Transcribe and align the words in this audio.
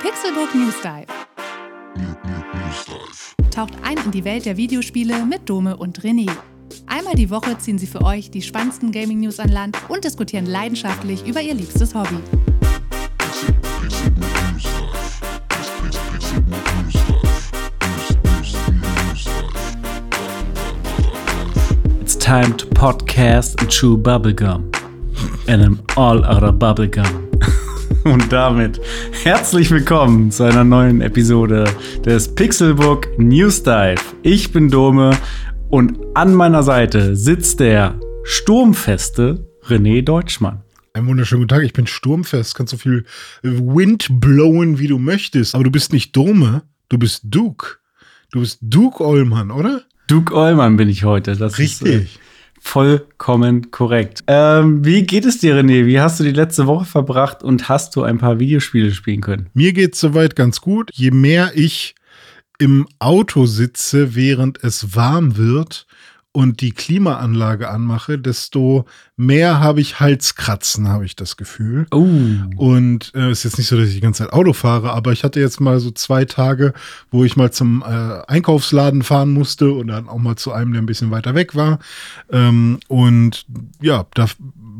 Pixelbook 0.00 0.54
News 0.54 0.74
Dive. 0.82 1.06
Taucht 3.50 3.72
ein 3.82 3.96
in 4.04 4.10
die 4.10 4.24
Welt 4.24 4.44
der 4.44 4.58
Videospiele 4.58 5.24
mit 5.24 5.48
Dome 5.48 5.74
und 5.76 6.00
René. 6.00 6.30
Einmal 6.86 7.14
die 7.14 7.30
Woche 7.30 7.56
ziehen 7.56 7.78
sie 7.78 7.86
für 7.86 8.02
euch 8.02 8.30
die 8.30 8.42
spannendsten 8.42 8.92
Gaming-News 8.92 9.40
an 9.40 9.48
Land 9.48 9.78
und 9.88 10.04
diskutieren 10.04 10.44
leidenschaftlich 10.44 11.26
über 11.26 11.40
ihr 11.40 11.54
liebstes 11.54 11.94
Hobby. 11.94 12.18
It's 22.02 22.18
time 22.18 22.54
to 22.58 22.66
podcast 22.66 23.58
and 23.60 23.70
chew 23.70 23.96
bubblegum. 23.96 24.70
And 25.48 25.62
I'm 25.62 25.78
all 25.96 26.22
out 26.22 26.42
of 26.42 26.58
bubblegum. 26.58 27.26
Und 28.04 28.32
damit 28.32 28.80
herzlich 29.26 29.72
willkommen 29.72 30.30
zu 30.30 30.44
einer 30.44 30.62
neuen 30.62 31.00
Episode 31.00 31.64
des 32.04 32.32
Pixelbook 32.32 33.18
News 33.18 33.60
Dive. 33.64 34.00
Ich 34.22 34.52
bin 34.52 34.70
Dome 34.70 35.18
und 35.68 35.98
an 36.14 36.32
meiner 36.32 36.62
Seite 36.62 37.16
sitzt 37.16 37.58
der 37.58 37.98
sturmfeste 38.22 39.44
René 39.64 40.02
Deutschmann. 40.02 40.62
Einen 40.92 41.08
wunderschönen 41.08 41.42
guten 41.42 41.48
Tag, 41.48 41.64
ich 41.64 41.72
bin 41.72 41.88
sturmfest, 41.88 42.54
kannst 42.54 42.70
so 42.70 42.76
viel 42.76 43.04
Wind 43.42 44.06
blowen, 44.20 44.78
wie 44.78 44.86
du 44.86 45.00
möchtest. 45.00 45.56
Aber 45.56 45.64
du 45.64 45.72
bist 45.72 45.92
nicht 45.92 46.14
Dome, 46.14 46.62
du 46.88 46.96
bist 46.96 47.22
Duke. 47.24 47.78
Du 48.30 48.38
bist 48.38 48.60
Duke 48.62 49.04
Ollmann, 49.04 49.50
oder? 49.50 49.82
Duke 50.06 50.36
Ollmann 50.36 50.76
bin 50.76 50.88
ich 50.88 51.02
heute. 51.02 51.34
Das 51.34 51.58
Richtig. 51.58 51.88
Ist, 51.88 52.16
äh, 52.16 52.25
vollkommen 52.66 53.70
korrekt. 53.70 54.24
Ähm, 54.26 54.84
wie 54.84 55.04
geht 55.04 55.24
es 55.24 55.38
dir, 55.38 55.56
René? 55.56 55.86
Wie 55.86 56.00
hast 56.00 56.20
du 56.20 56.24
die 56.24 56.32
letzte 56.32 56.66
Woche 56.66 56.84
verbracht 56.84 57.42
und 57.42 57.68
hast 57.68 57.94
du 57.96 58.02
ein 58.02 58.18
paar 58.18 58.40
Videospiele 58.40 58.92
spielen 58.92 59.20
können? 59.20 59.48
Mir 59.54 59.72
geht's 59.72 60.00
soweit 60.00 60.36
ganz 60.36 60.60
gut. 60.60 60.90
Je 60.92 61.12
mehr 61.12 61.52
ich 61.54 61.94
im 62.58 62.86
Auto 62.98 63.46
sitze, 63.46 64.14
während 64.14 64.62
es 64.64 64.96
warm 64.96 65.36
wird 65.36 65.85
und 66.36 66.60
die 66.60 66.72
Klimaanlage 66.72 67.70
anmache, 67.70 68.18
desto 68.18 68.84
mehr 69.16 69.58
habe 69.58 69.80
ich 69.80 70.00
Halskratzen, 70.00 70.86
habe 70.86 71.06
ich 71.06 71.16
das 71.16 71.38
Gefühl. 71.38 71.86
Oh. 71.90 72.06
Und 72.56 73.10
es 73.14 73.20
äh, 73.22 73.30
ist 73.30 73.44
jetzt 73.44 73.56
nicht 73.56 73.68
so, 73.68 73.78
dass 73.78 73.88
ich 73.88 73.94
die 73.94 74.02
ganze 74.02 74.24
Zeit 74.24 74.34
Auto 74.34 74.52
fahre, 74.52 74.92
aber 74.92 75.12
ich 75.12 75.24
hatte 75.24 75.40
jetzt 75.40 75.62
mal 75.62 75.80
so 75.80 75.90
zwei 75.90 76.26
Tage, 76.26 76.74
wo 77.10 77.24
ich 77.24 77.38
mal 77.38 77.52
zum 77.52 77.80
äh, 77.80 78.20
Einkaufsladen 78.28 79.02
fahren 79.02 79.32
musste 79.32 79.72
und 79.72 79.86
dann 79.86 80.10
auch 80.10 80.18
mal 80.18 80.36
zu 80.36 80.52
einem, 80.52 80.74
der 80.74 80.82
ein 80.82 80.86
bisschen 80.86 81.10
weiter 81.10 81.34
weg 81.34 81.54
war. 81.54 81.78
Ähm, 82.30 82.80
und 82.86 83.46
ja, 83.80 84.04
da 84.12 84.26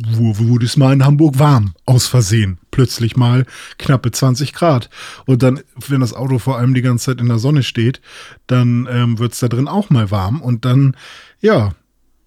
wurde 0.05 0.67
es 0.67 0.77
mal 0.77 0.93
in 0.93 1.05
Hamburg 1.05 1.39
warm, 1.39 1.73
aus 1.87 2.07
Versehen. 2.07 2.59
Plötzlich 2.71 3.17
mal 3.17 3.47
knappe 3.79 4.11
20 4.11 4.53
Grad. 4.53 4.91
Und 5.25 5.43
dann, 5.43 5.61
wenn 5.89 6.01
das 6.01 6.13
Auto 6.13 6.39
vor 6.39 6.59
allem 6.59 6.75
die 6.75 6.83
ganze 6.83 7.07
Zeit 7.07 7.21
in 7.21 7.29
der 7.29 7.39
Sonne 7.39 7.63
steht, 7.63 8.01
dann 8.47 8.87
ähm, 8.91 9.19
wird 9.19 9.33
es 9.33 9.41
da 9.41 9.49
drin 9.49 9.69
auch 9.69 9.89
mal 9.89 10.11
warm. 10.11 10.43
Und 10.43 10.65
dann, 10.65 10.95
ja, 11.41 11.73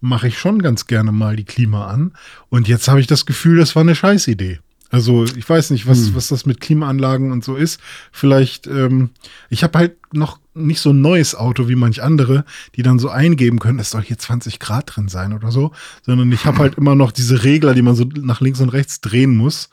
mache 0.00 0.28
ich 0.28 0.38
schon 0.38 0.62
ganz 0.62 0.86
gerne 0.86 1.12
mal 1.12 1.36
die 1.36 1.44
Klima 1.44 1.86
an. 1.86 2.12
Und 2.48 2.68
jetzt 2.68 2.88
habe 2.88 3.00
ich 3.00 3.06
das 3.06 3.26
Gefühl, 3.26 3.58
das 3.58 3.76
war 3.76 3.82
eine 3.82 3.94
Scheißidee. 3.94 4.60
Also 4.90 5.24
ich 5.24 5.48
weiß 5.48 5.70
nicht, 5.70 5.86
was, 5.86 6.08
hm. 6.08 6.16
was 6.16 6.28
das 6.28 6.46
mit 6.46 6.60
Klimaanlagen 6.60 7.30
und 7.30 7.44
so 7.44 7.54
ist. 7.54 7.80
Vielleicht, 8.10 8.66
ähm, 8.66 9.10
ich 9.48 9.62
habe 9.62 9.78
halt 9.78 9.96
noch 10.12 10.40
nicht 10.52 10.80
so 10.80 10.90
ein 10.90 11.00
neues 11.00 11.36
Auto 11.36 11.68
wie 11.68 11.76
manch 11.76 12.02
andere, 12.02 12.44
die 12.74 12.82
dann 12.82 12.98
so 12.98 13.08
eingeben 13.08 13.60
können, 13.60 13.78
es 13.78 13.90
soll 13.90 14.02
hier 14.02 14.18
20 14.18 14.58
Grad 14.58 14.96
drin 14.96 15.08
sein 15.08 15.32
oder 15.32 15.52
so, 15.52 15.70
sondern 16.02 16.32
ich 16.32 16.44
habe 16.44 16.58
halt 16.58 16.74
immer 16.76 16.96
noch 16.96 17.12
diese 17.12 17.44
Regler, 17.44 17.72
die 17.74 17.82
man 17.82 17.94
so 17.94 18.04
nach 18.04 18.40
links 18.40 18.60
und 18.60 18.70
rechts 18.70 19.00
drehen 19.00 19.36
muss. 19.36 19.70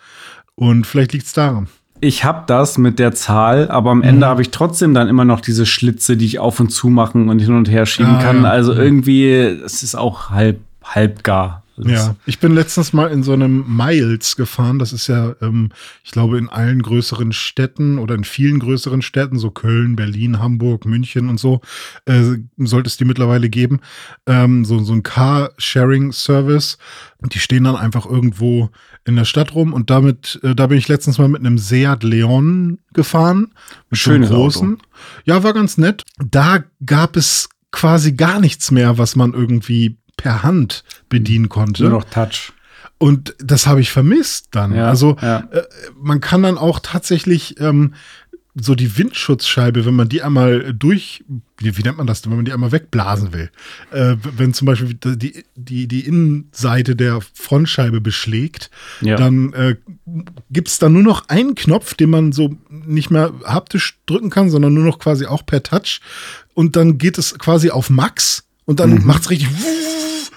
Und 0.53 0.85
vielleicht 0.85 1.13
liegt 1.13 1.25
es 1.25 1.33
daran. 1.33 1.67
Ich 1.99 2.23
habe 2.23 2.43
das 2.47 2.77
mit 2.77 2.99
der 2.99 3.13
Zahl, 3.13 3.69
aber 3.69 3.91
am 3.91 4.03
Ende 4.03 4.25
mhm. 4.25 4.29
habe 4.29 4.41
ich 4.41 4.51
trotzdem 4.51 4.93
dann 4.93 5.07
immer 5.07 5.25
noch 5.25 5.41
diese 5.41 5.65
Schlitze, 5.65 6.17
die 6.17 6.25
ich 6.25 6.39
auf 6.39 6.59
und 6.59 6.69
zu 6.69 6.89
machen 6.89 7.29
und 7.29 7.39
hin 7.39 7.55
und 7.55 7.69
her 7.69 7.85
schieben 7.85 8.15
ah, 8.15 8.21
kann. 8.21 8.43
Ja. 8.43 8.49
Also 8.49 8.73
mhm. 8.73 8.79
irgendwie, 8.79 9.29
es 9.29 9.83
ist 9.83 9.95
auch 9.95 10.29
halb, 10.29 10.59
halb 10.83 11.23
gar. 11.23 11.63
Ja, 11.79 12.15
ich 12.25 12.39
bin 12.39 12.55
letztens 12.55 12.91
mal 12.91 13.11
in 13.11 13.21
so 13.21 13.33
einem 13.33 13.63
Miles 13.67 14.35
gefahren. 14.35 14.79
Das 14.79 14.93
ist 14.93 15.07
ja, 15.07 15.35
ähm, 15.41 15.69
ich 16.03 16.11
glaube, 16.11 16.39
in 16.39 16.49
allen 16.49 16.81
größeren 16.81 17.31
Städten 17.33 17.99
oder 17.99 18.15
in 18.15 18.23
vielen 18.23 18.59
größeren 18.59 19.03
Städten, 19.03 19.37
so 19.37 19.51
Köln, 19.51 19.95
Berlin, 19.95 20.39
Hamburg, 20.39 20.85
München 20.85 21.29
und 21.29 21.39
so, 21.39 21.61
äh, 22.05 22.37
sollte 22.57 22.87
es 22.87 22.97
die 22.97 23.05
mittlerweile 23.05 23.49
geben. 23.49 23.81
Ähm, 24.25 24.65
so, 24.65 24.79
so 24.79 24.93
ein 24.93 25.03
Car-Sharing-Service. 25.03 26.79
Und 27.21 27.35
die 27.35 27.39
stehen 27.39 27.65
dann 27.65 27.75
einfach 27.75 28.07
irgendwo 28.07 28.71
in 29.07 29.15
der 29.15 29.25
Stadt 29.25 29.55
rum. 29.55 29.73
Und 29.73 29.89
damit, 29.89 30.39
äh, 30.43 30.53
da 30.53 30.67
bin 30.67 30.77
ich 30.77 30.87
letztens 30.87 31.17
mal 31.17 31.27
mit 31.29 31.39
einem 31.39 31.57
Seat 31.57 32.03
Leon 32.03 32.79
gefahren. 32.93 33.53
Mit 33.89 33.99
Schönes 33.99 34.29
großen. 34.29 34.73
Auto. 34.73 34.83
Ja, 35.25 35.43
war 35.43 35.53
ganz 35.53 35.77
nett. 35.77 36.03
Da 36.17 36.63
gab 36.85 37.15
es 37.15 37.49
quasi 37.71 38.13
gar 38.13 38.39
nichts 38.39 38.69
mehr, 38.69 38.97
was 38.97 39.15
man 39.15 39.33
irgendwie 39.33 39.97
per 40.17 40.43
Hand 40.43 40.83
bedienen 41.09 41.47
konnte. 41.47 41.83
Nur 41.83 41.91
noch 41.91 42.03
Touch. 42.03 42.51
Und 42.99 43.35
das 43.39 43.67
habe 43.67 43.79
ich 43.79 43.91
vermisst 43.91 44.47
dann. 44.51 44.73
Ja, 44.73 44.89
also 44.89 45.17
ja. 45.21 45.47
Äh, 45.51 45.63
man 45.95 46.19
kann 46.19 46.43
dann 46.43 46.57
auch 46.57 46.79
tatsächlich 46.79 47.59
ähm, 47.59 47.93
so 48.59 48.75
die 48.75 48.97
Windschutzscheibe, 48.97 49.85
wenn 49.85 49.93
man 49.93 50.09
die 50.09 50.21
einmal 50.21 50.73
durch, 50.73 51.23
wie, 51.57 51.77
wie 51.77 51.81
nennt 51.83 51.97
man 51.97 52.07
das 52.07 52.21
denn, 52.21 52.31
wenn 52.31 52.39
man 52.39 52.45
die 52.45 52.53
einmal 52.53 52.71
wegblasen 52.71 53.33
will, 53.33 53.49
äh, 53.91 54.15
wenn 54.35 54.53
zum 54.53 54.65
Beispiel 54.65 54.93
die, 54.93 55.43
die, 55.55 55.87
die 55.87 56.01
Innenseite 56.01 56.95
der 56.95 57.19
Frontscheibe 57.33 58.01
beschlägt, 58.01 58.71
ja. 59.01 59.15
dann 59.15 59.53
äh, 59.53 59.75
gibt 60.49 60.69
es 60.69 60.79
da 60.79 60.89
nur 60.89 61.03
noch 61.03 61.29
einen 61.29 61.55
Knopf, 61.55 61.93
den 61.93 62.09
man 62.09 62.31
so 62.31 62.55
nicht 62.69 63.11
mehr 63.11 63.33
haptisch 63.43 63.99
drücken 64.05 64.29
kann, 64.29 64.49
sondern 64.49 64.73
nur 64.73 64.85
noch 64.85 64.99
quasi 64.99 65.25
auch 65.25 65.45
per 65.45 65.63
Touch. 65.63 66.01
Und 66.53 66.75
dann 66.75 66.97
geht 66.97 67.17
es 67.17 67.37
quasi 67.37 67.69
auf 67.69 67.89
Max 67.89 68.47
und 68.65 68.79
dann 68.79 68.91
mhm. 68.91 69.05
macht 69.05 69.23
es 69.23 69.29
richtig 69.29 69.49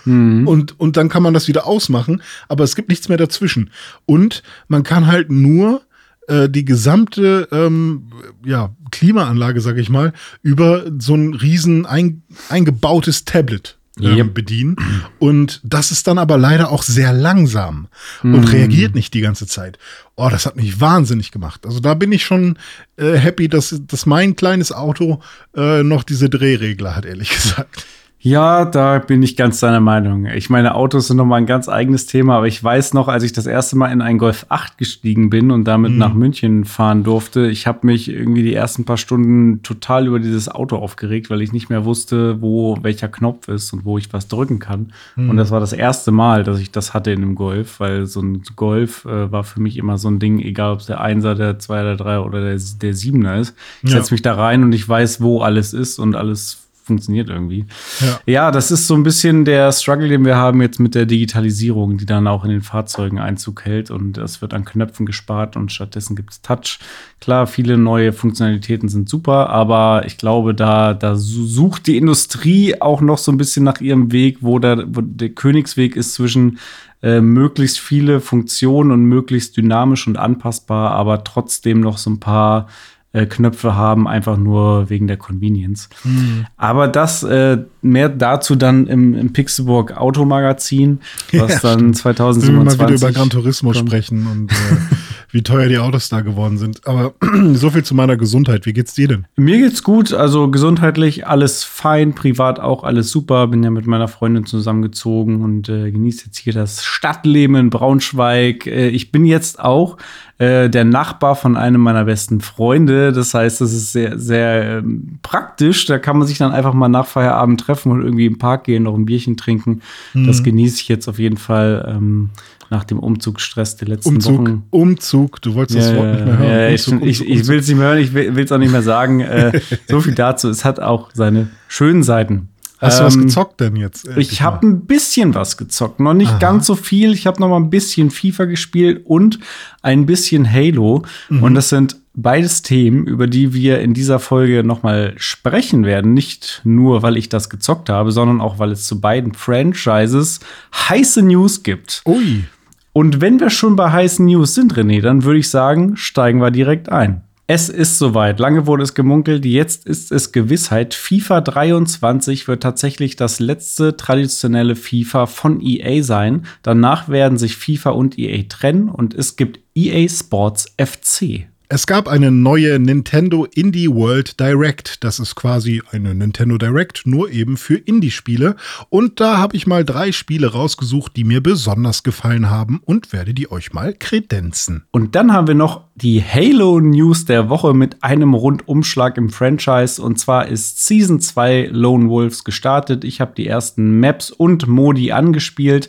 mhm. 0.04 0.46
und, 0.46 0.78
und 0.78 0.96
dann 0.96 1.08
kann 1.08 1.22
man 1.22 1.34
das 1.34 1.48
wieder 1.48 1.66
ausmachen, 1.66 2.22
aber 2.48 2.64
es 2.64 2.76
gibt 2.76 2.88
nichts 2.90 3.08
mehr 3.08 3.18
dazwischen. 3.18 3.70
Und 4.04 4.42
man 4.68 4.82
kann 4.82 5.06
halt 5.06 5.30
nur 5.30 5.82
äh, 6.30 6.48
die 6.48 6.64
gesamte 6.64 7.48
ähm, 7.52 8.10
ja, 8.44 8.74
Klimaanlage, 8.90 9.60
sag 9.60 9.76
ich 9.76 9.90
mal, 9.90 10.12
über 10.42 10.84
so 10.98 11.14
ein 11.14 11.34
riesen 11.34 11.86
ein, 11.86 12.22
eingebautes 12.48 13.24
Tablet 13.24 13.76
ähm, 13.98 14.16
yep. 14.16 14.34
bedienen. 14.34 14.76
Und 15.18 15.60
das 15.64 15.90
ist 15.90 16.06
dann 16.06 16.18
aber 16.18 16.38
leider 16.38 16.70
auch 16.70 16.82
sehr 16.82 17.12
langsam 17.12 17.88
und 18.22 18.42
mm. 18.42 18.48
reagiert 18.48 18.94
nicht 18.94 19.12
die 19.14 19.20
ganze 19.20 19.46
Zeit. 19.46 19.78
Oh, 20.16 20.28
das 20.30 20.46
hat 20.46 20.56
mich 20.56 20.80
wahnsinnig 20.80 21.32
gemacht. 21.32 21.66
Also 21.66 21.80
da 21.80 21.94
bin 21.94 22.12
ich 22.12 22.24
schon 22.24 22.58
äh, 22.96 23.14
happy, 23.14 23.48
dass, 23.48 23.74
dass 23.86 24.06
mein 24.06 24.36
kleines 24.36 24.72
Auto 24.72 25.20
äh, 25.56 25.82
noch 25.82 26.04
diese 26.04 26.30
Drehregler 26.30 26.94
hat, 26.94 27.04
ehrlich 27.04 27.30
gesagt. 27.34 27.84
Ja, 28.22 28.66
da 28.66 28.98
bin 28.98 29.22
ich 29.22 29.34
ganz 29.34 29.60
deiner 29.60 29.80
Meinung. 29.80 30.26
Ich 30.26 30.50
meine, 30.50 30.74
Autos 30.74 31.06
sind 31.06 31.16
nochmal 31.16 31.40
ein 31.40 31.46
ganz 31.46 31.70
eigenes 31.70 32.04
Thema, 32.04 32.36
aber 32.36 32.48
ich 32.48 32.62
weiß 32.62 32.92
noch, 32.92 33.08
als 33.08 33.22
ich 33.22 33.32
das 33.32 33.46
erste 33.46 33.78
Mal 33.78 33.90
in 33.92 34.02
einen 34.02 34.18
Golf 34.18 34.44
8 34.50 34.76
gestiegen 34.76 35.30
bin 35.30 35.50
und 35.50 35.64
damit 35.64 35.92
mhm. 35.92 35.98
nach 35.98 36.12
München 36.12 36.66
fahren 36.66 37.02
durfte, 37.02 37.48
ich 37.48 37.66
habe 37.66 37.86
mich 37.86 38.10
irgendwie 38.10 38.42
die 38.42 38.52
ersten 38.52 38.84
paar 38.84 38.98
Stunden 38.98 39.62
total 39.62 40.06
über 40.06 40.18
dieses 40.18 40.50
Auto 40.50 40.76
aufgeregt, 40.76 41.30
weil 41.30 41.40
ich 41.40 41.54
nicht 41.54 41.70
mehr 41.70 41.86
wusste, 41.86 42.42
wo 42.42 42.76
welcher 42.82 43.08
Knopf 43.08 43.48
ist 43.48 43.72
und 43.72 43.86
wo 43.86 43.96
ich 43.96 44.12
was 44.12 44.28
drücken 44.28 44.58
kann. 44.58 44.92
Mhm. 45.16 45.30
Und 45.30 45.36
das 45.38 45.50
war 45.50 45.60
das 45.60 45.72
erste 45.72 46.10
Mal, 46.10 46.44
dass 46.44 46.60
ich 46.60 46.70
das 46.70 46.92
hatte 46.92 47.12
in 47.12 47.22
einem 47.22 47.34
Golf, 47.36 47.80
weil 47.80 48.04
so 48.04 48.20
ein 48.20 48.42
Golf 48.54 49.06
äh, 49.06 49.32
war 49.32 49.44
für 49.44 49.62
mich 49.62 49.78
immer 49.78 49.96
so 49.96 50.08
ein 50.08 50.18
Ding, 50.18 50.40
egal 50.40 50.74
ob 50.74 50.80
es 50.80 50.86
der 50.86 51.00
Einser, 51.00 51.34
der 51.34 51.58
Zweier, 51.58 51.84
der 51.84 51.96
Dreier 51.96 52.26
oder 52.26 52.42
der, 52.42 52.60
der 52.82 52.94
Siebener 52.94 53.38
ist. 53.38 53.56
Ich 53.82 53.90
ja. 53.90 53.96
setze 53.96 54.12
mich 54.12 54.20
da 54.20 54.34
rein 54.34 54.62
und 54.62 54.74
ich 54.74 54.86
weiß, 54.86 55.22
wo 55.22 55.40
alles 55.40 55.72
ist 55.72 55.98
und 55.98 56.14
alles 56.14 56.66
funktioniert 56.84 57.28
irgendwie. 57.28 57.66
Ja. 58.00 58.20
ja, 58.26 58.50
das 58.50 58.70
ist 58.70 58.86
so 58.86 58.94
ein 58.94 59.02
bisschen 59.02 59.44
der 59.44 59.72
Struggle, 59.72 60.08
den 60.08 60.24
wir 60.24 60.36
haben 60.36 60.60
jetzt 60.60 60.80
mit 60.80 60.94
der 60.94 61.06
Digitalisierung, 61.06 61.98
die 61.98 62.06
dann 62.06 62.26
auch 62.26 62.44
in 62.44 62.50
den 62.50 62.62
Fahrzeugen 62.62 63.18
Einzug 63.18 63.64
hält 63.64 63.90
und 63.90 64.18
es 64.18 64.42
wird 64.42 64.54
an 64.54 64.64
Knöpfen 64.64 65.06
gespart 65.06 65.56
und 65.56 65.72
stattdessen 65.72 66.16
gibt 66.16 66.32
es 66.32 66.42
Touch. 66.42 66.78
Klar, 67.20 67.46
viele 67.46 67.76
neue 67.76 68.12
Funktionalitäten 68.12 68.88
sind 68.88 69.08
super, 69.08 69.50
aber 69.50 70.04
ich 70.06 70.18
glaube, 70.18 70.54
da, 70.54 70.94
da 70.94 71.14
sucht 71.16 71.86
die 71.86 71.96
Industrie 71.96 72.80
auch 72.80 73.00
noch 73.00 73.18
so 73.18 73.30
ein 73.30 73.38
bisschen 73.38 73.64
nach 73.64 73.80
ihrem 73.80 74.12
Weg, 74.12 74.38
wo 74.40 74.58
der, 74.58 74.84
wo 74.88 75.00
der 75.00 75.30
Königsweg 75.30 75.96
ist 75.96 76.14
zwischen 76.14 76.58
äh, 77.02 77.20
möglichst 77.20 77.80
viele 77.80 78.20
Funktionen 78.20 78.90
und 78.90 79.04
möglichst 79.04 79.56
dynamisch 79.56 80.06
und 80.06 80.18
anpassbar, 80.18 80.92
aber 80.92 81.24
trotzdem 81.24 81.80
noch 81.80 81.98
so 81.98 82.10
ein 82.10 82.20
paar 82.20 82.68
äh, 83.12 83.26
Knöpfe 83.26 83.74
haben, 83.74 84.06
einfach 84.06 84.36
nur 84.36 84.88
wegen 84.88 85.08
der 85.08 85.16
Convenience. 85.16 85.88
Mhm. 86.04 86.46
Aber 86.56 86.86
das 86.86 87.22
äh, 87.24 87.58
mehr 87.82 88.08
dazu 88.08 88.54
dann 88.54 88.86
im, 88.86 89.14
im 89.14 89.32
Pixelburg 89.32 89.96
Automagazin, 89.96 91.00
was 91.32 91.62
ja, 91.62 91.74
dann 91.74 91.92
2027 91.92 92.78
wir 92.78 92.84
mal 92.84 92.92
wieder 92.92 93.08
über 93.08 93.18
Gran 93.18 93.30
Turismo 93.30 93.72
kommt. 93.72 93.88
sprechen 93.88 94.26
und 94.26 94.52
äh, 94.52 94.54
wie 95.32 95.42
teuer 95.42 95.68
die 95.68 95.78
Autos 95.78 96.08
da 96.08 96.20
geworden 96.20 96.58
sind. 96.58 96.86
Aber 96.86 97.14
so 97.54 97.70
viel 97.70 97.82
zu 97.82 97.94
meiner 97.94 98.16
Gesundheit. 98.16 98.66
Wie 98.66 98.72
geht's 98.72 98.94
dir 98.94 99.08
denn? 99.08 99.26
Mir 99.36 99.58
geht's 99.58 99.82
gut. 99.82 100.12
Also 100.12 100.48
gesundheitlich 100.48 101.26
alles 101.26 101.64
fein, 101.64 102.14
privat 102.14 102.60
auch 102.60 102.84
alles 102.84 103.10
super. 103.10 103.48
Bin 103.48 103.64
ja 103.64 103.70
mit 103.70 103.86
meiner 103.86 104.08
Freundin 104.08 104.46
zusammengezogen 104.46 105.42
und 105.42 105.68
äh, 105.68 105.90
genieße 105.90 106.26
jetzt 106.26 106.38
hier 106.38 106.52
das 106.52 106.84
Stadtleben 106.84 107.56
in 107.56 107.70
Braunschweig. 107.70 108.66
Äh, 108.66 108.88
ich 108.88 109.10
bin 109.10 109.24
jetzt 109.24 109.58
auch 109.58 109.96
äh, 110.40 110.70
der 110.70 110.86
Nachbar 110.86 111.36
von 111.36 111.54
einem 111.54 111.82
meiner 111.82 112.06
besten 112.06 112.40
Freunde. 112.40 113.12
Das 113.12 113.34
heißt, 113.34 113.60
das 113.60 113.74
ist 113.74 113.92
sehr, 113.92 114.18
sehr 114.18 114.78
ähm, 114.78 115.18
praktisch. 115.22 115.84
Da 115.84 115.98
kann 115.98 116.16
man 116.16 116.26
sich 116.26 116.38
dann 116.38 116.50
einfach 116.50 116.72
mal 116.72 116.88
nach 116.88 117.06
Feierabend 117.06 117.60
treffen 117.60 117.92
und 117.92 118.00
irgendwie 118.00 118.24
im 118.24 118.38
Park 118.38 118.64
gehen, 118.64 118.84
noch 118.84 118.94
ein 118.94 119.04
Bierchen 119.04 119.36
trinken. 119.36 119.82
Mhm. 120.14 120.26
Das 120.26 120.42
genieße 120.42 120.80
ich 120.80 120.88
jetzt 120.88 121.08
auf 121.08 121.18
jeden 121.18 121.36
Fall. 121.36 121.86
Ähm, 121.86 122.30
nach 122.70 122.84
dem 122.84 123.00
Umzugsstress 123.00 123.76
der 123.76 123.88
letzten 123.88 124.14
Umzug, 124.14 124.38
Wochen. 124.38 124.62
Umzug, 124.70 125.42
du 125.42 125.54
wolltest 125.54 125.80
ja, 125.80 125.86
das 125.86 125.96
Wort 125.96 126.14
nicht 126.14 126.24
mehr 126.24 126.38
hören. 126.38 126.60
Ja, 126.60 126.70
Umzug, 126.70 127.02
ich, 127.02 127.20
ich, 127.20 127.28
ich 127.28 127.48
will 127.48 127.58
es 127.58 127.66
nicht 127.66 127.76
mehr 127.76 127.88
hören, 127.88 127.98
ich 127.98 128.14
will 128.14 128.38
es 128.38 128.52
auch 128.52 128.58
nicht 128.58 128.70
mehr 128.70 128.82
sagen. 128.82 129.20
äh, 129.20 129.60
so 129.88 130.00
viel 130.00 130.14
dazu. 130.14 130.48
Es 130.48 130.64
hat 130.64 130.78
auch 130.78 131.10
seine 131.12 131.48
schönen 131.66 132.04
Seiten. 132.04 132.48
Hast 132.80 133.00
du 133.00 133.04
was 133.04 133.14
ähm, 133.14 133.22
gezockt 133.22 133.60
denn 133.60 133.76
jetzt? 133.76 134.08
Ich 134.16 134.40
habe 134.40 134.66
ein 134.66 134.86
bisschen 134.86 135.34
was 135.34 135.56
gezockt, 135.56 136.00
noch 136.00 136.14
nicht 136.14 136.30
Aha. 136.30 136.38
ganz 136.38 136.66
so 136.66 136.74
viel. 136.74 137.12
Ich 137.12 137.26
habe 137.26 137.40
noch 137.40 137.48
mal 137.48 137.58
ein 137.58 137.68
bisschen 137.68 138.10
FIFA 138.10 138.46
gespielt 138.46 139.02
und 139.04 139.38
ein 139.82 140.06
bisschen 140.06 140.50
Halo. 140.50 141.04
Mhm. 141.28 141.42
Und 141.42 141.54
das 141.54 141.68
sind 141.68 141.96
beides 142.14 142.62
Themen, 142.62 143.06
über 143.06 143.26
die 143.26 143.52
wir 143.52 143.80
in 143.80 143.92
dieser 143.92 144.18
Folge 144.18 144.64
noch 144.64 144.82
mal 144.82 145.12
sprechen 145.16 145.84
werden. 145.84 146.14
Nicht 146.14 146.62
nur, 146.64 147.02
weil 147.02 147.16
ich 147.16 147.28
das 147.28 147.50
gezockt 147.50 147.90
habe, 147.90 148.12
sondern 148.12 148.40
auch, 148.40 148.58
weil 148.58 148.72
es 148.72 148.86
zu 148.86 149.00
beiden 149.00 149.34
Franchises 149.34 150.40
heiße 150.74 151.22
News 151.22 151.62
gibt. 151.62 152.02
Ui. 152.06 152.44
Und 152.92 153.20
wenn 153.20 153.38
wir 153.40 153.50
schon 153.50 153.76
bei 153.76 153.92
heißen 153.92 154.24
News 154.24 154.54
sind, 154.54 154.74
René, 154.74 155.00
dann 155.00 155.22
würde 155.24 155.38
ich 155.38 155.48
sagen, 155.48 155.96
steigen 155.96 156.40
wir 156.40 156.50
direkt 156.50 156.88
ein. 156.88 157.22
Es 157.52 157.68
ist 157.68 157.98
soweit. 157.98 158.38
Lange 158.38 158.68
wurde 158.68 158.84
es 158.84 158.94
gemunkelt. 158.94 159.44
Jetzt 159.44 159.84
ist 159.84 160.12
es 160.12 160.30
Gewissheit. 160.30 160.94
FIFA 160.94 161.40
23 161.40 162.46
wird 162.46 162.62
tatsächlich 162.62 163.16
das 163.16 163.40
letzte 163.40 163.96
traditionelle 163.96 164.76
FIFA 164.76 165.26
von 165.26 165.60
EA 165.60 166.04
sein. 166.04 166.46
Danach 166.62 167.08
werden 167.08 167.38
sich 167.38 167.56
FIFA 167.56 167.90
und 167.90 168.16
EA 168.16 168.44
trennen 168.48 168.88
und 168.88 169.14
es 169.14 169.34
gibt 169.34 169.58
EA 169.74 170.08
Sports 170.08 170.72
FC. 170.78 171.49
Es 171.72 171.86
gab 171.86 172.08
eine 172.08 172.32
neue 172.32 172.80
Nintendo 172.80 173.44
Indie 173.54 173.88
World 173.88 174.40
Direct. 174.40 175.04
Das 175.04 175.20
ist 175.20 175.36
quasi 175.36 175.80
eine 175.92 176.16
Nintendo 176.16 176.58
Direct, 176.58 177.02
nur 177.06 177.30
eben 177.30 177.56
für 177.56 177.76
Indie-Spiele. 177.76 178.56
Und 178.88 179.20
da 179.20 179.36
habe 179.36 179.54
ich 179.54 179.68
mal 179.68 179.84
drei 179.84 180.10
Spiele 180.10 180.48
rausgesucht, 180.48 181.14
die 181.14 181.22
mir 181.22 181.40
besonders 181.40 182.02
gefallen 182.02 182.50
haben 182.50 182.80
und 182.84 183.12
werde 183.12 183.34
die 183.34 183.52
euch 183.52 183.72
mal 183.72 183.94
kredenzen. 183.96 184.82
Und 184.90 185.14
dann 185.14 185.32
haben 185.32 185.46
wir 185.46 185.54
noch 185.54 185.84
die 185.94 186.20
Halo 186.20 186.80
News 186.80 187.26
der 187.26 187.48
Woche 187.48 187.72
mit 187.72 188.02
einem 188.02 188.34
Rundumschlag 188.34 189.16
im 189.16 189.30
Franchise. 189.30 190.02
Und 190.02 190.18
zwar 190.18 190.48
ist 190.48 190.84
Season 190.84 191.20
2 191.20 191.68
Lone 191.70 192.08
Wolves 192.08 192.42
gestartet. 192.42 193.04
Ich 193.04 193.20
habe 193.20 193.34
die 193.36 193.46
ersten 193.46 194.00
Maps 194.00 194.32
und 194.32 194.66
Modi 194.66 195.12
angespielt. 195.12 195.88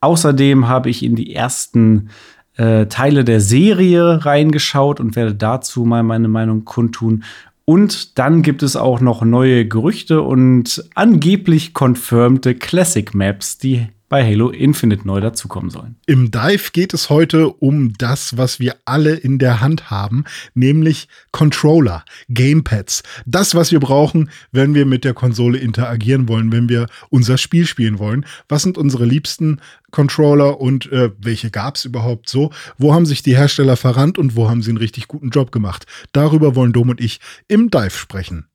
Außerdem 0.00 0.68
habe 0.68 0.88
ich 0.88 1.02
in 1.02 1.16
die 1.16 1.34
ersten 1.34 2.10
äh, 2.56 2.86
Teile 2.86 3.24
der 3.24 3.40
Serie 3.40 4.24
reingeschaut 4.24 5.00
und 5.00 5.16
werde 5.16 5.34
dazu 5.34 5.84
mal 5.84 6.02
meine 6.02 6.28
Meinung 6.28 6.64
kundtun. 6.64 7.24
Und 7.64 8.18
dann 8.18 8.42
gibt 8.42 8.62
es 8.62 8.76
auch 8.76 9.00
noch 9.00 9.22
neue 9.22 9.66
Gerüchte 9.66 10.22
und 10.22 10.84
angeblich 10.94 11.74
confirmte 11.74 12.54
Classic 12.54 13.12
Maps, 13.12 13.58
die 13.58 13.88
bei 14.08 14.24
Halo 14.24 14.50
Infinite 14.50 15.06
neu 15.06 15.20
dazukommen 15.20 15.70
sollen. 15.70 15.96
Im 16.06 16.30
Dive 16.30 16.70
geht 16.72 16.94
es 16.94 17.10
heute 17.10 17.48
um 17.48 17.92
das, 17.98 18.36
was 18.36 18.60
wir 18.60 18.76
alle 18.84 19.14
in 19.14 19.38
der 19.38 19.60
Hand 19.60 19.90
haben, 19.90 20.24
nämlich 20.54 21.08
Controller, 21.32 22.04
Gamepads. 22.28 23.02
Das, 23.26 23.54
was 23.54 23.72
wir 23.72 23.80
brauchen, 23.80 24.30
wenn 24.52 24.74
wir 24.74 24.86
mit 24.86 25.04
der 25.04 25.14
Konsole 25.14 25.58
interagieren 25.58 26.28
wollen, 26.28 26.52
wenn 26.52 26.68
wir 26.68 26.86
unser 27.10 27.36
Spiel 27.38 27.66
spielen 27.66 27.98
wollen. 27.98 28.24
Was 28.48 28.62
sind 28.62 28.78
unsere 28.78 29.04
liebsten 29.04 29.60
Controller 29.90 30.60
und 30.60 30.90
äh, 30.92 31.10
welche 31.18 31.50
gab 31.50 31.76
es 31.76 31.84
überhaupt 31.84 32.28
so? 32.28 32.50
Wo 32.78 32.94
haben 32.94 33.06
sich 33.06 33.22
die 33.22 33.36
Hersteller 33.36 33.76
verrannt 33.76 34.18
und 34.18 34.36
wo 34.36 34.48
haben 34.48 34.62
sie 34.62 34.70
einen 34.70 34.78
richtig 34.78 35.08
guten 35.08 35.30
Job 35.30 35.50
gemacht? 35.50 35.86
Darüber 36.12 36.54
wollen 36.54 36.72
Dom 36.72 36.90
und 36.90 37.00
ich 37.00 37.20
im 37.48 37.70
Dive 37.70 37.90
sprechen. 37.90 38.46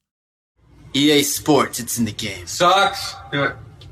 EA 0.94 1.24
Sports, 1.24 1.80
it's 1.80 1.98
in 1.98 2.06
the 2.06 2.14
game. 2.14 2.46
Sucks. 2.46 3.16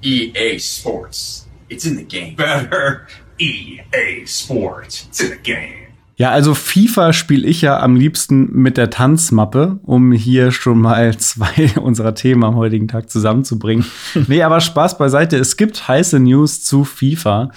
EA 0.02 0.60
Sports. 0.60 1.49
It's 1.70 1.86
in 1.86 1.98
the 1.98 2.04
game. 2.04 2.36
Better 2.36 3.08
EA 3.40 4.26
Sports. 4.26 5.06
It's 5.08 5.22
in 5.22 5.30
the 5.30 5.38
game. 5.42 5.90
Ja, 6.16 6.32
also 6.32 6.54
FIFA 6.54 7.14
spiele 7.14 7.48
ich 7.48 7.62
ja 7.62 7.80
am 7.80 7.96
liebsten 7.96 8.52
mit 8.52 8.76
der 8.76 8.90
Tanzmappe, 8.90 9.80
um 9.84 10.12
hier 10.12 10.52
schon 10.52 10.82
mal 10.82 11.18
zwei 11.18 11.80
unserer 11.80 12.14
Themen 12.14 12.44
am 12.44 12.56
heutigen 12.56 12.90
Tag 12.90 13.10
zusammenzubringen. 13.10 13.86
nee, 14.28 14.44
aber 14.44 14.60
Spaß 14.60 14.98
beiseite. 14.98 15.38
Es 15.38 15.56
gibt 15.56 15.88
heiße 15.88 16.20
News 16.20 16.64
zu 16.64 16.84
FIFA. 16.84 17.52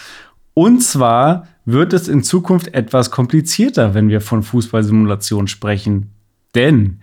Und 0.54 0.80
zwar 0.82 1.48
wird 1.64 1.92
es 1.92 2.06
in 2.06 2.22
Zukunft 2.22 2.74
etwas 2.74 3.10
komplizierter, 3.10 3.94
wenn 3.94 4.08
wir 4.08 4.20
von 4.20 4.42
Fußballsimulation 4.42 5.48
sprechen. 5.48 6.12
Denn 6.54 7.00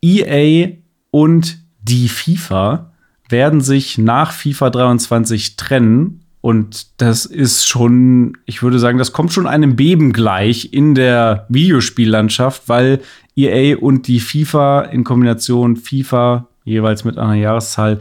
EA 0.00 0.76
und 1.10 1.58
die 1.82 2.08
FIFA 2.08 2.92
werden 3.28 3.60
sich 3.60 3.98
nach 3.98 4.32
FIFA 4.32 4.70
23 4.70 5.56
trennen. 5.56 6.19
Und 6.40 7.00
das 7.00 7.26
ist 7.26 7.68
schon, 7.68 8.38
ich 8.46 8.62
würde 8.62 8.78
sagen, 8.78 8.98
das 8.98 9.12
kommt 9.12 9.32
schon 9.32 9.46
einem 9.46 9.76
Beben 9.76 10.12
gleich 10.12 10.72
in 10.72 10.94
der 10.94 11.46
Videospiellandschaft, 11.50 12.68
weil 12.68 13.00
EA 13.36 13.76
und 13.76 14.08
die 14.08 14.20
FIFA 14.20 14.82
in 14.82 15.04
Kombination 15.04 15.76
FIFA 15.76 16.46
jeweils 16.64 17.04
mit 17.04 17.18
einer 17.18 17.34
Jahreszahl 17.34 17.98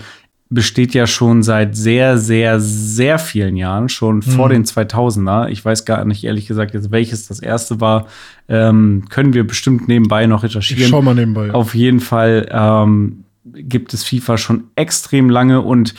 besteht 0.51 0.95
ja 0.95 1.05
schon 1.05 1.43
seit 1.43 1.75
sehr, 1.75 2.17
sehr, 2.17 2.59
sehr 2.59 3.19
vielen 3.19 3.55
Jahren, 3.55 3.87
schon 3.87 4.17
mhm. 4.17 4.21
vor 4.23 4.49
den 4.49 4.65
2000er. 4.65 5.47
Ich 5.49 5.63
weiß 5.63 5.85
gar 5.85 6.03
nicht 6.05 6.23
ehrlich 6.23 6.47
gesagt, 6.47 6.73
jetzt 6.73 6.91
welches 6.91 7.27
das 7.27 7.39
erste 7.39 7.79
war. 7.81 8.07
Ähm, 8.47 9.05
können 9.09 9.33
wir 9.33 9.45
bestimmt 9.45 9.87
nebenbei 9.87 10.25
noch 10.25 10.43
recherchieren. 10.43 10.83
Ich 10.83 10.89
schau 10.89 11.03
mal 11.03 11.13
nebenbei. 11.13 11.53
Auf 11.53 11.75
jeden 11.75 11.99
Fall 11.99 12.49
ähm, 12.51 13.25
gibt 13.43 13.93
es 13.93 14.03
FIFA 14.03 14.37
schon 14.37 14.63
extrem 14.75 15.29
lange 15.29 15.61
und 15.61 15.93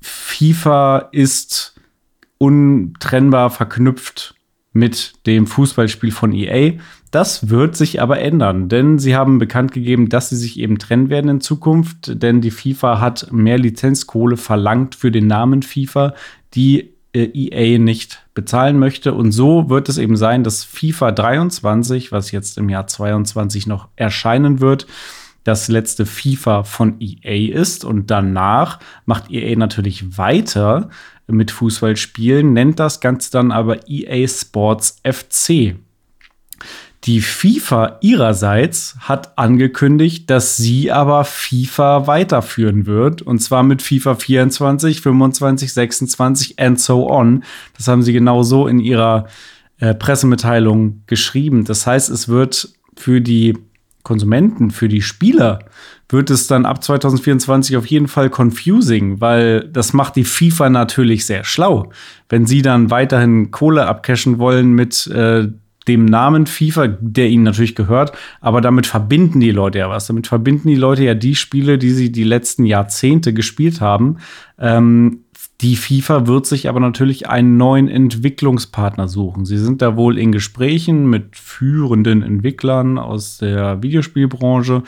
FIFA 0.00 1.08
ist 1.12 1.73
untrennbar 2.38 3.50
verknüpft 3.50 4.34
mit 4.72 5.14
dem 5.26 5.46
Fußballspiel 5.46 6.10
von 6.10 6.32
EA. 6.32 6.72
Das 7.10 7.48
wird 7.48 7.76
sich 7.76 8.02
aber 8.02 8.18
ändern, 8.18 8.68
denn 8.68 8.98
sie 8.98 9.14
haben 9.14 9.38
bekannt 9.38 9.72
gegeben, 9.72 10.08
dass 10.08 10.30
sie 10.30 10.36
sich 10.36 10.58
eben 10.58 10.78
trennen 10.78 11.10
werden 11.10 11.30
in 11.30 11.40
Zukunft, 11.40 12.20
denn 12.22 12.40
die 12.40 12.50
FIFA 12.50 13.00
hat 13.00 13.32
mehr 13.32 13.56
Lizenzkohle 13.56 14.36
verlangt 14.36 14.96
für 14.96 15.12
den 15.12 15.28
Namen 15.28 15.62
FIFA, 15.62 16.14
die 16.54 16.94
äh, 17.14 17.30
EA 17.32 17.78
nicht 17.78 18.26
bezahlen 18.34 18.80
möchte. 18.80 19.14
Und 19.14 19.30
so 19.30 19.70
wird 19.70 19.88
es 19.88 19.98
eben 19.98 20.16
sein, 20.16 20.42
dass 20.42 20.64
FIFA 20.64 21.12
23, 21.12 22.10
was 22.10 22.32
jetzt 22.32 22.58
im 22.58 22.68
Jahr 22.68 22.88
22 22.88 23.68
noch 23.68 23.88
erscheinen 23.94 24.60
wird, 24.60 24.88
das 25.44 25.68
letzte 25.68 26.06
FIFA 26.06 26.64
von 26.64 26.96
EA 27.00 27.54
ist 27.54 27.84
und 27.84 28.10
danach 28.10 28.80
macht 29.04 29.30
EA 29.30 29.56
natürlich 29.56 30.18
weiter 30.18 30.88
mit 31.26 31.50
Fußballspielen, 31.50 32.52
nennt 32.52 32.78
das 32.80 33.00
Ganze 33.00 33.30
dann 33.30 33.52
aber 33.52 33.88
EA 33.88 34.26
Sports 34.28 35.00
FC. 35.02 35.76
Die 37.04 37.20
FIFA 37.20 37.98
ihrerseits 38.00 38.96
hat 38.98 39.36
angekündigt, 39.36 40.30
dass 40.30 40.56
sie 40.56 40.90
aber 40.90 41.24
FIFA 41.24 42.06
weiterführen 42.06 42.86
wird. 42.86 43.20
Und 43.20 43.40
zwar 43.40 43.62
mit 43.62 43.82
FIFA 43.82 44.14
24, 44.14 45.02
25, 45.02 45.72
26 45.74 46.58
and 46.58 46.80
so 46.80 47.10
on. 47.10 47.44
Das 47.76 47.88
haben 47.88 48.02
sie 48.02 48.14
genau 48.14 48.42
so 48.42 48.66
in 48.66 48.78
ihrer 48.78 49.26
äh, 49.80 49.94
Pressemitteilung 49.94 51.02
geschrieben. 51.06 51.64
Das 51.64 51.86
heißt, 51.86 52.08
es 52.08 52.28
wird 52.28 52.70
für 52.96 53.20
die 53.20 53.58
Konsumenten, 54.04 54.70
für 54.70 54.86
die 54.86 55.02
Spieler 55.02 55.58
wird 56.08 56.30
es 56.30 56.46
dann 56.46 56.66
ab 56.66 56.84
2024 56.84 57.76
auf 57.76 57.86
jeden 57.86 58.06
Fall 58.06 58.30
confusing, 58.30 59.20
weil 59.20 59.68
das 59.68 59.92
macht 59.92 60.14
die 60.16 60.24
FIFA 60.24 60.70
natürlich 60.70 61.26
sehr 61.26 61.42
schlau. 61.42 61.90
Wenn 62.28 62.46
sie 62.46 62.62
dann 62.62 62.90
weiterhin 62.90 63.50
Kohle 63.50 63.86
abcashen 63.86 64.38
wollen 64.38 64.72
mit 64.74 65.06
äh, 65.08 65.48
dem 65.88 66.04
Namen 66.04 66.46
FIFA, 66.46 66.88
der 67.00 67.28
ihnen 67.28 67.44
natürlich 67.44 67.74
gehört, 67.74 68.12
aber 68.40 68.60
damit 68.60 68.86
verbinden 68.86 69.40
die 69.40 69.50
Leute 69.50 69.78
ja 69.78 69.90
was. 69.90 70.06
Damit 70.06 70.26
verbinden 70.26 70.68
die 70.68 70.76
Leute 70.76 71.04
ja 71.04 71.14
die 71.14 71.34
Spiele, 71.34 71.78
die 71.78 71.90
sie 71.90 72.12
die 72.12 72.24
letzten 72.24 72.64
Jahrzehnte 72.64 73.34
gespielt 73.34 73.80
haben. 73.80 74.18
Ähm, 74.58 75.24
die 75.64 75.76
FIFA 75.76 76.26
wird 76.26 76.44
sich 76.44 76.68
aber 76.68 76.78
natürlich 76.78 77.26
einen 77.30 77.56
neuen 77.56 77.88
Entwicklungspartner 77.88 79.08
suchen. 79.08 79.46
Sie 79.46 79.56
sind 79.56 79.80
da 79.80 79.96
wohl 79.96 80.18
in 80.18 80.30
Gesprächen 80.30 81.08
mit 81.08 81.36
führenden 81.36 82.22
Entwicklern 82.22 82.98
aus 82.98 83.38
der 83.38 83.82
Videospielbranche. 83.82 84.82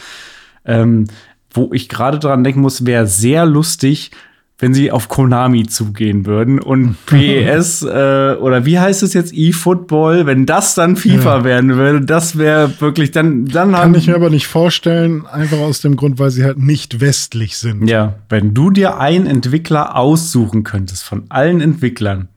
Ähm, 0.67 1.07
wo 1.51 1.71
ich 1.73 1.89
gerade 1.89 2.19
dran 2.19 2.45
denken 2.45 2.61
muss, 2.61 2.85
wäre 2.85 3.07
sehr 3.07 3.47
lustig, 3.47 4.11
wenn 4.59 4.73
sie 4.73 4.91
auf 4.91 5.09
Konami 5.09 5.67
zugehen 5.67 6.25
würden 6.27 6.59
und 6.59 6.97
PS 7.07 7.83
äh, 7.83 8.37
oder 8.41 8.65
wie 8.65 8.79
heißt 8.79 9.03
es 9.03 9.13
jetzt 9.13 9.33
eFootball, 9.35 10.27
wenn 10.27 10.47
das 10.47 10.75
dann 10.75 10.97
FIFA 10.97 11.39
ja. 11.39 11.45
werden 11.45 11.77
würde, 11.77 12.01
das 12.01 12.39
wäre 12.39 12.81
wirklich 12.81 13.11
dann 13.11 13.47
dann 13.47 13.73
kann 13.73 13.95
ich 13.95 14.07
mir 14.07 14.15
aber 14.15 14.31
nicht 14.31 14.47
vorstellen, 14.47 15.27
einfach 15.27 15.59
aus 15.59 15.81
dem 15.81 15.97
Grund, 15.97 16.19
weil 16.19 16.31
sie 16.31 16.45
halt 16.45 16.59
nicht 16.59 17.01
westlich 17.01 17.59
sind. 17.59 17.89
Ja, 17.89 18.15
wenn 18.29 18.55
du 18.55 18.71
dir 18.71 18.99
einen 18.99 19.27
Entwickler 19.27 19.97
aussuchen 19.97 20.65
könntest 20.65 21.05
von 21.05 21.25
allen 21.29 21.61
Entwicklern, 21.61 22.29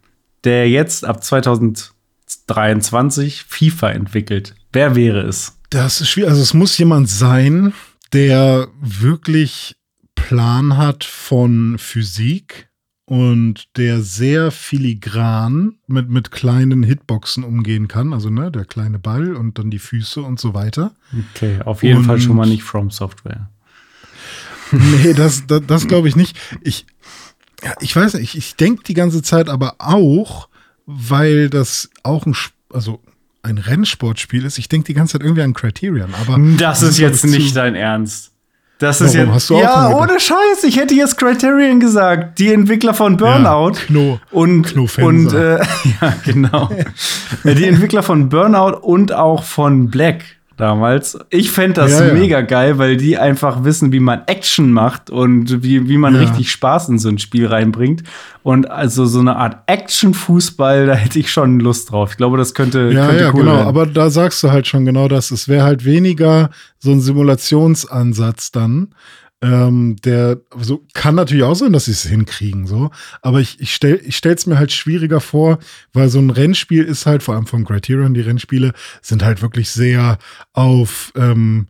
der 0.44 0.70
jetzt 0.70 1.06
ab 1.06 1.24
2000 1.24 1.94
23 2.50 3.46
FIFA 3.48 3.92
entwickelt? 3.92 4.56
Wer 4.74 4.96
wäre 4.96 5.22
es? 5.22 5.58
Das 5.70 6.02
ist 6.02 6.10
schwierig. 6.10 6.30
Also 6.30 6.42
es 6.42 6.54
muss 6.54 6.78
jemand 6.78 7.10
sein, 7.10 7.74
der 8.14 8.68
wirklich 8.82 9.76
Plan 10.28 10.78
hat 10.78 11.04
von 11.04 11.78
Physik 11.78 12.70
und 13.06 13.76
der 13.78 14.02
sehr 14.02 14.52
filigran 14.52 15.76
mit, 15.88 16.10
mit 16.10 16.30
kleinen 16.30 16.84
Hitboxen 16.84 17.44
umgehen 17.44 17.88
kann. 17.88 18.14
Also 18.14 18.30
ne, 18.30 18.52
der 18.52 18.66
kleine 18.66 19.00
Ball 19.00 19.36
und 19.36 19.58
dann 19.58 19.72
die 19.72 19.80
Füße 19.80 20.22
und 20.22 20.40
so 20.40 20.54
weiter. 20.54 20.94
Okay, 21.34 21.60
auf 21.66 21.82
jeden 21.82 22.00
und, 22.00 22.06
Fall 22.06 22.22
schon 22.22 22.36
mal 22.36 22.48
nicht 22.48 22.64
From 22.64 22.92
Software. 22.92 23.50
Nee, 24.72 25.14
das, 25.14 25.48
das, 25.48 25.62
das 25.66 25.88
glaube 25.88 26.10
ich 26.10 26.16
nicht. 26.16 26.38
Ich, 26.62 26.86
ja, 27.64 27.74
ich 27.80 27.96
weiß 27.96 28.14
nicht, 28.14 28.24
ich, 28.24 28.38
ich 28.38 28.56
denke 28.56 28.84
die 28.84 28.94
ganze 28.94 29.24
Zeit 29.24 29.50
aber 29.50 29.78
auch, 29.80 30.48
weil 30.86 31.50
das 31.50 31.90
auch 32.04 32.28
ein, 32.28 32.36
also 32.72 33.02
ein 33.42 33.58
Rennsportspiel 33.58 34.46
ist. 34.46 34.60
Ich 34.60 34.70
denke 34.70 34.86
die 34.86 34.94
ganze 34.94 35.14
Zeit 35.14 35.24
irgendwie 35.24 35.42
an 35.42 35.54
Criterion, 35.54 36.14
aber. 36.14 36.40
Das 36.58 36.84
ist 36.84 37.00
jetzt 37.00 37.26
nicht 37.26 37.56
dein 37.56 37.74
Ernst. 37.74 38.32
Das 38.80 39.02
ist 39.02 39.18
Warum? 39.18 39.34
Hast 39.34 39.50
du 39.50 39.60
ja, 39.60 39.90
ohne 39.90 40.20
Scheiß. 40.20 40.64
Ich 40.64 40.78
hätte 40.78 40.94
jetzt 40.94 41.18
Criterion 41.18 41.82
gesagt. 41.82 42.40
Die 42.40 42.52
Entwickler 42.52 42.94
von 42.94 43.18
Burnout. 43.18 43.74
Ja, 43.74 43.86
Kno, 43.88 44.20
und, 44.32 44.74
und 44.98 45.34
äh, 45.34 45.58
ja, 46.02 46.14
genau. 46.24 46.70
die 47.44 47.66
Entwickler 47.66 48.04
von 48.04 48.30
Burnout 48.30 48.78
und 48.80 49.12
auch 49.12 49.44
von 49.44 49.90
Black 49.90 50.24
damals. 50.60 51.18
Ich 51.30 51.52
fände 51.52 51.82
das 51.82 52.00
ja, 52.00 52.08
ja. 52.08 52.14
mega 52.14 52.42
geil, 52.42 52.78
weil 52.78 52.98
die 52.98 53.18
einfach 53.18 53.64
wissen, 53.64 53.92
wie 53.92 54.00
man 54.00 54.24
Action 54.28 54.72
macht 54.72 55.10
und 55.10 55.64
wie, 55.64 55.88
wie 55.88 55.98
man 55.98 56.16
ja. 56.16 56.22
richtig 56.22 56.52
Spaß 56.52 56.90
in 56.90 57.00
so 57.00 57.10
ein 57.10 57.18
Spiel 57.18 57.48
reinbringt. 57.48 58.04
Und 58.44 58.70
also 58.70 59.06
so 59.06 59.20
eine 59.20 59.38
Art 59.38 59.58
Action-Fußball, 59.68 60.86
da 60.88 60.94
hätte 60.94 61.20
ich 61.20 61.32
schon 61.32 61.60
Lust 61.60 61.92
drauf. 61.92 62.12
Ich 62.12 62.18
glaube, 62.18 62.38
das 62.38 62.54
könnte, 62.54 62.92
ja, 62.94 63.08
könnte 63.08 63.24
ja, 63.24 63.30
cool 63.34 63.40
genau. 63.40 63.54
Werden. 63.54 63.68
Aber 63.68 63.86
da 63.86 64.10
sagst 64.10 64.44
du 64.44 64.52
halt 64.52 64.68
schon 64.68 64.86
genau 64.86 65.08
das. 65.08 65.32
Es 65.32 65.48
wäre 65.48 65.64
halt 65.64 65.86
weniger 65.86 66.50
so 66.78 66.92
ein 66.92 67.02
Simulationsansatz 67.02 68.52
dann, 68.52 68.90
ähm, 69.42 69.96
der 70.04 70.42
so 70.60 70.86
kann 70.94 71.16
natürlich 71.16 71.44
auch 71.44 71.56
sein, 71.56 71.72
dass 71.72 71.86
sie 71.86 71.92
es 71.92 72.04
hinkriegen, 72.04 72.68
so. 72.68 72.92
Aber 73.22 73.40
ich, 73.40 73.60
ich 73.62 73.74
stelle 73.74 73.98
ich 73.98 74.18
stell's 74.18 74.46
mir 74.46 74.58
halt 74.58 74.72
schwieriger 74.72 75.22
vor, 75.22 75.60
weil 75.94 76.10
so 76.10 76.20
ein 76.20 76.30
Rennspiel 76.30 76.84
ist 76.84 77.06
halt, 77.06 77.24
vor 77.24 77.36
allem 77.36 77.46
von 77.46 77.66
Criterion, 77.66 78.14
die 78.14 78.22
Rennspiele 78.22 78.74
sind 79.02 79.24
halt 79.24 79.42
wirklich 79.42 79.70
sehr 79.70 80.18
auf, 80.52 81.14
ähm, 81.16 81.68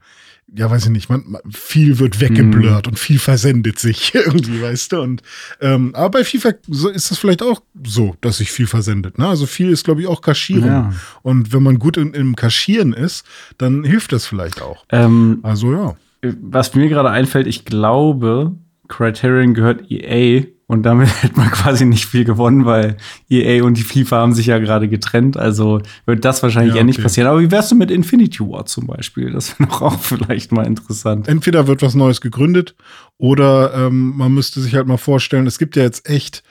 ja, 0.51 0.71
weiß 0.71 0.85
ich 0.85 0.89
nicht, 0.89 1.09
man, 1.09 1.38
viel 1.47 1.99
wird 1.99 2.19
weggeblurrt 2.19 2.88
mm. 2.88 2.89
und 2.89 2.97
viel 2.97 3.19
versendet 3.19 3.77
sich 3.77 4.11
irgendwie, 4.15 4.63
weißt 4.63 4.93
du? 4.93 5.01
Und 5.01 5.21
ähm, 5.61 5.93
aber 5.93 6.09
bei 6.09 6.23
FIFA 6.23 6.53
ist 6.91 7.11
das 7.11 7.19
vielleicht 7.19 7.43
auch 7.43 7.61
so, 7.85 8.15
dass 8.21 8.38
sich 8.38 8.51
viel 8.51 8.65
versendet. 8.65 9.19
Ne? 9.19 9.27
Also 9.27 9.45
viel 9.45 9.69
ist, 9.69 9.83
glaube 9.83 10.01
ich, 10.01 10.07
auch 10.07 10.21
Kaschierung. 10.21 10.67
Ja. 10.67 10.93
Und 11.21 11.53
wenn 11.53 11.61
man 11.61 11.77
gut 11.77 11.97
in, 11.97 12.15
im 12.15 12.35
Kaschieren 12.35 12.93
ist, 12.93 13.27
dann 13.59 13.83
hilft 13.83 14.11
das 14.11 14.25
vielleicht 14.25 14.59
auch. 14.59 14.85
Ähm, 14.91 15.38
also 15.43 15.71
ja 15.71 15.95
was 16.21 16.75
mir 16.75 16.89
gerade 16.89 17.09
einfällt, 17.09 17.47
ich 17.47 17.65
glaube, 17.65 18.55
Criterion 18.88 19.53
gehört 19.53 19.89
EA 19.89 20.45
und 20.67 20.83
damit 20.83 21.09
hätte 21.23 21.38
man 21.38 21.49
quasi 21.49 21.85
nicht 21.85 22.05
viel 22.05 22.25
gewonnen, 22.25 22.65
weil 22.65 22.97
EA 23.29 23.63
und 23.63 23.77
die 23.77 23.83
FIFA 23.83 24.17
haben 24.17 24.33
sich 24.33 24.47
ja 24.47 24.59
gerade 24.59 24.88
getrennt. 24.88 25.38
Also 25.38 25.81
wird 26.05 26.25
das 26.25 26.43
wahrscheinlich 26.43 26.73
ja, 26.73 26.79
eher 26.79 26.85
nicht 26.85 27.01
passieren. 27.01 27.27
Aber 27.27 27.39
wie 27.39 27.51
wärst 27.51 27.71
du 27.71 27.75
mit 27.75 27.89
Infinity 27.89 28.41
War 28.41 28.65
zum 28.65 28.85
Beispiel? 28.85 29.31
Das 29.31 29.59
wäre 29.59 29.69
doch 29.69 29.81
auch 29.81 29.99
vielleicht 30.01 30.51
mal 30.51 30.67
interessant. 30.67 31.27
Entweder 31.27 31.67
wird 31.67 31.81
was 31.81 31.95
Neues 31.95 32.21
gegründet 32.21 32.75
oder 33.17 33.73
ähm, 33.73 34.15
man 34.15 34.33
müsste 34.33 34.61
sich 34.61 34.75
halt 34.75 34.88
mal 34.88 34.97
vorstellen, 34.97 35.47
es 35.47 35.57
gibt 35.57 35.75
ja 35.75 35.83
jetzt 35.83 36.07
echt 36.09 36.43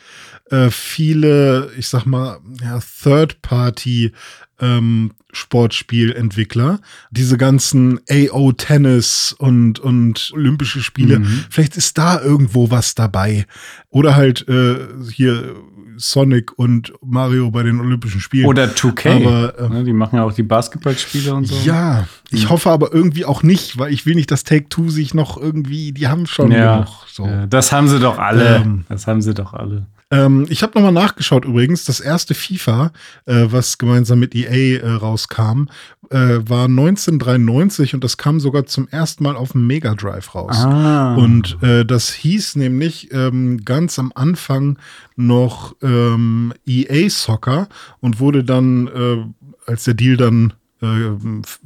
äh, 0.51 0.71
viele, 0.71 1.71
ich 1.77 1.89
sag 1.89 2.07
mal, 2.07 2.39
ja, 2.63 2.81
Third-Party 3.03 4.13
ähm, 4.61 5.13
Sportspielentwickler. 5.33 6.81
Diese 7.11 7.37
ganzen 7.37 8.01
AO 8.11 8.53
Tennis 8.53 9.35
und, 9.39 9.79
und 9.79 10.31
Olympische 10.35 10.81
Spiele. 10.81 11.21
Mhm. 11.21 11.45
Vielleicht 11.51 11.77
ist 11.77 11.99
da 11.99 12.21
irgendwo 12.21 12.71
was 12.71 12.95
dabei. 12.95 13.47
Oder 13.91 14.17
halt 14.17 14.49
äh, 14.49 14.77
hier 15.13 15.55
Sonic 15.99 16.59
und 16.59 16.93
Mario 17.05 17.51
bei 17.51 17.63
den 17.63 17.81
Olympischen 17.81 18.21
Spielen. 18.21 18.47
Oder 18.47 18.65
2K. 18.67 19.27
Aber, 19.27 19.79
äh, 19.81 19.85
die 19.85 19.93
machen 19.93 20.17
ja 20.17 20.25
auch 20.25 20.33
die 20.33 20.43
Basketballspiele 20.43 21.35
und 21.35 21.47
so. 21.47 21.57
Ja, 21.65 22.07
ich 22.31 22.45
mhm. 22.45 22.51
hoffe 22.51 22.71
aber 22.71 22.93
irgendwie 22.95 23.25
auch 23.25 23.43
nicht, 23.43 23.79
weil 23.79 23.93
ich 23.93 24.07
will 24.07 24.15
nicht, 24.15 24.31
dass 24.31 24.45
Take 24.45 24.69
Two 24.69 24.89
sich 24.89 25.15
noch 25.15 25.37
irgendwie, 25.37 25.93
die 25.93 26.09
haben 26.09 26.27
schon 26.27 26.53
ja, 26.53 26.77
genug. 26.77 26.89
So. 27.11 27.27
Ja, 27.27 27.47
das 27.47 27.73
haben 27.73 27.89
sie 27.89 28.01
doch 28.01 28.19
alle. 28.19 28.57
Ähm, 28.57 28.85
das 28.89 29.07
haben 29.07 29.21
sie 29.21 29.35
doch 29.35 29.53
alle. 29.53 29.87
Ähm, 30.11 30.47
ich 30.49 30.63
habe 30.63 30.73
nochmal 30.75 30.93
nachgeschaut 30.93 31.45
übrigens. 31.45 31.85
Das 31.85 32.01
erste 32.01 32.35
FIFA, 32.35 32.93
äh, 33.27 33.47
was 33.49 33.79
gemeinsam 33.79 34.19
mit 34.21 34.35
EA 34.35 34.81
äh, 34.81 34.91
rauskam, 34.93 35.67
äh, 36.11 36.39
war 36.49 36.65
1993 36.65 37.95
und 37.95 38.05
das 38.05 38.17
kam 38.17 38.41
sogar 38.41 38.67
zum 38.67 38.89
ersten 38.89 39.25
Mal 39.25 39.37
auf 39.37 39.53
dem 39.53 39.67
Mega 39.67 39.95
Drive 39.95 40.35
raus. 40.35 40.57
Ah. 40.57 41.15
Und 41.15 41.63
äh, 41.63 41.85
das 41.85 42.13
hieß 42.13 42.57
nämlich 42.57 43.13
ähm, 43.13 43.65
ganz 43.65 43.99
am 43.99 44.13
Anfang 44.15 44.79
noch 45.17 45.77
ähm, 45.83 46.55
EA 46.67 47.11
Soccer 47.11 47.69
und 48.01 48.21
wurde 48.21 48.45
dann, 48.45 48.87
äh, 48.89 49.25
als 49.67 49.85
der 49.85 49.95
Deal 49.95 50.17
dann 50.17 50.55
äh, 50.81 51.11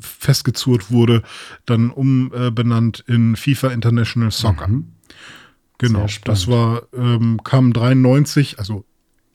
festgezurrt 0.00 0.90
wurde, 0.90 1.22
dann 1.66 1.90
umbenannt 1.90 3.04
in 3.06 3.36
FIFA 3.36 3.68
International 3.68 4.30
Soccer. 4.30 4.68
Mhm. 4.68 4.86
Genau, 5.82 6.06
das 6.24 6.48
war, 6.48 6.82
ähm, 6.96 7.40
kam 7.42 7.72
93, 7.72 8.58
also 8.58 8.84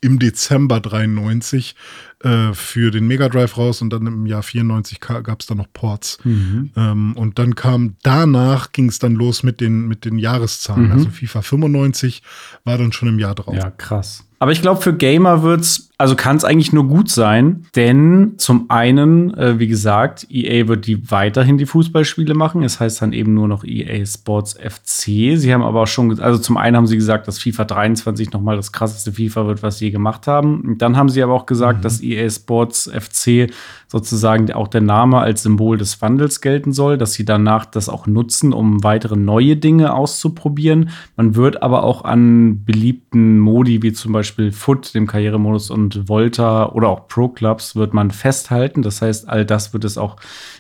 im 0.02 0.20
Dezember 0.20 0.80
93 0.80 1.76
äh, 2.24 2.54
für 2.54 2.92
den 2.92 3.08
Mega 3.08 3.30
Drive 3.30 3.58
raus 3.58 3.82
und 3.82 3.92
dann 3.92 4.06
im 4.06 4.26
Jahr 4.26 4.44
94 4.44 5.00
gab 5.00 5.42
es 5.42 5.48
dann 5.48 5.58
noch 5.58 5.72
Ports. 5.74 6.20
Mhm. 6.24 6.72
Ähm, 6.76 7.14
und 7.16 7.40
dann 7.40 7.56
kam 7.56 7.96
danach 8.04 8.72
ging 8.72 8.90
es 8.90 9.00
dann 9.00 9.16
los 9.16 9.44
mit 9.44 9.60
den, 9.60 9.88
mit 9.88 10.06
den 10.06 10.18
Jahreszahlen. 10.20 10.88
Mhm. 10.88 10.92
Also 10.92 11.10
FIFA 11.10 11.42
95 11.42 12.22
war 12.64 12.78
dann 12.78 12.92
schon 12.92 13.10
im 13.10 13.20
Jahr 13.20 13.36
drauf. 13.36 13.56
Ja, 13.56 13.72
krass. 13.72 14.24
Aber 14.40 14.52
ich 14.52 14.62
glaube, 14.62 14.82
für 14.82 14.96
Gamer 14.96 15.42
wird's, 15.42 15.87
also 16.00 16.16
kann 16.16 16.38
es 16.38 16.44
eigentlich 16.44 16.74
nur 16.74 16.88
gut 16.88 17.10
sein, 17.10 17.66
denn 17.76 18.34
zum 18.38 18.70
einen, 18.70 19.34
äh, 19.34 19.58
wie 19.58 19.68
gesagt, 19.68 20.28
EA 20.30 20.68
wird 20.68 20.86
die 20.86 21.10
weiterhin 21.10 21.58
die 21.58 21.66
Fußballspiele 21.66 22.36
machen. 22.36 22.62
Es 22.62 22.80
heißt 22.80 23.02
dann 23.02 23.14
eben 23.14 23.34
nur 23.34 23.48
noch 23.48 23.64
EA 23.64 24.06
Sports 24.06 24.54
FC. 24.54 25.36
Sie 25.38 25.52
haben 25.52 25.64
aber 25.64 25.82
auch 25.82 25.88
schon, 25.88 26.20
also 26.20 26.38
zum 26.38 26.58
einen 26.58 26.78
haben 26.78 26.86
sie 26.86 26.98
gesagt, 26.98 27.28
dass 27.28 27.40
FIFA 27.40 27.66
23 27.66 28.32
noch 28.32 28.42
mal 28.42 28.56
das 28.56 28.72
krasseste 28.72 29.12
FIFA 29.12 29.48
wird, 29.48 29.64
was 29.64 29.80
sie 29.80 29.86
je 29.86 29.92
gemacht 29.92 30.28
haben. 30.28 30.62
Und 30.62 30.84
dann 30.84 30.98
haben 30.98 31.10
sie 31.10 31.24
aber 31.24 31.34
auch 31.34 31.48
gesagt, 31.48 31.80
mhm. 31.80 31.84
dass 31.84 32.04
EA 32.04 32.30
Sports 32.30 32.92
FC 32.94 33.52
sozusagen 33.88 34.52
auch 34.52 34.68
der 34.68 34.82
Name 34.82 35.20
als 35.20 35.44
Symbol 35.44 35.78
des 35.78 36.02
Wandels 36.02 36.42
gelten 36.42 36.74
soll, 36.74 36.98
dass 36.98 37.14
sie 37.14 37.26
danach 37.26 37.66
das 37.66 37.90
auch 37.90 38.06
nutzen, 38.06 38.54
um 38.54 38.84
weitere 38.84 39.16
neue 39.16 39.56
Dinge 39.56 39.94
auszuprobieren. 39.94 40.90
Man 41.16 41.36
wird 41.36 41.64
aber 41.64 41.84
auch 41.84 42.04
an 42.04 42.66
beliebten 42.66 43.40
Modi 43.40 43.82
wie 43.82 43.94
zum 43.94 44.12
Beispiel 44.12 44.52
Foot, 44.52 44.94
dem 44.94 45.08
Karrieremodus 45.08 45.72
und 45.72 45.87
Volta 46.08 46.70
oder 46.70 46.90
auch 46.90 47.08
Pro 47.08 47.30
Clubs 47.30 47.76
wird 47.76 47.94
man 47.94 48.12
festhalten. 48.12 48.82
Das 48.82 49.02
heißt, 49.02 49.28
all 49.30 49.46
das 49.46 49.74
wird 49.74 49.84
es 49.84 49.98
auch 49.98 50.18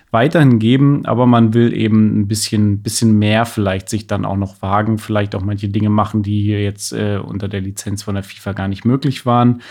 weiterhin 0.10 0.58
geben, 0.58 1.06
aber 1.06 1.26
man 1.26 1.54
will 1.54 1.74
eben 1.74 2.22
ein 2.22 2.28
bisschen, 2.28 2.82
bisschen 2.82 3.20
mehr 3.20 3.46
vielleicht 3.46 3.90
sich 3.90 4.08
dann 4.08 4.24
auch 4.24 4.38
noch 4.38 4.62
wagen, 4.62 5.00
vielleicht 5.00 5.36
auch 5.36 5.42
manche 5.42 5.68
Dinge 5.68 5.90
machen, 5.90 6.24
die 6.24 6.42
hier 6.42 6.64
jetzt 6.64 6.94
äh, 6.94 7.20
unter 7.22 7.50
der 7.50 7.60
Lizenz 7.60 8.04
von 8.04 8.16
der 8.16 8.24
FIFA 8.24 8.54
gar 8.54 8.68
nicht 8.70 8.86
möglich 8.86 9.26
waren. 9.26 9.62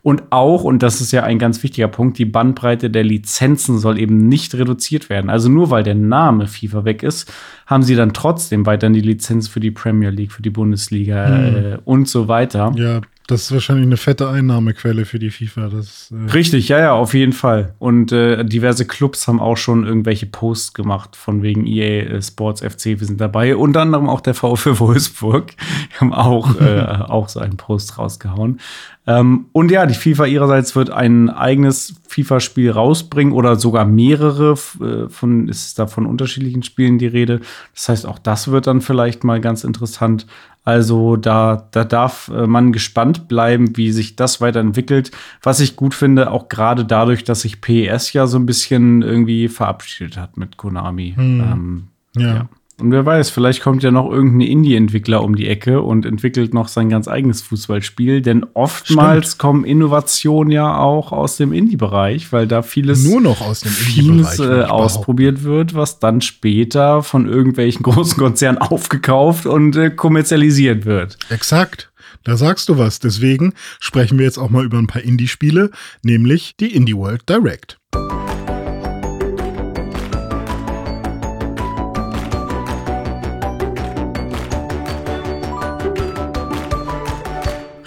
Und 0.00 0.22
auch, 0.30 0.64
und 0.64 0.82
das 0.82 1.02
ist 1.02 1.12
ja 1.12 1.24
ein 1.24 1.38
ganz 1.38 1.62
wichtiger 1.62 1.88
Punkt, 1.88 2.16
die 2.18 2.24
Bandbreite 2.24 2.88
der 2.88 3.04
Lizenzen 3.04 3.78
soll 3.78 3.98
eben 3.98 4.28
nicht 4.28 4.54
reduziert 4.54 5.10
werden. 5.10 5.28
Also 5.28 5.50
nur 5.50 5.70
weil 5.70 5.82
der 5.82 5.94
Name 5.94 6.46
FIFA 6.46 6.86
weg 6.86 7.02
ist, 7.02 7.30
haben 7.66 7.82
sie 7.82 7.94
dann 7.94 8.14
trotzdem 8.14 8.64
weiterhin 8.64 8.94
die 8.94 9.00
Lizenz 9.00 9.46
für 9.46 9.60
die 9.60 9.70
Premier 9.70 10.10
League, 10.10 10.32
für 10.32 10.42
die 10.42 10.50
Bundesliga 10.50 11.26
hm. 11.26 11.56
äh, 11.56 11.78
und 11.84 12.08
so 12.08 12.28
weiter. 12.28 12.72
Ja, 12.76 13.02
das 13.26 13.42
ist 13.42 13.52
wahrscheinlich 13.52 13.86
eine 13.86 13.96
fette 13.96 14.28
Einnahmequelle 14.28 15.04
für 15.04 15.18
die 15.18 15.30
FIFA. 15.30 15.68
Das, 15.68 16.12
äh 16.12 16.30
Richtig, 16.32 16.68
ja, 16.68 16.78
ja, 16.78 16.92
auf 16.92 17.14
jeden 17.14 17.32
Fall. 17.32 17.74
Und 17.78 18.12
äh, 18.12 18.44
diverse 18.44 18.86
Clubs 18.86 19.28
haben 19.28 19.40
auch 19.40 19.56
schon 19.56 19.86
irgendwelche 19.86 20.26
Posts 20.26 20.74
gemacht 20.74 21.16
von 21.16 21.42
wegen 21.42 21.66
EA 21.66 22.04
äh, 22.04 22.22
Sports 22.22 22.60
FC, 22.60 22.86
wir 22.86 23.06
sind 23.06 23.20
dabei. 23.20 23.56
Unter 23.56 23.82
anderem 23.82 24.08
auch 24.08 24.20
der 24.20 24.34
VfL 24.34 24.78
Wolfsburg. 24.78 25.52
Die 25.56 26.00
haben 26.00 26.12
auch, 26.12 26.56
äh, 26.60 26.80
auch 26.80 27.28
so 27.28 27.40
einen 27.40 27.56
Post 27.56 27.98
rausgehauen. 27.98 28.58
Ähm, 29.06 29.46
und 29.52 29.70
ja, 29.70 29.84
die 29.86 29.94
FIFA 29.94 30.26
ihrerseits 30.26 30.76
wird 30.76 30.90
ein 30.90 31.28
eigenes 31.28 31.94
FIFA-Spiel 32.08 32.70
rausbringen 32.70 33.32
oder 33.32 33.56
sogar 33.56 33.84
mehrere. 33.84 34.52
Äh, 34.80 35.08
von, 35.08 35.48
ist 35.48 35.78
da 35.78 35.86
von 35.86 36.06
unterschiedlichen 36.06 36.62
Spielen 36.62 36.98
die 36.98 37.06
Rede. 37.06 37.40
Das 37.74 37.88
heißt, 37.88 38.06
auch 38.06 38.18
das 38.18 38.48
wird 38.48 38.66
dann 38.66 38.80
vielleicht 38.80 39.24
mal 39.24 39.40
ganz 39.40 39.64
interessant. 39.64 40.26
Also 40.64 41.16
da, 41.16 41.68
da 41.72 41.84
darf 41.84 42.28
äh, 42.28 42.46
man 42.46 42.72
gespannt 42.72 43.26
bleiben, 43.26 43.76
wie 43.76 43.90
sich 43.90 44.14
das 44.14 44.40
weiterentwickelt. 44.40 45.10
Was 45.42 45.60
ich 45.60 45.74
gut 45.74 45.94
finde, 45.94 46.30
auch 46.30 46.48
gerade 46.48 46.84
dadurch, 46.84 47.24
dass 47.24 47.40
sich 47.40 47.60
PES 47.60 48.12
ja 48.12 48.26
so 48.26 48.38
ein 48.38 48.46
bisschen 48.46 49.02
irgendwie 49.02 49.48
verabschiedet 49.48 50.16
hat 50.16 50.36
mit 50.36 50.56
Konami. 50.56 51.14
Hm. 51.16 51.40
Ähm, 51.40 51.88
ja. 52.16 52.34
ja. 52.34 52.48
Und 52.82 52.90
wer 52.90 53.06
weiß, 53.06 53.30
vielleicht 53.30 53.62
kommt 53.62 53.84
ja 53.84 53.92
noch 53.92 54.10
irgendein 54.10 54.40
Indie-Entwickler 54.40 55.22
um 55.22 55.36
die 55.36 55.46
Ecke 55.46 55.82
und 55.82 56.04
entwickelt 56.04 56.52
noch 56.52 56.66
sein 56.66 56.88
ganz 56.88 57.06
eigenes 57.06 57.40
Fußballspiel. 57.40 58.22
Denn 58.22 58.44
oftmals 58.54 59.28
Stimmt. 59.28 59.38
kommen 59.38 59.64
Innovationen 59.64 60.50
ja 60.50 60.76
auch 60.78 61.12
aus 61.12 61.36
dem 61.36 61.52
Indie-Bereich, 61.52 62.32
weil 62.32 62.48
da 62.48 62.62
vieles 62.62 63.04
nur 63.04 63.20
noch 63.20 63.40
aus 63.40 63.60
dem 63.60 63.70
Indie-Bereich 63.96 64.40
äh, 64.40 64.64
ausprobiert 64.64 65.44
wird, 65.44 65.74
was 65.74 66.00
dann 66.00 66.22
später 66.22 67.04
von 67.04 67.28
irgendwelchen 67.28 67.82
großen 67.84 68.18
Konzernen 68.18 68.58
aufgekauft 68.58 69.46
und 69.46 69.76
äh, 69.76 69.90
kommerzialisiert 69.90 70.84
wird. 70.84 71.18
Exakt. 71.30 71.92
Da 72.24 72.36
sagst 72.36 72.68
du 72.68 72.78
was. 72.78 72.98
Deswegen 72.98 73.54
sprechen 73.78 74.18
wir 74.18 74.26
jetzt 74.26 74.38
auch 74.38 74.50
mal 74.50 74.64
über 74.64 74.78
ein 74.78 74.88
paar 74.88 75.02
Indie-Spiele, 75.02 75.70
nämlich 76.02 76.56
die 76.58 76.74
Indie 76.74 76.96
World 76.96 77.28
Direct. 77.28 77.78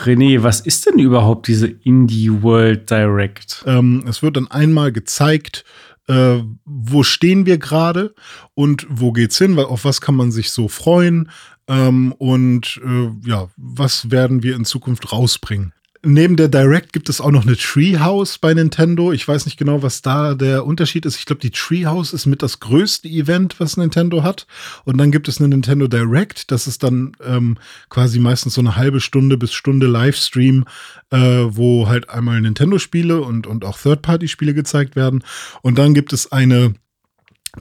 René, 0.05 0.43
was 0.43 0.59
ist 0.61 0.85
denn 0.85 0.99
überhaupt 0.99 1.47
diese 1.47 1.67
Indie 1.67 2.43
World 2.43 2.89
Direct? 2.89 3.63
Ähm, 3.65 4.03
es 4.07 4.21
wird 4.21 4.37
dann 4.37 4.49
einmal 4.49 4.91
gezeigt, 4.91 5.65
äh, 6.07 6.37
wo 6.65 7.03
stehen 7.03 7.45
wir 7.45 7.57
gerade 7.57 8.13
und 8.53 8.85
wo 8.89 9.11
geht's 9.11 9.37
hin, 9.37 9.57
auf 9.57 9.85
was 9.85 10.01
kann 10.01 10.15
man 10.15 10.31
sich 10.31 10.51
so 10.51 10.67
freuen 10.67 11.29
ähm, 11.67 12.13
und 12.13 12.79
äh, 12.85 13.09
ja, 13.27 13.49
was 13.57 14.11
werden 14.11 14.43
wir 14.43 14.55
in 14.55 14.65
Zukunft 14.65 15.11
rausbringen 15.11 15.73
neben 16.05 16.35
der 16.35 16.47
Direct 16.47 16.93
gibt 16.93 17.09
es 17.09 17.19
auch 17.19 17.31
noch 17.31 17.45
eine 17.45 17.57
Treehouse 17.57 18.37
bei 18.37 18.53
Nintendo. 18.53 19.11
Ich 19.11 19.27
weiß 19.27 19.45
nicht 19.45 19.57
genau, 19.57 19.81
was 19.81 20.01
da 20.01 20.35
der 20.35 20.65
Unterschied 20.65 21.05
ist. 21.05 21.17
Ich 21.17 21.25
glaube, 21.25 21.41
die 21.41 21.51
Treehouse 21.51 22.13
ist 22.13 22.25
mit 22.25 22.41
das 22.41 22.59
größte 22.59 23.07
Event, 23.07 23.59
was 23.59 23.77
Nintendo 23.77 24.23
hat. 24.23 24.47
Und 24.85 24.97
dann 24.97 25.11
gibt 25.11 25.27
es 25.27 25.39
eine 25.39 25.49
Nintendo 25.49 25.87
Direct. 25.87 26.51
Das 26.51 26.67
ist 26.67 26.83
dann 26.83 27.13
ähm, 27.25 27.57
quasi 27.89 28.19
meistens 28.19 28.53
so 28.53 28.61
eine 28.61 28.75
halbe 28.75 29.01
Stunde 29.01 29.37
bis 29.37 29.53
Stunde 29.53 29.87
Livestream, 29.87 30.65
äh, 31.09 31.17
wo 31.17 31.87
halt 31.87 32.09
einmal 32.09 32.39
Nintendo-Spiele 32.39 33.21
und, 33.21 33.47
und 33.47 33.65
auch 33.65 33.77
Third-Party-Spiele 33.77 34.53
gezeigt 34.53 34.95
werden. 34.95 35.23
Und 35.61 35.77
dann 35.77 35.93
gibt 35.93 36.13
es 36.13 36.31
eine 36.31 36.75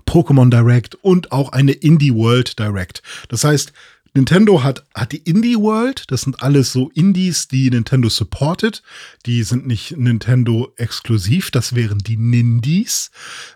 Pokémon 0.06 0.50
Direct 0.50 0.96
und 0.96 1.32
auch 1.32 1.52
eine 1.52 1.72
Indie 1.72 2.14
World 2.14 2.58
Direct. 2.58 3.02
Das 3.28 3.44
heißt, 3.44 3.72
Nintendo 4.16 4.62
hat, 4.62 4.84
hat 4.94 5.10
die 5.10 5.16
Indie 5.16 5.56
World, 5.56 6.04
das 6.08 6.20
sind 6.20 6.40
alles 6.40 6.70
so 6.70 6.88
Indies, 6.94 7.48
die 7.48 7.68
Nintendo 7.68 8.08
supportet. 8.08 8.84
Die 9.26 9.42
sind 9.42 9.66
nicht 9.66 9.96
Nintendo 9.96 10.72
exklusiv, 10.76 11.50
das 11.50 11.74
wären 11.74 11.98
die 11.98 12.16
Nindies. 12.16 13.10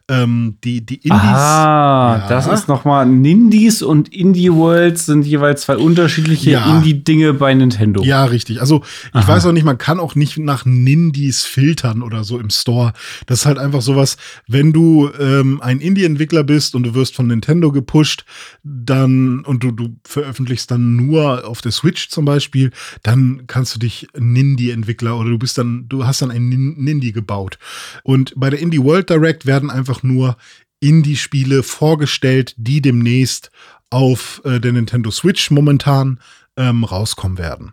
Ähm, 0.09 0.57
die, 0.65 0.85
die 0.85 0.97
Indies. 0.97 1.12
Ah, 1.12 2.19
ja. 2.23 2.29
das 2.29 2.49
ist 2.49 2.67
nochmal 2.67 3.07
Nindies 3.07 3.83
und 3.83 4.12
Indie 4.12 4.53
Worlds 4.53 5.07
sind 5.07 5.25
jeweils 5.25 5.62
zwei 5.62 5.77
unterschiedliche 5.77 6.50
ja. 6.50 6.77
Indie-Dinge 6.77 7.35
bei 7.35 7.55
Nintendo. 7.55 8.03
Ja, 8.03 8.25
richtig. 8.25 8.61
Also 8.61 8.83
ich 9.11 9.15
Aha. 9.15 9.29
weiß 9.29 9.47
auch 9.47 9.53
nicht, 9.53 9.65
man 9.65 9.79
kann 9.79 10.00
auch 10.00 10.17
nicht 10.17 10.38
nach 10.38 10.65
Nindies 10.65 11.45
filtern 11.45 12.03
oder 12.03 12.25
so 12.25 12.37
im 12.37 12.50
Store. 12.50 12.95
Das 13.27 13.41
ist 13.41 13.47
halt 13.47 13.59
einfach 13.59 13.83
sowas, 13.83 14.17
wenn 14.49 14.73
du 14.73 15.09
ähm, 15.21 15.61
ein 15.61 15.79
Indie-Entwickler 15.79 16.43
bist 16.43 16.75
und 16.75 16.83
du 16.83 16.95
wirst 16.95 17.15
von 17.15 17.29
Nintendo 17.29 17.71
gepusht, 17.71 18.25
dann 18.65 19.45
und 19.45 19.62
du, 19.62 19.71
du 19.71 19.97
veröffentlichst 20.05 20.48
veröffentlichst 20.49 20.71
dann 20.71 20.97
nur 20.97 21.47
auf 21.47 21.61
der 21.61 21.73
Switch 21.73 22.09
zum 22.09 22.25
Beispiel, 22.25 22.71
dann 23.02 23.45
kannst 23.47 23.75
du 23.75 23.78
dich 23.78 24.09
Nindy-Entwickler 24.17 25.19
oder 25.19 25.31
du 25.31 25.38
bist 25.38 25.59
dann, 25.59 25.87
du 25.88 26.07
hast 26.07 26.23
dann 26.23 26.31
ein 26.31 26.49
Nindy 26.49 27.12
gebaut. 27.12 27.59
Und 28.02 28.33
bei 28.37 28.50
der 28.50 28.61
Indie 28.61 28.83
World 28.83 29.11
Direct 29.11 29.47
werden 29.47 29.71
einfach 29.71 30.02
nur 30.02 30.37
Indie-Spiele 30.81 31.62
vorgestellt, 31.62 32.55
die 32.57 32.81
demnächst 32.81 33.50
auf 33.90 34.40
äh, 34.45 34.61
der 34.61 34.73
Nintendo 34.73 35.11
Switch 35.11 35.50
momentan 35.50 36.21
ähm, 36.57 36.85
rauskommen 36.85 37.38
werden. 37.38 37.73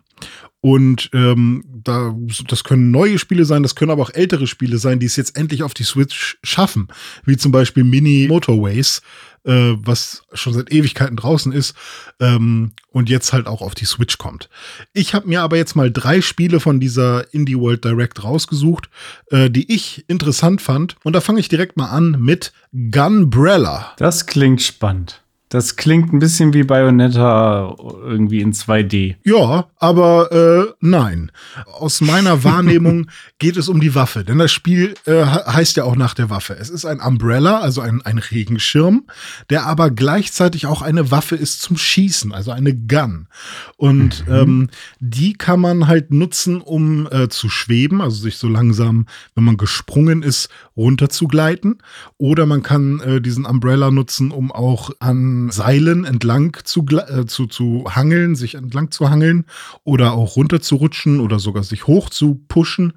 Und 0.60 1.10
ähm, 1.12 1.64
da, 1.84 2.14
das 2.48 2.64
können 2.64 2.90
neue 2.90 3.18
Spiele 3.18 3.44
sein, 3.44 3.62
das 3.62 3.74
können 3.74 3.90
aber 3.90 4.02
auch 4.02 4.14
ältere 4.14 4.46
Spiele 4.46 4.78
sein, 4.78 4.98
die 4.98 5.06
es 5.06 5.16
jetzt 5.16 5.36
endlich 5.36 5.62
auf 5.62 5.74
die 5.74 5.84
Switch 5.84 6.38
schaffen. 6.42 6.88
Wie 7.24 7.36
zum 7.36 7.52
Beispiel 7.52 7.84
Mini 7.84 8.26
Motorways, 8.28 9.02
äh, 9.44 9.74
was 9.76 10.24
schon 10.32 10.54
seit 10.54 10.72
Ewigkeiten 10.72 11.16
draußen 11.16 11.52
ist 11.52 11.76
ähm, 12.20 12.72
und 12.90 13.08
jetzt 13.08 13.32
halt 13.32 13.46
auch 13.46 13.60
auf 13.62 13.74
die 13.74 13.84
Switch 13.84 14.18
kommt. 14.18 14.48
Ich 14.92 15.14
habe 15.14 15.28
mir 15.28 15.42
aber 15.42 15.56
jetzt 15.56 15.76
mal 15.76 15.92
drei 15.92 16.20
Spiele 16.20 16.58
von 16.58 16.80
dieser 16.80 17.32
Indie 17.32 17.58
World 17.58 17.84
Direct 17.84 18.24
rausgesucht, 18.24 18.90
äh, 19.30 19.50
die 19.50 19.72
ich 19.72 20.04
interessant 20.08 20.62
fand. 20.62 20.96
Und 21.04 21.14
da 21.14 21.20
fange 21.20 21.40
ich 21.40 21.48
direkt 21.48 21.76
mal 21.76 21.90
an 21.90 22.16
mit 22.18 22.52
Gunbrella. 22.72 23.92
Das 23.98 24.26
klingt 24.26 24.62
spannend. 24.62 25.22
Das 25.48 25.76
klingt 25.76 26.12
ein 26.12 26.18
bisschen 26.18 26.54
wie 26.54 26.64
Bayonetta 26.64 27.76
irgendwie 27.78 28.40
in 28.40 28.52
2D. 28.52 29.14
Ja, 29.22 29.68
aber 29.76 30.32
äh, 30.32 30.74
nein. 30.80 31.30
Aus 31.66 32.00
meiner 32.00 32.42
Wahrnehmung 32.44 33.08
geht 33.38 33.56
es 33.56 33.68
um 33.68 33.80
die 33.80 33.94
Waffe, 33.94 34.24
denn 34.24 34.38
das 34.38 34.50
Spiel 34.50 34.94
äh, 35.04 35.24
heißt 35.24 35.76
ja 35.76 35.84
auch 35.84 35.94
nach 35.94 36.14
der 36.14 36.30
Waffe. 36.30 36.56
Es 36.58 36.68
ist 36.68 36.84
ein 36.84 36.98
Umbrella, 36.98 37.60
also 37.60 37.80
ein, 37.80 38.02
ein 38.02 38.18
Regenschirm, 38.18 39.04
der 39.48 39.66
aber 39.66 39.90
gleichzeitig 39.92 40.66
auch 40.66 40.82
eine 40.82 41.12
Waffe 41.12 41.36
ist 41.36 41.62
zum 41.62 41.76
Schießen, 41.76 42.32
also 42.32 42.50
eine 42.50 42.74
Gun. 42.74 43.28
Und 43.76 44.26
mhm. 44.26 44.34
ähm, 44.34 44.68
die 44.98 45.34
kann 45.34 45.60
man 45.60 45.86
halt 45.86 46.10
nutzen, 46.10 46.60
um 46.60 47.06
äh, 47.12 47.28
zu 47.28 47.48
schweben, 47.48 48.00
also 48.00 48.16
sich 48.20 48.38
so 48.38 48.48
langsam, 48.48 49.06
wenn 49.36 49.44
man 49.44 49.58
gesprungen 49.58 50.24
ist, 50.24 50.48
runterzugleiten. 50.76 51.78
Oder 52.18 52.46
man 52.46 52.64
kann 52.64 52.98
äh, 52.98 53.20
diesen 53.20 53.44
Umbrella 53.44 53.92
nutzen, 53.92 54.32
um 54.32 54.50
auch 54.50 54.90
an 54.98 55.35
Seilen 55.50 56.04
entlang 56.04 56.58
zu, 56.64 56.86
äh, 56.86 57.26
zu, 57.26 57.46
zu 57.46 57.84
hangeln, 57.90 58.34
sich 58.34 58.54
entlang 58.54 58.90
zu 58.90 59.10
hangeln 59.10 59.44
oder 59.84 60.12
auch 60.12 60.36
runter 60.36 60.60
zu 60.60 60.76
rutschen 60.76 61.20
oder 61.20 61.38
sogar 61.38 61.62
sich 61.62 61.86
hoch 61.86 62.10
zu 62.10 62.40
pushen. 62.48 62.92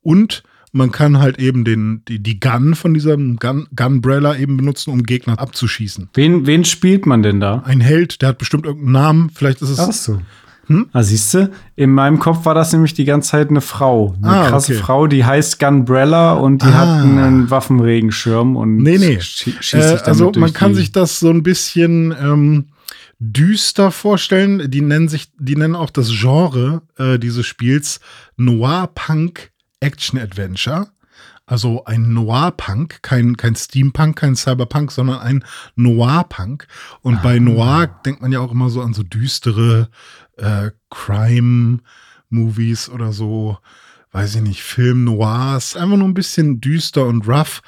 Und 0.00 0.42
man 0.72 0.92
kann 0.92 1.18
halt 1.18 1.38
eben 1.38 1.64
den, 1.64 2.02
die, 2.08 2.22
die 2.22 2.40
Gun 2.40 2.74
von 2.74 2.94
diesem 2.94 3.36
Gun, 3.36 3.66
Gunbrella 3.74 4.36
eben 4.36 4.56
benutzen, 4.56 4.90
um 4.90 5.02
Gegner 5.02 5.38
abzuschießen. 5.38 6.10
Wen, 6.14 6.46
wen 6.46 6.64
spielt 6.64 7.06
man 7.06 7.22
denn 7.22 7.40
da? 7.40 7.62
Ein 7.64 7.80
Held, 7.80 8.22
der 8.22 8.30
hat 8.30 8.38
bestimmt 8.38 8.66
irgendeinen 8.66 8.92
Namen. 8.92 9.30
Vielleicht 9.30 9.62
ist 9.62 9.70
es. 9.70 9.78
Ach 9.78 9.92
so. 9.92 10.20
Hm? 10.68 10.88
Ah, 10.92 11.02
siehst 11.02 11.34
du, 11.34 11.50
in 11.76 11.90
meinem 11.90 12.18
Kopf 12.18 12.44
war 12.44 12.54
das 12.54 12.72
nämlich 12.72 12.94
die 12.94 13.04
ganze 13.04 13.30
Zeit 13.30 13.48
eine 13.48 13.62
Frau. 13.62 14.14
Eine 14.22 14.32
ah, 14.32 14.48
krasse 14.48 14.72
okay. 14.72 14.80
Frau, 14.80 15.06
die 15.06 15.24
heißt 15.24 15.58
Gunbrella 15.58 16.34
und 16.34 16.62
die 16.62 16.66
ah. 16.66 16.74
hat 16.74 17.02
einen 17.02 17.50
Waffenregenschirm 17.50 18.56
und 18.56 18.76
nee, 18.76 18.98
nee. 18.98 19.18
schießt 19.20 19.74
äh, 19.74 19.96
sich 19.96 20.06
Also 20.06 20.30
man 20.36 20.52
kann 20.52 20.74
sich 20.74 20.92
das 20.92 21.18
so 21.20 21.30
ein 21.30 21.42
bisschen 21.42 22.14
ähm, 22.20 22.66
düster 23.18 23.90
vorstellen. 23.90 24.70
Die 24.70 24.82
nennen 24.82 25.08
sich, 25.08 25.32
die 25.38 25.56
nennen 25.56 25.74
auch 25.74 25.90
das 25.90 26.10
Genre 26.10 26.82
äh, 26.98 27.18
dieses 27.18 27.46
Spiels 27.46 28.00
Noir 28.36 28.90
Punk 28.94 29.50
Action 29.80 30.18
Adventure. 30.18 30.88
Also 31.48 31.86
ein 31.86 32.12
Noir-Punk, 32.12 32.98
kein, 33.00 33.38
kein 33.38 33.56
Steampunk, 33.56 34.16
kein 34.16 34.36
Cyberpunk, 34.36 34.92
sondern 34.92 35.20
ein 35.20 35.44
Noir-Punk. 35.76 36.66
Und 37.00 37.16
ah. 37.16 37.20
bei 37.22 37.38
Noir 37.38 37.86
denkt 38.04 38.20
man 38.20 38.32
ja 38.32 38.40
auch 38.40 38.52
immer 38.52 38.68
so 38.68 38.82
an 38.82 38.92
so 38.92 39.02
düstere 39.02 39.88
äh, 40.38 40.70
Crime-Movies 40.90 42.88
oder 42.88 43.12
so, 43.12 43.58
weiß 44.12 44.36
ich 44.36 44.42
nicht, 44.42 44.62
Film 44.62 45.04
Noirs, 45.04 45.76
einfach 45.76 45.96
nur 45.96 46.08
ein 46.08 46.14
bisschen 46.14 46.60
düster 46.60 47.06
und 47.06 47.28
rough 47.28 47.60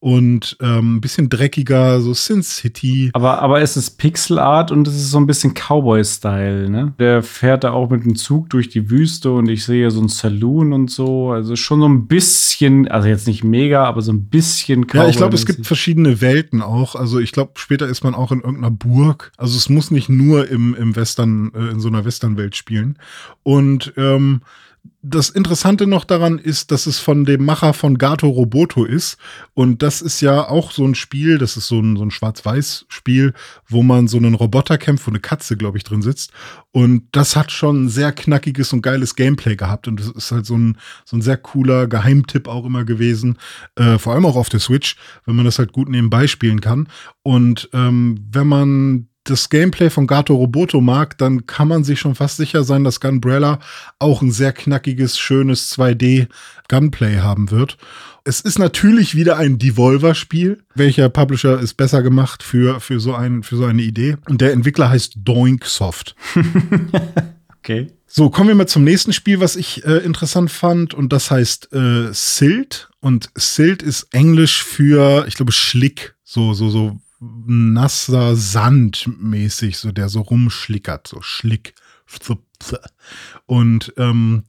und 0.00 0.56
ähm, 0.60 0.96
ein 0.96 1.00
bisschen 1.00 1.28
dreckiger, 1.28 2.00
so 2.00 2.14
Sin 2.14 2.42
City. 2.42 3.10
Aber, 3.14 3.42
aber 3.42 3.60
es 3.60 3.76
ist 3.76 3.98
Pixel 3.98 4.38
Art 4.38 4.70
und 4.70 4.86
es 4.86 4.94
ist 4.94 5.10
so 5.10 5.18
ein 5.18 5.26
bisschen 5.26 5.54
Cowboy-Style, 5.54 6.70
ne? 6.70 6.94
Der 7.00 7.22
fährt 7.24 7.64
da 7.64 7.72
auch 7.72 7.90
mit 7.90 8.04
dem 8.04 8.14
Zug 8.14 8.48
durch 8.50 8.68
die 8.68 8.90
Wüste 8.90 9.32
und 9.32 9.48
ich 9.48 9.64
sehe 9.64 9.90
so 9.90 10.00
ein 10.00 10.08
Saloon 10.08 10.72
und 10.72 10.90
so. 10.90 11.32
Also 11.32 11.56
schon 11.56 11.80
so 11.80 11.88
ein 11.88 12.06
bisschen, 12.06 12.86
also 12.86 13.08
jetzt 13.08 13.26
nicht 13.26 13.42
mega, 13.42 13.84
aber 13.84 14.00
so 14.02 14.12
ein 14.12 14.26
bisschen 14.26 14.86
Cowboy. 14.86 15.02
Ja, 15.02 15.08
ich 15.08 15.16
glaube, 15.16 15.34
es 15.34 15.46
gibt 15.46 15.66
verschiedene 15.66 16.20
Welten 16.20 16.62
auch. 16.62 16.94
Also 16.94 17.18
ich 17.18 17.32
glaube, 17.32 17.52
später 17.56 17.88
ist 17.88 18.04
man 18.04 18.14
auch 18.14 18.30
in 18.30 18.40
irgendeiner 18.40 18.70
Burg. 18.70 19.32
Also 19.36 19.56
es 19.56 19.68
muss 19.68 19.90
nicht 19.90 20.08
nur 20.08 20.48
im, 20.48 20.76
im 20.76 20.94
Western, 20.94 21.50
äh, 21.54 21.70
in 21.72 21.80
so 21.80 21.88
einer 21.88 22.04
Western-Welt 22.04 22.54
spielen. 22.54 22.98
Und 23.42 23.92
ähm, 23.96 24.42
das 25.00 25.30
Interessante 25.30 25.86
noch 25.86 26.04
daran 26.04 26.38
ist, 26.38 26.72
dass 26.72 26.86
es 26.86 26.98
von 26.98 27.24
dem 27.24 27.44
Macher 27.44 27.72
von 27.72 27.98
Gato 27.98 28.28
Roboto 28.28 28.84
ist. 28.84 29.16
Und 29.54 29.82
das 29.82 30.02
ist 30.02 30.20
ja 30.20 30.48
auch 30.48 30.72
so 30.72 30.84
ein 30.84 30.96
Spiel, 30.96 31.38
das 31.38 31.56
ist 31.56 31.68
so 31.68 31.80
ein, 31.80 31.96
so 31.96 32.02
ein 32.02 32.10
Schwarz-Weiß-Spiel, 32.10 33.32
wo 33.68 33.82
man 33.84 34.08
so 34.08 34.16
einen 34.16 34.34
Roboter 34.34 34.76
kämpft, 34.76 35.06
wo 35.06 35.10
eine 35.10 35.20
Katze, 35.20 35.56
glaube 35.56 35.78
ich, 35.78 35.84
drin 35.84 36.02
sitzt. 36.02 36.32
Und 36.72 37.04
das 37.12 37.36
hat 37.36 37.52
schon 37.52 37.84
ein 37.84 37.88
sehr 37.88 38.12
knackiges 38.12 38.72
und 38.72 38.82
geiles 38.82 39.14
Gameplay 39.14 39.54
gehabt. 39.54 39.86
Und 39.86 40.00
das 40.00 40.08
ist 40.10 40.32
halt 40.32 40.46
so 40.46 40.56
ein, 40.58 40.78
so 41.04 41.16
ein 41.16 41.22
sehr 41.22 41.36
cooler 41.36 41.86
Geheimtipp 41.86 42.48
auch 42.48 42.66
immer 42.66 42.84
gewesen. 42.84 43.38
Äh, 43.76 43.98
vor 43.98 44.14
allem 44.14 44.26
auch 44.26 44.36
auf 44.36 44.48
der 44.48 44.60
Switch, 44.60 44.96
wenn 45.24 45.36
man 45.36 45.44
das 45.44 45.58
halt 45.58 45.72
gut 45.72 45.88
nebenbei 45.88 46.26
spielen 46.26 46.60
kann. 46.60 46.88
Und 47.22 47.70
ähm, 47.72 48.26
wenn 48.30 48.46
man 48.46 49.07
das 49.30 49.50
Gameplay 49.50 49.90
von 49.90 50.06
Gato 50.06 50.34
Roboto 50.34 50.80
mag, 50.80 51.18
dann 51.18 51.46
kann 51.46 51.68
man 51.68 51.84
sich 51.84 52.00
schon 52.00 52.14
fast 52.14 52.36
sicher 52.36 52.64
sein, 52.64 52.84
dass 52.84 53.00
Gunbrella 53.00 53.58
auch 53.98 54.22
ein 54.22 54.32
sehr 54.32 54.52
knackiges, 54.52 55.18
schönes 55.18 55.76
2D 55.76 56.28
Gunplay 56.68 57.18
haben 57.18 57.50
wird. 57.50 57.76
Es 58.24 58.40
ist 58.40 58.58
natürlich 58.58 59.14
wieder 59.14 59.38
ein 59.38 59.58
Devolver-Spiel. 59.58 60.62
Welcher 60.74 61.08
Publisher 61.08 61.58
ist 61.58 61.74
besser 61.74 62.02
gemacht 62.02 62.42
für, 62.42 62.80
für, 62.80 63.00
so 63.00 63.14
ein, 63.14 63.42
für 63.42 63.56
so 63.56 63.64
eine 63.64 63.82
Idee? 63.82 64.16
Und 64.28 64.40
der 64.40 64.52
Entwickler 64.52 64.90
heißt 64.90 65.14
Doinksoft. 65.16 66.14
okay. 67.58 67.88
So, 68.06 68.30
kommen 68.30 68.48
wir 68.48 68.54
mal 68.54 68.66
zum 68.66 68.84
nächsten 68.84 69.12
Spiel, 69.12 69.40
was 69.40 69.56
ich 69.56 69.84
äh, 69.86 69.98
interessant 69.98 70.50
fand. 70.50 70.94
Und 70.94 71.12
das 71.12 71.30
heißt 71.30 71.72
äh, 71.72 72.08
Silt. 72.12 72.90
Und 73.00 73.30
Silt 73.34 73.82
ist 73.82 74.08
Englisch 74.12 74.62
für, 74.62 75.26
ich 75.26 75.34
glaube, 75.34 75.52
Schlick. 75.52 76.14
So, 76.24 76.52
so, 76.52 76.68
so 76.68 77.00
nasser 77.20 78.36
Sand 78.36 79.08
mäßig, 79.18 79.78
so 79.78 79.92
der 79.92 80.08
so 80.08 80.20
rumschlickert, 80.20 81.08
so 81.08 81.20
Schlick. 81.20 81.74
Und 83.46 83.92
ähm, 83.96 84.44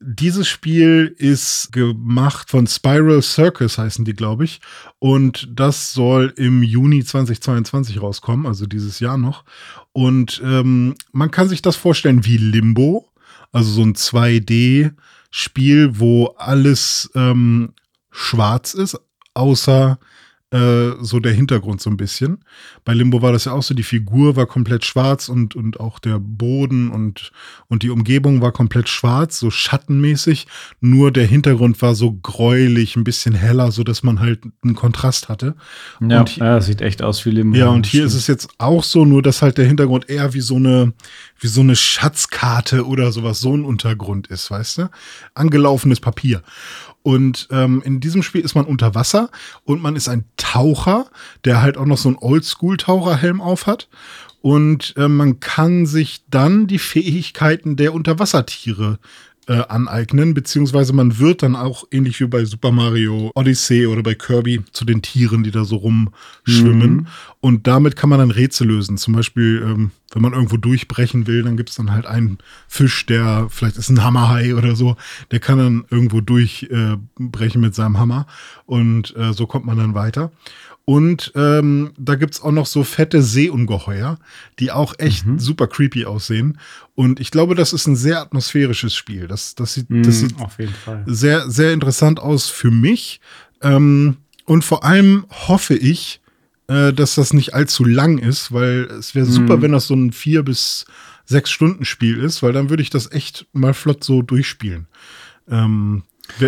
dieses 0.00 0.46
Spiel 0.46 1.14
ist 1.18 1.72
gemacht 1.72 2.50
von 2.50 2.66
Spiral 2.66 3.22
Circus, 3.22 3.78
heißen 3.78 4.04
die, 4.04 4.12
glaube 4.12 4.44
ich. 4.44 4.60
Und 4.98 5.48
das 5.54 5.92
soll 5.92 6.32
im 6.36 6.62
Juni 6.62 7.04
2022 7.04 8.00
rauskommen, 8.00 8.46
also 8.46 8.66
dieses 8.66 9.00
Jahr 9.00 9.18
noch. 9.18 9.44
Und 9.92 10.40
ähm, 10.44 10.94
man 11.12 11.30
kann 11.30 11.48
sich 11.48 11.62
das 11.62 11.76
vorstellen 11.76 12.24
wie 12.24 12.36
Limbo, 12.36 13.08
also 13.52 13.70
so 13.70 13.82
ein 13.82 13.94
2D-Spiel, 13.94 15.98
wo 15.98 16.26
alles 16.36 17.10
ähm, 17.14 17.72
schwarz 18.10 18.74
ist, 18.74 18.98
außer 19.34 19.98
äh, 20.00 20.04
so 20.52 21.18
der 21.18 21.32
Hintergrund 21.32 21.80
so 21.80 21.90
ein 21.90 21.96
bisschen. 21.96 22.38
Bei 22.84 22.94
Limbo 22.94 23.20
war 23.20 23.32
das 23.32 23.46
ja 23.46 23.52
auch 23.52 23.64
so, 23.64 23.74
die 23.74 23.82
Figur 23.82 24.36
war 24.36 24.46
komplett 24.46 24.84
schwarz 24.84 25.28
und, 25.28 25.56
und 25.56 25.80
auch 25.80 25.98
der 25.98 26.20
Boden 26.20 26.88
und, 26.88 27.32
und 27.66 27.82
die 27.82 27.90
Umgebung 27.90 28.40
war 28.40 28.52
komplett 28.52 28.88
schwarz, 28.88 29.40
so 29.40 29.50
schattenmäßig. 29.50 30.46
Nur 30.80 31.10
der 31.10 31.26
Hintergrund 31.26 31.82
war 31.82 31.96
so 31.96 32.12
gräulich, 32.12 32.94
ein 32.94 33.02
bisschen 33.02 33.34
heller, 33.34 33.72
so 33.72 33.82
dass 33.82 34.04
man 34.04 34.20
halt 34.20 34.44
einen 34.62 34.76
Kontrast 34.76 35.28
hatte. 35.28 35.56
Ja, 36.00 36.20
und 36.20 36.36
ja 36.36 36.60
sieht 36.60 36.80
echt 36.80 37.02
aus 37.02 37.26
wie 37.26 37.30
Limbo. 37.30 37.58
Ja, 37.58 37.68
und 37.68 37.84
hier 37.84 38.02
stimmt. 38.02 38.12
ist 38.12 38.14
es 38.14 38.26
jetzt 38.28 38.48
auch 38.58 38.84
so, 38.84 39.04
nur 39.04 39.22
dass 39.22 39.42
halt 39.42 39.58
der 39.58 39.66
Hintergrund 39.66 40.08
eher 40.08 40.32
wie 40.32 40.40
so 40.40 40.56
eine, 40.56 40.92
wie 41.40 41.48
so 41.48 41.60
eine 41.60 41.74
Schatzkarte 41.74 42.86
oder 42.86 43.10
sowas, 43.10 43.40
so 43.40 43.52
ein 43.52 43.64
Untergrund 43.64 44.28
ist, 44.28 44.48
weißt 44.48 44.78
du? 44.78 44.90
Angelaufenes 45.34 45.98
Papier. 45.98 46.42
Und 47.06 47.46
ähm, 47.52 47.82
in 47.84 48.00
diesem 48.00 48.24
Spiel 48.24 48.40
ist 48.40 48.56
man 48.56 48.64
unter 48.64 48.96
Wasser 48.96 49.30
und 49.62 49.80
man 49.80 49.94
ist 49.94 50.08
ein 50.08 50.24
Taucher, 50.36 51.06
der 51.44 51.62
halt 51.62 51.76
auch 51.76 51.86
noch 51.86 51.98
so 51.98 52.08
einen 52.08 52.18
Oldschool-Taucherhelm 52.18 53.40
auf 53.40 53.68
hat. 53.68 53.88
Und 54.40 54.92
äh, 54.96 55.06
man 55.06 55.38
kann 55.38 55.86
sich 55.86 56.24
dann 56.28 56.66
die 56.66 56.80
Fähigkeiten 56.80 57.76
der 57.76 57.94
Unterwassertiere 57.94 58.98
äh, 59.48 59.62
aneignen, 59.68 60.34
beziehungsweise 60.34 60.92
man 60.92 61.18
wird 61.18 61.42
dann 61.42 61.54
auch 61.54 61.84
ähnlich 61.90 62.20
wie 62.20 62.26
bei 62.26 62.44
Super 62.44 62.72
Mario 62.72 63.30
Odyssey 63.34 63.86
oder 63.86 64.02
bei 64.02 64.14
Kirby 64.14 64.62
zu 64.72 64.84
den 64.84 65.02
Tieren, 65.02 65.44
die 65.44 65.52
da 65.52 65.64
so 65.64 65.76
rumschwimmen. 65.76 66.94
Mhm. 66.94 67.06
Und 67.40 67.66
damit 67.66 67.94
kann 67.94 68.10
man 68.10 68.18
dann 68.18 68.32
Rätsel 68.32 68.66
lösen. 68.66 68.98
Zum 68.98 69.14
Beispiel, 69.14 69.62
ähm, 69.64 69.90
wenn 70.12 70.22
man 70.22 70.32
irgendwo 70.32 70.56
durchbrechen 70.56 71.26
will, 71.26 71.44
dann 71.44 71.56
gibt 71.56 71.70
es 71.70 71.76
dann 71.76 71.92
halt 71.92 72.06
einen 72.06 72.38
Fisch, 72.66 73.06
der 73.06 73.46
vielleicht 73.48 73.76
ist 73.76 73.88
ein 73.88 74.02
Hammerhai 74.02 74.54
oder 74.54 74.74
so, 74.74 74.96
der 75.30 75.38
kann 75.38 75.58
dann 75.58 75.84
irgendwo 75.90 76.20
durchbrechen 76.20 77.62
äh, 77.62 77.64
mit 77.64 77.74
seinem 77.74 77.98
Hammer. 77.98 78.26
Und 78.64 79.14
äh, 79.16 79.32
so 79.32 79.46
kommt 79.46 79.64
man 79.64 79.78
dann 79.78 79.94
weiter. 79.94 80.32
Und 80.88 81.32
ähm, 81.34 81.90
da 81.98 82.14
gibt's 82.14 82.40
auch 82.40 82.52
noch 82.52 82.66
so 82.66 82.84
fette 82.84 83.20
Seeungeheuer, 83.20 84.18
die 84.60 84.70
auch 84.70 84.94
echt 84.98 85.26
mhm. 85.26 85.40
super 85.40 85.66
creepy 85.66 86.04
aussehen. 86.04 86.60
Und 86.94 87.18
ich 87.18 87.32
glaube, 87.32 87.56
das 87.56 87.72
ist 87.72 87.88
ein 87.88 87.96
sehr 87.96 88.20
atmosphärisches 88.20 88.94
Spiel. 88.94 89.26
Das, 89.26 89.56
das 89.56 89.74
sieht, 89.74 89.90
mhm, 89.90 90.04
das 90.04 90.20
sieht 90.20 90.36
sehr, 91.06 91.50
sehr 91.50 91.72
interessant 91.72 92.20
aus 92.20 92.48
für 92.48 92.70
mich. 92.70 93.20
Ähm, 93.62 94.18
und 94.44 94.64
vor 94.64 94.84
allem 94.84 95.26
hoffe 95.48 95.74
ich, 95.74 96.20
äh, 96.68 96.92
dass 96.92 97.16
das 97.16 97.32
nicht 97.32 97.52
allzu 97.52 97.84
lang 97.84 98.18
ist, 98.18 98.52
weil 98.52 98.84
es 98.84 99.16
wäre 99.16 99.26
super, 99.26 99.56
mhm. 99.56 99.62
wenn 99.62 99.72
das 99.72 99.88
so 99.88 99.94
ein 99.94 100.12
vier 100.12 100.44
bis 100.44 100.84
sechs 101.24 101.50
Stunden 101.50 101.84
Spiel 101.84 102.18
ist, 102.18 102.44
weil 102.44 102.52
dann 102.52 102.70
würde 102.70 102.84
ich 102.84 102.90
das 102.90 103.10
echt 103.10 103.46
mal 103.52 103.74
flott 103.74 104.04
so 104.04 104.22
durchspielen. 104.22 104.86
Ähm, 105.50 106.04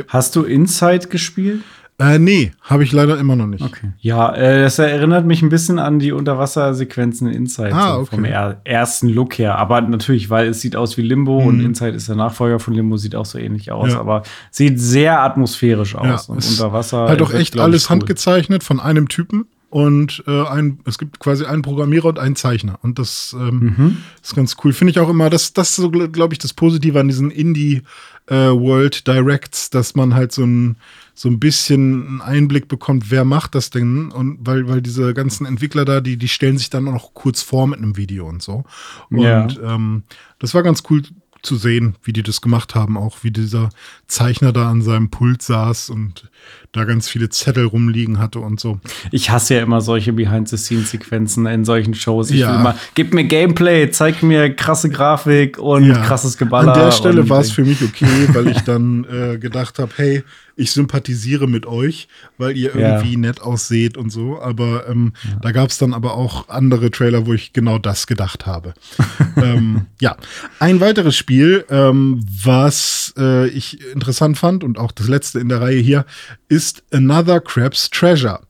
Hast 0.09 0.37
du 0.37 0.45
Inside 0.45 1.09
gespielt? 1.09 1.63
Äh, 2.01 2.21
nee, 2.21 2.53
habe 2.63 2.85
ich 2.85 2.93
leider 2.93 3.19
immer 3.19 3.35
noch 3.35 3.49
nicht. 3.49 3.65
Okay. 3.65 3.91
Ja, 3.99 4.33
äh, 4.33 4.63
das 4.63 4.79
erinnert 4.79 5.27
mich 5.27 5.43
ein 5.43 5.49
bisschen 5.49 5.81
an 5.81 5.99
die 5.99 6.13
Unterwassersequenzen 6.13 7.27
in 7.27 7.35
Inside 7.35 7.73
ah, 7.73 7.97
okay. 7.97 8.15
vom 8.15 8.25
er 8.25 8.61
ersten 8.63 9.09
Look 9.09 9.37
her. 9.39 9.59
Aber 9.59 9.81
natürlich, 9.81 10.31
weil 10.31 10.47
es 10.47 10.61
sieht 10.61 10.77
aus 10.77 10.97
wie 10.97 11.03
Limbo 11.03 11.41
mhm. 11.41 11.47
und 11.47 11.61
Inside 11.61 11.97
ist 11.97 12.09
der 12.09 12.15
Nachfolger 12.15 12.61
von 12.61 12.75
Limbo, 12.75 12.97
sieht 12.97 13.17
auch 13.17 13.27
so 13.27 13.37
ähnlich 13.39 13.73
aus. 13.73 13.93
Ja. 13.93 13.99
Aber 13.99 14.23
sieht 14.53 14.79
sehr 14.79 15.21
atmosphärisch 15.21 15.97
aus. 15.97 16.29
Ja, 16.29 16.35
und 16.35 16.49
unter 16.49 16.73
Wasser. 16.73 17.09
Halt 17.09 17.21
doch 17.21 17.35
echt 17.35 17.59
alles 17.59 17.87
cool. 17.87 17.97
handgezeichnet 17.97 18.63
von 18.63 18.79
einem 18.79 19.09
Typen 19.09 19.47
und 19.71 20.25
äh, 20.27 20.47
ein, 20.47 20.81
es 20.87 20.97
gibt 20.97 21.19
quasi 21.19 21.45
einen 21.45 21.61
Programmierer 21.61 22.07
und 22.07 22.19
einen 22.19 22.37
Zeichner. 22.37 22.79
Und 22.83 22.99
das 22.99 23.37
ähm, 23.39 23.75
mhm. 23.77 23.97
ist 24.23 24.35
ganz 24.35 24.57
cool. 24.65 24.73
Finde 24.73 24.93
ich 24.93 24.99
auch 24.99 25.11
immer, 25.11 25.29
das, 25.29 25.53
das 25.53 25.71
ist 25.71 25.77
so, 25.77 25.91
glaube 25.91 26.33
ich, 26.33 26.39
das 26.39 26.55
Positive 26.55 26.99
an 26.99 27.09
diesen 27.09 27.31
Indie 27.31 27.83
äh, 28.29 28.35
World 28.35 29.07
Directs, 29.07 29.69
dass 29.69 29.95
man 29.95 30.15
halt 30.15 30.33
so 30.33 30.45
ein, 30.45 30.77
so 31.15 31.29
ein 31.29 31.39
bisschen 31.39 32.07
einen 32.07 32.21
Einblick 32.23 32.69
bekommt, 32.69 33.11
wer 33.11 33.27
macht 33.27 33.55
das 33.55 33.69
denn? 33.69 34.11
Und 34.11 34.39
weil, 34.41 34.69
weil 34.69 34.81
diese 34.81 35.13
ganzen 35.13 35.45
Entwickler 35.45 35.85
da, 35.85 36.01
die, 36.01 36.17
die 36.17 36.29
stellen 36.29 36.57
sich 36.57 36.71
dann 36.71 36.89
auch 36.89 36.93
noch 36.93 37.15
kurz 37.15 37.43
vor 37.43 37.67
mit 37.67 37.79
einem 37.79 37.97
Video 37.97 38.27
und 38.27 38.43
so. 38.43 38.65
Und 39.11 39.21
ja. 39.21 39.49
ähm, 39.63 40.05
das 40.39 40.55
war 40.55 40.63
ganz 40.63 40.83
cool 40.89 41.03
zu 41.43 41.57
sehen, 41.57 41.97
wie 42.03 42.13
die 42.13 42.23
das 42.23 42.41
gemacht 42.41 42.75
haben, 42.75 42.97
auch 42.97 43.19
wie 43.23 43.31
dieser 43.31 43.71
Zeichner 44.07 44.53
da 44.53 44.71
an 44.71 44.83
seinem 44.83 45.11
Pult 45.11 45.43
saß 45.43 45.91
und 45.91 46.31
da 46.73 46.85
ganz 46.85 47.09
viele 47.09 47.29
Zettel 47.29 47.65
rumliegen 47.65 48.19
hatte 48.19 48.41
und 48.41 48.61
so. 48.61 48.81
Ich 49.11 49.31
hasse 49.31 49.55
ja 49.55 49.63
immer 49.63 49.81
solche 49.81 50.13
Behind-the-Scenes-Sequenzen 50.13 51.47
in 51.47 51.65
solchen 51.65 51.95
Shows. 51.95 52.31
Ich 52.31 52.41
ja. 52.41 52.51
will 52.51 52.61
immer, 52.61 52.77
gib 52.95 53.15
mir 53.15 53.25
Gameplay, 53.25 53.91
zeig 53.91 54.23
mir 54.23 54.55
krasse 54.55 54.91
Grafik 54.91 55.59
und 55.59 55.87
ja. 55.87 56.03
krasses 56.03 56.37
Geballer. 56.37 56.75
An 56.75 56.79
der 56.81 56.93
Stelle 56.93 57.29
war 57.29 57.41
es 57.41 57.51
für 57.51 57.65
mich 57.65 57.83
okay, 57.83 58.29
weil 58.33 58.49
ich 58.49 58.61
dann 58.65 59.05
äh, 59.05 59.39
gedacht 59.39 59.79
habe, 59.79 59.93
hey, 59.97 60.25
ich 60.59 60.73
sympathisiere 60.73 61.47
mit 61.47 61.67
euch, 61.67 62.09
weil 62.37 62.57
ihr 62.57 62.75
irgendwie 62.75 63.13
ja. 63.13 63.19
nett 63.19 63.41
ausseht 63.41 63.97
und 63.97 64.11
so. 64.11 64.41
Aber 64.41 64.89
ähm, 64.89 65.13
ja. 65.25 65.39
da 65.41 65.53
gab 65.53 65.71
es 65.71 65.79
dann 65.79 65.95
aber 65.95 66.15
auch 66.15 66.49
andere 66.49 66.91
Trailer, 66.91 67.27
wo 67.27 67.33
ich 67.33 67.53
genau 67.53 67.79
das 67.79 68.07
gedacht 68.07 68.45
habe. 68.45 68.75
ähm, 69.37 69.87
ja, 70.01 70.17
ein 70.59 70.81
weiteres 70.81 71.17
Spiel, 71.17 71.65
ähm, 71.71 72.25
was 72.43 73.15
äh, 73.17 73.49
ich 73.49 73.81
interessant 73.93 74.37
fand 74.37 74.65
und 74.65 74.79
auch 74.79 74.91
das 74.91 75.09
letzte 75.09 75.39
in 75.39 75.49
der 75.49 75.61
Reihe 75.61 75.79
hier, 75.79 76.05
ist 76.49 76.83
Another 76.93 77.41
Crab's 77.41 77.89
Treasure. 77.91 78.41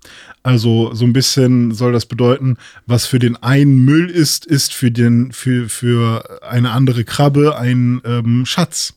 Also 0.42 0.94
so 0.94 1.04
ein 1.04 1.12
bisschen 1.12 1.72
soll 1.72 1.92
das 1.92 2.06
bedeuten, 2.06 2.56
was 2.86 3.04
für 3.04 3.18
den 3.18 3.36
einen 3.36 3.84
Müll 3.84 4.08
ist, 4.08 4.46
ist 4.46 4.72
für 4.72 4.90
den 4.90 5.30
für 5.32 5.68
für 5.68 6.42
eine 6.42 6.70
andere 6.70 7.04
Krabbe 7.04 7.58
ein 7.58 8.00
ähm, 8.06 8.46
Schatz. 8.46 8.94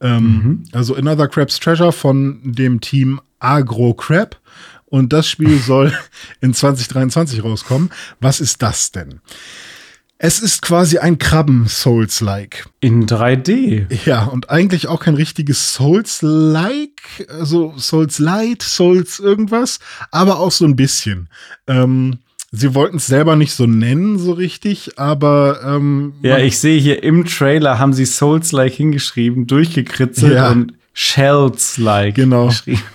Ähm, 0.00 0.22
mhm. 0.22 0.64
Also 0.72 0.94
Another 0.94 1.28
Crab's 1.28 1.58
Treasure 1.60 1.92
von 1.92 2.40
dem 2.44 2.80
Team 2.80 3.20
Agro 3.38 3.94
Crab. 3.94 4.36
Und 4.86 5.12
das 5.12 5.28
Spiel 5.28 5.58
soll 5.66 5.92
in 6.40 6.54
2023 6.54 7.44
rauskommen. 7.44 7.90
Was 8.20 8.40
ist 8.40 8.62
das 8.62 8.90
denn? 8.90 9.20
Es 10.22 10.40
ist 10.40 10.60
quasi 10.60 10.98
ein 10.98 11.16
Krabben-Souls-like. 11.16 12.68
In 12.80 13.06
3D. 13.06 13.86
Ja, 14.04 14.24
und 14.24 14.50
eigentlich 14.50 14.86
auch 14.86 15.00
kein 15.00 15.14
richtiges 15.14 15.72
Souls-like, 15.72 17.26
also 17.30 17.72
Souls-light, 17.78 18.60
Souls 18.60 19.18
irgendwas, 19.18 19.78
aber 20.10 20.38
auch 20.38 20.52
so 20.52 20.66
ein 20.66 20.76
bisschen. 20.76 21.30
Ähm, 21.66 22.18
sie 22.52 22.74
wollten 22.74 22.96
es 22.96 23.06
selber 23.06 23.36
nicht 23.36 23.52
so 23.52 23.66
nennen, 23.66 24.18
so 24.18 24.32
richtig, 24.32 24.98
aber 24.98 25.60
ähm, 25.64 26.14
Ja, 26.22 26.38
ich 26.38 26.58
sehe 26.58 26.78
hier 26.80 27.02
im 27.02 27.24
Trailer 27.24 27.78
haben 27.78 27.92
sie 27.92 28.04
Souls-like 28.04 28.72
hingeschrieben, 28.72 29.46
durchgekritzelt 29.46 30.34
ja. 30.34 30.50
und 30.50 30.74
Shells-like. 30.92 32.16
Genau. 32.16 32.50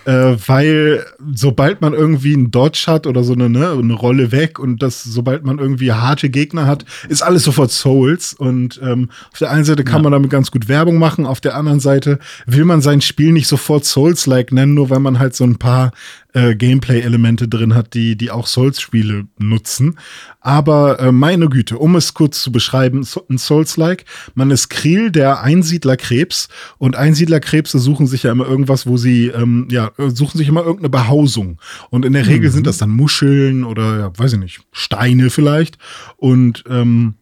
Äh, 0.06 0.38
weil 0.46 1.04
sobald 1.34 1.82
man 1.82 1.94
irgendwie 1.94 2.36
einen 2.36 2.52
Dodge 2.52 2.84
hat 2.86 3.08
oder 3.08 3.24
so 3.24 3.34
eine, 3.34 3.50
ne, 3.50 3.72
eine 3.72 3.94
Rolle 3.94 4.32
weg 4.32 4.60
und 4.60 4.84
das, 4.84 5.04
sobald 5.04 5.44
man 5.44 5.58
irgendwie 5.58 5.92
harte 5.92 6.30
Gegner 6.30 6.68
hat, 6.68 6.86
ist 7.10 7.24
alles 7.24 7.44
sofort 7.44 7.72
Souls. 7.72 8.34
Und 8.34 8.80
ähm, 8.84 9.10
auf 9.32 9.40
der 9.40 9.50
einen 9.50 9.66
Seite 9.66 9.84
kann 9.84 9.98
ja. 9.98 10.04
man 10.04 10.12
damit 10.12 10.30
ganz 10.30 10.52
gut 10.52 10.68
Werbung 10.68 11.00
machen, 11.00 11.26
auf 11.26 11.42
der 11.42 11.56
anderen 11.56 11.80
Seite 11.80 12.20
will 12.46 12.66
man 12.66 12.82
sein 12.82 13.02
Spiel 13.02 13.32
nicht 13.32 13.48
sofort 13.48 13.86
Souls-like 13.86 14.52
nennen, 14.52 14.76
nur 14.76 14.92
weil 14.92 15.00
man 15.00 15.18
halt 15.18 15.36
so 15.36 15.44
ein 15.44 15.56
paar 15.56 15.92
äh, 16.36 16.54
Gameplay-Elemente 16.56 17.48
drin 17.48 17.74
hat, 17.74 17.94
die, 17.94 18.18
die 18.18 18.30
auch 18.30 18.46
Souls-Spiele 18.46 19.26
nutzen. 19.40 19.98
Aber 20.42 21.00
äh, 21.00 21.12
meine 21.12 21.48
Güte, 21.48 21.78
um 21.78 21.96
es 21.96 22.14
kurz 22.14 22.44
zu 22.44 22.52
beschreiben, 22.52 23.08
ein 23.30 23.38
Souls-like, 23.38 24.04
man 24.34 24.52
ist 24.52 24.70
Kriel, 24.70 25.12
der 25.12 25.42
Einsiedlerkrebs 25.42 26.50
und 26.78 26.98
Einsiedlerkrebse 26.98 27.80
suchen 27.80 28.06
sich 28.06 28.24
ja 28.24 28.34
immer 28.34 28.46
irgendwas, 28.46 28.86
wo 28.86 28.98
sie, 28.98 29.28
ähm, 29.28 29.68
ja, 29.72 29.92
suchen 29.98 30.38
sich 30.38 30.50
immer 30.50 30.62
irgendeine 30.62 30.90
Behausung. 30.90 31.60
Und 31.90 32.04
in 32.04 32.14
der 32.14 32.28
Regel 32.28 32.50
mhm. 32.50 32.54
sind 32.54 32.68
das 32.68 32.78
dann 32.78 32.90
Muscheln 32.90 33.64
oder, 33.64 34.00
ja, 34.00 34.12
weiß 34.18 34.34
ich 34.34 34.40
nicht, 34.40 34.60
Steine 34.74 35.30
vielleicht. 35.30 35.78
Und 36.18 36.66
ähm, 36.70 37.16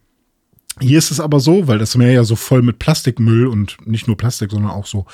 hier 0.79 0.97
ist 0.97 1.11
es 1.11 1.19
aber 1.19 1.39
so, 1.39 1.67
weil 1.67 1.77
das 1.77 1.95
Meer 1.95 2.11
ja 2.11 2.23
so 2.23 2.35
voll 2.35 2.63
mit 2.63 2.79
Plastikmüll 2.79 3.45
und 3.45 3.77
nicht 3.85 4.07
nur 4.07 4.17
Plastik, 4.17 4.49
sondern 4.49 4.71
auch 4.71 4.87
so 4.87 5.05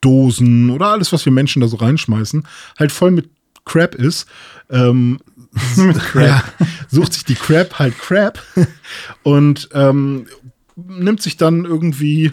Dosen 0.00 0.70
oder 0.70 0.86
alles, 0.86 1.12
was 1.12 1.24
wir 1.24 1.32
Menschen 1.32 1.60
da 1.60 1.66
so 1.66 1.76
reinschmeißen, 1.76 2.46
halt 2.78 2.92
voll 2.92 3.10
mit 3.10 3.28
Crap 3.68 3.94
ist. 3.94 4.26
Ähm, 4.70 5.20
Crap. 5.76 6.14
Ja, 6.26 6.44
sucht 6.88 7.12
sich 7.12 7.24
die 7.24 7.34
Crap 7.34 7.78
halt 7.78 7.98
Crap 7.98 8.42
und 9.22 9.68
ähm, 9.72 10.26
nimmt 10.86 11.22
sich 11.22 11.36
dann 11.36 11.64
irgendwie 11.64 12.32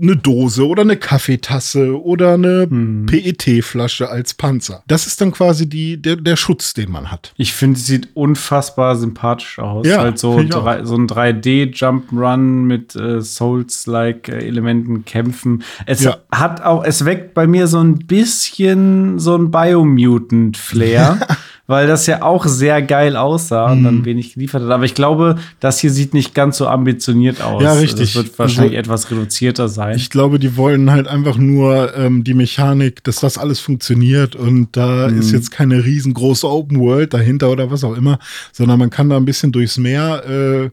eine 0.00 0.16
Dose 0.16 0.66
oder 0.66 0.80
eine 0.80 0.96
Kaffeetasse 0.96 2.02
oder 2.02 2.34
eine 2.34 2.66
hm. 2.68 3.04
PET-Flasche 3.04 4.08
als 4.08 4.32
Panzer. 4.32 4.82
Das 4.86 5.06
ist 5.06 5.20
dann 5.20 5.30
quasi 5.32 5.68
die, 5.68 6.00
der, 6.00 6.16
der 6.16 6.36
Schutz, 6.36 6.72
den 6.72 6.90
man 6.90 7.12
hat. 7.12 7.34
Ich 7.36 7.52
finde, 7.52 7.78
sie 7.78 7.84
sieht 7.84 8.08
unfassbar 8.14 8.96
sympathisch 8.96 9.58
aus. 9.58 9.86
Ja, 9.86 9.98
halt 9.98 10.18
so, 10.18 10.42
drei, 10.42 10.84
so 10.84 10.96
ein 10.96 11.06
3D-Jump'n'Run 11.06 12.38
mit 12.64 12.96
äh, 12.96 13.20
Souls-like 13.20 14.30
äh, 14.30 15.00
kämpfen. 15.04 15.62
Es 15.84 16.02
ja. 16.02 16.16
hat 16.32 16.62
auch, 16.62 16.82
es 16.82 17.04
weckt 17.04 17.34
bei 17.34 17.46
mir 17.46 17.66
so 17.66 17.80
ein 17.80 17.98
bisschen 18.06 19.18
so 19.18 19.36
ein 19.36 19.50
Biomutant-Flair. 19.50 21.26
weil 21.66 21.86
das 21.86 22.06
ja 22.06 22.22
auch 22.22 22.46
sehr 22.46 22.82
geil 22.82 23.16
aussah 23.16 23.72
und 23.72 23.84
dann 23.84 23.98
mhm. 23.98 24.04
wenig 24.04 24.34
geliefert 24.34 24.62
hat. 24.62 24.70
Aber 24.70 24.84
ich 24.84 24.94
glaube, 24.94 25.36
das 25.60 25.78
hier 25.78 25.90
sieht 25.90 26.12
nicht 26.12 26.34
ganz 26.34 26.58
so 26.58 26.66
ambitioniert 26.66 27.40
aus. 27.40 27.62
Ja, 27.62 27.72
richtig. 27.72 28.12
Das 28.12 28.24
wird 28.24 28.38
wahrscheinlich 28.38 28.76
also, 28.76 28.90
etwas 28.90 29.10
reduzierter 29.10 29.68
sein. 29.68 29.96
Ich 29.96 30.10
glaube, 30.10 30.38
die 30.38 30.56
wollen 30.56 30.90
halt 30.90 31.08
einfach 31.08 31.38
nur 31.38 31.96
ähm, 31.96 32.22
die 32.22 32.34
Mechanik, 32.34 33.02
dass 33.04 33.20
das 33.20 33.38
alles 33.38 33.60
funktioniert 33.60 34.36
und 34.36 34.76
da 34.76 35.08
mhm. 35.08 35.18
ist 35.18 35.32
jetzt 35.32 35.50
keine 35.50 35.84
riesengroße 35.84 36.48
Open 36.48 36.80
World 36.80 37.14
dahinter 37.14 37.50
oder 37.50 37.70
was 37.70 37.82
auch 37.82 37.96
immer, 37.96 38.18
sondern 38.52 38.78
man 38.78 38.90
kann 38.90 39.08
da 39.08 39.16
ein 39.16 39.24
bisschen 39.24 39.50
durchs 39.50 39.78
Meer 39.78 40.22
äh, 40.28 40.70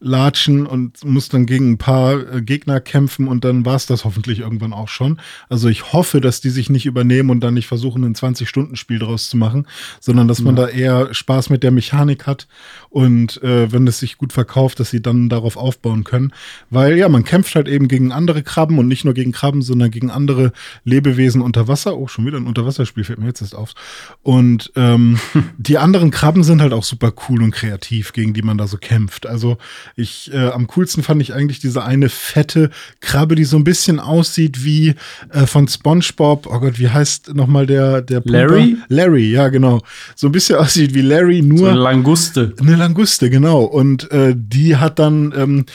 latschen 0.00 0.66
und 0.66 1.04
muss 1.04 1.28
dann 1.28 1.44
gegen 1.44 1.72
ein 1.72 1.78
paar 1.78 2.34
äh, 2.34 2.42
Gegner 2.42 2.80
kämpfen 2.80 3.28
und 3.28 3.44
dann 3.44 3.66
war 3.66 3.76
es 3.76 3.84
das 3.86 4.04
hoffentlich 4.04 4.40
irgendwann 4.40 4.72
auch 4.72 4.88
schon. 4.88 5.20
Also 5.50 5.68
ich 5.68 5.92
hoffe, 5.92 6.22
dass 6.22 6.40
die 6.40 6.48
sich 6.48 6.70
nicht 6.70 6.86
übernehmen 6.86 7.28
und 7.28 7.40
dann 7.40 7.54
nicht 7.54 7.66
versuchen, 7.66 8.02
ein 8.04 8.14
20-Stunden-Spiel 8.14 8.98
draus 8.98 9.28
zu 9.28 9.36
machen, 9.36 9.66
sondern 10.00 10.26
dass 10.26 10.40
man 10.40 10.56
ja. 10.56 10.66
da 10.66 10.68
eher 10.68 11.14
Spaß 11.14 11.50
mit 11.50 11.62
der 11.62 11.70
Mechanik 11.70 12.26
hat 12.26 12.48
und 12.88 13.42
äh, 13.42 13.70
wenn 13.72 13.86
es 13.86 13.98
sich 13.98 14.16
gut 14.16 14.32
verkauft, 14.32 14.80
dass 14.80 14.90
sie 14.90 15.02
dann 15.02 15.28
darauf 15.28 15.58
aufbauen 15.58 16.04
können. 16.04 16.32
Weil 16.70 16.96
ja, 16.96 17.08
man 17.08 17.24
kämpft 17.24 17.54
halt 17.54 17.68
eben 17.68 17.86
gegen 17.86 18.10
andere 18.10 18.42
Krabben 18.42 18.78
und 18.78 18.88
nicht 18.88 19.04
nur 19.04 19.14
gegen 19.14 19.32
Krabben, 19.32 19.60
sondern 19.60 19.90
gegen 19.90 20.10
andere 20.10 20.52
Lebewesen 20.84 21.42
unter 21.42 21.68
Wasser. 21.68 21.96
Oh, 21.96 22.08
schon 22.08 22.24
wieder 22.24 22.38
ein 22.38 22.46
Unterwasserspiel, 22.46 23.04
fällt 23.04 23.18
mir 23.18 23.26
jetzt 23.26 23.42
erst 23.42 23.54
auf. 23.54 23.74
Und 24.22 24.72
ähm, 24.76 25.18
die 25.58 25.76
anderen 25.76 26.10
Krabben 26.10 26.42
sind 26.42 26.62
halt 26.62 26.72
auch 26.72 26.84
super 26.84 27.12
cool 27.28 27.42
und 27.42 27.50
kreativ, 27.50 28.12
gegen 28.14 28.32
die 28.32 28.42
man 28.42 28.56
da 28.56 28.66
so 28.66 28.78
kämpft. 28.78 29.26
Also 29.26 29.58
ich, 30.00 30.32
äh, 30.32 30.48
am 30.48 30.66
coolsten 30.66 31.02
fand 31.02 31.22
ich 31.22 31.34
eigentlich 31.34 31.60
diese 31.60 31.84
eine 31.84 32.08
fette 32.08 32.70
Krabbe, 33.00 33.34
die 33.34 33.44
so 33.44 33.56
ein 33.56 33.64
bisschen 33.64 34.00
aussieht 34.00 34.64
wie 34.64 34.94
äh, 35.30 35.46
von 35.46 35.68
SpongeBob. 35.68 36.46
Oh 36.46 36.60
Gott, 36.60 36.78
wie 36.78 36.88
heißt 36.88 37.34
nochmal 37.34 37.66
der, 37.66 38.02
der 38.02 38.20
Pumper? 38.20 38.38
Larry? 38.38 38.76
Larry, 38.88 39.30
ja, 39.30 39.48
genau. 39.48 39.82
So 40.16 40.28
ein 40.28 40.32
bisschen 40.32 40.56
aussieht 40.58 40.94
wie 40.94 41.02
Larry, 41.02 41.42
nur. 41.42 41.58
So 41.58 41.66
eine 41.66 41.78
Languste. 41.80 42.54
Eine 42.60 42.76
Languste, 42.76 43.30
genau. 43.30 43.62
Und 43.62 44.10
äh, 44.10 44.34
die 44.36 44.76
hat 44.76 44.98
dann, 44.98 45.32
ähm, 45.36 45.66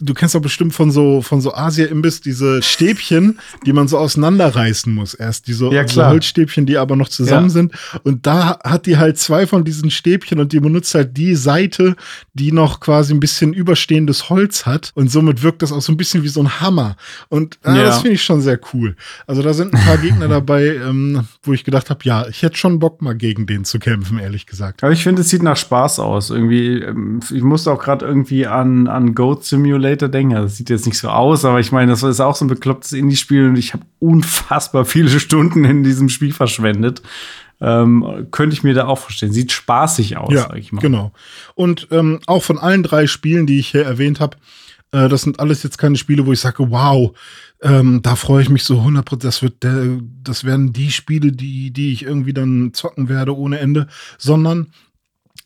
du 0.00 0.14
kennst 0.14 0.34
doch 0.34 0.42
bestimmt 0.42 0.74
von 0.74 0.90
so, 0.90 1.22
von 1.22 1.40
so 1.40 1.54
Asia-Imbiss 1.54 2.20
diese 2.20 2.62
Stäbchen, 2.62 3.38
die 3.64 3.72
man 3.72 3.88
so 3.88 3.98
auseinanderreißen 3.98 4.92
muss. 4.92 5.14
Erst 5.14 5.46
diese 5.46 5.68
ja, 5.72 5.86
so 5.86 6.04
Holzstäbchen, 6.04 6.66
die 6.66 6.76
aber 6.76 6.96
noch 6.96 7.08
zusammen 7.08 7.46
ja. 7.46 7.52
sind. 7.52 7.72
Und 8.02 8.26
da 8.26 8.58
hat 8.64 8.86
die 8.86 8.96
halt 8.96 9.18
zwei 9.18 9.46
von 9.46 9.64
diesen 9.64 9.90
Stäbchen 9.90 10.40
und 10.40 10.52
die 10.52 10.60
benutzt 10.60 10.94
halt 10.94 11.16
die 11.16 11.34
Seite, 11.34 11.96
die 12.34 12.52
noch 12.52 12.80
quasi 12.80 13.12
ein 13.12 13.20
bisschen 13.20 13.52
überstehendes 13.68 14.30
Holz 14.30 14.64
hat. 14.64 14.92
Und 14.94 15.10
somit 15.10 15.42
wirkt 15.42 15.62
das 15.62 15.72
auch 15.72 15.82
so 15.82 15.92
ein 15.92 15.96
bisschen 15.96 16.22
wie 16.22 16.28
so 16.28 16.40
ein 16.40 16.60
Hammer. 16.60 16.96
Und 17.28 17.58
äh, 17.64 17.76
ja. 17.76 17.82
das 17.84 18.00
finde 18.00 18.14
ich 18.14 18.22
schon 18.22 18.40
sehr 18.40 18.58
cool. 18.72 18.96
Also 19.26 19.42
da 19.42 19.52
sind 19.52 19.74
ein 19.74 19.84
paar 19.84 19.98
Gegner 19.98 20.26
dabei, 20.28 20.76
ähm, 20.76 21.26
wo 21.42 21.52
ich 21.52 21.64
gedacht 21.64 21.90
habe, 21.90 22.00
ja, 22.04 22.26
ich 22.26 22.42
hätte 22.42 22.56
schon 22.56 22.78
Bock 22.78 23.02
mal 23.02 23.14
gegen 23.14 23.46
den 23.46 23.64
zu 23.64 23.78
kämpfen, 23.78 24.18
ehrlich 24.18 24.46
gesagt. 24.46 24.82
Aber 24.82 24.92
ich 24.92 25.02
finde, 25.02 25.22
es 25.22 25.28
sieht 25.28 25.42
nach 25.42 25.56
Spaß 25.56 26.00
aus. 26.00 26.30
Irgendwie, 26.30 26.80
ähm, 26.80 27.20
ich 27.32 27.42
musste 27.42 27.70
auch 27.70 27.80
gerade 27.80 28.06
irgendwie 28.06 28.46
an, 28.46 28.88
an 28.88 29.14
Goat 29.14 29.44
Simulator 29.44 30.08
denken. 30.08 30.34
Das 30.34 30.56
sieht 30.56 30.70
jetzt 30.70 30.86
nicht 30.86 30.98
so 30.98 31.08
aus, 31.08 31.44
aber 31.44 31.60
ich 31.60 31.72
meine, 31.72 31.90
das 31.92 32.02
ist 32.02 32.20
auch 32.20 32.36
so 32.36 32.46
ein 32.46 32.48
beklopptes 32.48 32.92
Indie-Spiel 32.92 33.48
und 33.48 33.56
ich 33.56 33.74
habe 33.74 33.84
unfassbar 33.98 34.84
viele 34.84 35.10
Stunden 35.20 35.64
in 35.64 35.84
diesem 35.84 36.08
Spiel 36.08 36.32
verschwendet 36.32 37.02
ähm, 37.60 38.26
könnte 38.30 38.54
ich 38.54 38.62
mir 38.62 38.74
da 38.74 38.86
auch 38.86 38.98
vorstellen. 38.98 39.32
Sieht 39.32 39.52
spaßig 39.52 40.16
aus, 40.16 40.32
ja, 40.32 40.42
sag 40.48 40.56
ich 40.56 40.72
mal. 40.72 40.80
Genau. 40.80 41.12
Und 41.54 41.88
ähm, 41.90 42.20
auch 42.26 42.42
von 42.42 42.58
allen 42.58 42.82
drei 42.82 43.06
Spielen, 43.06 43.46
die 43.46 43.58
ich 43.58 43.68
hier 43.68 43.84
erwähnt 43.84 44.20
habe, 44.20 44.36
äh, 44.92 45.08
das 45.08 45.22
sind 45.22 45.40
alles 45.40 45.62
jetzt 45.62 45.78
keine 45.78 45.96
Spiele, 45.96 46.26
wo 46.26 46.32
ich 46.32 46.40
sage, 46.40 46.70
wow, 46.70 47.16
ähm, 47.62 48.00
da 48.02 48.16
freue 48.16 48.42
ich 48.42 48.48
mich 48.48 48.64
so 48.64 48.80
100%. 48.80 49.16
Das 49.16 49.42
wird 49.42 49.62
der, 49.62 49.98
das 50.22 50.44
werden 50.44 50.72
die 50.72 50.92
Spiele, 50.92 51.32
die, 51.32 51.72
die 51.72 51.92
ich 51.92 52.04
irgendwie 52.04 52.32
dann 52.32 52.72
zocken 52.72 53.08
werde 53.08 53.36
ohne 53.36 53.58
Ende, 53.58 53.88
sondern 54.16 54.68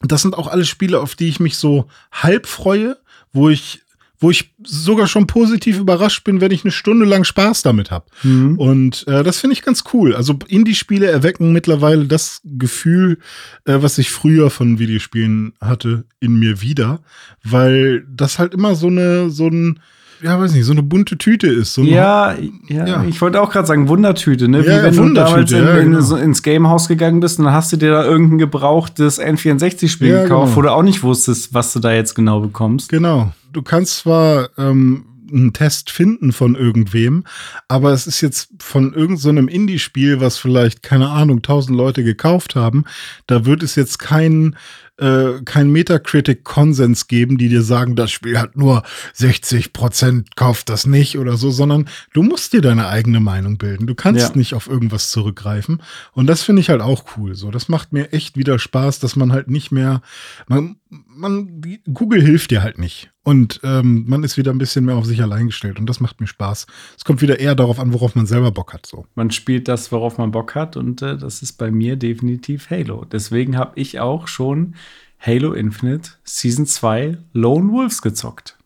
das 0.01 0.23
sind 0.23 0.37
auch 0.37 0.49
alle 0.49 0.65
Spiele, 0.65 1.01
auf 1.01 1.15
die 1.15 1.29
ich 1.29 1.41
mich 1.41 1.57
so 1.57 1.87
halb 2.11 2.47
freue, 2.47 2.97
wo 3.33 3.49
ich 3.49 3.82
wo 4.23 4.31
ich 4.31 4.55
sogar 4.63 5.09
schon 5.09 5.27
positiv 5.27 5.79
überrascht 5.79 6.23
bin, 6.23 6.41
wenn 6.41 6.53
ich 6.53 6.65
eine 6.65 6.71
Stunde 6.71 7.05
lang 7.05 7.25
Spaß 7.25 7.63
damit 7.63 7.91
habe. 7.91 8.07
Mhm. 8.23 8.57
Und 8.57 9.07
äh, 9.09 9.25
das 9.25 9.41
finde 9.41 9.55
ich 9.55 9.63
ganz 9.63 9.83
cool. 9.93 10.15
Also 10.15 10.39
Indie-Spiele 10.47 11.11
erwecken 11.11 11.53
mittlerweile 11.53 12.07
das 12.07 12.41
Gefühl, 12.45 13.19
äh, 13.65 13.79
was 13.81 13.99
ich 13.99 14.11
früher 14.11 14.49
von 14.49 14.79
Videospielen 14.79 15.55
hatte, 15.61 16.05
in 16.21 16.39
mir 16.39 16.63
wieder, 16.63 17.01
weil 17.43 18.07
das 18.09 18.39
halt 18.39 18.55
immer 18.55 18.77
so 18.77 18.87
eine 18.87 19.29
so 19.29 19.49
ein 19.49 19.81
ja, 20.23 20.39
weiß 20.39 20.53
nicht, 20.53 20.65
so 20.65 20.73
eine 20.73 20.83
bunte 20.83 21.19
Tüte 21.19 21.49
ist. 21.49 21.75
So 21.75 21.83
ja, 21.83 22.35
ja, 22.69 22.87
ja, 22.87 23.05
ich 23.05 23.21
wollte 23.21 23.41
auch 23.41 23.51
gerade 23.51 23.67
sagen, 23.67 23.89
Wundertüte, 23.89 24.49
ne? 24.49 24.65
Wie 24.65 24.69
ja, 24.69 24.83
wenn 24.83 24.95
du 24.95 25.13
damals 25.13 25.51
in, 25.51 25.67
in, 25.67 25.75
genau. 25.91 26.01
so 26.01 26.17
ins 26.17 26.43
Gamehaus 26.43 26.89
gegangen 26.89 27.21
bist 27.21 27.39
und 27.39 27.47
dann 27.47 27.55
hast 27.55 27.73
du 27.73 27.77
dir 27.77 27.91
da 27.91 28.05
irgendein 28.05 28.39
gebrauchtes 28.39 29.21
N64-Spiel 29.21 30.09
ja, 30.09 30.23
gekauft, 30.23 30.55
genau. 30.55 30.57
wo 30.57 30.63
du 30.63 30.73
auch 30.73 30.83
nicht 30.83 31.03
wusstest, 31.03 31.53
was 31.55 31.73
du 31.73 31.81
da 31.81 31.93
jetzt 31.93 32.15
genau 32.15 32.41
bekommst. 32.41 32.89
Genau. 32.89 33.33
Du 33.53 33.63
kannst 33.63 33.99
zwar 33.99 34.51
ähm, 34.57 35.05
einen 35.33 35.53
Test 35.53 35.91
finden 35.91 36.33
von 36.33 36.55
irgendwem, 36.55 37.25
aber 37.69 37.93
es 37.93 38.07
ist 38.07 38.21
jetzt 38.21 38.51
von 38.61 38.93
irgendeinem 38.93 39.49
so 39.49 39.55
Indie-Spiel, 39.55 40.21
was 40.21 40.39
vielleicht, 40.39 40.83
keine 40.83 41.09
Ahnung, 41.09 41.43
tausend 41.43 41.77
Leute 41.77 42.05
gekauft 42.05 42.55
haben, 42.55 42.85
da 43.27 43.45
wird 43.45 43.63
es 43.63 43.75
jetzt 43.75 43.99
keinen 43.99 44.57
äh, 45.03 45.43
kein 45.45 45.71
Metacritic-Konsens 45.71 47.09
geben, 47.09 47.37
die 47.37 47.49
dir 47.49 47.63
sagen, 47.63 47.97
das 47.97 48.11
Spiel 48.11 48.39
hat 48.39 48.57
nur 48.57 48.83
60 49.15 49.73
Prozent, 49.73 50.37
kauft 50.37 50.69
das 50.69 50.87
nicht 50.87 51.19
oder 51.19 51.37
so, 51.37 51.51
sondern 51.51 51.89
du 52.13 52.23
musst 52.23 52.53
dir 52.53 52.61
deine 52.61 52.89
eigene 52.89 53.21
Meinung 53.21 53.59
bilden. 53.59 53.87
Du 53.87 53.95
kannst 53.95 54.31
ja. 54.31 54.37
nicht 54.37 54.55
auf 54.55 54.69
irgendwas 54.69 55.11
zurückgreifen. 55.11 55.83
Und 56.13 56.27
das 56.29 56.43
finde 56.43 56.61
ich 56.61 56.71
halt 56.71 56.81
auch 56.81 57.05
cool. 57.17 57.35
So, 57.35 57.51
das 57.51 57.69
macht 57.69 57.93
mir 57.93 58.13
echt 58.13 58.37
wieder 58.37 58.59
Spaß, 58.59 59.01
dass 59.01 59.17
man 59.17 59.33
halt 59.33 59.49
nicht 59.49 59.73
mehr, 59.73 60.03
man, 60.47 60.77
man, 61.07 61.63
Google 61.93 62.23
hilft 62.23 62.51
dir 62.51 62.63
halt 62.63 62.79
nicht. 62.79 63.12
Und 63.25 63.61
ähm, 63.63 64.05
man 64.09 64.25
ist 64.25 64.37
wieder 64.37 64.51
ein 64.51 64.59
bisschen 64.59 64.85
mehr 64.85 64.97
auf 64.97 65.07
sich 65.07 65.23
allein 65.23 65.47
gestellt 65.47 65.79
und 65.79 65.87
das 65.87 66.01
macht 66.01 66.21
mir 66.21 66.27
Spaß. 66.27 66.67
Es 66.97 67.05
kommt 67.05 67.23
wieder 67.23 67.39
eher 67.39 67.55
darauf 67.55 67.79
an, 67.79 67.93
worauf 67.93 68.17
man 68.17 68.27
selber 68.27 68.51
Bock 68.51 68.73
hat. 68.73 68.85
So. 68.85 69.07
Man 69.15 69.31
spielt 69.31 69.69
das, 69.69 69.93
worauf 69.93 70.19
man 70.19 70.33
Bock 70.33 70.57
hat 70.57 70.77
und 70.77 71.03
äh, 71.03 71.17
das 71.17 71.41
ist 71.41 71.53
bei 71.53 71.71
mir 71.71 71.97
definitiv 71.97 72.71
Halo. 72.71 73.05
Deswegen 73.05 73.57
habe 73.57 73.79
ich 73.79 74.01
auch 74.01 74.27
schon 74.27 74.75
Halo 75.21 75.53
Infinite 75.53 76.11
Season 76.25 76.67
2 76.67 77.17
Lone 77.33 77.73
Wolves 77.73 78.03
gezockt. 78.03 78.59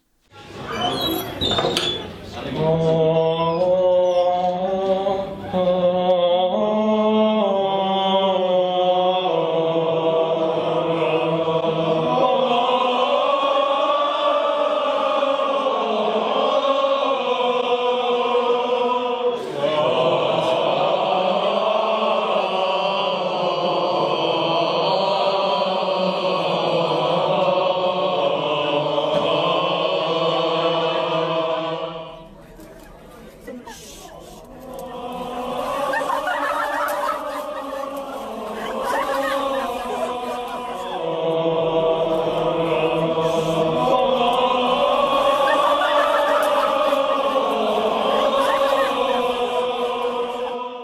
Oh. 2.58 3.35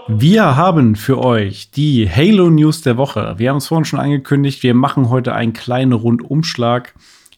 Wir 0.09 0.57
haben 0.57 0.97
für 0.97 1.19
euch 1.19 1.71
die 1.71 2.09
Halo 2.11 2.51
News 2.51 2.83
der 2.83 2.97
Woche. 2.97 3.35
Wir 3.39 3.51
haben 3.51 3.59
es 3.59 3.69
vorhin 3.69 3.85
schon 3.85 4.01
angekündigt, 4.01 4.63
wir 4.63 4.75
machen 4.75 5.11
heute 5.11 5.35
einen 5.35 5.53
kleinen 5.53 5.93
Rundumschlag. 5.93 6.95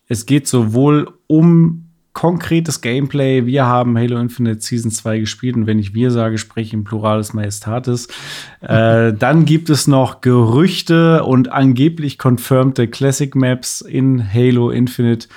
Es 0.08 0.24
geht 0.24 0.48
sowohl 0.48 1.12
um 1.26 1.90
konkretes 2.14 2.80
Gameplay. 2.80 3.44
Wir 3.44 3.66
haben 3.66 3.98
Halo 3.98 4.18
Infinite 4.18 4.60
Season 4.62 4.90
2 4.90 5.18
gespielt 5.18 5.56
und 5.56 5.66
wenn 5.66 5.78
ich 5.78 5.94
wir 5.94 6.10
sage, 6.10 6.38
spreche 6.38 6.68
ich 6.68 6.72
im 6.74 6.84
Plural 6.84 7.18
des 7.18 7.34
Majestatis. 7.34 8.08
äh, 8.60 9.12
dann 9.12 9.44
gibt 9.44 9.68
es 9.68 9.86
noch 9.86 10.20
Gerüchte 10.20 11.24
und 11.24 11.52
angeblich 11.52 12.18
confirmte 12.22 12.88
Classic 12.88 13.34
Maps 13.34 13.82
in 13.82 14.32
Halo 14.32 14.70
Infinite 14.70 15.28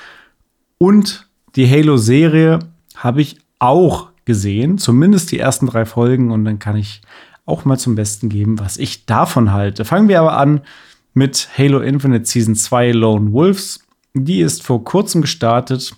und 0.77 1.27
die 1.55 1.69
Halo-Serie 1.69 2.59
habe 2.95 3.21
ich 3.21 3.37
auch 3.59 4.09
gesehen, 4.27 4.77
zumindest 4.77 5.31
die 5.31 5.39
ersten 5.39 5.65
drei 5.65 5.85
Folgen 5.85 6.29
und 6.29 6.45
dann 6.45 6.59
kann 6.59 6.75
ich 6.75 7.01
auch 7.47 7.65
mal 7.65 7.79
zum 7.79 7.95
Besten 7.95 8.29
geben, 8.29 8.59
was 8.59 8.77
ich 8.77 9.05
davon 9.05 9.53
halte. 9.53 9.85
Fangen 9.85 10.09
wir 10.09 10.19
aber 10.19 10.37
an 10.37 10.61
mit 11.13 11.49
Halo 11.57 11.79
Infinite 11.79 12.25
Season 12.25 12.53
2 12.53 12.91
Lone 12.91 13.31
Wolves. 13.31 13.79
Die 14.13 14.41
ist 14.41 14.63
vor 14.63 14.83
kurzem 14.83 15.21
gestartet 15.21 15.95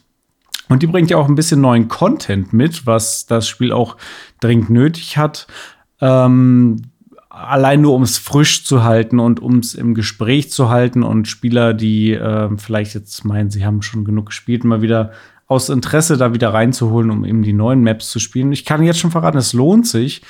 und 0.69 0.83
die 0.83 0.87
bringt 0.87 1.09
ja 1.09 1.17
auch 1.17 1.27
ein 1.27 1.35
bisschen 1.35 1.59
neuen 1.59 1.87
Content 1.87 2.53
mit, 2.53 2.85
was 2.85 3.25
das 3.25 3.49
Spiel 3.49 3.71
auch 3.71 3.97
dringend 4.39 4.69
nötig 4.69 5.17
hat. 5.17 5.47
Ähm, 5.99 6.83
allein 7.29 7.81
nur 7.81 7.95
um 7.95 8.03
es 8.03 8.19
frisch 8.19 8.63
zu 8.63 8.83
halten 8.83 9.19
und 9.19 9.39
um 9.39 9.57
es 9.57 9.73
im 9.73 9.95
Gespräch 9.95 10.51
zu 10.51 10.69
halten 10.69 11.01
und 11.01 11.27
Spieler, 11.27 11.73
die 11.73 12.13
äh, 12.13 12.49
vielleicht 12.57 12.93
jetzt 12.93 13.25
meinen, 13.25 13.49
sie 13.49 13.65
haben 13.65 13.81
schon 13.81 14.05
genug 14.05 14.27
gespielt, 14.27 14.63
mal 14.63 14.83
wieder 14.83 15.11
aus 15.49 15.67
Interesse 15.67 16.15
da 16.15 16.33
wieder 16.33 16.53
reinzuholen, 16.53 17.09
um 17.09 17.25
eben 17.25 17.41
die 17.41 17.53
neuen 17.53 17.81
Maps 17.81 18.09
zu 18.11 18.19
spielen. 18.19 18.53
Ich 18.53 18.63
kann 18.63 18.83
jetzt 18.83 18.99
schon 18.99 19.11
verraten, 19.11 19.37
es 19.37 19.51
lohnt 19.51 19.87
sich. 19.87 20.21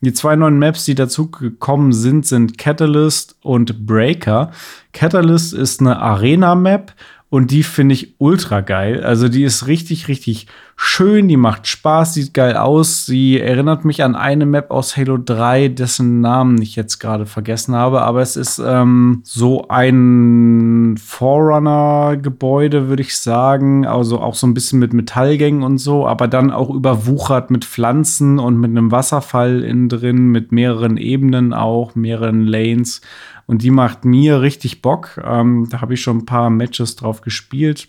Die 0.00 0.12
zwei 0.12 0.36
neuen 0.36 0.60
Maps, 0.60 0.84
die 0.84 0.94
dazu 0.94 1.28
gekommen 1.28 1.92
sind, 1.92 2.24
sind 2.24 2.56
Catalyst 2.56 3.36
und 3.42 3.84
Breaker. 3.84 4.52
Catalyst 4.92 5.52
ist 5.52 5.80
eine 5.80 5.98
Arena-Map 5.98 6.94
und 7.30 7.50
die 7.50 7.62
finde 7.62 7.94
ich 7.94 8.14
ultra 8.16 8.62
geil. 8.62 9.04
Also 9.04 9.28
die 9.28 9.44
ist 9.44 9.66
richtig, 9.66 10.08
richtig 10.08 10.46
schön, 10.76 11.28
die 11.28 11.36
macht 11.36 11.66
Spaß, 11.66 12.14
sieht 12.14 12.32
geil 12.32 12.56
aus. 12.56 13.04
Sie 13.04 13.38
erinnert 13.38 13.84
mich 13.84 14.02
an 14.02 14.16
eine 14.16 14.46
Map 14.46 14.70
aus 14.70 14.96
Halo 14.96 15.18
3, 15.18 15.68
dessen 15.68 16.22
Namen 16.22 16.62
ich 16.62 16.74
jetzt 16.74 17.00
gerade 17.00 17.26
vergessen 17.26 17.74
habe. 17.74 18.00
Aber 18.00 18.22
es 18.22 18.36
ist 18.36 18.58
ähm, 18.64 19.20
so 19.24 19.68
ein 19.68 20.94
Forerunner-Gebäude, 20.98 22.88
würde 22.88 23.02
ich 23.02 23.18
sagen. 23.18 23.86
Also 23.86 24.20
auch 24.20 24.34
so 24.34 24.46
ein 24.46 24.54
bisschen 24.54 24.78
mit 24.78 24.94
Metallgängen 24.94 25.64
und 25.64 25.76
so, 25.76 26.06
aber 26.06 26.28
dann 26.28 26.50
auch 26.50 26.70
überwuchert 26.70 27.50
mit 27.50 27.66
Pflanzen 27.66 28.38
und 28.38 28.58
mit 28.58 28.70
einem 28.70 28.90
Wasserfall 28.90 29.64
innen 29.64 29.90
drin, 29.90 30.28
mit 30.28 30.50
mehreren 30.50 30.96
Ebenen 30.96 31.52
auch, 31.52 31.94
mehreren 31.94 32.46
Lanes. 32.46 33.02
Und 33.48 33.62
die 33.62 33.70
macht 33.70 34.04
mir 34.04 34.42
richtig 34.42 34.82
Bock. 34.82 35.18
Ähm, 35.24 35.66
da 35.70 35.80
habe 35.80 35.94
ich 35.94 36.02
schon 36.02 36.18
ein 36.18 36.26
paar 36.26 36.50
Matches 36.50 36.96
drauf 36.96 37.22
gespielt. 37.22 37.88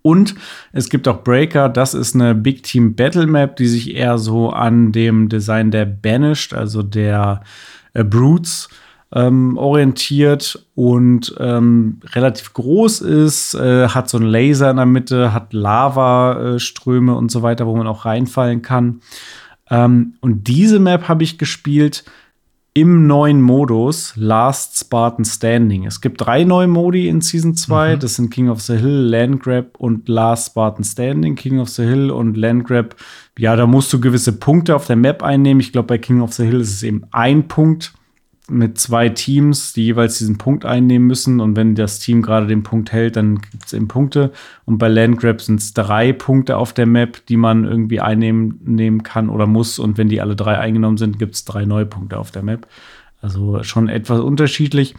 Und 0.00 0.36
es 0.72 0.88
gibt 0.88 1.08
auch 1.08 1.24
Breaker, 1.24 1.68
das 1.68 1.92
ist 1.92 2.14
eine 2.14 2.34
Big 2.34 2.62
Team 2.62 2.94
Battle 2.94 3.26
Map, 3.26 3.56
die 3.56 3.66
sich 3.66 3.94
eher 3.94 4.16
so 4.16 4.50
an 4.50 4.92
dem 4.92 5.28
Design 5.28 5.72
der 5.72 5.86
Banished, 5.86 6.54
also 6.54 6.82
der 6.82 7.42
äh, 7.94 8.04
Brutes, 8.04 8.68
ähm, 9.12 9.56
orientiert 9.56 10.64
und 10.76 11.34
ähm, 11.40 11.98
relativ 12.12 12.52
groß 12.54 13.00
ist, 13.00 13.54
äh, 13.54 13.88
hat 13.88 14.08
so 14.08 14.18
einen 14.18 14.28
Laser 14.28 14.70
in 14.70 14.76
der 14.76 14.86
Mitte, 14.86 15.34
hat 15.34 15.52
Lavaströme 15.52 17.16
und 17.16 17.32
so 17.32 17.42
weiter, 17.42 17.66
wo 17.66 17.74
man 17.74 17.88
auch 17.88 18.04
reinfallen 18.04 18.62
kann. 18.62 19.00
Ähm, 19.68 20.14
und 20.20 20.46
diese 20.46 20.78
Map 20.78 21.08
habe 21.08 21.24
ich 21.24 21.38
gespielt 21.38 22.04
im 22.72 23.06
neuen 23.06 23.40
Modus 23.40 24.12
Last 24.16 24.78
Spartan 24.78 25.24
Standing. 25.24 25.86
Es 25.86 26.00
gibt 26.00 26.20
drei 26.20 26.44
neue 26.44 26.68
Modi 26.68 27.08
in 27.08 27.20
Season 27.20 27.56
2. 27.56 27.96
Mhm. 27.96 28.00
Das 28.00 28.14
sind 28.14 28.30
King 28.30 28.48
of 28.48 28.60
the 28.60 28.76
Hill, 28.76 29.08
Landgrab 29.08 29.76
und 29.78 30.08
Last 30.08 30.50
Spartan 30.50 30.84
Standing. 30.84 31.34
King 31.34 31.58
of 31.58 31.68
the 31.68 31.82
Hill 31.82 32.10
und 32.10 32.36
Landgrab, 32.36 32.94
ja, 33.38 33.56
da 33.56 33.66
musst 33.66 33.92
du 33.92 34.00
gewisse 34.00 34.32
Punkte 34.32 34.76
auf 34.76 34.86
der 34.86 34.96
Map 34.96 35.22
einnehmen. 35.22 35.60
Ich 35.60 35.72
glaube, 35.72 35.88
bei 35.88 35.98
King 35.98 36.20
of 36.20 36.32
the 36.32 36.44
Hill 36.44 36.60
ist 36.60 36.72
es 36.72 36.82
eben 36.82 37.02
ein 37.10 37.48
Punkt 37.48 37.92
mit 38.50 38.78
zwei 38.78 39.08
Teams, 39.08 39.72
die 39.72 39.84
jeweils 39.84 40.18
diesen 40.18 40.38
Punkt 40.38 40.64
einnehmen 40.64 41.06
müssen. 41.06 41.40
Und 41.40 41.56
wenn 41.56 41.74
das 41.74 41.98
Team 41.98 42.22
gerade 42.22 42.46
den 42.46 42.62
Punkt 42.62 42.92
hält, 42.92 43.16
dann 43.16 43.40
gibt 43.40 43.66
es 43.66 43.72
eben 43.72 43.88
Punkte. 43.88 44.32
Und 44.64 44.78
bei 44.78 44.88
Landgrab 44.88 45.40
sind 45.40 45.60
es 45.60 45.72
drei 45.72 46.12
Punkte 46.12 46.56
auf 46.56 46.72
der 46.72 46.86
Map, 46.86 47.24
die 47.26 47.36
man 47.36 47.64
irgendwie 47.64 48.00
einnehmen 48.00 48.60
nehmen 48.64 49.02
kann 49.02 49.28
oder 49.28 49.46
muss. 49.46 49.78
Und 49.78 49.98
wenn 49.98 50.08
die 50.08 50.20
alle 50.20 50.36
drei 50.36 50.58
eingenommen 50.58 50.98
sind, 50.98 51.18
gibt 51.18 51.34
es 51.34 51.44
drei 51.44 51.64
neue 51.64 51.86
Punkte 51.86 52.18
auf 52.18 52.30
der 52.30 52.42
Map. 52.42 52.66
Also 53.22 53.62
schon 53.62 53.88
etwas 53.88 54.20
unterschiedlich. 54.20 54.94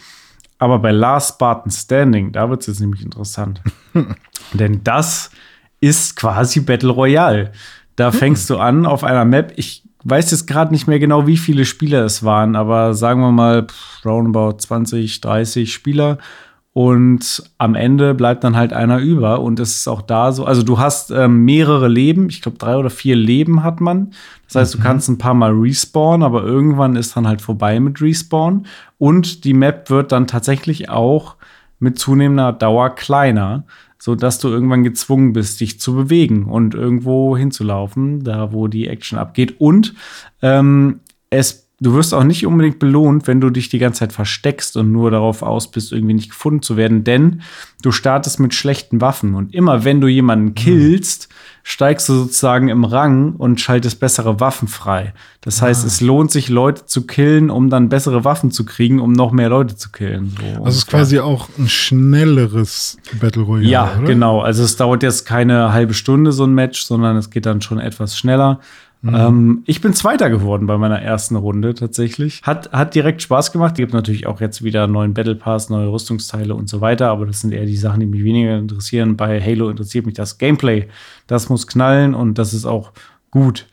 Aber 0.58 0.80
bei 0.80 0.92
Last 0.92 1.36
Spartan 1.36 1.72
Standing, 1.72 2.32
da 2.32 2.50
wird 2.50 2.62
es 2.62 2.68
jetzt 2.68 2.80
nämlich 2.80 3.04
interessant. 3.04 3.62
Denn 4.54 4.84
das 4.84 5.32
ist 5.80 6.16
quasi 6.16 6.62
Battle 6.62 6.92
Royale. 6.92 7.52
Da 7.96 8.12
fängst 8.12 8.50
du 8.50 8.58
an 8.58 8.86
auf 8.86 9.04
einer 9.04 9.26
Map. 9.26 9.54
Ich 9.56 9.81
weiß 10.04 10.32
jetzt 10.32 10.48
gerade 10.48 10.72
nicht 10.72 10.88
mehr 10.88 11.00
genau, 11.00 11.28
wie 11.28 11.38
viele 11.38 11.66
Spieler 11.66 12.06
es 12.06 12.24
waren, 12.24 12.56
aber 12.56 12.94
sagen 12.94 13.22
wir 13.22 13.32
mal 13.32 13.68
pff, 13.68 14.06
roundabout 14.06 14.58
20, 14.60 15.22
30 15.22 15.72
Spieler. 15.72 16.18
Und 16.74 17.44
am 17.58 17.76
Ende 17.76 18.14
bleibt 18.14 18.46
dann 18.46 18.56
halt 18.56 18.72
einer 18.72 19.00
über. 19.00 19.42
Und 19.42 19.60
es 19.60 19.76
ist 19.76 19.88
auch 19.90 20.02
da 20.02 20.32
so. 20.32 20.46
Also, 20.46 20.64
du 20.64 20.80
hast 20.80 21.12
ähm, 21.12 21.44
mehrere 21.44 21.90
Leben. 21.90 22.30
Ich 22.30 22.42
glaube, 22.42 22.58
drei 22.58 22.78
oder 22.78 22.90
vier 22.90 23.18
Leben 23.18 23.62
hat 23.62 23.82
man. 23.82 24.12
Das 24.48 24.56
heißt, 24.56 24.76
mhm. 24.76 24.80
du 24.80 24.88
kannst 24.88 25.10
ein 25.10 25.18
paar 25.18 25.34
Mal 25.34 25.52
respawnen, 25.52 26.24
aber 26.24 26.44
irgendwann 26.44 26.96
ist 26.96 27.18
dann 27.18 27.28
halt 27.28 27.42
vorbei 27.42 27.78
mit 27.82 28.02
Respawn. 28.02 28.68
Und 28.98 29.44
die 29.44 29.54
Map 29.54 29.90
wird 29.90 30.14
dann 30.14 30.28
tatsächlich 30.28 30.90
auch 30.90 31.36
mit 31.82 32.00
zunehmender 32.00 32.54
Dauer 32.54 32.96
kleiner 32.96 33.65
so 34.02 34.15
dass 34.15 34.39
du 34.39 34.48
irgendwann 34.50 34.84
gezwungen 34.84 35.32
bist, 35.32 35.62
dich 35.62 35.80
zu 35.80 35.94
bewegen 35.94 36.46
und 36.46 36.74
irgendwo 36.74 37.38
hinzulaufen, 37.38 38.24
da 38.24 38.52
wo 38.52 38.67
die 38.67 38.88
Action 38.88 39.20
abgeht. 39.20 39.62
Und 39.62 39.94
ähm, 40.41 41.02
es 41.30 41.70
du 41.82 41.96
wirst 41.96 42.13
auch 42.13 42.24
nicht 42.24 42.46
unbedingt 42.46 42.78
belohnt, 42.80 43.28
wenn 43.28 43.41
du 43.41 43.50
dich 43.50 43.67
die 43.67 43.80
ganze 43.80 44.00
Zeit 44.00 44.13
versteckst 44.13 44.78
und 44.78 44.91
nur 44.91 45.10
darauf 45.10 45.41
aus 45.41 45.72
bist, 45.72 45.91
irgendwie 45.91 46.13
nicht 46.13 46.30
gefunden 46.30 46.62
zu 46.62 46.78
werden, 46.78 47.04
denn 47.04 47.41
du 47.82 47.91
startest 47.91 48.39
mit 48.39 48.54
schlechten 48.54 49.02
Waffen 49.02 49.34
und 49.34 49.54
immer 49.54 49.84
wenn 49.84 50.00
du 50.00 50.08
jemanden 50.08 50.46
mhm. 50.46 50.54
killst, 50.54 51.28
mhm. 51.28 51.34
steigst 51.63 52.08
du 52.08 52.13
sozusagen 52.13 52.70
im 52.70 52.86
Rang 52.86 53.34
und 53.34 53.60
schaltest 53.60 54.00
bessere 54.00 54.39
Waffen 54.39 54.67
frei. 54.67 55.13
Das 55.41 55.62
ah. 55.62 55.65
heißt, 55.65 55.84
es 55.84 56.02
lohnt 56.02 56.30
sich, 56.30 56.50
Leute 56.50 56.86
zu 56.86 57.08
killen, 57.08 57.50
um 57.50 57.72
dann 57.72 57.89
bessere 57.89 58.24
Waffen 58.24 58.52
zu 58.52 58.63
kriegen, 58.63 59.00
um 59.00 59.12
noch 59.12 59.32
mehr 59.32 59.50
Leute 59.50 59.76
zu 59.76 59.89
killen. 59.89 60.36
So 60.39 60.46
also 60.46 60.70
es 60.70 60.76
ist 60.78 60.88
quasi 60.88 61.20
auch 61.20 61.50
ein 61.58 61.67
schnelleres 61.67 63.00
Battle 63.20 63.41
Royale. 63.41 63.67
Ja, 63.67 63.96
oder? 63.98 64.08
genau. 64.08 64.41
Also 64.41 64.63
es 64.63 64.76
dauert 64.76 65.02
jetzt 65.02 65.26
keine 65.26 65.74
halbe 65.74 65.96
Stunde 65.96 66.32
so 66.32 66.44
ein 66.44 66.54
Match, 66.54 66.84
sondern 66.84 67.17
es 67.17 67.32
geht 67.32 67.48
dann 67.48 67.62
schon 67.62 67.80
etwas 67.80 68.15
schneller. 68.15 68.60
Mhm. 69.02 69.16
Ähm, 69.16 69.64
ich 69.66 69.82
bin 69.82 69.94
Zweiter 69.94 70.30
geworden 70.30 70.68
bei 70.68 70.78
meiner 70.78 71.02
ersten 71.02 71.36
Runde 71.36 71.74
tatsächlich. 71.74 72.42
Hat, 72.44 72.72
hat 72.72 72.94
direkt 72.94 73.22
Spaß 73.22 73.52
gemacht. 73.52 73.74
Es 73.74 73.78
gibt 73.78 73.94
natürlich 73.94 74.28
auch 74.28 74.42
jetzt 74.42 74.64
wieder 74.64 74.88
neuen 74.88 75.14
Battle 75.14 75.36
Pass, 75.36 75.70
neue 75.70 75.92
Rüstungsteile 75.92 76.54
und 76.54 76.70
so 76.70 76.82
weiter, 76.82 77.10
aber 77.10 77.26
das 77.26 77.42
sind 77.42 77.52
eher 77.52 77.66
die 77.66 77.78
Sachen, 77.78 78.00
die 78.00 78.06
mich 78.06 78.24
weniger 78.24 78.58
interessieren. 78.58 79.18
Bei 79.18 79.42
Halo 79.42 79.70
interessiert 79.70 80.06
mich 80.06 80.16
das 80.16 80.38
Gameplay. 80.38 80.88
Das 81.28 81.50
muss 81.50 81.66
knallen 81.66 82.14
und 82.14 82.38
das 82.38 82.54
ist 82.54 82.66
auch 82.66 82.92
gut. 83.32 83.68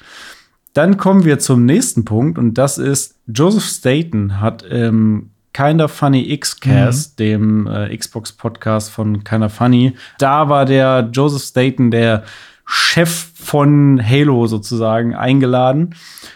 Dann 0.73 0.97
kommen 0.97 1.25
wir 1.25 1.39
zum 1.39 1.65
nächsten 1.65 2.05
Punkt 2.05 2.39
und 2.39 2.55
das 2.55 2.79
ist, 2.79 3.17
Joseph 3.27 3.65
Staten 3.65 4.41
hat 4.41 4.65
ähm, 4.71 5.31
Kinda 5.53 5.89
Funny 5.89 6.33
X-Cast, 6.33 7.19
mhm. 7.19 7.23
dem 7.23 7.67
äh, 7.67 7.97
Xbox-Podcast 7.97 8.91
von 8.91 9.25
Kinda 9.25 9.49
Funny. 9.49 9.95
Da 10.19 10.49
war 10.49 10.65
der 10.65 11.11
Joseph 11.13 11.43
Staten, 11.43 11.91
der 11.91 12.23
Chef 12.65 13.28
von 13.41 14.01
Halo 14.05 14.47
sozusagen 14.49 15.15
eingeladen. 15.15 15.95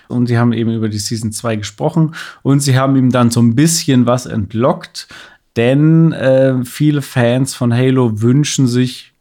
Und 0.08 0.28
sie 0.28 0.38
haben 0.38 0.52
eben 0.52 0.72
über 0.72 0.88
die 0.88 0.98
Season 0.98 1.32
2 1.32 1.56
gesprochen 1.56 2.14
und 2.42 2.60
sie 2.60 2.78
haben 2.78 2.96
ihm 2.96 3.10
dann 3.10 3.30
so 3.30 3.40
ein 3.40 3.56
bisschen 3.56 4.06
was 4.06 4.26
entlockt, 4.26 5.08
denn 5.56 6.12
äh, 6.12 6.64
viele 6.64 7.02
Fans 7.02 7.54
von 7.54 7.74
Halo 7.74 8.22
wünschen 8.22 8.66
sich, 8.66 9.12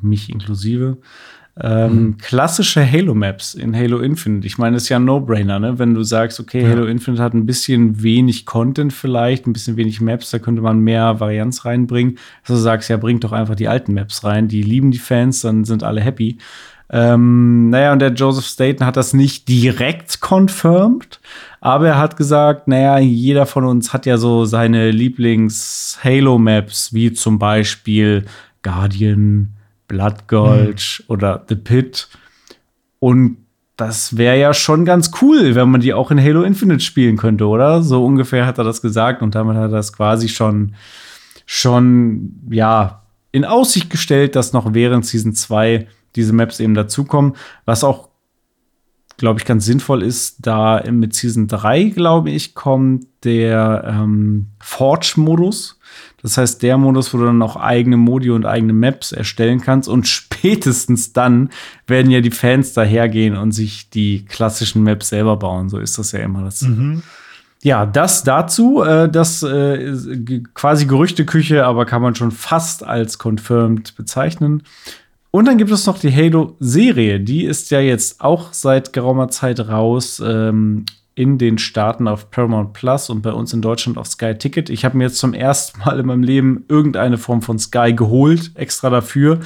mich 0.00 0.30
inklusive, 0.30 0.98
ähm, 1.60 1.92
mhm. 1.92 2.16
klassische 2.16 2.90
Halo-Maps 2.90 3.54
in 3.54 3.76
Halo 3.76 4.00
Infinite. 4.00 4.46
Ich 4.46 4.56
meine, 4.56 4.74
das 4.74 4.84
ist 4.84 4.88
ja 4.88 4.96
ein 4.96 5.04
No-Brainer, 5.04 5.60
ne? 5.60 5.78
Wenn 5.78 5.92
du 5.92 6.02
sagst, 6.02 6.40
okay, 6.40 6.62
ja. 6.62 6.70
Halo 6.70 6.86
Infinite 6.86 7.22
hat 7.22 7.34
ein 7.34 7.44
bisschen 7.44 8.02
wenig 8.02 8.46
Content 8.46 8.92
vielleicht, 8.92 9.46
ein 9.46 9.52
bisschen 9.52 9.76
wenig 9.76 10.00
Maps, 10.00 10.30
da 10.30 10.38
könnte 10.38 10.62
man 10.62 10.80
mehr 10.80 11.20
Varianz 11.20 11.66
reinbringen. 11.66 12.18
Also 12.42 12.54
du 12.54 12.60
sagst, 12.60 12.88
ja, 12.88 12.96
bring 12.96 13.20
doch 13.20 13.32
einfach 13.32 13.54
die 13.54 13.68
alten 13.68 13.92
Maps 13.92 14.24
rein, 14.24 14.48
die 14.48 14.62
lieben 14.62 14.90
die 14.90 14.98
Fans, 14.98 15.42
dann 15.42 15.64
sind 15.64 15.84
alle 15.84 16.00
happy. 16.00 16.38
Ähm, 16.90 17.70
naja, 17.70 17.92
und 17.92 18.00
der 18.00 18.12
Joseph 18.12 18.44
Staten 18.44 18.84
hat 18.84 18.96
das 18.96 19.14
nicht 19.14 19.48
direkt 19.48 20.20
confirmed, 20.20 21.20
aber 21.60 21.88
er 21.88 21.98
hat 21.98 22.16
gesagt, 22.16 22.68
naja, 22.68 22.98
jeder 22.98 23.46
von 23.46 23.64
uns 23.64 23.92
hat 23.92 24.04
ja 24.04 24.18
so 24.18 24.44
seine 24.44 24.90
Lieblings-Halo-Maps, 24.90 26.92
wie 26.92 27.12
zum 27.12 27.38
Beispiel 27.38 28.26
Guardian, 28.62 29.54
Blood 29.88 30.28
Gulch 30.28 31.00
mhm. 31.00 31.12
oder 31.12 31.44
The 31.48 31.56
Pit. 31.56 32.08
Und 32.98 33.38
das 33.76 34.16
wäre 34.16 34.38
ja 34.38 34.54
schon 34.54 34.84
ganz 34.84 35.10
cool, 35.20 35.54
wenn 35.54 35.70
man 35.70 35.80
die 35.80 35.94
auch 35.94 36.10
in 36.10 36.22
Halo 36.22 36.42
Infinite 36.42 36.80
spielen 36.80 37.16
könnte, 37.16 37.46
oder? 37.46 37.82
So 37.82 38.04
ungefähr 38.04 38.46
hat 38.46 38.58
er 38.58 38.64
das 38.64 38.82
gesagt 38.82 39.22
und 39.22 39.34
damit 39.34 39.56
hat 39.56 39.64
er 39.64 39.68
das 39.68 39.92
quasi 39.92 40.28
schon, 40.28 40.74
schon, 41.46 42.34
ja, 42.50 43.02
in 43.32 43.44
Aussicht 43.44 43.88
gestellt, 43.88 44.36
dass 44.36 44.52
noch 44.52 44.74
während 44.74 45.06
Season 45.06 45.32
2 45.32 45.86
diese 46.16 46.32
Maps 46.32 46.60
eben 46.60 46.74
dazukommen, 46.74 47.34
was 47.64 47.84
auch, 47.84 48.08
glaube 49.16 49.40
ich, 49.40 49.46
ganz 49.46 49.64
sinnvoll 49.64 50.02
ist, 50.02 50.46
da 50.46 50.82
mit 50.90 51.14
Season 51.14 51.48
3, 51.48 51.84
glaube 51.84 52.30
ich, 52.30 52.54
kommt 52.54 53.06
der 53.24 53.84
ähm, 53.86 54.48
Forge-Modus. 54.60 55.78
Das 56.22 56.38
heißt, 56.38 56.62
der 56.62 56.78
Modus, 56.78 57.12
wo 57.12 57.18
du 57.18 57.26
dann 57.26 57.42
auch 57.42 57.56
eigene 57.56 57.96
Modi 57.96 58.30
und 58.30 58.46
eigene 58.46 58.72
Maps 58.72 59.12
erstellen 59.12 59.60
kannst. 59.60 59.88
Und 59.88 60.08
spätestens 60.08 61.12
dann 61.12 61.50
werden 61.86 62.10
ja 62.10 62.20
die 62.20 62.30
Fans 62.30 62.72
dahergehen 62.72 63.36
und 63.36 63.52
sich 63.52 63.90
die 63.90 64.24
klassischen 64.24 64.82
Maps 64.82 65.08
selber 65.10 65.36
bauen. 65.36 65.68
So 65.68 65.78
ist 65.78 65.98
das 65.98 66.12
ja 66.12 66.20
immer. 66.20 66.42
Das 66.42 66.62
mhm. 66.62 67.02
Ja, 67.64 67.86
das 67.86 68.24
dazu, 68.24 68.82
äh, 68.82 69.08
das 69.08 69.44
äh, 69.44 69.94
quasi 70.52 70.86
Gerüchteküche, 70.86 71.64
aber 71.64 71.86
kann 71.86 72.02
man 72.02 72.16
schon 72.16 72.32
fast 72.32 72.84
als 72.84 73.18
confirmed 73.18 73.94
bezeichnen. 73.94 74.64
Und 75.32 75.46
dann 75.46 75.58
gibt 75.58 75.70
es 75.72 75.86
noch 75.86 75.98
die 75.98 76.14
Halo-Serie. 76.14 77.18
Die 77.18 77.44
ist 77.44 77.70
ja 77.70 77.80
jetzt 77.80 78.20
auch 78.20 78.52
seit 78.52 78.92
geraumer 78.92 79.28
Zeit 79.28 79.58
raus. 79.60 80.22
Ähm, 80.24 80.84
in 81.14 81.38
den 81.38 81.58
Staaten 81.58 82.08
auf 82.08 82.30
Paramount 82.30 82.72
Plus 82.72 83.10
und 83.10 83.22
bei 83.22 83.32
uns 83.32 83.52
in 83.52 83.60
Deutschland 83.60 83.98
auf 83.98 84.06
Sky 84.06 84.34
Ticket. 84.34 84.70
Ich 84.70 84.84
habe 84.84 84.96
mir 84.96 85.04
jetzt 85.04 85.18
zum 85.18 85.34
ersten 85.34 85.80
Mal 85.80 86.00
in 86.00 86.06
meinem 86.06 86.22
Leben 86.22 86.64
irgendeine 86.68 87.18
Form 87.18 87.42
von 87.42 87.58
Sky 87.58 87.92
geholt, 87.94 88.52
extra 88.54 88.88
dafür. 88.88 89.40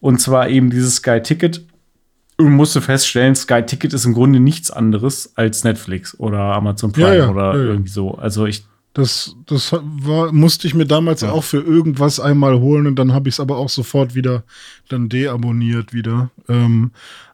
Und 0.00 0.20
zwar 0.20 0.48
eben 0.48 0.70
dieses 0.70 0.96
Sky 0.96 1.20
Ticket. 1.20 1.64
Und 2.38 2.52
musste 2.52 2.80
feststellen, 2.80 3.34
Sky 3.34 3.62
Ticket 3.62 3.92
ist 3.92 4.04
im 4.04 4.14
Grunde 4.14 4.40
nichts 4.40 4.70
anderes 4.70 5.32
als 5.36 5.64
Netflix 5.64 6.18
oder 6.18 6.38
Amazon 6.38 6.92
Prime 6.92 7.08
ja, 7.08 7.14
ja, 7.14 7.30
oder 7.30 7.54
ja, 7.54 7.64
irgendwie 7.64 7.90
so. 7.90 8.12
Also 8.12 8.46
ich 8.46 8.64
das, 8.94 9.36
das 9.46 9.72
war, 9.72 10.32
musste 10.32 10.66
ich 10.66 10.74
mir 10.74 10.86
damals 10.86 11.22
ja. 11.22 11.30
auch 11.30 11.44
für 11.44 11.60
irgendwas 11.60 12.20
einmal 12.20 12.60
holen 12.60 12.86
und 12.86 12.96
dann 12.96 13.12
habe 13.12 13.28
ich 13.28 13.36
es 13.36 13.40
aber 13.40 13.56
auch 13.56 13.70
sofort 13.70 14.14
wieder 14.14 14.44
dann 14.88 15.08
deabonniert 15.08 15.94
wieder. 15.94 16.30
Ähm, 16.48 16.90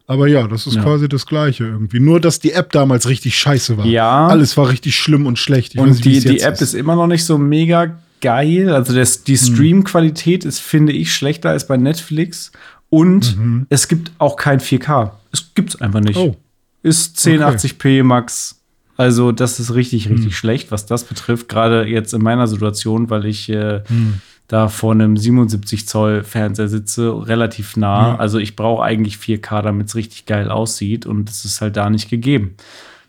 aber 0.07 0.27
ja, 0.27 0.47
das 0.47 0.65
ist 0.65 0.75
ja. 0.75 0.81
quasi 0.83 1.07
das 1.07 1.25
Gleiche 1.27 1.65
irgendwie. 1.65 1.99
Nur, 1.99 2.19
dass 2.19 2.39
die 2.39 2.53
App 2.53 2.71
damals 2.71 3.07
richtig 3.07 3.37
scheiße 3.37 3.77
war. 3.77 3.85
Ja. 3.85 4.27
Alles 4.27 4.57
war 4.57 4.69
richtig 4.69 4.95
schlimm 4.95 5.27
und 5.27 5.37
schlecht. 5.37 5.75
Ich 5.75 5.79
und 5.79 5.89
nicht, 5.89 6.05
die, 6.05 6.19
die 6.19 6.39
App 6.39 6.55
ist. 6.55 6.61
ist. 6.61 6.73
immer 6.73 6.95
noch 6.95 7.05
nicht 7.05 7.25
so 7.25 7.37
mega 7.37 7.99
geil. 8.21 8.73
Also 8.73 8.95
das, 8.95 9.23
die 9.23 9.37
hm. 9.37 9.53
Stream-Qualität 9.53 10.45
ist, 10.45 10.61
finde 10.61 10.93
ich, 10.93 11.13
schlechter 11.13 11.51
als 11.51 11.67
bei 11.67 11.77
Netflix. 11.77 12.51
Und 12.89 13.37
mhm. 13.37 13.67
es 13.69 13.87
gibt 13.87 14.11
auch 14.17 14.35
kein 14.35 14.59
4K. 14.59 15.11
Es 15.31 15.53
gibt 15.53 15.75
es 15.75 15.81
einfach 15.81 15.99
nicht. 15.99 16.17
Oh. 16.17 16.35
Ist 16.81 17.17
1080p 17.19 17.75
okay. 17.75 18.03
Max. 18.03 18.58
Also, 18.99 19.31
das 19.31 19.59
ist 19.59 19.73
richtig, 19.73 20.09
richtig 20.09 20.25
hm. 20.25 20.31
schlecht, 20.31 20.71
was 20.71 20.85
das 20.85 21.05
betrifft. 21.05 21.47
Gerade 21.47 21.85
jetzt 21.87 22.13
in 22.13 22.21
meiner 22.21 22.47
Situation, 22.47 23.09
weil 23.09 23.25
ich 23.25 23.49
äh, 23.49 23.81
hm 23.87 24.21
da 24.49 24.67
vor 24.67 24.93
einem 24.93 25.15
77 25.15 25.87
Zoll 25.87 26.23
Fernseher 26.23 26.67
sitze, 26.67 27.27
relativ 27.27 27.77
nah. 27.77 28.09
Ja. 28.09 28.15
Also 28.17 28.39
ich 28.39 28.55
brauche 28.55 28.83
eigentlich 28.83 29.15
4K, 29.15 29.61
damit 29.61 29.87
es 29.87 29.95
richtig 29.95 30.25
geil 30.25 30.49
aussieht 30.49 31.05
und 31.05 31.29
es 31.29 31.45
ist 31.45 31.61
halt 31.61 31.77
da 31.77 31.89
nicht 31.89 32.09
gegeben. 32.09 32.55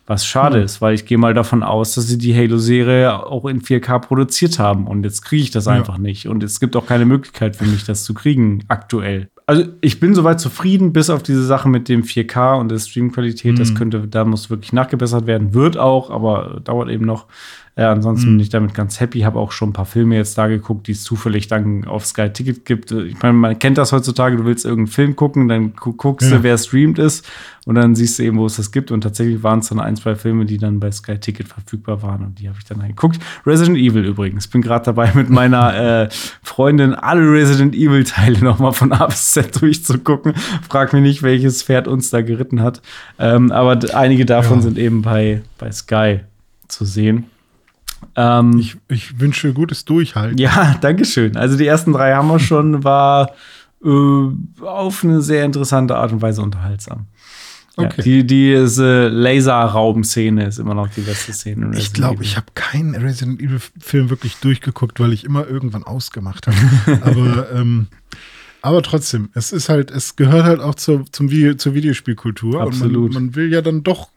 Was 0.05 0.25
schade 0.25 0.59
mhm. 0.59 0.65
ist, 0.65 0.81
weil 0.81 0.93
ich 0.93 1.05
gehe 1.05 1.17
mal 1.17 1.33
davon 1.33 1.63
aus, 1.63 1.95
dass 1.95 2.07
sie 2.07 2.19
die 2.19 2.35
Halo-Serie 2.35 3.25
auch 3.25 3.45
in 3.45 3.61
4K 3.61 3.99
produziert 3.99 4.59
haben 4.59 4.85
und 4.85 5.03
jetzt 5.03 5.23
kriege 5.23 5.41
ich 5.41 5.51
das 5.51 5.65
ja. 5.65 5.71
einfach 5.71 5.97
nicht. 5.97 6.27
Und 6.27 6.43
es 6.43 6.59
gibt 6.59 6.75
auch 6.75 6.85
keine 6.85 7.05
Möglichkeit 7.05 7.55
für 7.55 7.65
mich, 7.65 7.85
das 7.85 8.03
zu 8.03 8.13
kriegen 8.13 8.63
aktuell. 8.67 9.29
Also 9.51 9.65
ich 9.81 9.99
bin 9.99 10.15
soweit 10.15 10.39
zufrieden, 10.39 10.93
bis 10.93 11.09
auf 11.09 11.23
diese 11.23 11.43
Sache 11.43 11.67
mit 11.67 11.89
dem 11.89 12.03
4K 12.03 12.57
und 12.57 12.71
der 12.71 12.79
Streamqualität. 12.79 13.55
Mhm. 13.55 13.57
Das 13.57 13.75
könnte, 13.75 14.07
da 14.07 14.23
muss 14.23 14.49
wirklich 14.49 14.71
nachgebessert 14.71 15.27
werden, 15.27 15.53
wird 15.53 15.75
auch, 15.75 16.09
aber 16.09 16.61
dauert 16.63 16.89
eben 16.89 17.03
noch. 17.05 17.25
Äh, 17.81 17.85
ansonsten 17.85 18.29
mhm. 18.29 18.33
bin 18.33 18.39
ich 18.41 18.49
damit 18.49 18.75
ganz 18.75 18.99
happy. 18.99 19.21
Habe 19.21 19.39
auch 19.39 19.51
schon 19.51 19.69
ein 19.69 19.73
paar 19.73 19.87
Filme 19.87 20.15
jetzt 20.15 20.37
da 20.37 20.45
geguckt, 20.47 20.85
die 20.85 20.91
es 20.91 21.03
zufällig 21.03 21.47
dann 21.47 21.85
auf 21.85 22.05
Sky 22.05 22.29
Ticket 22.29 22.63
gibt. 22.63 22.91
Ich 22.91 23.19
meine, 23.23 23.33
man 23.33 23.57
kennt 23.57 23.79
das 23.79 23.91
heutzutage. 23.91 24.37
Du 24.37 24.45
willst 24.45 24.65
irgendeinen 24.65 24.93
Film 24.93 25.15
gucken, 25.15 25.47
dann 25.47 25.73
guckst 25.73 26.29
ja. 26.29 26.37
du, 26.37 26.43
wer 26.43 26.59
streamt 26.59 26.99
ist 26.99 27.27
und 27.65 27.73
dann 27.73 27.95
siehst 27.95 28.19
du 28.19 28.23
eben, 28.23 28.37
wo 28.37 28.45
es 28.45 28.57
das 28.57 28.71
gibt. 28.71 28.91
Und 28.91 29.01
tatsächlich 29.01 29.41
waren 29.41 29.59
es 29.59 29.69
dann 29.69 29.79
ein, 29.79 29.95
zwei 29.95 30.15
Filme, 30.15 30.45
die 30.45 30.59
dann 30.59 30.79
bei 30.79 30.91
Sky 30.91 31.17
Ticket 31.17 31.47
verfügbar 31.47 32.03
waren 32.03 32.23
und 32.23 32.39
die 32.39 32.49
habe 32.49 32.57
ich 32.59 32.65
dann 32.65 32.85
geguckt. 32.87 33.19
Resident 33.47 33.77
Evil 33.77 34.05
übrigens. 34.05 34.47
Bin 34.47 34.61
gerade 34.61 34.85
dabei 34.85 35.11
mit 35.15 35.31
meiner 35.31 36.03
äh, 36.03 36.09
Freundin 36.43 36.93
alle 36.93 37.31
Resident 37.31 37.73
Evil 37.73 38.03
Teile 38.03 38.43
nochmal 38.43 38.73
von 38.73 38.91
A 38.91 39.07
bis 39.07 39.31
Z 39.31 39.59
durchzugucken. 39.59 40.35
Frag 40.69 40.93
mich 40.93 41.01
nicht, 41.01 41.23
welches 41.23 41.63
Pferd 41.63 41.87
uns 41.87 42.11
da 42.11 42.21
geritten 42.21 42.61
hat. 42.61 42.83
Ähm, 43.17 43.51
aber 43.51 43.79
einige 43.95 44.27
davon 44.27 44.57
ja. 44.57 44.61
sind 44.65 44.77
eben 44.77 45.01
bei, 45.01 45.41
bei 45.57 45.71
Sky 45.71 46.19
zu 46.67 46.85
sehen. 46.85 47.25
Ähm, 48.15 48.59
ich, 48.59 48.77
ich 48.87 49.19
wünsche 49.19 49.53
gutes 49.53 49.85
Durchhalten. 49.85 50.37
Ja, 50.37 50.75
Dankeschön. 50.81 51.37
Also 51.37 51.57
die 51.57 51.67
ersten 51.67 51.93
drei 51.93 52.13
haben 52.13 52.27
wir 52.27 52.39
schon, 52.39 52.83
war 52.83 53.31
äh, 53.83 54.63
auf 54.65 55.03
eine 55.03 55.21
sehr 55.21 55.45
interessante 55.45 55.95
Art 55.95 56.11
und 56.11 56.21
Weise 56.21 56.41
unterhaltsam. 56.41 57.07
Okay. 57.77 57.93
Ja, 57.97 58.03
die, 58.03 58.27
diese 58.27 59.07
Laserraum-Szene 59.07 60.45
ist 60.45 60.59
immer 60.59 60.73
noch 60.73 60.89
die 60.89 61.01
beste 61.01 61.31
Szene. 61.31 61.71
Ich 61.77 61.93
glaube, 61.93 62.23
ich 62.23 62.35
habe 62.35 62.47
keinen 62.53 62.95
Resident 62.95 63.41
Evil-Film 63.41 64.09
wirklich 64.09 64.35
durchgeguckt, 64.37 64.99
weil 64.99 65.13
ich 65.13 65.23
immer 65.23 65.47
irgendwann 65.47 65.83
ausgemacht 65.83 66.47
habe. 66.47 67.01
aber, 67.01 67.51
ähm, 67.53 67.87
aber 68.61 68.83
trotzdem, 68.83 69.29
es 69.33 69.53
ist 69.53 69.69
halt, 69.69 69.89
es 69.89 70.17
gehört 70.17 70.43
halt 70.43 70.59
auch 70.59 70.75
zur, 70.75 71.05
zum 71.11 71.31
Video, 71.31 71.53
zur 71.55 71.73
Videospielkultur. 71.73 72.61
Absolut. 72.61 73.07
Und 73.07 73.13
man, 73.13 73.25
man 73.25 73.35
will 73.35 73.51
ja 73.51 73.61
dann 73.61 73.83
doch 73.83 74.09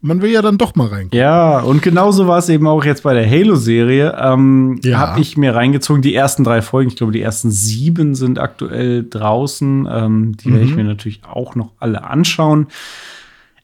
man 0.00 0.22
will 0.22 0.30
ja 0.30 0.42
dann 0.42 0.58
doch 0.58 0.74
mal 0.74 0.88
rein. 0.88 1.08
Ja, 1.12 1.58
und 1.60 1.82
genauso 1.82 2.26
war 2.28 2.38
es 2.38 2.48
eben 2.48 2.66
auch 2.66 2.84
jetzt 2.84 3.02
bei 3.02 3.14
der 3.14 3.28
Halo-Serie. 3.28 4.16
Ähm, 4.20 4.80
ja. 4.84 4.98
Habe 4.98 5.20
ich 5.20 5.36
mir 5.36 5.54
reingezogen, 5.54 6.02
die 6.02 6.14
ersten 6.14 6.44
drei 6.44 6.62
Folgen, 6.62 6.88
ich 6.90 6.96
glaube, 6.96 7.12
die 7.12 7.22
ersten 7.22 7.50
sieben 7.50 8.14
sind 8.14 8.38
aktuell 8.38 9.06
draußen. 9.08 9.88
Ähm, 9.90 10.36
die 10.36 10.48
mhm. 10.48 10.52
werde 10.52 10.66
ich 10.66 10.76
mir 10.76 10.84
natürlich 10.84 11.22
auch 11.24 11.54
noch 11.54 11.72
alle 11.78 12.04
anschauen. 12.04 12.68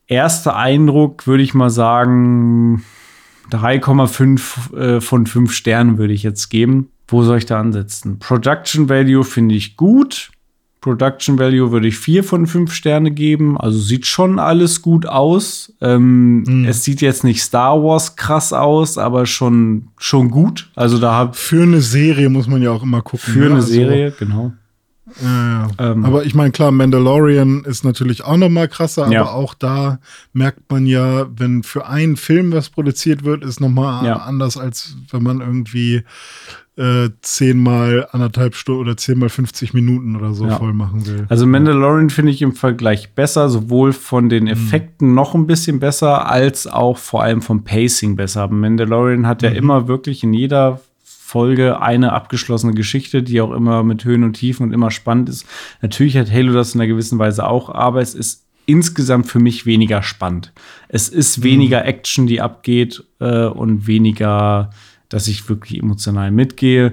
Erster 0.06 0.56
Eindruck 0.56 1.26
würde 1.26 1.42
ich 1.42 1.54
mal 1.54 1.70
sagen, 1.70 2.84
3,5 3.50 4.76
äh, 4.76 5.00
von 5.00 5.26
5 5.26 5.52
Sternen 5.52 5.98
würde 5.98 6.12
ich 6.12 6.22
jetzt 6.22 6.48
geben. 6.48 6.90
Wo 7.06 7.22
soll 7.22 7.38
ich 7.38 7.46
da 7.46 7.60
ansetzen? 7.60 8.18
Production 8.18 8.88
Value 8.88 9.24
finde 9.24 9.54
ich 9.54 9.76
gut. 9.76 10.30
Production 10.84 11.38
Value 11.38 11.72
würde 11.72 11.88
ich 11.88 11.96
vier 11.96 12.22
von 12.22 12.46
fünf 12.46 12.74
Sterne 12.74 13.10
geben. 13.10 13.56
Also 13.58 13.78
sieht 13.78 14.04
schon 14.04 14.38
alles 14.38 14.82
gut 14.82 15.06
aus. 15.06 15.72
Ähm, 15.80 16.42
mhm. 16.42 16.66
Es 16.66 16.84
sieht 16.84 17.00
jetzt 17.00 17.24
nicht 17.24 17.40
Star 17.40 17.82
Wars 17.82 18.16
krass 18.16 18.52
aus, 18.52 18.98
aber 18.98 19.24
schon, 19.24 19.88
schon 19.96 20.30
gut. 20.30 20.70
Also 20.74 20.98
da 20.98 21.14
hab 21.14 21.36
Für 21.36 21.62
eine 21.62 21.80
Serie 21.80 22.28
muss 22.28 22.48
man 22.48 22.60
ja 22.60 22.70
auch 22.70 22.82
immer 22.82 23.00
gucken. 23.00 23.32
Für 23.32 23.38
ne? 23.38 23.46
eine 23.46 23.54
also, 23.54 23.68
Serie, 23.68 24.12
genau. 24.18 24.52
Ja, 25.22 25.68
ja. 25.78 25.92
Ähm, 25.92 26.04
aber 26.04 26.26
ich 26.26 26.34
meine, 26.34 26.50
klar, 26.50 26.70
Mandalorian 26.70 27.64
ist 27.64 27.82
natürlich 27.82 28.22
auch 28.22 28.36
noch 28.36 28.50
mal 28.50 28.68
krasser, 28.68 29.10
ja. 29.10 29.22
aber 29.22 29.34
auch 29.34 29.54
da 29.54 30.00
merkt 30.34 30.70
man 30.70 30.86
ja, 30.86 31.26
wenn 31.34 31.62
für 31.62 31.86
einen 31.86 32.16
Film 32.16 32.52
was 32.52 32.68
produziert 32.68 33.24
wird, 33.24 33.42
ist 33.42 33.58
noch 33.58 33.70
mal 33.70 34.06
anders, 34.12 34.58
als 34.58 34.96
wenn 35.10 35.22
man 35.22 35.40
irgendwie 35.40 36.02
äh, 36.76 37.10
zehnmal 37.22 38.08
anderthalb 38.10 38.56
Stunden 38.56 38.80
oder 38.80 38.96
zehnmal 38.96 39.28
50 39.28 39.74
Minuten 39.74 40.16
oder 40.16 40.34
so 40.34 40.46
ja. 40.46 40.56
voll 40.58 40.72
machen 40.72 41.06
will. 41.06 41.26
Also 41.28 41.46
Mandalorian 41.46 42.10
finde 42.10 42.32
ich 42.32 42.42
im 42.42 42.52
Vergleich 42.52 43.12
besser, 43.14 43.48
sowohl 43.48 43.92
von 43.92 44.28
den 44.28 44.44
mhm. 44.44 44.50
Effekten 44.50 45.08
mhm. 45.08 45.14
noch 45.14 45.34
ein 45.34 45.46
bisschen 45.46 45.78
besser, 45.78 46.28
als 46.28 46.66
auch 46.66 46.98
vor 46.98 47.22
allem 47.22 47.42
vom 47.42 47.62
Pacing 47.62 48.16
besser. 48.16 48.48
Mandalorian 48.48 49.26
hat 49.26 49.42
ja 49.42 49.50
mhm. 49.50 49.56
immer 49.56 49.88
wirklich 49.88 50.24
in 50.24 50.32
jeder 50.32 50.80
Folge 51.04 51.80
eine 51.80 52.12
abgeschlossene 52.12 52.74
Geschichte, 52.74 53.22
die 53.22 53.40
auch 53.40 53.52
immer 53.52 53.82
mit 53.82 54.04
Höhen 54.04 54.24
und 54.24 54.34
Tiefen 54.34 54.64
und 54.64 54.72
immer 54.72 54.90
spannend 54.90 55.28
ist. 55.28 55.46
Natürlich 55.80 56.16
hat 56.16 56.30
Halo 56.30 56.52
das 56.52 56.74
in 56.74 56.80
einer 56.80 56.88
gewissen 56.88 57.18
Weise 57.18 57.46
auch, 57.46 57.70
aber 57.70 58.00
es 58.00 58.14
ist 58.14 58.44
insgesamt 58.66 59.26
für 59.26 59.38
mich 59.38 59.66
weniger 59.66 60.02
spannend. 60.02 60.52
Es 60.88 61.08
ist 61.08 61.38
mhm. 61.38 61.44
weniger 61.44 61.80
mhm. 61.80 61.86
Action, 61.86 62.26
die 62.26 62.40
abgeht 62.40 63.04
äh, 63.20 63.46
und 63.46 63.86
weniger 63.86 64.70
dass 65.14 65.28
ich 65.28 65.48
wirklich 65.48 65.80
emotional 65.80 66.32
mitgehe. 66.32 66.92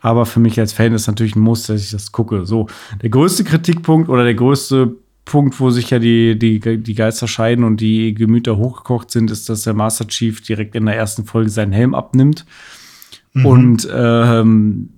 Aber 0.00 0.26
für 0.26 0.40
mich 0.40 0.58
als 0.58 0.72
Fan 0.72 0.92
ist 0.94 1.06
natürlich 1.06 1.36
ein 1.36 1.40
Muss, 1.40 1.68
dass 1.68 1.80
ich 1.80 1.92
das 1.92 2.10
gucke. 2.10 2.44
So, 2.44 2.66
der 3.00 3.08
größte 3.08 3.44
Kritikpunkt 3.44 4.08
oder 4.08 4.24
der 4.24 4.34
größte 4.34 4.96
Punkt, 5.24 5.60
wo 5.60 5.70
sich 5.70 5.88
ja 5.90 6.00
die, 6.00 6.36
die, 6.36 6.58
die 6.58 6.94
Geister 6.94 7.28
scheiden 7.28 7.64
und 7.64 7.80
die 7.80 8.14
Gemüter 8.14 8.56
hochgekocht 8.56 9.12
sind, 9.12 9.30
ist, 9.30 9.48
dass 9.48 9.62
der 9.62 9.74
Master 9.74 10.08
Chief 10.08 10.40
direkt 10.40 10.74
in 10.74 10.86
der 10.86 10.96
ersten 10.96 11.24
Folge 11.24 11.50
seinen 11.50 11.70
Helm 11.70 11.94
abnimmt. 11.94 12.46
Mhm. 13.32 13.46
Und 13.46 13.88
ähm, 13.92 14.88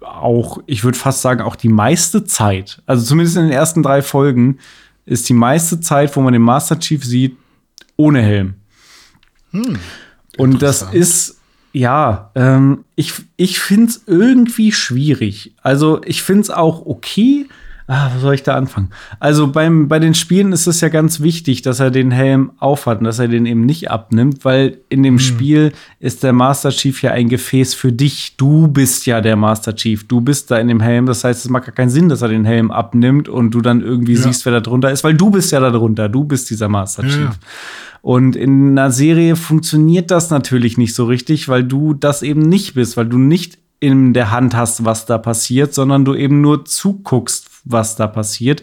auch, 0.00 0.62
ich 0.64 0.84
würde 0.84 0.96
fast 0.96 1.20
sagen, 1.20 1.42
auch 1.42 1.54
die 1.54 1.68
meiste 1.68 2.24
Zeit, 2.24 2.80
also 2.86 3.04
zumindest 3.04 3.36
in 3.36 3.42
den 3.42 3.52
ersten 3.52 3.82
drei 3.82 4.00
Folgen, 4.00 4.56
ist 5.04 5.28
die 5.28 5.34
meiste 5.34 5.82
Zeit, 5.82 6.16
wo 6.16 6.22
man 6.22 6.32
den 6.32 6.40
Master 6.40 6.78
Chief 6.78 7.04
sieht, 7.04 7.36
ohne 7.96 8.22
Helm. 8.22 8.54
Hm, 9.50 9.78
und 10.38 10.62
das 10.62 10.80
ist 10.80 11.39
ja, 11.72 12.30
ähm, 12.34 12.84
ich, 12.96 13.12
ich 13.36 13.60
finde 13.60 13.86
es 13.90 14.02
irgendwie 14.06 14.72
schwierig. 14.72 15.54
Also 15.62 16.00
ich 16.04 16.22
finde 16.22 16.42
es 16.42 16.50
auch 16.50 16.86
okay. 16.86 17.46
Ah, 17.92 18.08
wo 18.14 18.20
soll 18.20 18.34
ich 18.34 18.44
da 18.44 18.54
anfangen? 18.54 18.90
Also 19.18 19.48
beim, 19.48 19.88
bei 19.88 19.98
den 19.98 20.14
Spielen 20.14 20.52
ist 20.52 20.68
es 20.68 20.80
ja 20.80 20.88
ganz 20.88 21.18
wichtig, 21.18 21.62
dass 21.62 21.80
er 21.80 21.90
den 21.90 22.12
Helm 22.12 22.52
aufhat 22.60 23.00
und 23.00 23.04
dass 23.04 23.18
er 23.18 23.26
den 23.26 23.46
eben 23.46 23.66
nicht 23.66 23.90
abnimmt, 23.90 24.44
weil 24.44 24.78
in 24.90 25.02
dem 25.02 25.14
hm. 25.14 25.18
Spiel 25.18 25.72
ist 25.98 26.22
der 26.22 26.32
Master 26.32 26.70
Chief 26.70 27.02
ja 27.02 27.10
ein 27.10 27.28
Gefäß 27.28 27.74
für 27.74 27.90
dich. 27.90 28.36
Du 28.36 28.68
bist 28.68 29.06
ja 29.06 29.20
der 29.20 29.34
Master 29.34 29.74
Chief. 29.74 30.06
Du 30.06 30.20
bist 30.20 30.52
da 30.52 30.58
in 30.58 30.68
dem 30.68 30.78
Helm. 30.78 31.06
Das 31.06 31.24
heißt, 31.24 31.44
es 31.44 31.50
macht 31.50 31.64
gar 31.64 31.74
keinen 31.74 31.90
Sinn, 31.90 32.08
dass 32.08 32.22
er 32.22 32.28
den 32.28 32.44
Helm 32.44 32.70
abnimmt 32.70 33.28
und 33.28 33.50
du 33.50 33.60
dann 33.60 33.80
irgendwie 33.80 34.14
ja. 34.14 34.20
siehst, 34.20 34.44
wer 34.44 34.52
da 34.52 34.60
drunter 34.60 34.92
ist, 34.92 35.02
weil 35.02 35.14
du 35.14 35.30
bist 35.30 35.50
ja 35.50 35.58
da 35.58 35.70
drunter. 35.70 36.08
Du 36.08 36.22
bist 36.22 36.48
dieser 36.48 36.68
Master 36.68 37.02
Chief. 37.02 37.18
Ja. 37.18 37.32
Und 38.02 38.36
in 38.36 38.78
einer 38.78 38.92
Serie 38.92 39.34
funktioniert 39.34 40.12
das 40.12 40.30
natürlich 40.30 40.78
nicht 40.78 40.94
so 40.94 41.06
richtig, 41.06 41.48
weil 41.48 41.64
du 41.64 41.94
das 41.94 42.22
eben 42.22 42.42
nicht 42.42 42.74
bist, 42.74 42.96
weil 42.96 43.06
du 43.06 43.18
nicht 43.18 43.58
in 43.80 44.12
der 44.12 44.30
Hand 44.30 44.54
hast, 44.54 44.84
was 44.84 45.06
da 45.06 45.18
passiert, 45.18 45.74
sondern 45.74 46.04
du 46.04 46.14
eben 46.14 46.40
nur 46.40 46.66
zuguckst, 46.66 47.49
was 47.64 47.96
da 47.96 48.06
passiert. 48.06 48.62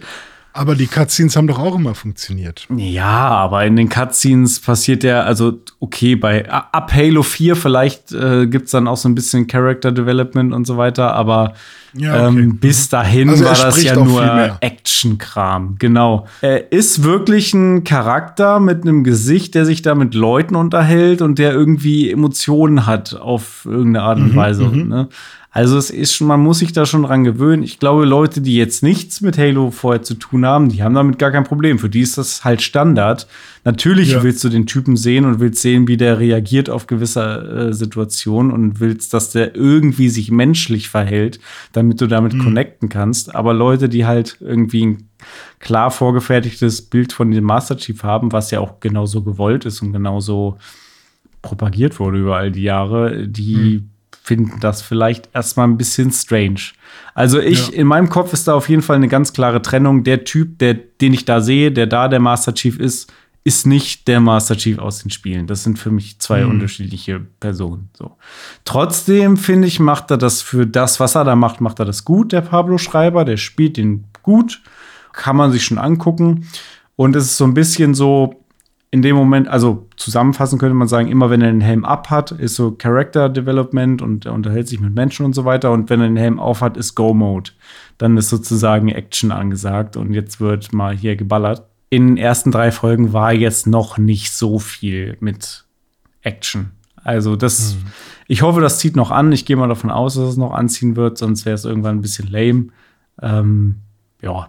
Aber 0.58 0.74
die 0.74 0.88
Cutscenes 0.88 1.36
haben 1.36 1.46
doch 1.46 1.60
auch 1.60 1.76
immer 1.76 1.94
funktioniert. 1.94 2.66
Ja, 2.74 3.28
aber 3.28 3.64
in 3.64 3.76
den 3.76 3.88
Cutscenes 3.88 4.58
passiert 4.58 5.04
ja, 5.04 5.20
also 5.20 5.60
okay, 5.78 6.16
bei 6.16 6.50
ab 6.50 6.92
Halo 6.92 7.22
4 7.22 7.54
vielleicht 7.54 8.10
äh, 8.10 8.48
gibt 8.48 8.64
es 8.64 8.72
dann 8.72 8.88
auch 8.88 8.96
so 8.96 9.08
ein 9.08 9.14
bisschen 9.14 9.46
Character 9.46 9.92
Development 9.92 10.52
und 10.52 10.66
so 10.66 10.76
weiter, 10.76 11.14
aber 11.14 11.52
ja, 11.92 12.26
okay. 12.26 12.40
ähm, 12.40 12.56
bis 12.56 12.88
dahin 12.88 13.28
also 13.30 13.44
war 13.44 13.54
das 13.54 13.82
ja 13.84 13.94
nur 13.94 14.58
Action-Kram. 14.60 15.76
Genau. 15.78 16.26
Er 16.40 16.72
ist 16.72 17.04
wirklich 17.04 17.54
ein 17.54 17.84
Charakter 17.84 18.58
mit 18.58 18.82
einem 18.82 19.04
Gesicht, 19.04 19.54
der 19.54 19.64
sich 19.64 19.82
da 19.82 19.94
mit 19.94 20.14
Leuten 20.14 20.56
unterhält 20.56 21.22
und 21.22 21.38
der 21.38 21.52
irgendwie 21.52 22.10
Emotionen 22.10 22.84
hat 22.84 23.14
auf 23.14 23.64
irgendeine 23.64 24.02
Art 24.04 24.18
und 24.18 24.32
mhm, 24.32 24.36
Weise. 24.36 24.64
Mhm, 24.64 24.88
ne? 24.88 25.08
Also 25.58 25.76
es 25.76 25.90
ist 25.90 26.14
schon, 26.14 26.28
man 26.28 26.38
muss 26.38 26.60
sich 26.60 26.72
da 26.72 26.86
schon 26.86 27.02
dran 27.02 27.24
gewöhnen. 27.24 27.64
Ich 27.64 27.80
glaube, 27.80 28.04
Leute, 28.04 28.40
die 28.40 28.54
jetzt 28.54 28.84
nichts 28.84 29.20
mit 29.22 29.36
Halo 29.38 29.72
vorher 29.72 30.04
zu 30.04 30.14
tun 30.14 30.46
haben, 30.46 30.68
die 30.68 30.84
haben 30.84 30.94
damit 30.94 31.18
gar 31.18 31.32
kein 31.32 31.42
Problem. 31.42 31.80
Für 31.80 31.88
die 31.88 32.02
ist 32.02 32.16
das 32.16 32.44
halt 32.44 32.62
Standard. 32.62 33.26
Natürlich 33.64 34.12
ja. 34.12 34.22
willst 34.22 34.44
du 34.44 34.50
den 34.50 34.66
Typen 34.66 34.96
sehen 34.96 35.24
und 35.24 35.40
willst 35.40 35.60
sehen, 35.60 35.88
wie 35.88 35.96
der 35.96 36.20
reagiert 36.20 36.70
auf 36.70 36.86
gewisse 36.86 37.70
äh, 37.70 37.72
Situationen 37.72 38.52
und 38.52 38.78
willst, 38.78 39.12
dass 39.12 39.32
der 39.32 39.56
irgendwie 39.56 40.08
sich 40.10 40.30
menschlich 40.30 40.90
verhält, 40.90 41.40
damit 41.72 42.00
du 42.00 42.06
damit 42.06 42.34
mhm. 42.34 42.44
connecten 42.44 42.88
kannst. 42.88 43.34
Aber 43.34 43.52
Leute, 43.52 43.88
die 43.88 44.06
halt 44.06 44.36
irgendwie 44.38 44.86
ein 44.86 45.08
klar 45.58 45.90
vorgefertigtes 45.90 46.82
Bild 46.82 47.12
von 47.12 47.32
dem 47.32 47.42
Master 47.42 47.76
Chief 47.76 48.00
haben, 48.04 48.30
was 48.30 48.52
ja 48.52 48.60
auch 48.60 48.78
genauso 48.78 49.24
gewollt 49.24 49.64
ist 49.64 49.82
und 49.82 49.92
genauso 49.92 50.56
propagiert 51.42 51.98
wurde 51.98 52.20
über 52.20 52.36
all 52.36 52.52
die 52.52 52.62
Jahre, 52.62 53.26
die 53.26 53.80
mhm 53.80 53.90
finden 54.28 54.60
das 54.60 54.82
vielleicht 54.82 55.30
erstmal 55.32 55.66
ein 55.66 55.78
bisschen 55.78 56.12
strange. 56.12 56.60
Also 57.14 57.40
ich, 57.40 57.68
ja. 57.68 57.74
in 57.74 57.86
meinem 57.86 58.10
Kopf 58.10 58.34
ist 58.34 58.46
da 58.46 58.52
auf 58.52 58.68
jeden 58.68 58.82
Fall 58.82 58.96
eine 58.96 59.08
ganz 59.08 59.32
klare 59.32 59.62
Trennung. 59.62 60.04
Der 60.04 60.24
Typ, 60.24 60.58
der, 60.58 60.74
den 60.74 61.14
ich 61.14 61.24
da 61.24 61.40
sehe, 61.40 61.72
der 61.72 61.86
da 61.86 62.08
der 62.08 62.20
Master 62.20 62.52
Chief 62.52 62.78
ist, 62.78 63.10
ist 63.42 63.66
nicht 63.66 64.06
der 64.06 64.20
Master 64.20 64.54
Chief 64.54 64.78
aus 64.78 65.02
den 65.02 65.10
Spielen. 65.10 65.46
Das 65.46 65.64
sind 65.64 65.78
für 65.78 65.90
mich 65.90 66.18
zwei 66.18 66.44
mhm. 66.44 66.50
unterschiedliche 66.50 67.20
Personen. 67.40 67.88
So. 67.96 68.18
Trotzdem 68.66 69.38
finde 69.38 69.66
ich, 69.66 69.80
macht 69.80 70.10
er 70.10 70.18
das 70.18 70.42
für 70.42 70.66
das, 70.66 71.00
was 71.00 71.14
er 71.14 71.24
da 71.24 71.34
macht, 71.34 71.62
macht 71.62 71.78
er 71.78 71.86
das 71.86 72.04
gut, 72.04 72.32
der 72.32 72.42
Pablo 72.42 72.76
Schreiber. 72.76 73.24
Der 73.24 73.38
spielt 73.38 73.78
den 73.78 74.04
gut. 74.22 74.60
Kann 75.14 75.36
man 75.36 75.52
sich 75.52 75.64
schon 75.64 75.78
angucken. 75.78 76.46
Und 76.96 77.16
es 77.16 77.24
ist 77.24 77.38
so 77.38 77.44
ein 77.44 77.54
bisschen 77.54 77.94
so, 77.94 78.44
in 78.90 79.02
dem 79.02 79.16
Moment, 79.16 79.48
also 79.48 79.86
zusammenfassend 79.96 80.60
könnte 80.60 80.74
man 80.74 80.88
sagen, 80.88 81.08
immer 81.08 81.28
wenn 81.28 81.42
er 81.42 81.50
den 81.50 81.60
Helm 81.60 81.84
ab 81.84 82.08
hat, 82.08 82.30
ist 82.30 82.54
so 82.54 82.72
Character 82.72 83.28
Development 83.28 84.00
und 84.00 84.24
er 84.24 84.32
unterhält 84.32 84.66
sich 84.66 84.80
mit 84.80 84.94
Menschen 84.94 85.26
und 85.26 85.34
so 85.34 85.44
weiter. 85.44 85.72
Und 85.72 85.90
wenn 85.90 86.00
er 86.00 86.06
den 86.06 86.16
Helm 86.16 86.40
auf 86.40 86.62
hat, 86.62 86.76
ist 86.76 86.94
Go 86.94 87.12
Mode. 87.12 87.50
Dann 87.98 88.16
ist 88.16 88.30
sozusagen 88.30 88.88
Action 88.88 89.30
angesagt 89.30 89.96
und 89.96 90.14
jetzt 90.14 90.40
wird 90.40 90.72
mal 90.72 90.96
hier 90.96 91.16
geballert. 91.16 91.64
In 91.90 92.06
den 92.06 92.16
ersten 92.16 92.50
drei 92.50 92.70
Folgen 92.70 93.12
war 93.12 93.32
jetzt 93.32 93.66
noch 93.66 93.98
nicht 93.98 94.32
so 94.32 94.58
viel 94.58 95.18
mit 95.20 95.64
Action. 96.22 96.70
Also 96.96 97.36
das, 97.36 97.74
hm. 97.74 97.86
ich 98.26 98.42
hoffe, 98.42 98.60
das 98.62 98.78
zieht 98.78 98.96
noch 98.96 99.10
an. 99.10 99.32
Ich 99.32 99.44
gehe 99.44 99.56
mal 99.56 99.68
davon 99.68 99.90
aus, 99.90 100.14
dass 100.14 100.30
es 100.30 100.36
noch 100.38 100.52
anziehen 100.52 100.96
wird, 100.96 101.18
sonst 101.18 101.44
wäre 101.44 101.54
es 101.54 101.64
irgendwann 101.66 101.98
ein 101.98 102.02
bisschen 102.02 102.30
lame. 102.30 102.68
Ähm, 103.20 103.76
ja, 104.22 104.48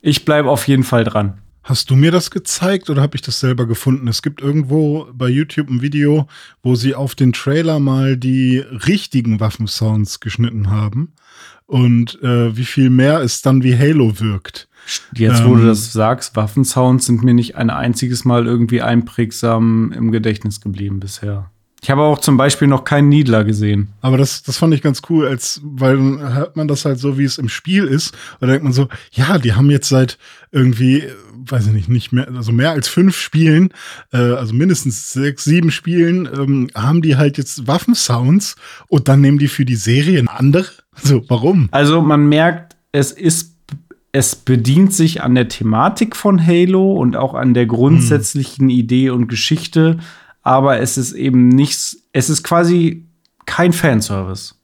ich 0.00 0.24
bleibe 0.24 0.50
auf 0.50 0.66
jeden 0.66 0.84
Fall 0.84 1.04
dran. 1.04 1.38
Hast 1.66 1.90
du 1.90 1.96
mir 1.96 2.12
das 2.12 2.30
gezeigt 2.30 2.90
oder 2.90 3.02
habe 3.02 3.16
ich 3.16 3.22
das 3.22 3.40
selber 3.40 3.66
gefunden? 3.66 4.06
Es 4.06 4.22
gibt 4.22 4.40
irgendwo 4.40 5.08
bei 5.12 5.28
YouTube 5.28 5.68
ein 5.68 5.82
Video, 5.82 6.28
wo 6.62 6.76
sie 6.76 6.94
auf 6.94 7.16
den 7.16 7.32
Trailer 7.32 7.80
mal 7.80 8.16
die 8.16 8.58
richtigen 8.58 9.40
Waffensounds 9.40 10.20
geschnitten 10.20 10.70
haben 10.70 11.12
und 11.66 12.22
äh, 12.22 12.56
wie 12.56 12.64
viel 12.64 12.88
mehr 12.88 13.18
es 13.18 13.42
dann 13.42 13.64
wie 13.64 13.76
Halo 13.76 14.20
wirkt. 14.20 14.68
Jetzt, 15.12 15.44
wo 15.44 15.54
ähm, 15.54 15.62
du 15.62 15.66
das 15.66 15.92
sagst, 15.92 16.36
Waffensounds 16.36 17.06
sind 17.06 17.24
mir 17.24 17.34
nicht 17.34 17.56
ein 17.56 17.70
einziges 17.70 18.24
Mal 18.24 18.46
irgendwie 18.46 18.80
einprägsam 18.80 19.90
im 19.90 20.12
Gedächtnis 20.12 20.60
geblieben 20.60 21.00
bisher. 21.00 21.50
Ich 21.82 21.90
habe 21.90 22.02
auch 22.02 22.18
zum 22.18 22.36
Beispiel 22.36 22.68
noch 22.68 22.84
keinen 22.84 23.08
Niedler 23.08 23.44
gesehen. 23.44 23.92
Aber 24.00 24.16
das, 24.16 24.42
das 24.42 24.56
fand 24.56 24.74
ich 24.74 24.82
ganz 24.82 25.02
cool, 25.08 25.26
als, 25.26 25.60
weil 25.62 25.96
dann 25.96 26.34
hört 26.34 26.56
man 26.56 26.68
das 26.68 26.84
halt 26.84 26.98
so, 26.98 27.18
wie 27.18 27.24
es 27.24 27.38
im 27.38 27.48
Spiel 27.48 27.84
ist. 27.84 28.16
Und 28.40 28.48
denkt 28.48 28.64
man 28.64 28.72
so, 28.72 28.88
ja, 29.12 29.38
die 29.38 29.52
haben 29.52 29.70
jetzt 29.70 29.88
seit 29.88 30.18
irgendwie, 30.50 31.04
weiß 31.50 31.66
ich 31.68 31.72
nicht, 31.72 31.88
nicht 31.88 32.12
mehr, 32.12 32.28
also 32.34 32.52
mehr 32.52 32.70
als 32.70 32.88
fünf 32.88 33.16
Spielen, 33.16 33.70
äh, 34.12 34.16
also 34.16 34.54
mindestens 34.54 35.12
sechs, 35.12 35.44
sieben 35.44 35.70
Spielen, 35.70 36.28
ähm, 36.32 36.68
haben 36.74 37.02
die 37.02 37.16
halt 37.16 37.38
jetzt 37.38 37.66
Waffensounds 37.66 38.56
und 38.88 39.08
dann 39.08 39.20
nehmen 39.20 39.38
die 39.38 39.48
für 39.48 39.64
die 39.64 39.76
Serie 39.76 40.20
eine 40.20 40.30
andere. 40.30 40.66
So, 41.02 41.22
warum? 41.28 41.68
Also 41.72 42.02
man 42.02 42.28
merkt, 42.28 42.76
es 42.92 43.12
ist 43.12 43.54
es 44.12 44.34
bedient 44.34 44.94
sich 44.94 45.22
an 45.22 45.34
der 45.34 45.48
Thematik 45.48 46.16
von 46.16 46.44
Halo 46.44 46.94
und 46.94 47.16
auch 47.16 47.34
an 47.34 47.52
der 47.52 47.66
grundsätzlichen 47.66 48.70
hm. 48.70 48.74
Idee 48.74 49.10
und 49.10 49.28
Geschichte 49.28 49.98
aber 50.46 50.78
es 50.78 50.96
ist 50.96 51.12
eben 51.12 51.48
nichts, 51.48 52.04
es 52.12 52.30
ist 52.30 52.44
quasi 52.44 53.08
kein 53.46 53.72
Fanservice. 53.72 54.54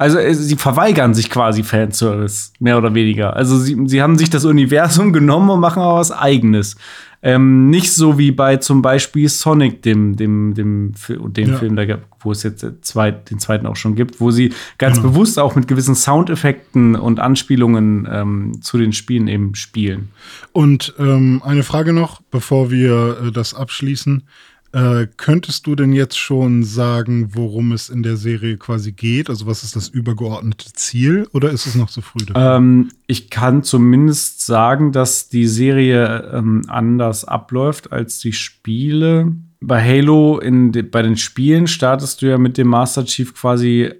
Also 0.00 0.16
sie 0.32 0.56
verweigern 0.56 1.12
sich 1.12 1.28
quasi 1.28 1.62
Fanservice, 1.62 2.54
mehr 2.58 2.78
oder 2.78 2.94
weniger. 2.94 3.36
Also 3.36 3.58
sie, 3.58 3.76
sie 3.84 4.00
haben 4.00 4.16
sich 4.16 4.30
das 4.30 4.46
Universum 4.46 5.12
genommen 5.12 5.50
und 5.50 5.60
machen 5.60 5.82
auch 5.82 5.98
was 5.98 6.10
eigenes. 6.10 6.76
Ähm, 7.22 7.68
nicht 7.68 7.92
so 7.92 8.16
wie 8.16 8.30
bei 8.30 8.56
zum 8.56 8.80
Beispiel 8.80 9.28
Sonic, 9.28 9.82
dem, 9.82 10.16
dem, 10.16 10.54
dem, 10.54 10.94
dem 11.06 11.50
ja. 11.50 11.56
Film, 11.58 11.76
da, 11.76 11.98
wo 12.20 12.32
es 12.32 12.42
jetzt 12.44 12.64
zweit, 12.80 13.30
den 13.30 13.40
zweiten 13.40 13.66
auch 13.66 13.76
schon 13.76 13.94
gibt, 13.94 14.22
wo 14.22 14.30
sie 14.30 14.54
ganz 14.78 14.96
genau. 14.96 15.10
bewusst 15.10 15.38
auch 15.38 15.54
mit 15.54 15.68
gewissen 15.68 15.94
Soundeffekten 15.94 16.96
und 16.96 17.20
Anspielungen 17.20 18.08
ähm, 18.10 18.62
zu 18.62 18.78
den 18.78 18.94
Spielen 18.94 19.28
eben 19.28 19.54
spielen. 19.54 20.08
Und 20.52 20.94
ähm, 20.98 21.42
eine 21.44 21.62
Frage 21.62 21.92
noch, 21.92 22.22
bevor 22.30 22.70
wir 22.70 23.18
äh, 23.22 23.32
das 23.32 23.52
abschließen. 23.52 24.22
Äh, 24.72 25.08
könntest 25.16 25.66
du 25.66 25.74
denn 25.74 25.92
jetzt 25.92 26.16
schon 26.16 26.62
sagen, 26.62 27.30
worum 27.34 27.72
es 27.72 27.88
in 27.88 28.04
der 28.04 28.16
Serie 28.16 28.56
quasi 28.56 28.92
geht? 28.92 29.28
Also 29.28 29.46
was 29.46 29.64
ist 29.64 29.74
das 29.74 29.88
übergeordnete 29.88 30.72
Ziel 30.74 31.26
oder 31.32 31.50
ist 31.50 31.66
es 31.66 31.74
noch 31.74 31.90
zu 31.90 32.02
früh? 32.02 32.24
Ähm, 32.36 32.90
ich 33.08 33.30
kann 33.30 33.64
zumindest 33.64 34.46
sagen, 34.46 34.92
dass 34.92 35.28
die 35.28 35.48
Serie 35.48 36.30
ähm, 36.32 36.62
anders 36.68 37.24
abläuft 37.24 37.90
als 37.90 38.20
die 38.20 38.32
Spiele. 38.32 39.34
Bei 39.60 39.82
Halo, 39.82 40.38
in 40.38 40.70
de 40.70 40.82
bei 40.82 41.02
den 41.02 41.16
Spielen 41.16 41.66
startest 41.66 42.22
du 42.22 42.26
ja 42.26 42.38
mit 42.38 42.56
dem 42.56 42.68
Master 42.68 43.04
Chief 43.04 43.34
quasi 43.34 43.90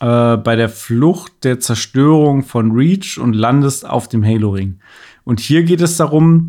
äh, 0.00 0.36
bei 0.36 0.56
der 0.56 0.68
Flucht 0.68 1.44
der 1.44 1.60
Zerstörung 1.60 2.42
von 2.42 2.72
Reach 2.72 3.18
und 3.18 3.32
landest 3.32 3.88
auf 3.88 4.08
dem 4.08 4.24
Halo-Ring. 4.24 4.80
Und 5.22 5.38
hier 5.38 5.62
geht 5.62 5.80
es 5.80 5.96
darum, 5.96 6.48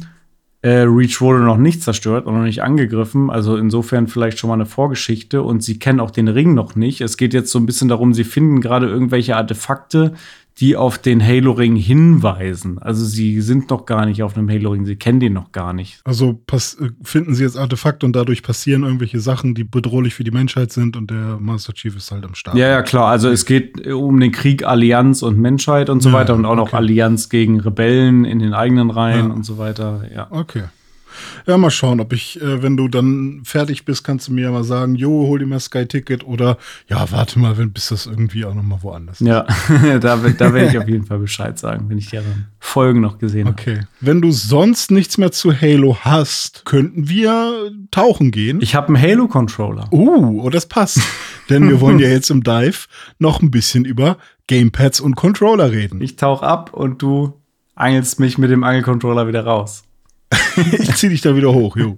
äh, 0.66 0.82
Reach 0.82 1.22
wurde 1.22 1.41
noch 1.41 1.57
nicht 1.57 1.84
zerstört 1.84 2.26
und 2.26 2.34
noch 2.34 2.43
nicht 2.43 2.63
angegriffen. 2.63 3.30
Also 3.30 3.55
insofern 3.55 4.07
vielleicht 4.07 4.39
schon 4.39 4.47
mal 4.47 4.55
eine 4.55 4.66
Vorgeschichte. 4.66 5.43
Und 5.43 5.63
sie 5.63 5.78
kennen 5.78 5.99
auch 5.99 6.09
den 6.09 6.28
Ring 6.28 6.55
noch 6.55 6.76
nicht. 6.76 7.01
Es 7.01 7.18
geht 7.18 7.36
jetzt 7.36 7.51
so 7.51 7.59
ein 7.59 7.68
bisschen 7.68 7.88
darum, 7.88 8.16
sie 8.16 8.24
finden 8.24 8.61
gerade 8.61 8.88
irgendwelche 8.88 9.36
Artefakte, 9.36 10.16
die 10.60 10.78
auf 10.78 10.97
den 10.97 11.22
Halo-Ring 11.22 11.76
hinweisen. 11.76 12.80
Also 12.80 13.03
sie 13.03 13.41
sind 13.41 13.70
noch 13.70 13.86
gar 13.86 14.06
nicht 14.06 14.24
auf 14.24 14.38
einem 14.38 14.49
Halo-Ring, 14.49 14.86
sie 14.86 14.95
kennen 14.95 15.20
den 15.20 15.34
noch 15.34 15.51
gar 15.51 15.74
nicht. 15.74 15.99
Also 16.06 16.41
äh, 16.51 16.58
finden 17.03 17.36
sie 17.36 17.43
jetzt 17.43 17.58
Artefakte 17.58 18.06
und 18.06 18.16
dadurch 18.16 18.41
passieren 18.41 18.84
irgendwelche 18.84 19.20
Sachen, 19.20 19.53
die 19.53 19.66
bedrohlich 19.66 20.16
für 20.16 20.24
die 20.24 20.32
Menschheit 20.32 20.72
sind 20.72 20.95
und 20.95 21.12
der 21.12 21.38
Master 21.39 21.74
Chief 21.74 21.95
ist 21.95 22.12
halt 22.12 22.24
am 22.24 22.36
Start. 22.36 22.56
Ja, 22.56 22.70
ja, 22.70 22.82
klar. 22.84 23.08
Also 23.08 23.30
es 23.30 23.45
geht 23.45 23.86
um 23.88 24.20
den 24.20 24.32
Krieg 24.32 24.66
Allianz 24.66 25.24
und 25.24 25.38
Menschheit 25.38 25.89
und 25.89 26.01
so 26.01 26.10
ja, 26.10 26.16
weiter 26.16 26.36
und 26.36 26.45
auch 26.45 26.51
okay. 26.51 26.62
noch 26.62 26.74
Allianz 26.74 27.28
gegen 27.30 27.60
Rebellen 27.60 28.24
in 28.24 28.39
den 28.39 28.53
eigenen 28.53 28.91
Reihen 28.91 29.28
ja. 29.28 29.34
und 29.34 29.43
so 29.43 29.58
weiter. 29.58 30.03
Ja. 30.14 30.28
Okay. 30.30 30.64
Ja, 31.47 31.57
mal 31.57 31.70
schauen, 31.70 31.99
ob 31.99 32.13
ich, 32.13 32.41
äh, 32.41 32.61
wenn 32.61 32.78
du 32.78 32.88
dann 32.88 33.41
fertig 33.43 33.86
bist, 33.86 34.03
kannst 34.03 34.28
du 34.28 34.34
mir 34.34 34.43
ja 34.43 34.51
mal 34.51 34.63
sagen, 34.63 34.95
jo, 34.95 35.28
hol 35.28 35.39
dir 35.39 35.45
mal 35.45 35.59
Sky-Ticket 35.59 36.26
oder 36.26 36.57
ja, 36.88 37.11
warte 37.11 37.39
mal, 37.39 37.57
wenn, 37.57 37.72
bis 37.72 37.89
das 37.89 38.05
irgendwie 38.05 38.45
auch 38.45 38.53
noch 38.53 38.63
mal 38.63 38.80
woanders 38.82 39.22
ist. 39.22 39.28
Ja, 39.28 39.45
da, 39.99 40.18
da 40.18 40.53
werde 40.53 40.70
ich 40.70 40.78
auf 40.78 40.88
jeden 40.88 41.05
Fall 41.05 41.20
Bescheid 41.20 41.57
sagen, 41.59 41.89
wenn 41.89 41.97
ich 41.97 42.09
die 42.09 42.20
Folgen 42.59 43.01
noch 43.01 43.18
gesehen 43.18 43.47
habe. 43.47 43.59
Okay. 43.59 43.80
Wenn 44.01 44.22
du 44.22 44.32
sonst 44.32 44.91
nichts 44.91 45.18
mehr 45.18 45.32
zu 45.32 45.53
Halo 45.53 45.97
hast, 46.01 46.66
könnten 46.66 47.09
wir 47.09 47.72
tauchen 47.91 48.32
gehen. 48.32 48.59
Ich 48.61 48.76
habe 48.76 48.88
einen 48.88 49.01
Halo-Controller. 49.01 49.91
Uh, 49.91 50.43
oh, 50.43 50.49
das 50.49 50.66
passt. 50.66 51.01
Denn 51.49 51.70
wir 51.70 51.80
wollen 51.80 51.99
ja 51.99 52.07
jetzt 52.07 52.32
im 52.32 52.43
Dive 52.43 52.88
noch 53.20 53.41
ein 53.41 53.51
bisschen 53.51 53.86
über 53.86 54.18
Gamepads 54.47 54.99
und 54.99 55.16
Controller 55.16 55.72
reden. 55.72 56.01
Ich 56.01 56.16
tauche 56.16 56.45
ab 56.45 56.74
und 56.74 57.01
du 57.01 57.34
angelst 57.76 58.20
mich 58.20 58.38
mit 58.38 58.51
dem 58.51 58.63
Angelcontroller 58.63 59.28
wieder 59.28 59.45
raus. 59.45 59.85
ich 60.72 60.96
zieh 60.96 61.10
dich 61.10 61.22
da 61.22 61.36
wieder 61.36 61.54
hoch, 61.54 61.76
jo. 61.78 61.98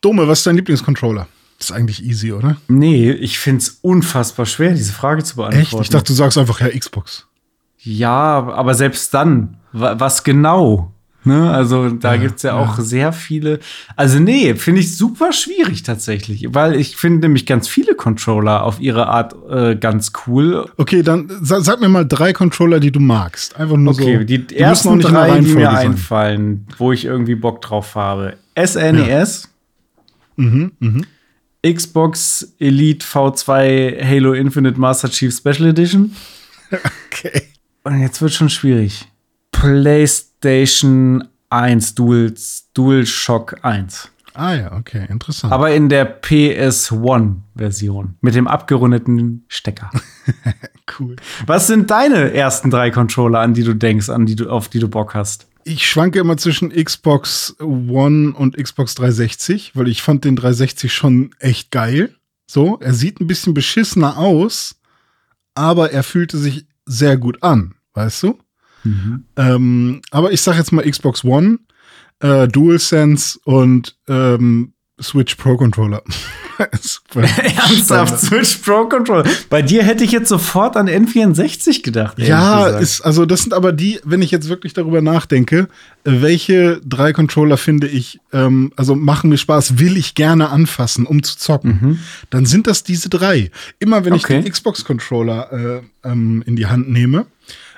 Dome, 0.00 0.28
was 0.28 0.40
ist 0.40 0.46
dein 0.46 0.56
Lieblingscontroller? 0.56 1.26
ist 1.64 1.72
eigentlich 1.72 2.04
easy, 2.04 2.32
oder? 2.32 2.56
Nee, 2.68 3.10
ich 3.10 3.38
find's 3.38 3.78
unfassbar 3.82 4.46
schwer, 4.46 4.72
diese 4.72 4.92
Frage 4.92 5.24
zu 5.24 5.36
beantworten. 5.36 5.62
Echt? 5.62 5.80
Ich 5.80 5.88
dachte, 5.88 6.08
du 6.08 6.14
sagst 6.14 6.38
einfach 6.38 6.60
ja 6.60 6.68
Xbox. 6.68 7.26
Ja, 7.78 8.46
aber 8.46 8.74
selbst 8.74 9.12
dann, 9.12 9.58
was 9.72 10.24
genau? 10.24 10.93
Ne? 11.24 11.50
Also 11.50 11.88
da 11.88 12.14
ja, 12.14 12.20
gibt's 12.20 12.42
ja, 12.42 12.54
ja 12.54 12.62
auch 12.62 12.78
sehr 12.78 13.12
viele. 13.12 13.60
Also 13.96 14.18
nee, 14.18 14.54
finde 14.54 14.80
ich 14.80 14.96
super 14.96 15.32
schwierig 15.32 15.82
tatsächlich, 15.82 16.46
weil 16.52 16.76
ich 16.76 16.96
finde 16.96 17.20
nämlich 17.20 17.46
ganz 17.46 17.66
viele 17.66 17.94
Controller 17.94 18.62
auf 18.62 18.78
ihre 18.78 19.06
Art 19.06 19.34
äh, 19.50 19.74
ganz 19.76 20.12
cool. 20.26 20.66
Okay, 20.76 21.02
dann 21.02 21.30
sag, 21.40 21.62
sag, 21.62 21.80
mir 21.80 21.88
mal 21.88 22.06
drei 22.06 22.32
Controller, 22.32 22.78
die 22.78 22.92
du 22.92 23.00
magst. 23.00 23.56
Einfach 23.56 23.76
nur 23.76 23.94
okay, 23.94 24.02
so. 24.02 24.08
Okay, 24.08 24.24
die, 24.24 24.46
die 24.46 24.56
ersten 24.56 25.00
drei, 25.00 25.40
die 25.40 25.54
mir 25.54 25.70
sein. 25.70 25.92
einfallen, 25.92 26.66
wo 26.76 26.92
ich 26.92 27.06
irgendwie 27.06 27.34
Bock 27.34 27.62
drauf 27.62 27.94
habe. 27.94 28.36
SNES. 28.56 29.48
Ja. 30.36 30.44
Mhm, 30.44 30.72
mhm. 30.78 31.06
Xbox 31.64 32.54
Elite 32.58 33.06
V2 33.06 34.04
Halo 34.04 34.34
Infinite 34.34 34.78
Master 34.78 35.08
Chief 35.08 35.34
Special 35.34 35.68
Edition. 35.68 36.14
Okay. 37.08 37.42
Und 37.84 38.00
jetzt 38.00 38.20
wird 38.20 38.32
schon 38.32 38.48
schwierig. 38.48 39.06
PlayStation 39.64 41.24
1 41.48 41.94
Dual, 41.94 42.34
DualShock 42.74 43.56
1. 43.62 44.10
Ah 44.34 44.54
ja, 44.54 44.72
okay, 44.72 45.06
interessant. 45.08 45.52
Aber 45.54 45.74
in 45.74 45.88
der 45.88 46.20
PS1-Version 46.20 48.16
mit 48.20 48.34
dem 48.34 48.46
abgerundeten 48.46 49.46
Stecker. 49.48 49.90
cool. 50.98 51.16
Was 51.46 51.66
sind 51.66 51.90
deine 51.90 52.34
ersten 52.34 52.70
drei 52.70 52.90
Controller, 52.90 53.40
an 53.40 53.54
die 53.54 53.62
du 53.62 53.72
denkst, 53.72 54.10
an 54.10 54.26
die 54.26 54.36
du, 54.36 54.50
auf 54.50 54.68
die 54.68 54.80
du 54.80 54.88
Bock 54.88 55.14
hast? 55.14 55.46
ich 55.66 55.88
schwanke 55.88 56.18
immer 56.18 56.36
zwischen 56.36 56.68
Xbox 56.68 57.56
One 57.58 58.34
und 58.34 58.58
Xbox 58.58 58.94
360, 58.96 59.74
weil 59.74 59.88
ich 59.88 60.02
fand 60.02 60.26
den 60.26 60.36
360 60.36 60.92
schon 60.92 61.30
echt 61.38 61.70
geil. 61.70 62.14
So, 62.46 62.78
er 62.80 62.92
sieht 62.92 63.18
ein 63.18 63.26
bisschen 63.26 63.54
beschissener 63.54 64.18
aus, 64.18 64.76
aber 65.54 65.90
er 65.90 66.02
fühlte 66.02 66.36
sich 66.36 66.66
sehr 66.84 67.16
gut 67.16 67.42
an, 67.42 67.76
weißt 67.94 68.24
du? 68.24 68.38
Mhm. 68.84 69.24
Ähm, 69.36 70.02
aber 70.10 70.32
ich 70.32 70.40
sag 70.42 70.56
jetzt 70.56 70.72
mal 70.72 70.88
Xbox 70.88 71.24
One, 71.24 71.58
äh, 72.20 72.48
DualSense 72.48 73.38
und 73.44 73.96
ähm, 74.08 74.74
Switch 75.00 75.34
Pro 75.34 75.56
Controller. 75.56 76.02
Ernsthaft, 77.14 78.20
Switch 78.20 78.58
Pro 78.58 78.88
Controller. 78.88 79.24
Bei 79.50 79.60
dir 79.60 79.82
hätte 79.82 80.04
ich 80.04 80.12
jetzt 80.12 80.28
sofort 80.28 80.76
an 80.76 80.88
N64 80.88 81.82
gedacht. 81.82 82.18
Ja, 82.18 82.68
ist, 82.68 83.00
also 83.00 83.26
das 83.26 83.42
sind 83.42 83.52
aber 83.54 83.72
die, 83.72 84.00
wenn 84.04 84.22
ich 84.22 84.30
jetzt 84.30 84.48
wirklich 84.48 84.72
darüber 84.72 85.00
nachdenke, 85.00 85.68
welche 86.04 86.80
drei 86.84 87.12
Controller 87.12 87.56
finde 87.56 87.88
ich, 87.88 88.20
ähm, 88.32 88.72
also 88.76 88.94
machen 88.94 89.30
mir 89.30 89.38
Spaß, 89.38 89.80
will 89.80 89.96
ich 89.96 90.14
gerne 90.14 90.50
anfassen, 90.50 91.06
um 91.06 91.24
zu 91.24 91.36
zocken, 91.38 91.78
mhm. 91.80 91.98
dann 92.30 92.46
sind 92.46 92.68
das 92.68 92.84
diese 92.84 93.08
drei. 93.08 93.50
Immer 93.80 94.04
wenn 94.04 94.12
okay. 94.12 94.38
ich 94.38 94.44
den 94.44 94.52
Xbox-Controller 94.52 95.52
äh, 95.52 96.08
ähm, 96.08 96.44
in 96.46 96.54
die 96.54 96.66
Hand 96.66 96.88
nehme, 96.88 97.20
äh, 97.20 97.24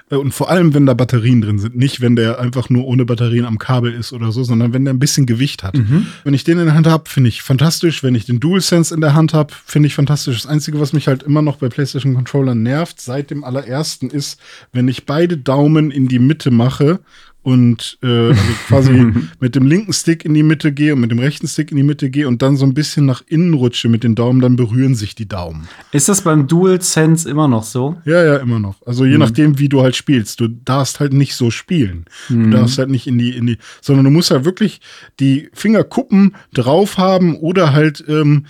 und 0.09 0.33
vor 0.33 0.51
allem, 0.51 0.73
wenn 0.73 0.87
da 0.87 0.95
Batterien 0.95 1.41
drin 1.41 1.59
sind. 1.59 1.77
Nicht, 1.77 2.01
wenn 2.01 2.15
der 2.15 2.39
einfach 2.39 2.71
nur 2.71 2.87
ohne 2.87 3.05
Batterien 3.05 3.45
am 3.45 3.59
Kabel 3.59 3.93
ist 3.93 4.13
oder 4.13 4.31
so, 4.31 4.45
sondern 4.45 4.73
wenn 4.73 4.85
der 4.85 4.95
ein 4.95 5.01
bisschen 5.01 5.27
Gewicht 5.27 5.65
hat. 5.65 5.77
Mhm. 5.77 6.07
Wenn 6.23 6.33
ich 6.33 6.45
den 6.45 6.61
in 6.61 6.67
der 6.67 6.75
Hand 6.75 6.87
habe, 6.87 7.11
finde 7.11 7.29
ich 7.29 7.43
fantastisch. 7.43 8.05
Wenn 8.05 8.15
ich 8.15 8.25
den 8.25 8.39
DualSense 8.39 8.95
in 8.95 9.01
der 9.01 9.15
Hand 9.15 9.35
habe, 9.35 9.53
finde 9.65 9.89
ich 9.89 9.97
fantastisch. 9.97 10.43
Das 10.43 10.51
Einzige, 10.51 10.79
was 10.79 10.93
mich 10.93 11.09
halt 11.09 11.25
immer 11.25 11.43
noch 11.43 11.57
bei 11.57 11.69
PlayStation 11.69 12.15
Controllern 12.15 12.63
nervt, 12.63 13.01
seit 13.01 13.31
dem 13.31 13.43
allerersten, 13.43 14.09
ist, 14.09 14.39
wenn 14.73 14.87
ich 14.87 15.07
beide 15.07 15.37
Daumen 15.37 15.91
in 15.91 16.07
die 16.07 16.21
Mitte 16.21 16.53
mache 16.53 17.01
und 17.47 17.97
äh, 18.03 18.31
also 18.31 18.43
quasi 18.67 19.13
mit 19.39 19.55
dem 19.55 19.67
linken 19.67 19.93
Stick 19.93 20.25
in 20.25 20.35
die 20.35 20.43
Mitte 20.43 20.73
gehe 20.73 20.95
und 20.95 21.01
mit 21.01 21.13
dem 21.13 21.21
rechten 21.21 21.47
Stick 21.47 21.71
in 21.71 21.77
die 21.77 21.85
Mitte 21.85 22.11
gehe 22.11 22.27
und 22.27 22.43
dann 22.43 22.57
so 22.57 22.67
ein 22.67 22.75
bisschen 22.75 23.07
nach 23.07 23.23
innen 23.25 23.55
rutsche 23.55 23.89
mit 23.89 24.03
den 24.03 24.17
Daumen, 24.17 24.41
dann 24.41 24.57
berühren 24.57 24.97
sich 24.97 25.15
die 25.15 25.29
Daumen. 25.29 25.69
Ist 25.93 26.09
das 26.09 26.23
beim 26.23 26.49
DualSense 26.49 27.31
immer 27.31 27.47
noch 27.47 27.63
so? 27.63 27.99
Ja, 28.05 28.25
ja, 28.25 28.39
immer 28.39 28.59
noch. 28.59 28.85
Also 28.85 29.05
je 29.05 29.13
mhm. 29.13 29.21
nachdem, 29.21 29.61
wie 29.61 29.69
du 29.69 29.81
halt 29.81 29.95
spielst. 29.95 30.41
Du 30.41 30.49
darfst 30.49 30.99
halt 30.99 31.13
nicht 31.13 31.37
so 31.37 31.53
spielen. 31.53 32.07
Mhm. 32.29 32.51
Du 32.51 32.57
darfst 32.57 32.79
halt 32.79 32.91
nicht 32.91 33.07
in 33.07 33.17
die, 33.17 33.37
in 33.37 33.47
die, 33.47 33.59
sondern 33.81 34.07
du 34.07 34.11
musst 34.11 34.33
halt 34.33 34.45
wirklich 34.45 34.81
die 35.21 35.49
Fingerkuppen 35.53 36.35
drauf 36.53 36.99
haben 36.99 37.37
oder 37.37 37.73
halt 37.73 38.05
ähm, 38.09 38.47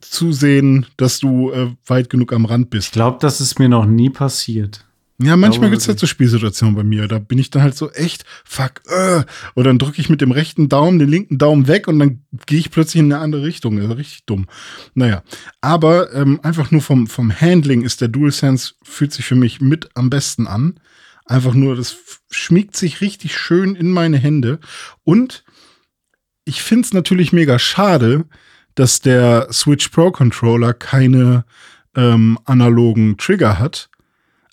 zusehen, 0.00 0.86
dass 0.96 1.20
du 1.20 1.52
äh, 1.52 1.68
weit 1.86 2.10
genug 2.10 2.32
am 2.32 2.46
Rand 2.46 2.68
bist. 2.70 2.88
Ich 2.88 2.92
glaube, 2.94 3.18
das 3.20 3.40
ist 3.40 3.60
mir 3.60 3.68
noch 3.68 3.86
nie 3.86 4.10
passiert. 4.10 4.84
Ja, 5.22 5.36
manchmal 5.36 5.70
gibt 5.70 5.80
es 5.80 5.86
halt 5.86 6.00
so 6.00 6.08
Spielsituationen 6.08 6.74
bei 6.74 6.82
mir. 6.82 7.06
Da 7.06 7.20
bin 7.20 7.38
ich 7.38 7.48
dann 7.50 7.62
halt 7.62 7.76
so 7.76 7.90
echt, 7.92 8.24
fuck, 8.44 8.82
äh. 8.86 9.22
Und 9.54 9.64
dann 9.64 9.78
drücke 9.78 10.00
ich 10.00 10.08
mit 10.08 10.20
dem 10.20 10.32
rechten 10.32 10.68
Daumen 10.68 10.98
den 10.98 11.08
linken 11.08 11.38
Daumen 11.38 11.68
weg 11.68 11.86
und 11.86 12.00
dann 12.00 12.24
gehe 12.46 12.58
ich 12.58 12.72
plötzlich 12.72 13.00
in 13.00 13.12
eine 13.12 13.22
andere 13.22 13.44
Richtung. 13.44 13.76
Das 13.76 13.86
ist 13.86 13.96
richtig 13.96 14.24
dumm. 14.26 14.46
Naja. 14.94 15.22
Aber 15.60 16.12
ähm, 16.14 16.40
einfach 16.42 16.72
nur 16.72 16.82
vom, 16.82 17.06
vom 17.06 17.32
Handling 17.32 17.82
ist 17.82 18.00
der 18.00 18.08
DualSense, 18.08 18.74
fühlt 18.82 19.12
sich 19.12 19.24
für 19.24 19.36
mich 19.36 19.60
mit 19.60 19.88
am 19.94 20.10
besten 20.10 20.48
an. 20.48 20.80
Einfach 21.26 21.54
nur, 21.54 21.76
das 21.76 21.96
schmiegt 22.30 22.76
sich 22.76 23.00
richtig 23.00 23.36
schön 23.36 23.76
in 23.76 23.92
meine 23.92 24.18
Hände. 24.18 24.58
Und 25.04 25.44
ich 26.44 26.60
finde 26.60 26.86
es 26.86 26.92
natürlich 26.92 27.32
mega 27.32 27.60
schade, 27.60 28.24
dass 28.74 29.00
der 29.00 29.46
Switch 29.52 29.88
Pro 29.90 30.10
Controller 30.10 30.74
keine 30.74 31.44
ähm, 31.94 32.36
analogen 32.44 33.16
Trigger 33.16 33.60
hat 33.60 33.88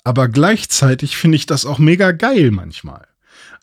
aber 0.04 0.28
gleichzeitig 0.28 1.18
finde 1.18 1.36
ich 1.38 1.46
das 1.46 1.66
auch 1.66 1.80
mega 1.80 2.12
geil 2.12 2.52
manchmal. 2.52 3.08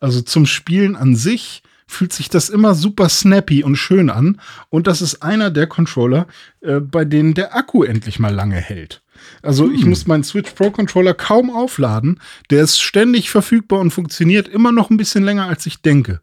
Also 0.01 0.21
zum 0.21 0.47
Spielen 0.47 0.97
an 0.97 1.17
sich 1.17 1.63
fühlt 1.87 2.13
sich 2.13 2.29
das 2.29 2.51
immer 2.51 2.75
super 2.75 3.09
snappy 3.09 3.65
und 3.65 3.77
schön 3.77 4.11
an. 4.11 4.41
Und 4.69 4.87
das 4.87 5.03
ist 5.03 5.23
einer 5.23 5.51
der 5.51 5.67
Controller, 5.67 6.27
äh, 6.61 6.81
bei 6.81 7.05
denen 7.05 7.35
der 7.35 7.57
Akku 7.57 7.83
endlich 7.83 8.19
mal 8.19 8.33
lange 8.33 8.57
hält. 8.57 9.03
Also 9.43 9.65
hm. 9.65 9.75
ich 9.75 9.85
muss 9.85 10.07
meinen 10.07 10.25
Switch 10.25 10.51
Pro 10.53 10.71
Controller 10.71 11.15
kaum 11.15 11.51
aufladen. 11.51 12.21
Der 12.51 12.63
ist 12.63 12.81
ständig 12.81 13.31
verfügbar 13.31 13.81
und 13.81 13.91
funktioniert 13.91 14.49
immer 14.49 14.73
noch 14.73 14.91
ein 14.91 14.97
bisschen 14.97 15.25
länger, 15.25 15.47
als 15.47 15.67
ich 15.67 15.83
denke. 15.83 16.21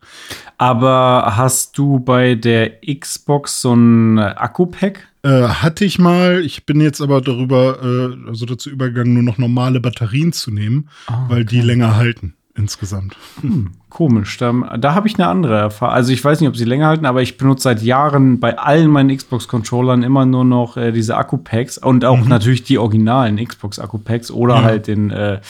Aber 0.58 1.34
hast 1.36 1.78
du 1.78 2.00
bei 2.00 2.36
der 2.36 2.82
Xbox 2.82 3.62
so 3.62 3.74
ein 3.74 4.20
Akku-Pack? 4.20 5.08
Äh, 5.24 5.48
hatte 5.48 5.86
ich 5.86 5.98
mal. 5.98 6.44
Ich 6.46 6.66
bin 6.66 6.82
jetzt 6.82 7.02
aber 7.02 7.22
darüber, 7.22 7.80
äh, 7.82 8.30
also 8.30 8.46
dazu 8.46 8.70
übergegangen, 8.70 9.14
nur 9.14 9.24
noch 9.24 9.38
normale 9.38 9.80
Batterien 9.80 10.34
zu 10.34 10.52
nehmen, 10.52 10.90
oh, 11.10 11.14
weil 11.30 11.46
die 11.46 11.62
länger 11.62 11.96
halten 11.96 12.36
insgesamt. 12.58 13.16
Hm, 13.42 13.72
komisch. 13.90 14.38
Da, 14.38 14.54
da 14.78 14.96
habe 14.96 15.08
ich 15.08 15.16
eine 15.16 15.28
andere 15.28 15.58
Erfahrung. 15.58 15.94
Also 15.94 16.14
ich 16.14 16.24
weiß 16.24 16.40
nicht, 16.40 16.50
ob 16.50 16.56
sie 16.56 16.64
länger 16.64 16.88
halten, 16.88 17.06
aber 17.06 17.22
ich 17.22 17.38
benutze 17.38 17.64
seit 17.64 17.82
Jahren 17.82 18.40
bei 18.40 18.58
allen 18.58 18.90
meinen 18.90 19.16
Xbox-Controllern 19.16 20.04
immer 20.04 20.26
nur 20.26 20.46
noch 20.46 20.78
äh, 20.78 20.92
diese 20.92 21.18
Akku-Packs 21.18 21.78
und 21.78 22.06
auch 22.06 22.20
mhm. 22.20 22.30
natürlich 22.30 22.64
die 22.64 22.78
originalen 22.78 23.44
Xbox-Akku-Packs 23.46 24.32
oder 24.32 24.56
ja. 24.56 24.64
halt 24.64 24.88
den, 24.88 25.12
äh, 25.12 25.42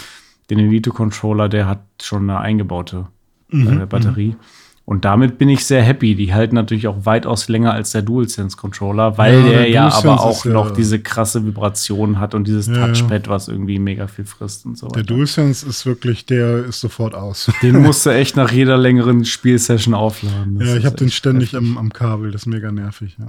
den 0.50 0.60
Elite-Controller, 0.60 1.48
der 1.48 1.68
hat 1.68 1.82
schon 2.02 2.30
eine 2.30 2.40
eingebaute 2.40 3.06
mhm. 3.50 3.82
äh, 3.82 3.86
Batterie. 3.86 4.30
Mhm. 4.30 4.40
Und 4.88 5.04
damit 5.04 5.40
bin 5.40 5.50
ich 5.50 5.66
sehr 5.66 5.82
happy. 5.82 6.14
Die 6.14 6.32
halten 6.32 6.54
natürlich 6.54 6.88
auch 6.88 7.08
weitaus 7.08 7.48
länger 7.48 7.74
als 7.74 7.92
der 7.92 8.04
DualSense-Controller, 8.04 9.18
weil 9.18 9.34
ja, 9.34 9.42
der, 9.42 9.58
der 9.58 9.70
ja 9.70 9.92
aber 9.92 10.22
auch 10.22 10.46
noch 10.46 10.70
diese 10.70 11.00
krasse 11.00 11.44
Vibration 11.44 12.20
hat 12.20 12.36
und 12.36 12.48
dieses 12.48 12.68
ja, 12.68 12.86
Touchpad, 12.86 13.28
was 13.28 13.48
irgendwie 13.48 13.80
mega 13.80 14.06
viel 14.06 14.26
frisst 14.26 14.64
und 14.68 14.78
so 14.78 14.86
weiter. 14.86 15.02
Der 15.02 15.04
DualSense 15.04 15.68
ist 15.68 15.88
wirklich, 15.88 16.28
der 16.28 16.66
ist 16.66 16.82
sofort 16.82 17.16
aus. 17.16 17.52
Den 17.64 17.82
musst 17.82 18.06
du 18.06 18.10
echt 18.14 18.36
nach 18.36 18.52
jeder 18.52 18.78
längeren 18.78 19.26
Spielsession 19.26 19.96
aufladen. 19.96 20.60
Das 20.60 20.68
ja, 20.68 20.76
ich 20.78 20.86
habe 20.86 20.98
den 20.98 21.10
ständig 21.10 21.56
am, 21.56 21.80
am, 21.80 21.92
Kabel, 21.92 22.30
das 22.30 22.44
ist 22.44 22.48
mega 22.48 22.72
nervig. 22.72 23.18
Ja, 23.18 23.28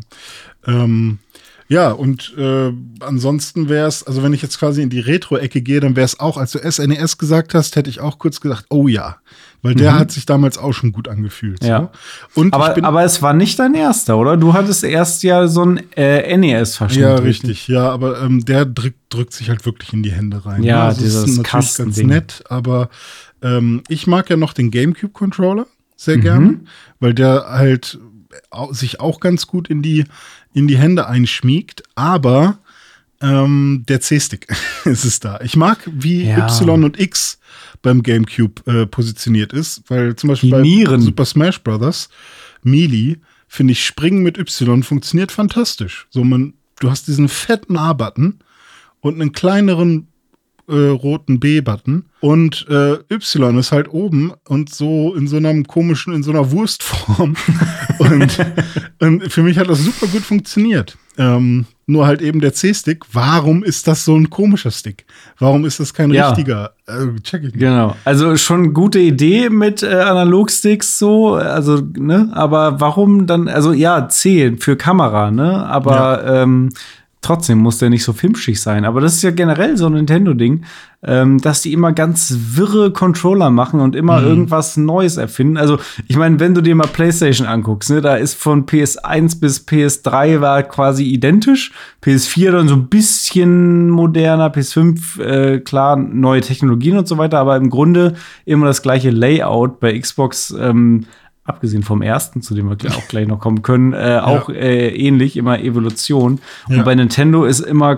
ähm, 0.67 1.21
ja 1.69 1.91
und 1.91 2.35
äh, 2.37 2.71
ansonsten 3.01 3.71
wäre 3.71 3.89
es, 3.89 4.03
also 4.03 4.23
wenn 4.23 4.35
ich 4.35 4.43
jetzt 4.43 4.59
quasi 4.59 4.83
in 4.83 4.91
die 4.91 5.01
Retro-Ecke 5.01 5.63
gehe, 5.63 5.81
dann 5.81 5.97
wäre 5.97 6.05
es 6.05 6.21
auch, 6.21 6.37
als 6.37 6.53
du 6.53 6.59
SNES 6.59 7.15
e 7.15 7.17
gesagt 7.17 7.55
hast, 7.55 7.77
hätte 7.77 7.89
ich 7.89 8.01
auch 8.01 8.19
kurz 8.19 8.43
gesagt, 8.43 8.67
oh 8.69 8.89
ja 8.89 9.17
weil 9.63 9.75
der 9.75 9.93
mhm. 9.93 9.99
hat 9.99 10.13
sich 10.13 10.27
damals 10.27 10.59
auch 10.59 10.73
schon 10.73 10.93
gut 10.93 11.09
angefühlt. 11.09 11.65
Ja. 11.65 11.91
So. 12.35 12.41
Und 12.41 12.55
aber, 12.55 12.83
aber 12.85 13.05
es 13.05 13.23
war 13.23 13.33
nicht 13.33 13.59
dein 13.59 13.75
erster, 13.75 14.17
oder? 14.17 14.37
Du 14.37 14.53
hattest 14.53 14.85
erst 14.85 15.23
ja 15.23 15.49
so 15.49 15.65
ein 15.65 15.81
äh, 15.97 16.37
NES-Verschnitt. 16.37 17.03
Ja, 17.03 17.15
richtig. 17.17 17.69
Ja, 17.69 17.91
aber 17.91 18.21
ähm, 18.23 18.45
der 18.45 18.65
drückt, 18.65 18.99
drückt 19.09 19.33
sich 19.33 19.49
halt 19.49 19.67
wirklich 19.67 19.93
in 19.93 20.03
die 20.03 20.13
Hände 20.13 20.45
rein. 20.45 20.63
Ja, 20.63 20.77
ja 20.77 20.85
also 20.87 21.01
dieses 21.01 21.23
das 21.23 21.31
ist 21.31 21.39
natürlich 21.39 21.77
ganz 21.77 21.97
nett, 21.99 22.45
aber 22.49 22.89
ähm, 23.43 23.83
ich 23.89 24.07
mag 24.07 24.31
ja 24.31 24.37
noch 24.37 24.53
den 24.53 24.71
GameCube-Controller 24.71 25.67
sehr 25.97 26.19
mhm. 26.19 26.23
gerne, 26.23 26.61
weil 27.01 27.15
der 27.15 27.47
halt 27.49 27.99
sich 28.71 29.01
auch 29.01 29.21
ganz 29.21 29.47
gut 29.47 29.69
in 29.69 29.83
die, 29.83 30.05
in 30.53 30.69
die 30.69 30.77
Hände 30.77 31.07
einschmiegt, 31.07 31.83
aber 31.95 32.59
ähm, 33.21 33.85
der 33.89 34.01
C-Stick 34.01 34.47
ist 34.85 35.05
es 35.05 35.21
da. 35.21 35.41
Ich 35.43 35.57
mag, 35.57 35.79
wie 35.91 36.25
ja. 36.25 36.47
Y 36.47 36.85
und 36.85 36.99
X 36.99 37.39
beim 37.83 38.03
GameCube 38.03 38.63
äh, 38.67 38.87
positioniert 38.87 39.53
ist, 39.53 39.83
weil 39.89 40.17
zum 40.17 40.29
Beispiel 40.29 40.51
bei 40.51 40.99
Super 40.99 41.25
Smash 41.25 41.63
Bros. 41.63 42.09
Melee 42.63 43.19
finde 43.49 43.73
ich, 43.73 43.85
Springen 43.85 44.23
mit 44.23 44.39
Y 44.39 44.83
funktioniert 44.83 45.33
fantastisch. 45.33 46.07
So, 46.11 46.25
man, 46.25 46.55
du 46.81 46.91
hast 46.91 47.09
diesen 47.09 47.29
fetten 47.29 47.77
A-Button 47.77 48.41
und 49.01 49.21
einen 49.21 49.33
kleineren 49.33 50.09
äh, 50.69 50.89
roten 50.89 51.39
B-Button 51.39 52.07
und 52.21 52.67
äh, 52.69 52.99
Y 53.09 53.59
ist 53.59 53.73
halt 53.73 53.89
oben 53.89 54.33
und 54.49 54.75
so 54.75 55.15
in 55.15 55.29
so 55.29 55.37
einem 55.37 55.65
komischen, 55.65 56.13
in 56.13 56.23
so 56.23 56.33
einer 56.33 56.51
Wurstform. 56.51 57.37
und, 57.99 58.39
und, 58.99 59.33
für 59.33 59.43
mich 59.43 59.59
hat 59.59 59.69
das 59.69 59.85
super 59.85 60.07
gut 60.09 60.23
funktioniert. 60.23 60.99
Ähm, 61.19 61.67
nur 61.87 62.07
halt 62.07 62.21
eben 62.21 62.41
der 62.41 62.53
C-Stick. 62.53 63.05
Warum 63.13 63.63
ist 63.63 63.87
das 63.87 64.05
so 64.05 64.17
ein 64.17 64.29
komischer 64.29 64.73
Stick? 64.73 65.07
Warum 65.39 65.65
ist 65.65 65.79
das 65.79 65.95
kein 65.95 66.11
ja. 66.11 66.29
richtiger? 66.29 66.73
Äh, 66.87 67.21
check 67.23 67.43
ich 67.45 67.53
nicht. 67.53 67.61
Genau. 67.61 67.95
Also 68.05 68.37
schon 68.37 68.75
gute 68.75 68.99
Idee 68.99 69.51
mit 69.51 69.83
äh, 69.83 69.95
Analogsticks 69.95 70.99
so, 70.99 71.35
also 71.35 71.81
ne, 71.97 72.31
aber 72.33 72.81
warum 72.81 73.27
dann? 73.27 73.49
Also 73.49 73.73
ja, 73.73 74.09
C 74.09 74.57
für 74.59 74.77
Kamera, 74.77 75.31
ne, 75.31 75.65
aber 75.67 76.25
ja. 76.25 76.43
ähm, 76.43 76.71
trotzdem 77.27 77.59
muss 77.59 77.79
der 77.79 77.91
nicht 77.91 78.05
so 78.05 78.13
filmschig 78.13 78.61
sein. 78.61 78.85
Aber 78.85 79.01
das 79.01 79.15
ist 79.15 79.23
ja 79.23 79.33
generell 79.33 79.77
so 79.77 79.87
ein 79.87 79.95
Nintendo-Ding, 79.95 80.63
ähm, 81.03 81.39
dass 81.39 81.61
die 81.61 81.73
immer 81.73 81.93
ganz 81.93 82.37
wirre 82.53 82.93
Controller 82.93 83.51
machen 83.51 83.81
und 83.81 83.97
immer 83.97 84.21
mhm. 84.21 84.27
irgendwas 84.27 84.77
Neues 84.77 85.17
erfinden. 85.17 85.57
Also, 85.57 85.79
ich 86.07 86.17
meine, 86.17 86.39
wenn 86.39 86.55
du 86.55 86.61
dir 86.61 86.77
mal 86.77 86.87
PlayStation 86.87 87.47
anguckst, 87.49 87.91
ne, 87.91 88.01
da 88.01 88.15
ist 88.15 88.35
von 88.35 88.65
PS1 88.65 89.41
bis 89.41 89.67
PS3 89.67 90.41
war 90.41 90.63
quasi 90.63 91.05
identisch. 91.05 91.73
PS4 92.05 92.53
dann 92.53 92.69
so 92.69 92.77
ein 92.77 92.87
bisschen 92.87 93.91
moderner, 93.91 94.53
PS5, 94.53 95.21
äh, 95.21 95.61
klar, 95.61 95.97
neue 95.97 96.43
Technologien 96.43 96.97
und 96.97 97.09
so 97.09 97.19
weiter, 97.19 97.41
aber 97.41 97.57
im 97.57 97.71
Grunde 97.71 98.15
immer 98.45 98.67
das 98.67 98.83
gleiche 98.83 99.11
Layout. 99.11 99.81
Bei 99.81 99.99
Xbox 99.99 100.55
ähm, 100.59 101.07
abgesehen 101.47 101.83
vom 101.83 102.03
ersten, 102.03 102.43
zu 102.43 102.55
dem 102.55 102.69
wir 102.69 102.77
auch 102.91 103.09
gleich 103.09 103.27
noch 103.27 103.41
kommen 103.41 103.63
können, 103.63 103.93
äh, 103.93 104.21
auch 104.23 104.49
ja. 104.49 104.57
äh, 104.57 104.89
ähnlich, 104.89 105.37
immer 105.37 105.59
Evolution. 105.61 106.41
Und 106.69 106.77
ja. 106.77 106.83
bei 106.83 106.95
Nintendo 106.95 107.45
ist 107.45 107.61
immer 107.61 107.97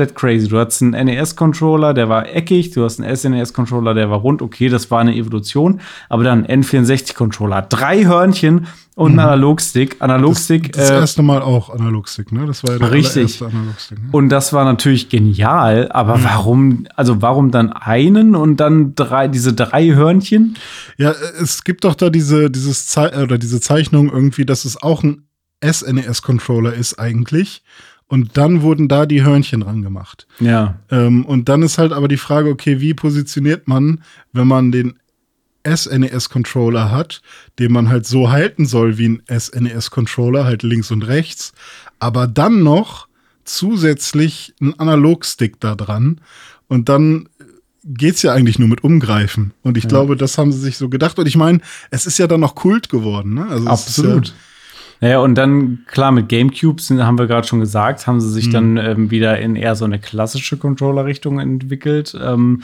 komplett 0.00 0.14
crazy. 0.14 0.48
Du 0.48 0.58
hast 0.58 0.82
einen 0.82 1.06
NES-Controller, 1.06 1.94
der 1.94 2.08
war 2.08 2.28
eckig, 2.28 2.70
du 2.70 2.84
hast 2.84 3.00
einen 3.00 3.14
SNES-Controller, 3.14 3.94
der 3.94 4.10
war 4.10 4.18
rund, 4.18 4.42
okay, 4.42 4.68
das 4.68 4.90
war 4.90 5.00
eine 5.00 5.14
Evolution, 5.14 5.80
aber 6.08 6.24
dann 6.24 6.46
N64-Controller, 6.46 7.62
drei 7.62 8.04
Hörnchen 8.04 8.66
und 8.94 9.12
mhm. 9.12 9.18
Analogstick. 9.18 9.96
Analogstick. 10.00 10.72
Das, 10.72 10.88
das 10.88 10.90
äh, 10.90 11.00
erste 11.00 11.22
Mal 11.22 11.42
auch 11.42 11.70
Analogstick, 11.70 12.32
ne? 12.32 12.46
Das 12.46 12.64
war 12.64 12.72
ja 12.72 12.78
der 12.78 12.92
richtig. 12.92 13.42
Analogstick. 13.42 13.98
Ne? 13.98 14.08
Und 14.12 14.28
das 14.30 14.52
war 14.52 14.64
natürlich 14.64 15.08
genial, 15.08 15.90
aber 15.92 16.18
mhm. 16.18 16.24
warum, 16.24 16.86
also 16.96 17.22
warum 17.22 17.50
dann 17.50 17.72
einen 17.72 18.34
und 18.34 18.56
dann 18.58 18.94
drei, 18.94 19.28
diese 19.28 19.52
drei 19.52 19.88
Hörnchen? 19.94 20.56
Ja, 20.96 21.12
es 21.40 21.64
gibt 21.64 21.84
doch 21.84 21.94
da 21.94 22.10
diese, 22.10 22.50
dieses 22.50 22.86
Ze 22.86 23.10
oder 23.22 23.38
diese 23.38 23.60
Zeichnung 23.60 24.10
irgendwie, 24.10 24.44
dass 24.44 24.64
es 24.64 24.80
auch 24.82 25.02
ein 25.02 25.24
SNES-Controller 25.62 26.72
ist 26.72 26.98
eigentlich. 26.98 27.62
Und 28.10 28.36
dann 28.36 28.62
wurden 28.62 28.88
da 28.88 29.06
die 29.06 29.22
Hörnchen 29.22 29.60
dran 29.60 29.82
gemacht. 29.82 30.26
Ja. 30.40 30.80
Ähm, 30.90 31.24
und 31.24 31.48
dann 31.48 31.62
ist 31.62 31.78
halt 31.78 31.92
aber 31.92 32.08
die 32.08 32.16
Frage, 32.16 32.50
okay, 32.50 32.80
wie 32.80 32.92
positioniert 32.92 33.68
man, 33.68 34.02
wenn 34.32 34.48
man 34.48 34.72
den 34.72 34.98
SNES-Controller 35.64 36.90
hat, 36.90 37.22
den 37.60 37.70
man 37.70 37.88
halt 37.88 38.06
so 38.06 38.32
halten 38.32 38.66
soll 38.66 38.98
wie 38.98 39.10
ein 39.10 39.22
SNES-Controller, 39.28 40.44
halt 40.44 40.64
links 40.64 40.90
und 40.90 41.02
rechts, 41.02 41.52
aber 42.00 42.26
dann 42.26 42.64
noch 42.64 43.06
zusätzlich 43.44 44.54
ein 44.60 44.76
Analogstick 44.80 45.60
da 45.60 45.76
dran 45.76 46.20
und 46.66 46.88
dann 46.88 47.28
geht's 47.84 48.22
ja 48.22 48.32
eigentlich 48.32 48.58
nur 48.58 48.68
mit 48.68 48.82
Umgreifen. 48.82 49.52
Und 49.62 49.78
ich 49.78 49.84
ja. 49.84 49.90
glaube, 49.90 50.16
das 50.16 50.36
haben 50.36 50.50
sie 50.50 50.58
sich 50.58 50.76
so 50.78 50.88
gedacht. 50.88 51.18
Und 51.18 51.26
ich 51.26 51.36
meine, 51.36 51.60
es 51.90 52.06
ist 52.06 52.18
ja 52.18 52.26
dann 52.26 52.40
noch 52.40 52.54
Kult 52.56 52.88
geworden. 52.88 53.34
Ne? 53.34 53.46
Also 53.48 53.68
Absolut. 53.68 54.34
Naja, 55.00 55.20
und 55.20 55.34
dann, 55.34 55.80
klar, 55.86 56.12
mit 56.12 56.28
Gamecube 56.28 56.80
sind, 56.80 57.02
haben 57.02 57.18
wir 57.18 57.26
gerade 57.26 57.46
schon 57.46 57.60
gesagt, 57.60 58.06
haben 58.06 58.20
sie 58.20 58.30
sich 58.30 58.48
mhm. 58.48 58.52
dann 58.52 58.76
ähm, 58.76 59.10
wieder 59.10 59.38
in 59.38 59.56
eher 59.56 59.74
so 59.74 59.86
eine 59.86 59.98
klassische 59.98 60.58
Controller-Richtung 60.58 61.40
entwickelt. 61.40 62.14
Ähm, 62.22 62.62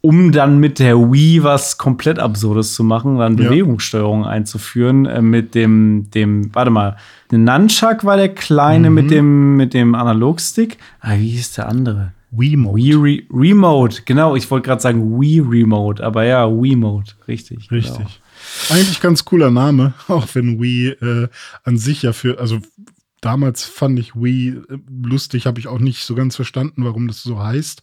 um 0.00 0.32
dann 0.32 0.58
mit 0.58 0.80
der 0.80 0.98
Wii 0.98 1.42
was 1.42 1.78
komplett 1.78 2.18
Absurdes 2.18 2.74
zu 2.74 2.84
machen, 2.84 3.18
dann 3.18 3.38
ja. 3.38 3.48
Bewegungssteuerung 3.48 4.26
einzuführen 4.26 5.06
äh, 5.06 5.22
mit 5.22 5.54
dem, 5.54 6.10
dem, 6.12 6.54
warte 6.54 6.70
mal, 6.70 6.96
der 7.30 7.38
Nunchuck 7.38 8.04
war 8.04 8.18
der 8.18 8.28
kleine 8.28 8.90
mhm. 8.90 8.94
mit 8.94 9.10
dem, 9.10 9.56
mit 9.56 9.72
dem 9.72 9.94
Analogstick. 9.94 10.76
Ah, 11.00 11.14
wie 11.16 11.30
hieß 11.30 11.54
der 11.54 11.68
andere? 11.68 12.12
Wiimote. 12.30 12.76
Wii 12.76 12.94
Re 12.94 13.22
Remote, 13.32 14.02
genau, 14.04 14.36
ich 14.36 14.50
wollte 14.50 14.66
gerade 14.66 14.82
sagen 14.82 15.18
Wii 15.18 15.40
Remote, 15.40 16.04
aber 16.04 16.24
ja, 16.24 16.48
Wiimote, 16.50 17.14
richtig. 17.26 17.70
Richtig. 17.70 17.96
Genau. 17.96 18.10
Eigentlich 18.70 19.00
ganz 19.00 19.24
cooler 19.24 19.50
Name, 19.50 19.94
auch 20.08 20.26
wenn 20.34 20.60
Wii 20.60 20.88
äh, 20.88 21.28
an 21.62 21.78
sich 21.78 22.02
ja 22.02 22.12
für, 22.12 22.38
also 22.38 22.60
damals 23.20 23.64
fand 23.64 23.98
ich 23.98 24.14
Wii 24.14 24.48
äh, 24.68 24.78
lustig, 25.02 25.46
habe 25.46 25.60
ich 25.60 25.68
auch 25.68 25.78
nicht 25.78 26.04
so 26.04 26.14
ganz 26.14 26.36
verstanden, 26.36 26.84
warum 26.84 27.08
das 27.08 27.22
so 27.22 27.42
heißt. 27.42 27.82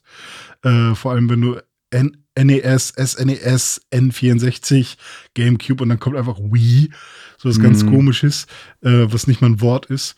Äh, 0.64 0.96
vor 0.96 1.12
allem, 1.12 1.30
wenn 1.30 1.42
du 1.42 1.58
N 1.90 2.18
NES, 2.40 2.94
SNES, 2.98 3.82
N64, 3.92 4.96
GameCube 5.34 5.84
und 5.84 5.90
dann 5.90 6.00
kommt 6.00 6.16
einfach 6.16 6.40
Wii, 6.40 6.90
so 7.38 7.50
was 7.50 7.58
mhm. 7.58 7.64
ganz 7.64 7.86
komisches, 7.86 8.48
äh, 8.82 9.06
was 9.12 9.28
nicht 9.28 9.42
mal 9.42 9.48
ein 9.48 9.62
Wort 9.62 9.88
ist. 9.88 10.16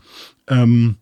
Ähm, 0.48 0.98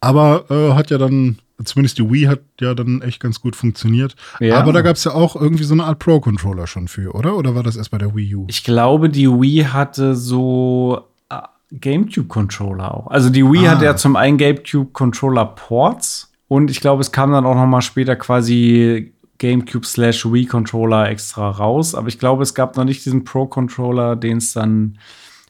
aber 0.00 0.46
äh, 0.50 0.74
hat 0.74 0.90
ja 0.90 0.98
dann, 0.98 1.38
zumindest 1.64 1.98
die 1.98 2.10
Wii 2.10 2.24
hat 2.24 2.40
ja 2.60 2.74
dann 2.74 3.02
echt 3.02 3.20
ganz 3.20 3.40
gut 3.40 3.56
funktioniert. 3.56 4.14
Ja. 4.40 4.58
Aber 4.58 4.72
da 4.72 4.82
gab 4.82 4.96
es 4.96 5.04
ja 5.04 5.12
auch 5.12 5.36
irgendwie 5.36 5.64
so 5.64 5.74
eine 5.74 5.84
Art 5.84 5.98
Pro-Controller 5.98 6.66
schon 6.66 6.88
für, 6.88 7.14
oder? 7.14 7.36
Oder 7.36 7.54
war 7.54 7.62
das 7.62 7.76
erst 7.76 7.90
bei 7.90 7.98
der 7.98 8.14
Wii 8.14 8.34
U? 8.34 8.46
Ich 8.48 8.64
glaube, 8.64 9.08
die 9.08 9.28
Wii 9.28 9.64
hatte 9.64 10.14
so 10.14 11.02
äh, 11.30 11.40
GameCube-Controller 11.72 12.94
auch. 12.94 13.06
Also 13.08 13.30
die 13.30 13.44
Wii 13.44 13.66
ah. 13.66 13.70
hatte 13.72 13.86
ja 13.86 13.96
zum 13.96 14.16
einen 14.16 14.38
GameCube-Controller-Ports 14.38 16.32
und 16.48 16.70
ich 16.70 16.80
glaube, 16.80 17.00
es 17.00 17.10
kam 17.10 17.32
dann 17.32 17.46
auch 17.46 17.54
noch 17.54 17.66
mal 17.66 17.80
später 17.80 18.16
quasi 18.16 19.12
GameCube 19.38 19.86
slash 19.86 20.24
Wii 20.24 20.46
Controller 20.46 21.08
extra 21.08 21.50
raus. 21.50 21.94
Aber 21.94 22.08
ich 22.08 22.18
glaube, 22.18 22.42
es 22.42 22.54
gab 22.54 22.76
noch 22.76 22.84
nicht 22.84 23.04
diesen 23.04 23.24
Pro 23.24 23.46
Controller, 23.46 24.16
den 24.16 24.38
es 24.38 24.52
dann 24.52 24.98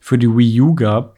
für 0.01 0.19
die 0.19 0.29
Wii 0.29 0.61
U 0.61 0.75
gab, 0.75 1.16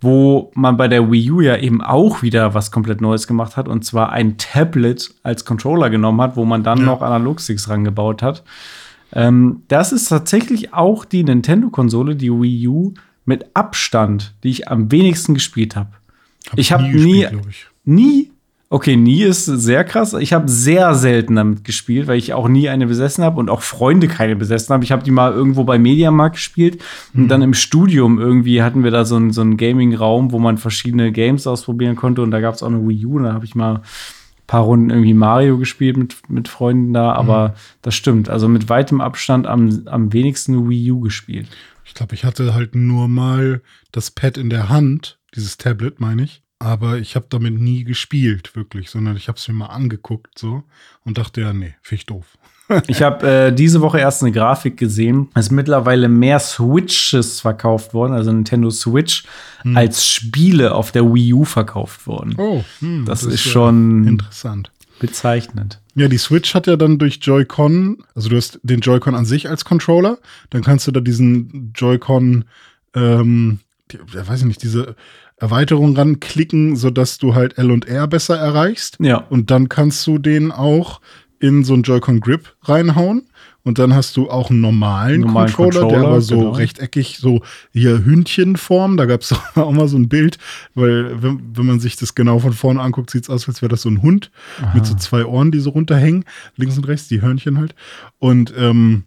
wo 0.00 0.50
man 0.54 0.76
bei 0.76 0.88
der 0.88 1.10
Wii 1.10 1.30
U 1.30 1.40
ja 1.40 1.56
eben 1.56 1.82
auch 1.82 2.22
wieder 2.22 2.54
was 2.54 2.70
komplett 2.70 3.00
Neues 3.00 3.26
gemacht 3.26 3.56
hat 3.56 3.68
und 3.68 3.84
zwar 3.84 4.12
ein 4.12 4.36
Tablet 4.38 5.14
als 5.22 5.44
Controller 5.44 5.90
genommen 5.90 6.20
hat, 6.20 6.36
wo 6.36 6.44
man 6.44 6.62
dann 6.62 6.78
ja. 6.78 6.84
noch 6.84 7.02
Analogsticks 7.02 7.68
rangebaut 7.68 8.22
hat. 8.22 8.44
Ähm, 9.12 9.62
das 9.68 9.92
ist 9.92 10.08
tatsächlich 10.08 10.74
auch 10.74 11.04
die 11.04 11.24
Nintendo-Konsole, 11.24 12.14
die 12.14 12.30
Wii 12.30 12.68
U, 12.68 12.94
mit 13.24 13.46
Abstand, 13.54 14.34
die 14.42 14.50
ich 14.50 14.68
am 14.68 14.90
wenigsten 14.90 15.34
gespielt 15.34 15.76
habe. 15.76 15.90
Hab 16.50 16.58
ich 16.58 16.72
habe 16.72 16.84
nie, 16.84 17.24
ich. 17.24 17.66
nie 17.84 18.30
Okay, 18.70 18.96
nie 18.96 19.22
ist 19.22 19.46
sehr 19.46 19.82
krass. 19.82 20.12
Ich 20.12 20.34
habe 20.34 20.46
sehr 20.46 20.94
selten 20.94 21.36
damit 21.36 21.64
gespielt, 21.64 22.06
weil 22.06 22.18
ich 22.18 22.34
auch 22.34 22.48
nie 22.48 22.68
eine 22.68 22.86
besessen 22.86 23.24
habe 23.24 23.40
und 23.40 23.48
auch 23.48 23.62
Freunde 23.62 24.08
keine 24.08 24.36
besessen 24.36 24.74
haben. 24.74 24.82
Ich 24.82 24.92
habe 24.92 25.02
die 25.02 25.10
mal 25.10 25.32
irgendwo 25.32 25.64
bei 25.64 25.78
Mediamarkt 25.78 26.36
gespielt 26.36 26.82
mhm. 27.14 27.22
und 27.22 27.28
dann 27.28 27.40
im 27.40 27.54
Studium 27.54 28.18
irgendwie 28.18 28.62
hatten 28.62 28.84
wir 28.84 28.90
da 28.90 29.06
so 29.06 29.16
einen, 29.16 29.32
so 29.32 29.40
einen 29.40 29.56
Gaming-Raum, 29.56 30.32
wo 30.32 30.38
man 30.38 30.58
verschiedene 30.58 31.12
Games 31.12 31.46
ausprobieren 31.46 31.96
konnte 31.96 32.20
und 32.20 32.30
da 32.30 32.40
gab 32.40 32.54
es 32.54 32.62
auch 32.62 32.68
eine 32.68 32.86
Wii 32.86 33.06
U 33.06 33.16
und 33.16 33.22
da 33.22 33.32
habe 33.32 33.46
ich 33.46 33.54
mal 33.54 33.76
ein 33.76 33.82
paar 34.46 34.64
Runden 34.64 34.90
irgendwie 34.90 35.14
Mario 35.14 35.56
gespielt 35.56 35.96
mit, 35.96 36.28
mit 36.28 36.48
Freunden 36.48 36.92
da, 36.92 37.12
aber 37.12 37.48
mhm. 37.48 37.52
das 37.80 37.94
stimmt. 37.94 38.28
Also 38.28 38.48
mit 38.48 38.68
weitem 38.68 39.00
Abstand 39.00 39.46
am, 39.46 39.84
am 39.86 40.12
wenigsten 40.12 40.68
Wii 40.68 40.92
U 40.92 41.00
gespielt. 41.00 41.48
Ich 41.86 41.94
glaube, 41.94 42.14
ich 42.14 42.24
hatte 42.26 42.52
halt 42.52 42.74
nur 42.74 43.08
mal 43.08 43.62
das 43.92 44.10
Pad 44.10 44.36
in 44.36 44.50
der 44.50 44.68
Hand, 44.68 45.18
dieses 45.34 45.56
Tablet, 45.56 46.00
meine 46.00 46.24
ich 46.24 46.42
aber 46.58 46.98
ich 46.98 47.14
habe 47.14 47.26
damit 47.28 47.60
nie 47.60 47.84
gespielt, 47.84 48.56
wirklich, 48.56 48.90
sondern 48.90 49.16
ich 49.16 49.28
habe 49.28 49.38
es 49.38 49.46
mir 49.48 49.54
mal 49.54 49.66
angeguckt 49.66 50.38
so 50.38 50.64
und 51.04 51.18
dachte, 51.18 51.40
ja, 51.40 51.52
nee, 51.52 51.74
finde 51.82 52.00
ich 52.00 52.06
doof. 52.06 52.38
ich 52.86 53.02
habe 53.02 53.26
äh, 53.26 53.52
diese 53.52 53.80
Woche 53.80 53.98
erst 53.98 54.22
eine 54.22 54.32
Grafik 54.32 54.76
gesehen. 54.76 55.28
Es 55.34 55.46
sind 55.46 55.56
mittlerweile 55.56 56.08
mehr 56.08 56.38
Switches 56.38 57.40
verkauft 57.40 57.94
worden, 57.94 58.12
also 58.12 58.30
Nintendo 58.30 58.70
Switch, 58.70 59.24
hm. 59.62 59.76
als 59.76 60.06
Spiele 60.06 60.74
auf 60.74 60.92
der 60.92 61.04
Wii 61.04 61.32
U 61.32 61.44
verkauft 61.44 62.06
worden. 62.06 62.34
Oh, 62.36 62.62
hm, 62.80 63.04
das, 63.06 63.20
das, 63.20 63.28
ist, 63.28 63.46
ist 63.46 63.52
schon 63.52 64.06
interessant. 64.06 64.70
Bezeichnend. 65.00 65.80
Ja, 65.94 66.08
die 66.08 66.18
Switch 66.18 66.54
hat 66.54 66.66
ja 66.66 66.76
dann 66.76 66.98
durch 66.98 67.20
Joy-Con, 67.22 68.04
also 68.14 68.28
du 68.28 68.36
hast 68.36 68.60
den 68.62 68.80
Joy-Con 68.80 69.14
an 69.14 69.24
sich 69.24 69.48
als 69.48 69.64
Controller, 69.64 70.18
dann 70.50 70.62
kannst 70.62 70.86
du 70.86 70.92
da 70.92 71.00
diesen 71.00 71.72
Joy-Con, 71.74 72.44
ähm, 72.94 73.60
die, 73.90 73.98
weiß 74.12 74.40
ich 74.40 74.46
nicht, 74.46 74.62
diese 74.62 74.96
Erweiterung 75.40 75.96
ranklicken, 75.96 76.76
sodass 76.76 77.18
du 77.18 77.34
halt 77.34 77.58
L 77.58 77.70
und 77.70 77.86
R 77.86 78.06
besser 78.08 78.36
erreichst. 78.36 78.98
Ja. 79.00 79.18
Und 79.30 79.50
dann 79.50 79.68
kannst 79.68 80.06
du 80.06 80.18
den 80.18 80.50
auch 80.50 81.00
in 81.40 81.64
so 81.64 81.74
einen 81.74 81.84
Joy-Con 81.84 82.20
Grip 82.20 82.56
reinhauen. 82.62 83.28
Und 83.62 83.78
dann 83.78 83.94
hast 83.94 84.16
du 84.16 84.30
auch 84.30 84.50
einen 84.50 84.62
normalen, 84.62 85.20
normalen 85.20 85.52
Controller, 85.52 85.80
Controller, 85.80 86.00
der 86.00 86.08
aber 86.08 86.20
so 86.22 86.38
genau. 86.38 86.50
rechteckig, 86.52 87.18
so 87.18 87.42
hier 87.72 88.02
Hündchenform. 88.02 88.96
Da 88.96 89.04
gab 89.04 89.20
es 89.20 89.34
auch 89.56 89.72
mal 89.72 89.88
so 89.88 89.98
ein 89.98 90.08
Bild, 90.08 90.38
weil 90.74 91.22
wenn, 91.22 91.40
wenn 91.54 91.66
man 91.66 91.78
sich 91.78 91.96
das 91.96 92.14
genau 92.14 92.38
von 92.38 92.54
vorne 92.54 92.80
anguckt, 92.80 93.10
sieht 93.10 93.24
es 93.24 93.30
aus, 93.30 93.46
als 93.46 93.60
wäre 93.60 93.68
das 93.68 93.82
so 93.82 93.90
ein 93.90 94.00
Hund 94.00 94.30
Aha. 94.62 94.74
mit 94.74 94.86
so 94.86 94.94
zwei 94.94 95.26
Ohren, 95.26 95.50
die 95.50 95.60
so 95.60 95.70
runterhängen, 95.70 96.24
links 96.56 96.78
und 96.78 96.88
rechts, 96.88 97.08
die 97.08 97.20
Hörnchen 97.20 97.58
halt. 97.58 97.74
Und 98.18 98.54
ähm, 98.56 99.04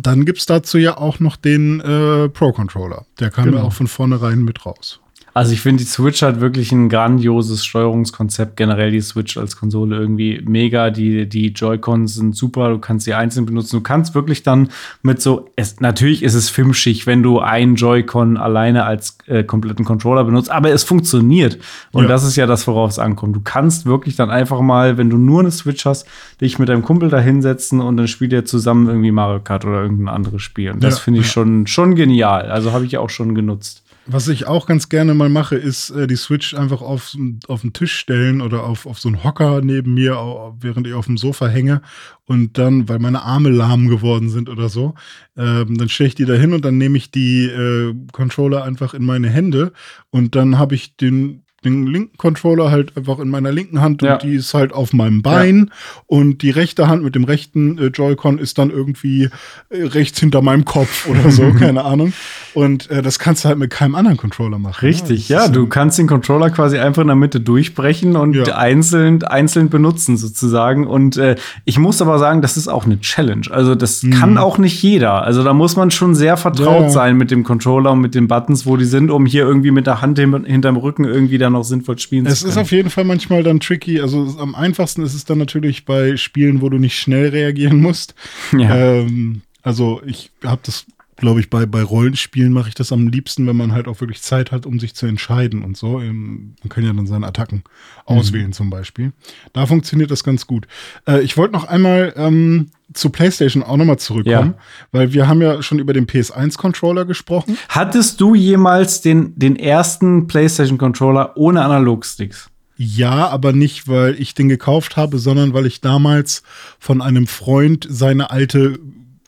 Dann 0.00 0.26
gibt 0.26 0.38
es 0.38 0.46
dazu 0.46 0.78
ja 0.78 0.96
auch 0.96 1.18
noch 1.18 1.36
den 1.36 1.80
äh, 1.80 2.28
Pro-Controller. 2.28 3.06
Der 3.18 3.30
kam 3.30 3.46
genau. 3.46 3.58
ja 3.58 3.62
auch 3.64 3.72
von 3.72 3.88
vornherein 3.88 4.42
mit 4.42 4.64
raus. 4.64 5.01
Also 5.34 5.52
ich 5.52 5.62
finde, 5.62 5.82
die 5.82 5.88
Switch 5.88 6.20
hat 6.20 6.40
wirklich 6.40 6.72
ein 6.72 6.90
grandioses 6.90 7.64
Steuerungskonzept. 7.64 8.56
Generell 8.56 8.90
die 8.90 9.00
Switch 9.00 9.38
als 9.38 9.56
Konsole 9.56 9.96
irgendwie 9.96 10.42
mega. 10.46 10.90
Die, 10.90 11.26
die 11.26 11.48
Joy-Cons 11.48 12.14
sind 12.14 12.36
super. 12.36 12.68
Du 12.68 12.78
kannst 12.78 13.06
sie 13.06 13.14
einzeln 13.14 13.46
benutzen. 13.46 13.76
Du 13.76 13.82
kannst 13.82 14.14
wirklich 14.14 14.42
dann 14.42 14.68
mit 15.02 15.22
so, 15.22 15.48
es, 15.56 15.80
natürlich 15.80 16.22
ist 16.22 16.34
es 16.34 16.50
filmschig, 16.50 17.06
wenn 17.06 17.22
du 17.22 17.38
einen 17.40 17.76
Joy-Con 17.76 18.36
alleine 18.36 18.84
als 18.84 19.16
äh, 19.26 19.42
kompletten 19.42 19.86
Controller 19.86 20.24
benutzt, 20.24 20.50
aber 20.50 20.70
es 20.70 20.84
funktioniert. 20.84 21.58
Und 21.92 22.04
ja. 22.04 22.08
das 22.08 22.24
ist 22.24 22.36
ja 22.36 22.46
das, 22.46 22.66
worauf 22.66 22.90
es 22.90 22.98
ankommt. 22.98 23.34
Du 23.34 23.40
kannst 23.40 23.86
wirklich 23.86 24.16
dann 24.16 24.30
einfach 24.30 24.60
mal, 24.60 24.98
wenn 24.98 25.08
du 25.08 25.16
nur 25.16 25.40
eine 25.40 25.50
Switch 25.50 25.86
hast, 25.86 26.06
dich 26.42 26.58
mit 26.58 26.68
deinem 26.68 26.82
Kumpel 26.82 27.08
da 27.08 27.18
hinsetzen 27.18 27.80
und 27.80 27.96
dann 27.96 28.08
spielt 28.08 28.32
ihr 28.32 28.44
zusammen 28.44 28.86
irgendwie 28.86 29.12
Mario 29.12 29.40
Kart 29.40 29.64
oder 29.64 29.80
irgendein 29.82 30.14
anderes 30.14 30.42
Spiel. 30.42 30.72
Und 30.72 30.84
das 30.84 30.96
ja, 30.96 31.00
finde 31.00 31.20
ich 31.20 31.30
schon, 31.30 31.66
schon 31.66 31.94
genial. 31.94 32.50
Also 32.50 32.72
habe 32.72 32.84
ich 32.84 32.92
ja 32.92 33.00
auch 33.00 33.10
schon 33.10 33.34
genutzt. 33.34 33.81
Was 34.06 34.26
ich 34.26 34.48
auch 34.48 34.66
ganz 34.66 34.88
gerne 34.88 35.14
mal 35.14 35.28
mache, 35.28 35.54
ist 35.54 35.90
äh, 35.90 36.08
die 36.08 36.16
Switch 36.16 36.54
einfach 36.54 36.82
auf, 36.82 37.16
auf 37.46 37.60
den 37.60 37.72
Tisch 37.72 37.94
stellen 37.96 38.40
oder 38.40 38.64
auf, 38.64 38.84
auf 38.86 38.98
so 38.98 39.08
einen 39.08 39.22
Hocker 39.22 39.60
neben 39.62 39.94
mir, 39.94 40.16
während 40.58 40.88
ich 40.88 40.94
auf 40.94 41.06
dem 41.06 41.16
Sofa 41.16 41.46
hänge. 41.46 41.82
Und 42.24 42.58
dann, 42.58 42.88
weil 42.88 42.98
meine 42.98 43.22
Arme 43.22 43.50
lahm 43.50 43.88
geworden 43.88 44.28
sind 44.28 44.48
oder 44.48 44.68
so, 44.68 44.94
ähm, 45.36 45.78
dann 45.78 45.88
stelle 45.88 46.08
ich 46.08 46.14
die 46.16 46.24
da 46.24 46.34
hin 46.34 46.52
und 46.52 46.64
dann 46.64 46.78
nehme 46.78 46.98
ich 46.98 47.12
die 47.12 47.46
äh, 47.46 47.94
Controller 48.10 48.64
einfach 48.64 48.94
in 48.94 49.04
meine 49.04 49.28
Hände 49.28 49.72
und 50.10 50.34
dann 50.34 50.58
habe 50.58 50.74
ich 50.74 50.96
den 50.96 51.41
den 51.64 51.86
linken 51.86 52.16
Controller 52.18 52.70
halt 52.70 52.96
einfach 52.96 53.18
in 53.18 53.28
meiner 53.28 53.52
linken 53.52 53.80
Hand 53.80 54.02
ja. 54.02 54.14
und 54.14 54.22
die 54.22 54.34
ist 54.34 54.54
halt 54.54 54.72
auf 54.72 54.92
meinem 54.92 55.22
Bein 55.22 55.68
ja. 55.68 56.02
und 56.06 56.42
die 56.42 56.50
rechte 56.50 56.88
Hand 56.88 57.04
mit 57.04 57.14
dem 57.14 57.24
rechten 57.24 57.78
äh, 57.78 57.86
Joy-Con 57.86 58.38
ist 58.38 58.58
dann 58.58 58.70
irgendwie 58.70 59.30
äh, 59.70 59.82
rechts 59.84 60.18
hinter 60.20 60.42
meinem 60.42 60.64
Kopf 60.64 61.08
oder 61.08 61.30
so, 61.30 61.52
keine 61.58 61.84
Ahnung. 61.84 62.12
Und 62.54 62.90
äh, 62.90 63.02
das 63.02 63.18
kannst 63.18 63.44
du 63.44 63.48
halt 63.48 63.58
mit 63.58 63.70
keinem 63.70 63.94
anderen 63.94 64.16
Controller 64.16 64.58
machen. 64.58 64.84
Ne? 64.84 64.88
Richtig, 64.88 65.28
ja. 65.28 65.42
ja 65.42 65.48
du 65.48 65.66
kannst 65.66 65.98
den 65.98 66.06
Controller 66.06 66.50
quasi 66.50 66.78
einfach 66.78 67.02
in 67.02 67.08
der 67.08 67.16
Mitte 67.16 67.40
durchbrechen 67.40 68.16
und 68.16 68.52
einzeln, 68.52 69.22
einzeln 69.22 69.68
benutzen 69.68 70.16
sozusagen. 70.16 70.86
Und 70.86 71.16
äh, 71.16 71.36
ich 71.64 71.78
muss 71.78 72.02
aber 72.02 72.18
sagen, 72.18 72.42
das 72.42 72.56
ist 72.56 72.68
auch 72.68 72.84
eine 72.84 73.00
Challenge. 73.00 73.46
Also 73.50 73.74
das 73.74 74.02
mhm. 74.02 74.10
kann 74.10 74.38
auch 74.38 74.58
nicht 74.58 74.82
jeder. 74.82 75.22
Also 75.22 75.44
da 75.44 75.54
muss 75.54 75.76
man 75.76 75.90
schon 75.90 76.14
sehr 76.14 76.36
vertraut 76.36 76.90
sein 76.90 77.16
mit 77.16 77.30
dem 77.30 77.44
Controller 77.44 77.92
und 77.92 78.00
mit 78.00 78.14
den 78.14 78.28
Buttons, 78.28 78.66
wo 78.66 78.76
die 78.76 78.84
sind, 78.84 79.10
um 79.10 79.26
hier 79.26 79.44
irgendwie 79.44 79.70
mit 79.70 79.86
der 79.86 80.00
Hand 80.00 80.18
hinterm 80.18 80.76
Rücken 80.76 81.04
irgendwie 81.04 81.38
dann 81.38 81.51
noch 81.52 81.64
sinnvoll 81.64 81.98
spielen 81.98 82.26
es 82.26 82.40
zu 82.40 82.44
können. 82.44 82.50
Es 82.50 82.56
ist 82.56 82.60
auf 82.60 82.72
jeden 82.72 82.90
Fall 82.90 83.04
manchmal 83.04 83.42
dann 83.42 83.60
tricky. 83.60 84.00
Also 84.00 84.36
am 84.38 84.54
einfachsten 84.54 85.02
ist 85.02 85.14
es 85.14 85.24
dann 85.24 85.38
natürlich 85.38 85.84
bei 85.84 86.16
Spielen, 86.16 86.60
wo 86.60 86.68
du 86.68 86.78
nicht 86.78 86.98
schnell 86.98 87.28
reagieren 87.28 87.80
musst. 87.80 88.14
Ja. 88.56 88.74
Ähm, 88.74 89.42
also 89.62 90.02
ich 90.04 90.30
habe 90.42 90.60
das 90.64 90.86
glaube 91.22 91.38
ich, 91.38 91.50
bei, 91.50 91.66
bei 91.66 91.82
Rollenspielen 91.82 92.52
mache 92.52 92.68
ich 92.68 92.74
das 92.74 92.90
am 92.90 93.06
liebsten, 93.06 93.46
wenn 93.46 93.56
man 93.56 93.70
halt 93.72 93.86
auch 93.86 94.00
wirklich 94.00 94.20
Zeit 94.22 94.50
hat, 94.50 94.66
um 94.66 94.80
sich 94.80 94.94
zu 94.94 95.06
entscheiden 95.06 95.62
und 95.62 95.76
so. 95.76 96.00
Ähm, 96.00 96.56
man 96.62 96.68
kann 96.68 96.84
ja 96.84 96.92
dann 96.92 97.06
seine 97.06 97.28
Attacken 97.28 97.58
mhm. 97.58 98.16
auswählen 98.16 98.52
zum 98.52 98.70
Beispiel. 98.70 99.12
Da 99.52 99.66
funktioniert 99.66 100.10
das 100.10 100.24
ganz 100.24 100.48
gut. 100.48 100.66
Äh, 101.06 101.20
ich 101.20 101.36
wollte 101.36 101.52
noch 101.52 101.64
einmal 101.64 102.12
ähm, 102.16 102.70
zu 102.94 103.10
PlayStation 103.10 103.62
auch 103.62 103.76
nochmal 103.76 103.98
zurückkommen, 103.98 104.54
ja. 104.56 104.62
weil 104.92 105.12
wir 105.12 105.28
haben 105.28 105.42
ja 105.42 105.62
schon 105.62 105.78
über 105.78 105.92
den 105.92 106.06
PS1-Controller 106.06 107.04
gesprochen. 107.04 107.58
Hattest 107.68 108.20
du 108.20 108.34
jemals 108.34 109.00
den, 109.00 109.38
den 109.38 109.56
ersten 109.56 110.26
PlayStation-Controller 110.26 111.36
ohne 111.36 111.62
Analogsticks? 111.62 112.50
Ja, 112.76 113.28
aber 113.28 113.52
nicht, 113.52 113.86
weil 113.86 114.20
ich 114.20 114.34
den 114.34 114.48
gekauft 114.48 114.96
habe, 114.96 115.18
sondern 115.18 115.54
weil 115.54 115.66
ich 115.66 115.80
damals 115.80 116.42
von 116.78 117.00
einem 117.00 117.26
Freund 117.26 117.86
seine 117.88 118.30
alte 118.30 118.78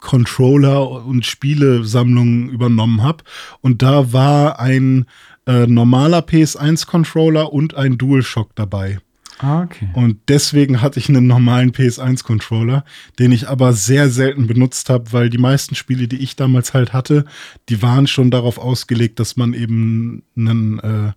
Controller 0.00 1.04
und 1.06 1.24
Spielesammlungen 1.24 2.48
übernommen 2.48 3.02
habe. 3.02 3.24
Und 3.60 3.82
da 3.82 4.12
war 4.12 4.60
ein 4.60 5.06
äh, 5.46 5.66
normaler 5.66 6.20
PS1-Controller 6.20 7.52
und 7.52 7.74
ein 7.74 7.96
DualShock 7.96 8.54
dabei. 8.54 8.98
Ah, 9.39 9.62
okay. 9.62 9.89
Und 9.95 10.18
deswegen 10.28 10.80
hatte 10.80 11.01
ich 11.01 11.09
einen 11.09 11.26
normalen 11.26 11.72
PS1-Controller, 11.72 12.85
den 13.18 13.32
ich 13.32 13.49
aber 13.49 13.72
sehr 13.72 14.09
selten 14.09 14.47
benutzt 14.47 14.91
habe, 14.91 15.12
weil 15.12 15.28
die 15.28 15.39
meisten 15.39 15.74
Spiele, 15.74 16.07
die 16.07 16.22
ich 16.22 16.37
damals 16.37 16.72
halt 16.72 16.93
hatte, 16.93 17.24
die 17.68 17.82
waren 17.82 18.07
schon 18.07 18.30
darauf 18.30 18.59
ausgelegt, 18.59 19.18
dass 19.18 19.37
man 19.37 19.53
eben 19.53 20.22
einen, 20.37 20.78
äh, 20.78 21.12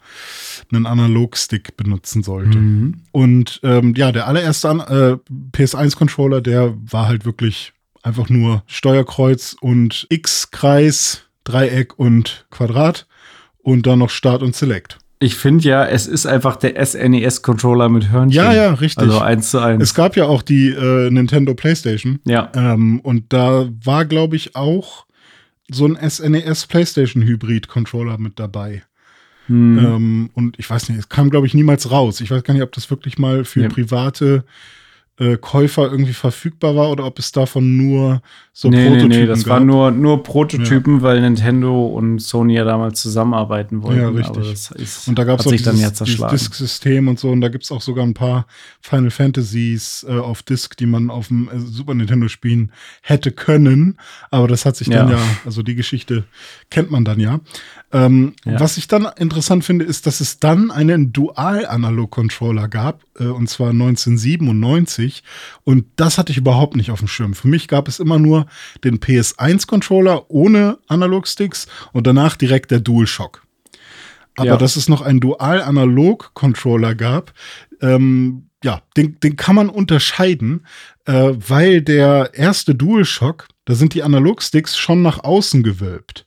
einen 0.74 0.86
Analogstick 0.86 1.78
benutzen 1.78 2.24
sollte. 2.24 2.58
Mhm. 2.58 3.02
Und 3.12 3.60
ähm, 3.64 3.94
ja, 3.96 4.12
der 4.12 4.28
allererste 4.28 4.68
äh, 4.68 5.34
PS1-Controller, 5.56 6.42
der 6.42 6.74
war 6.92 7.08
halt 7.08 7.26
wirklich 7.26 7.74
einfach 8.02 8.30
nur 8.30 8.64
Steuerkreuz 8.68 9.56
und 9.60 10.08
X-Kreis, 10.10 11.24
Dreieck 11.44 12.00
und 12.00 12.48
Quadrat 12.50 13.06
und 13.60 13.86
dann 13.86 14.00
noch 14.00 14.10
Start 14.10 14.42
und 14.42 14.56
Select. 14.56 14.98
Ich 15.20 15.36
finde 15.36 15.68
ja, 15.68 15.84
es 15.86 16.06
ist 16.06 16.28
einfach 16.28 16.58
der 16.58 16.86
SNES-Controller 16.86 17.90
mit 17.90 18.12
Hörnchen. 18.12 18.36
Ja, 18.36 18.54
ja, 18.54 18.74
richtig. 18.74 19.04
Also 19.04 19.20
eins 19.20 19.50
zu 19.50 19.58
eins. 19.60 19.82
Es 19.82 19.96
gab 19.96 20.16
ja 20.16 20.26
auch 20.26 20.44
die 20.44 20.70
äh, 20.70 21.10
Nintendo 21.10 21.56
PlayStation. 21.56 22.20
Ja. 22.26 22.52
Ähm, 22.54 23.00
und 23.00 23.34
da 23.34 23.68
war, 23.84 24.06
glaube 24.06 24.36
ich, 24.36 24.56
auch 24.56 25.08
so 25.70 25.86
ein 25.86 25.98
SNES-PlayStation-Hybrid-Controller 25.98 28.20
mit 28.20 28.38
dabei. 28.40 28.84
Hm. 29.48 29.80
Ähm, 29.80 30.30
und 30.34 30.60
ich 30.60 30.70
weiß 30.70 30.90
nicht, 30.90 31.00
es 31.00 31.10
kam, 31.10 31.32
glaube 31.32 31.48
ich, 31.48 31.56
niemals 31.56 31.90
raus. 31.90 32.22
Ich 32.22 32.30
weiß 32.30 32.44
gar 32.44 32.54
nicht, 32.54 32.64
ob 32.64 32.74
das 32.74 32.92
wirklich 32.92 33.18
mal 33.18 33.44
für 33.44 33.64
ja. 33.64 33.70
private 33.70 34.44
äh, 35.20 35.38
Käufer 35.38 35.92
irgendwie 35.92 36.14
verfügbar 36.14 36.76
war 36.76 36.92
oder 36.92 37.06
ob 37.06 37.18
es 37.18 37.32
davon 37.32 37.76
nur 37.76 38.22
so 38.54 38.70
nee, 38.70 38.86
Prototypen 38.86 39.10
nee, 39.10 39.18
nee, 39.20 39.26
das 39.26 39.44
gab. 39.44 39.54
waren 39.54 39.66
nur, 39.66 39.92
nur 39.92 40.24
Prototypen, 40.24 40.98
ja. 40.98 41.02
weil 41.02 41.22
Nintendo 41.22 41.88
und 41.88 42.20
Sony 42.20 42.56
ja 42.56 42.64
damals 42.64 43.02
zusammenarbeiten 43.02 43.84
wollten. 43.84 44.02
Ja, 44.02 44.10
richtig. 44.10 44.76
Ist, 44.76 45.08
und 45.08 45.18
da 45.18 45.24
gab 45.24 45.40
es 45.40 45.48
auch 45.48 45.52
dieses, 45.52 45.66
dann 45.66 45.78
ja 45.78 45.90
Disk-System 46.30 47.08
und 47.08 47.20
so 47.20 47.30
und 47.30 47.42
da 47.42 47.50
gibt 47.50 47.64
es 47.64 47.72
auch 47.72 47.82
sogar 47.82 48.06
ein 48.06 48.14
paar 48.14 48.46
Final 48.82 49.10
Fantasies 49.10 50.06
äh, 50.08 50.14
auf 50.14 50.44
Disk, 50.44 50.78
die 50.78 50.86
man 50.86 51.10
auf 51.10 51.30
dem 51.30 51.50
äh, 51.50 51.60
Super 51.60 51.96
Nintendo 51.96 52.28
spielen 52.28 52.72
hätte 53.02 53.32
können, 53.32 53.98
aber 54.30 54.48
das 54.48 54.66
hat 54.66 54.76
sich 54.76 54.90
dann 54.90 55.10
ja, 55.10 55.20
also 55.46 55.64
die 55.64 55.76
Geschichte 55.76 56.26
kennt 56.70 56.92
man 56.92 57.06
dann 57.06 57.20
ja. 57.20 57.40
Ähm, 57.94 58.34
ja. 58.44 58.60
Was 58.60 58.78
ich 58.78 58.88
dann 58.88 59.08
interessant 59.18 59.64
finde, 59.64 59.86
ist, 59.86 60.08
dass 60.08 60.20
es 60.20 60.40
dann 60.40 60.72
einen 60.72 61.14
Dual-Analog-Controller 61.14 62.68
gab, 62.68 63.04
äh, 63.18 63.26
und 63.26 63.50
zwar 63.50 63.70
1997. 63.70 65.24
Und 65.64 65.86
das 65.96 66.18
hatte 66.18 66.32
ich 66.32 66.38
überhaupt 66.38 66.76
nicht 66.76 66.92
auf 66.92 67.00
dem 67.00 67.08
Schirm. 67.08 67.34
Für 67.34 67.48
mich 67.48 67.70
gab 67.70 67.88
es 67.88 68.00
immer 68.00 68.20
nur 68.20 68.48
den 68.84 69.00
PS1-Controller 69.00 70.30
ohne 70.30 70.80
Analog-Sticks 70.88 71.68
und 71.94 72.06
danach 72.06 72.36
direkt 72.36 72.72
der 72.72 72.82
DualShock. 72.82 73.44
Aber 74.36 74.50
ja. 74.50 74.58
dass 74.58 74.76
es 74.76 74.90
noch 74.90 75.02
einen 75.02 75.22
Dual-Analog-Controller 75.22 76.94
gab, 76.94 77.34
ähm, 77.82 78.50
ja, 78.64 78.82
den, 78.98 79.20
den 79.22 79.38
kann 79.38 79.56
man 79.56 79.70
unterscheiden, 79.70 80.66
äh, 81.06 81.32
weil 81.36 81.82
der 81.82 82.32
erste 82.34 82.76
DualShock, 82.76 83.48
da 83.66 83.76
sind 83.76 83.94
die 83.94 84.04
Analog-Sticks 84.04 84.78
schon 84.78 85.02
nach 85.02 85.24
außen 85.24 85.64
gewölbt. 85.64 86.27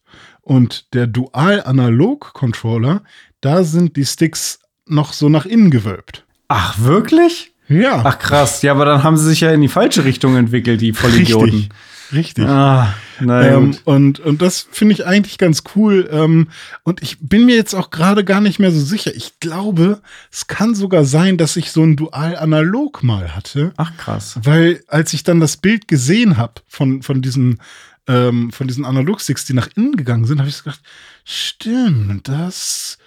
Und 0.51 0.93
der 0.95 1.07
Dual-Analog-Controller, 1.07 3.05
da 3.41 3.63
sind 3.63 3.95
die 3.95 4.05
Sticks 4.05 4.59
noch 4.85 5.13
so 5.13 5.29
nach 5.29 5.47
innen 5.47 5.71
gewölbt. 5.71 6.25
Ach, 6.49 6.81
wirklich? 6.81 7.53
Ja. 7.69 8.03
Ach 8.05 8.19
krass, 8.19 8.61
ja, 8.63 8.73
aber 8.73 8.85
dann 8.85 9.05
haben 9.05 9.17
sie 9.17 9.29
sich 9.29 9.43
ja 9.43 9.53
in 9.53 9.61
die 9.61 9.69
falsche 9.69 10.05
Richtung 10.05 10.35
entwickelt, 10.35 10.81
die 10.81 10.93
Vollidioten. 10.93 11.51
Richtig. 11.51 11.69
Richtig. 12.13 12.45
Ah, 12.49 12.93
ähm, 13.21 13.77
und, 13.85 14.19
und 14.19 14.43
das 14.43 14.67
finde 14.73 14.95
ich 14.95 15.07
eigentlich 15.07 15.39
ganz 15.39 15.63
cool. 15.77 16.09
Ähm, 16.11 16.49
und 16.83 17.01
ich 17.03 17.19
bin 17.21 17.47
mir 17.47 17.55
jetzt 17.55 17.75
auch 17.75 17.91
gerade 17.91 18.25
gar 18.25 18.41
nicht 18.41 18.59
mehr 18.59 18.73
so 18.73 18.81
sicher. 18.81 19.15
Ich 19.15 19.39
glaube, 19.39 20.01
es 20.33 20.49
kann 20.49 20.75
sogar 20.75 21.05
sein, 21.05 21.37
dass 21.37 21.55
ich 21.55 21.71
so 21.71 21.85
ein 21.85 21.95
Dual-Analog 21.95 23.05
mal 23.05 23.37
hatte. 23.37 23.73
Ach 23.77 23.93
krass. 23.97 24.41
Weil 24.43 24.83
als 24.89 25.13
ich 25.13 25.23
dann 25.23 25.39
das 25.39 25.57
Bild 25.59 25.87
gesehen 25.87 26.37
habe 26.37 26.55
von, 26.67 27.03
von 27.03 27.23
diesen 27.23 27.61
ähm, 28.07 28.51
von 28.51 28.67
diesen 28.67 28.85
Analogsticks, 28.85 29.45
die 29.45 29.55
nach 29.55 29.69
innen 29.77 29.97
gegangen 29.97 30.25
sind, 30.25 30.39
habe 30.39 30.49
ich 30.49 30.63
gedacht, 30.63 30.81
stimmt, 31.25 32.29
das 32.29 32.99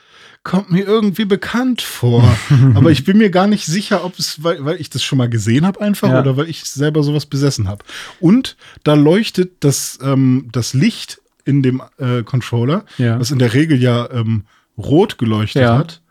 kommt 0.44 0.72
mir 0.72 0.86
irgendwie 0.86 1.26
bekannt 1.26 1.82
vor. 1.82 2.24
Aber 2.76 2.92
ich 2.92 3.06
bin 3.06 3.18
mir 3.18 3.30
gar 3.30 3.48
nicht 3.48 3.66
sicher, 3.66 4.04
ob 4.04 4.20
es, 4.20 4.44
weil, 4.44 4.64
weil 4.66 4.80
ich 4.80 4.90
das 4.90 5.04
schon 5.04 5.18
mal 5.18 5.30
gesehen 5.30 5.66
habe 5.66 5.82
einfach 5.82 6.10
ja. 6.10 6.20
oder 6.20 6.38
weil 6.38 6.50
ich 6.50 6.66
selber 6.66 7.02
sowas 7.04 7.26
besessen 7.26 7.68
habe. 7.68 7.84
Und 8.20 8.58
da 8.84 8.94
leuchtet 8.94 9.64
das, 9.64 10.00
ähm, 10.02 10.50
das 10.52 10.74
Licht 10.74 11.22
in 11.46 11.64
dem 11.64 11.82
äh, 11.98 12.24
Controller, 12.24 12.86
ja. 12.98 13.20
was 13.20 13.32
in 13.32 13.40
der 13.40 13.54
Regel 13.54 13.82
ja 13.82 14.10
ähm, 14.12 14.44
rot 14.78 15.18
geleuchtet 15.18 15.64
ja. 15.64 15.78
hat, 15.78 16.02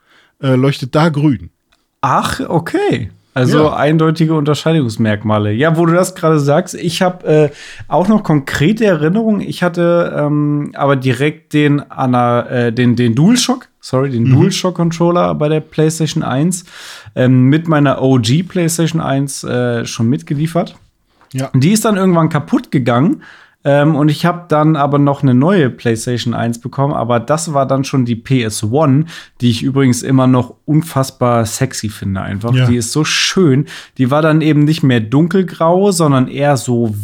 äh, 0.42 0.54
leuchtet 0.54 0.94
da 0.94 1.08
grün. 1.08 1.50
Ach, 2.00 2.40
okay. 2.40 3.10
Also 3.34 3.64
ja. 3.64 3.76
eindeutige 3.76 4.34
Unterscheidungsmerkmale. 4.34 5.52
Ja, 5.52 5.76
wo 5.76 5.86
du 5.86 5.94
das 5.94 6.14
gerade 6.14 6.38
sagst, 6.38 6.74
ich 6.74 7.00
habe 7.00 7.26
äh, 7.26 7.50
auch 7.88 8.08
noch 8.08 8.22
konkrete 8.22 8.84
Erinnerungen. 8.84 9.40
Ich 9.40 9.62
hatte 9.62 10.14
ähm, 10.16 10.72
aber 10.74 10.96
direkt 10.96 11.54
den, 11.54 11.80
Ana, 11.90 12.46
äh, 12.48 12.72
den, 12.72 12.94
den 12.94 13.14
DualShock, 13.14 13.68
sorry, 13.80 14.10
den 14.10 14.24
mhm. 14.24 14.34
DualShock-Controller 14.34 15.34
bei 15.34 15.48
der 15.48 15.60
PlayStation 15.60 16.22
1 16.22 16.64
ähm, 17.16 17.44
mit 17.44 17.68
meiner 17.68 18.02
OG 18.02 18.48
PlayStation 18.48 19.00
1 19.00 19.44
äh, 19.44 19.86
schon 19.86 20.08
mitgeliefert. 20.08 20.76
Ja. 21.32 21.50
Die 21.54 21.72
ist 21.72 21.86
dann 21.86 21.96
irgendwann 21.96 22.28
kaputt 22.28 22.70
gegangen 22.70 23.22
Ähm, 23.64 23.94
und 23.94 24.08
ich 24.08 24.26
habe 24.26 24.46
dann 24.48 24.74
aber 24.74 24.98
noch 24.98 25.22
eine 25.22 25.34
neue 25.34 25.70
PlayStation 25.70 26.34
1 26.34 26.60
bekommen, 26.60 26.94
aber 26.94 27.20
das 27.20 27.54
war 27.54 27.66
dann 27.66 27.84
schon 27.84 28.04
die 28.04 28.16
PS1, 28.16 29.06
die 29.40 29.50
ich 29.50 29.62
übrigens 29.62 30.02
immer 30.02 30.26
noch 30.26 30.54
unfassbar 30.64 31.46
sexy 31.46 31.88
finde 31.88 32.22
einfach. 32.22 32.52
Ja. 32.52 32.66
Die 32.66 32.76
ist 32.76 32.92
so 32.92 33.04
schön. 33.04 33.66
Die 33.98 34.10
war 34.10 34.20
dann 34.20 34.40
eben 34.40 34.64
nicht 34.64 34.82
mehr 34.82 35.00
dunkelgrau, 35.00 35.92
sondern 35.92 36.26
eher 36.26 36.56
so 36.56 36.94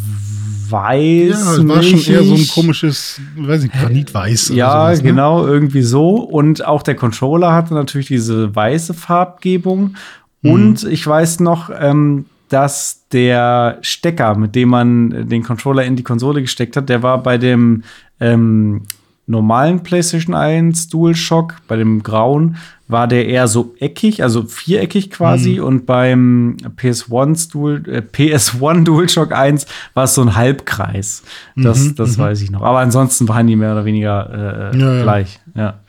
weiß. 0.69 1.29
Ja, 1.29 1.53
es 1.53 1.67
war 1.67 1.83
schon 1.83 2.13
eher 2.13 2.23
so 2.23 2.35
ein 2.35 2.47
komisches, 2.47 3.21
weiß 3.37 3.63
nicht, 3.63 3.73
Granitweiß. 3.73 4.49
Ja, 4.49 4.87
sowas, 4.87 5.01
ne? 5.01 5.09
genau, 5.09 5.45
irgendwie 5.47 5.81
so. 5.81 6.15
Und 6.17 6.65
auch 6.65 6.83
der 6.83 6.95
Controller 6.95 7.53
hatte 7.53 7.73
natürlich 7.73 8.07
diese 8.07 8.53
weiße 8.55 8.93
Farbgebung. 8.93 9.95
Mhm. 10.41 10.51
Und 10.51 10.83
ich 10.83 11.05
weiß 11.05 11.39
noch, 11.39 11.69
ähm, 11.77 12.25
dass 12.49 13.05
der 13.11 13.77
Stecker, 13.81 14.35
mit 14.35 14.55
dem 14.55 14.69
man 14.69 15.29
den 15.29 15.43
Controller 15.43 15.83
in 15.83 15.95
die 15.95 16.03
Konsole 16.03 16.41
gesteckt 16.41 16.75
hat, 16.75 16.89
der 16.89 17.03
war 17.03 17.21
bei 17.23 17.37
dem 17.37 17.83
ähm, 18.19 18.83
normalen 19.29 19.83
PlayStation 19.83 20.35
1 20.35 20.89
DualShock, 20.89 21.55
bei 21.67 21.75
dem 21.75 22.01
grauen, 22.01 22.57
war 22.87 23.07
der 23.07 23.27
eher 23.27 23.47
so 23.47 23.75
eckig, 23.79 24.23
also 24.23 24.43
viereckig 24.43 25.11
quasi. 25.11 25.57
Mhm. 25.57 25.63
Und 25.63 25.85
beim 25.85 26.57
PS1 26.75 27.51
Dual, 27.51 27.83
äh, 27.87 28.01
PS1 28.01 28.83
DualShock 28.83 29.31
1 29.31 29.67
war 29.93 30.05
es 30.05 30.15
so 30.15 30.23
ein 30.23 30.35
Halbkreis. 30.35 31.23
Das, 31.55 31.79
mhm, 31.79 31.95
das 31.95 32.17
mhm. 32.17 32.21
weiß 32.23 32.41
ich 32.41 32.49
noch. 32.49 32.63
Aber 32.63 32.79
ansonsten 32.79 33.27
waren 33.27 33.45
die 33.45 33.55
mehr 33.55 33.73
oder 33.73 33.85
weniger 33.85 34.71
äh, 34.73 34.77
ja, 34.77 35.03
gleich. 35.03 35.39
Ja. 35.53 35.79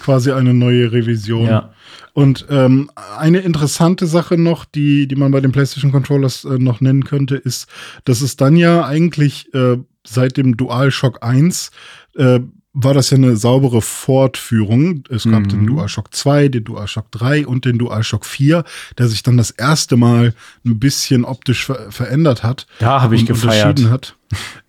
Quasi 0.00 0.32
eine 0.32 0.54
neue 0.54 0.90
Revision. 0.90 1.46
Ja. 1.46 1.70
Und 2.16 2.46
ähm, 2.48 2.90
eine 3.18 3.40
interessante 3.40 4.06
Sache 4.06 4.38
noch, 4.38 4.64
die, 4.64 5.06
die 5.06 5.16
man 5.16 5.32
bei 5.32 5.42
den 5.42 5.52
PlayStation 5.52 5.92
Controllers 5.92 6.46
äh, 6.46 6.58
noch 6.58 6.80
nennen 6.80 7.04
könnte, 7.04 7.36
ist, 7.36 7.68
dass 8.04 8.22
es 8.22 8.36
dann 8.36 8.56
ja 8.56 8.86
eigentlich 8.86 9.52
äh, 9.52 9.76
seit 10.02 10.38
dem 10.38 10.56
DualShock 10.56 11.22
1 11.22 11.72
äh, 12.16 12.40
war 12.72 12.94
das 12.94 13.10
ja 13.10 13.18
eine 13.18 13.36
saubere 13.36 13.82
Fortführung. 13.82 15.04
Es 15.10 15.24
gab 15.24 15.42
mhm. 15.42 15.48
den 15.48 15.66
DualShock 15.66 16.14
2, 16.14 16.48
den 16.48 16.64
DualShock 16.64 17.12
3 17.12 17.46
und 17.46 17.66
den 17.66 17.76
DualShock 17.76 18.24
4, 18.24 18.64
der 18.96 19.08
sich 19.08 19.22
dann 19.22 19.36
das 19.36 19.50
erste 19.50 19.98
Mal 19.98 20.32
ein 20.64 20.78
bisschen 20.78 21.26
optisch 21.26 21.66
ver 21.66 21.90
verändert 21.90 22.42
hat. 22.42 22.66
Da 22.78 23.02
habe 23.02 23.14
ich 23.14 23.26
gefeiert. 23.26 23.90
Hat. 23.90 24.16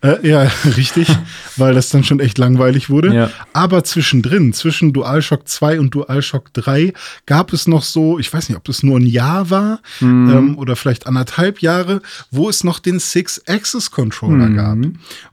Äh, 0.01 0.27
ja, 0.27 0.43
richtig, 0.77 1.07
weil 1.57 1.73
das 1.73 1.89
dann 1.89 2.03
schon 2.03 2.19
echt 2.19 2.37
langweilig 2.37 2.89
wurde. 2.89 3.13
Ja. 3.13 3.31
Aber 3.53 3.83
zwischendrin, 3.83 4.53
zwischen 4.53 4.93
DualShock 4.93 5.47
2 5.47 5.79
und 5.79 5.95
DualShock 5.95 6.53
3, 6.53 6.93
gab 7.25 7.53
es 7.53 7.67
noch 7.67 7.83
so, 7.83 8.19
ich 8.19 8.31
weiß 8.31 8.49
nicht, 8.49 8.57
ob 8.57 8.63
das 8.65 8.83
nur 8.83 8.99
ein 8.99 9.07
Jahr 9.07 9.49
war 9.49 9.81
mhm. 9.99 10.29
ähm, 10.29 10.57
oder 10.57 10.75
vielleicht 10.75 11.07
anderthalb 11.07 11.61
Jahre, 11.61 12.01
wo 12.31 12.49
es 12.49 12.63
noch 12.63 12.79
den 12.79 12.99
Six-Axis-Controller 12.99 14.49
mhm. 14.49 14.55
gab. 14.55 14.77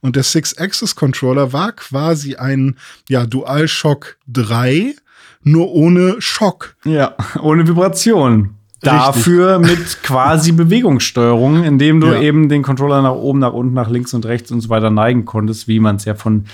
Und 0.01 0.17
der 0.17 0.23
Six-Axis-Controller 0.23 1.53
war 1.53 1.73
quasi 1.73 2.37
ein 2.37 2.77
ja, 3.09 3.27
DualShock 3.27 4.17
3, 4.29 4.95
nur 5.43 5.73
ohne 5.73 6.17
Schock. 6.21 6.77
Ja, 6.85 7.15
ohne 7.41 7.67
Vibration. 7.69 8.57
Dafür 8.85 9.59
mit 9.59 10.03
quasi 10.03 10.53
Bewegungssteuerung, 10.53 11.65
indem 11.65 12.01
du 12.01 12.09
ja. 12.09 12.21
eben 12.21 12.49
den 12.49 12.63
Controller 12.63 13.03
nach 13.03 13.15
oben, 13.15 13.39
nach 13.39 13.53
unten, 13.53 13.75
nach 13.75 13.91
links 13.91 14.15
und 14.15 14.27
rechts 14.27 14.51
und 14.51 14.61
so 14.61 14.69
weiter 14.69 14.91
neigen 14.91 15.25
konntest, 15.25 15.69
wie 15.69 15.81
man 15.81 15.97
es 15.97 16.05
ja 16.05 16.15
von 16.15 16.45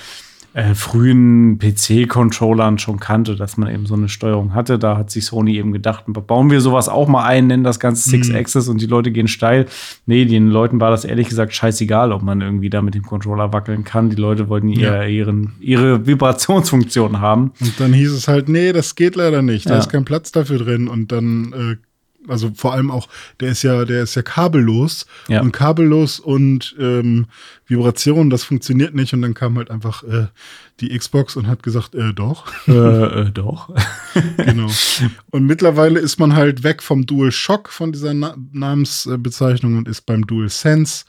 äh, 0.52 0.74
frühen 0.74 1.58
PC-Controllern 1.58 2.78
schon 2.78 2.98
kannte, 2.98 3.36
dass 3.36 3.56
man 3.56 3.72
eben 3.72 3.86
so 3.86 3.94
eine 3.94 4.08
Steuerung 4.08 4.52
hatte. 4.52 4.80
Da 4.80 4.96
hat 4.96 5.10
sich 5.10 5.26
Sony 5.26 5.56
eben 5.56 5.72
gedacht, 5.72 6.04
bauen 6.08 6.50
wir 6.50 6.60
sowas 6.60 6.88
auch 6.88 7.06
mal 7.06 7.24
ein, 7.24 7.46
nennen 7.46 7.62
das 7.62 7.78
Ganze 7.78 8.10
Six 8.10 8.30
mhm. 8.30 8.34
Axis 8.34 8.66
und 8.68 8.80
die 8.80 8.86
Leute 8.86 9.12
gehen 9.12 9.28
steil. 9.28 9.66
Nee, 10.06 10.24
den 10.24 10.48
Leuten 10.48 10.80
war 10.80 10.90
das 10.90 11.04
ehrlich 11.04 11.28
gesagt 11.28 11.54
scheißegal, 11.54 12.10
ob 12.10 12.22
man 12.22 12.40
irgendwie 12.40 12.68
da 12.68 12.82
mit 12.82 12.96
dem 12.96 13.04
Controller 13.04 13.52
wackeln 13.52 13.84
kann. 13.84 14.10
Die 14.10 14.16
Leute 14.16 14.48
wollten 14.48 14.68
ja. 14.68 15.04
ihren, 15.04 15.52
ihre 15.60 16.06
Vibrationsfunktion 16.06 17.20
haben. 17.20 17.52
Und 17.60 17.78
dann 17.78 17.92
hieß 17.92 18.12
es 18.12 18.26
halt, 18.26 18.48
nee, 18.48 18.72
das 18.72 18.96
geht 18.96 19.14
leider 19.14 19.42
nicht. 19.42 19.66
Da 19.66 19.74
ja. 19.74 19.78
ist 19.78 19.88
kein 19.88 20.04
Platz 20.04 20.32
dafür 20.32 20.58
drin. 20.58 20.88
Und 20.88 21.12
dann 21.12 21.52
äh, 21.52 21.89
also 22.28 22.50
vor 22.54 22.72
allem 22.72 22.90
auch, 22.90 23.08
der 23.40 23.50
ist 23.50 23.62
ja, 23.62 23.84
der 23.84 24.02
ist 24.02 24.14
ja 24.14 24.22
kabellos 24.22 25.06
ja. 25.28 25.40
und 25.40 25.52
kabellos 25.52 26.20
und 26.20 26.74
ähm, 26.78 27.26
Vibration, 27.66 28.30
das 28.30 28.44
funktioniert 28.44 28.94
nicht 28.94 29.14
und 29.14 29.22
dann 29.22 29.34
kam 29.34 29.56
halt 29.56 29.70
einfach 29.70 30.02
äh, 30.02 30.26
die 30.80 30.96
Xbox 30.96 31.36
und 31.36 31.46
hat 31.46 31.62
gesagt, 31.62 31.94
äh, 31.94 32.12
doch. 32.12 32.46
Äh, 32.66 32.72
äh, 33.22 33.30
doch. 33.30 33.70
genau. 34.36 34.70
Und 35.30 35.46
mittlerweile 35.46 36.00
ist 36.00 36.18
man 36.18 36.34
halt 36.34 36.62
weg 36.62 36.82
vom 36.82 37.06
Dual 37.06 37.32
Shock 37.32 37.68
von 37.70 37.92
dieser 37.92 38.14
Na 38.14 38.34
Namensbezeichnung 38.52 39.78
und 39.78 39.88
ist 39.88 40.02
beim 40.02 40.26
Dual 40.26 40.48
Sense, 40.48 41.04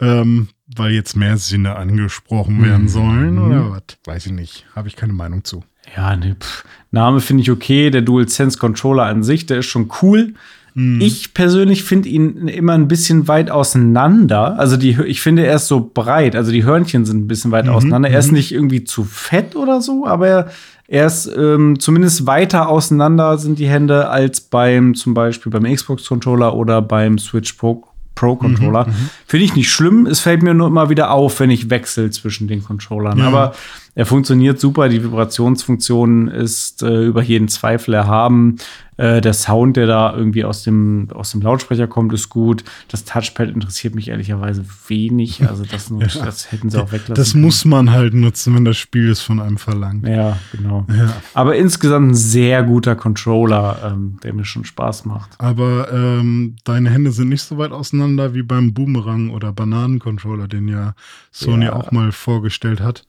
ähm, 0.00 0.48
weil 0.74 0.92
jetzt 0.92 1.16
mehr 1.16 1.36
Sinne 1.36 1.76
angesprochen 1.76 2.62
werden 2.62 2.82
mhm. 2.82 2.88
sollen 2.88 3.38
oder 3.38 3.70
was? 3.70 3.82
Weiß 4.04 4.26
ich 4.26 4.32
nicht. 4.32 4.66
Habe 4.74 4.88
ich 4.88 4.96
keine 4.96 5.12
Meinung 5.12 5.44
zu. 5.44 5.62
Ja, 5.96 6.16
ne, 6.16 6.36
pff. 6.38 6.64
Name 6.90 7.20
finde 7.20 7.42
ich 7.42 7.50
okay. 7.50 7.90
Der 7.90 8.02
DualSense 8.02 8.58
Controller 8.58 9.04
an 9.04 9.22
sich, 9.22 9.46
der 9.46 9.58
ist 9.58 9.66
schon 9.66 9.90
cool. 10.00 10.34
Mhm. 10.74 11.00
Ich 11.00 11.34
persönlich 11.34 11.84
finde 11.84 12.08
ihn 12.08 12.48
immer 12.48 12.72
ein 12.72 12.88
bisschen 12.88 13.28
weit 13.28 13.50
auseinander. 13.50 14.58
Also 14.58 14.76
die, 14.76 14.98
ich 15.06 15.20
finde, 15.20 15.46
er 15.46 15.56
ist 15.56 15.68
so 15.68 15.90
breit. 15.92 16.34
Also 16.34 16.50
die 16.52 16.64
Hörnchen 16.64 17.04
sind 17.04 17.24
ein 17.24 17.28
bisschen 17.28 17.52
weit 17.52 17.66
mhm. 17.66 17.72
auseinander. 17.72 18.10
Er 18.10 18.18
ist 18.18 18.28
mhm. 18.28 18.34
nicht 18.34 18.52
irgendwie 18.52 18.84
zu 18.84 19.04
fett 19.04 19.56
oder 19.56 19.80
so, 19.80 20.06
aber 20.06 20.28
er, 20.28 20.50
er 20.88 21.06
ist 21.06 21.30
ähm, 21.36 21.78
zumindest 21.78 22.26
weiter 22.26 22.68
auseinander 22.68 23.38
sind 23.38 23.58
die 23.58 23.68
Hände 23.68 24.08
als 24.08 24.40
beim 24.40 24.94
zum 24.94 25.14
Beispiel 25.14 25.50
beim 25.50 25.64
Xbox 25.64 26.06
Controller 26.06 26.54
oder 26.54 26.82
beim 26.82 27.18
Switch 27.18 27.54
Pro 27.54 27.84
Pro-Controller. 28.16 28.86
Mhm, 28.86 28.92
mhm, 28.92 29.10
Finde 29.26 29.44
ich 29.44 29.56
nicht 29.56 29.70
schlimm. 29.70 30.06
Es 30.06 30.20
fällt 30.20 30.40
mir 30.44 30.54
nur 30.54 30.68
immer 30.68 30.88
wieder 30.88 31.10
auf, 31.10 31.40
wenn 31.40 31.50
ich 31.50 31.68
wechsle 31.68 32.10
zwischen 32.10 32.46
den 32.46 32.62
Controllern. 32.62 33.18
Ja. 33.18 33.26
Aber 33.26 33.54
er 33.94 34.06
funktioniert 34.06 34.58
super. 34.58 34.88
Die 34.88 35.02
Vibrationsfunktion 35.02 36.28
ist 36.28 36.82
äh, 36.82 37.04
über 37.04 37.22
jeden 37.22 37.48
Zweifel 37.48 37.94
erhaben. 37.94 38.56
Äh, 38.96 39.20
der 39.20 39.34
Sound, 39.34 39.76
der 39.76 39.86
da 39.86 40.16
irgendwie 40.16 40.44
aus 40.44 40.62
dem, 40.62 41.08
aus 41.12 41.32
dem 41.32 41.42
Lautsprecher 41.42 41.86
kommt, 41.86 42.12
ist 42.12 42.28
gut. 42.28 42.64
Das 42.88 43.04
Touchpad 43.04 43.50
interessiert 43.50 43.94
mich 43.94 44.08
ehrlicherweise 44.08 44.64
wenig. 44.88 45.46
Also 45.48 45.64
das, 45.64 45.90
ja. 45.90 46.24
das 46.24 46.50
hätten 46.50 46.70
sie 46.70 46.80
auch 46.80 46.90
weglassen. 46.92 47.14
Das 47.14 47.32
können. 47.32 47.44
muss 47.44 47.64
man 47.64 47.90
halt 47.90 48.14
nutzen, 48.14 48.54
wenn 48.54 48.64
das 48.64 48.76
Spiel 48.76 49.10
es 49.10 49.20
von 49.20 49.40
einem 49.40 49.58
verlangt. 49.58 50.06
Ja, 50.06 50.38
genau. 50.52 50.86
Ja. 50.88 51.12
Aber 51.34 51.56
insgesamt 51.56 52.10
ein 52.10 52.14
sehr 52.14 52.62
guter 52.62 52.96
Controller, 52.96 53.78
ähm, 53.84 54.18
der 54.22 54.32
mir 54.32 54.44
schon 54.44 54.64
Spaß 54.64 55.04
macht. 55.04 55.30
Aber 55.38 55.92
ähm, 55.92 56.56
deine 56.64 56.90
Hände 56.90 57.10
sind 57.12 57.28
nicht 57.28 57.42
so 57.42 57.58
weit 57.58 57.72
auseinander 57.72 58.34
wie 58.34 58.42
beim 58.42 58.74
Boomerang 58.74 59.30
oder 59.30 59.52
Bananencontroller, 59.52 60.48
den 60.48 60.68
ja 60.68 60.94
Sony 61.30 61.66
ja. 61.66 61.72
auch 61.74 61.90
mal 61.90 62.12
vorgestellt 62.12 62.80
hat 62.80 63.04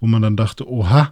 wo 0.00 0.06
man 0.06 0.22
dann 0.22 0.36
dachte, 0.36 0.68
oha, 0.68 1.10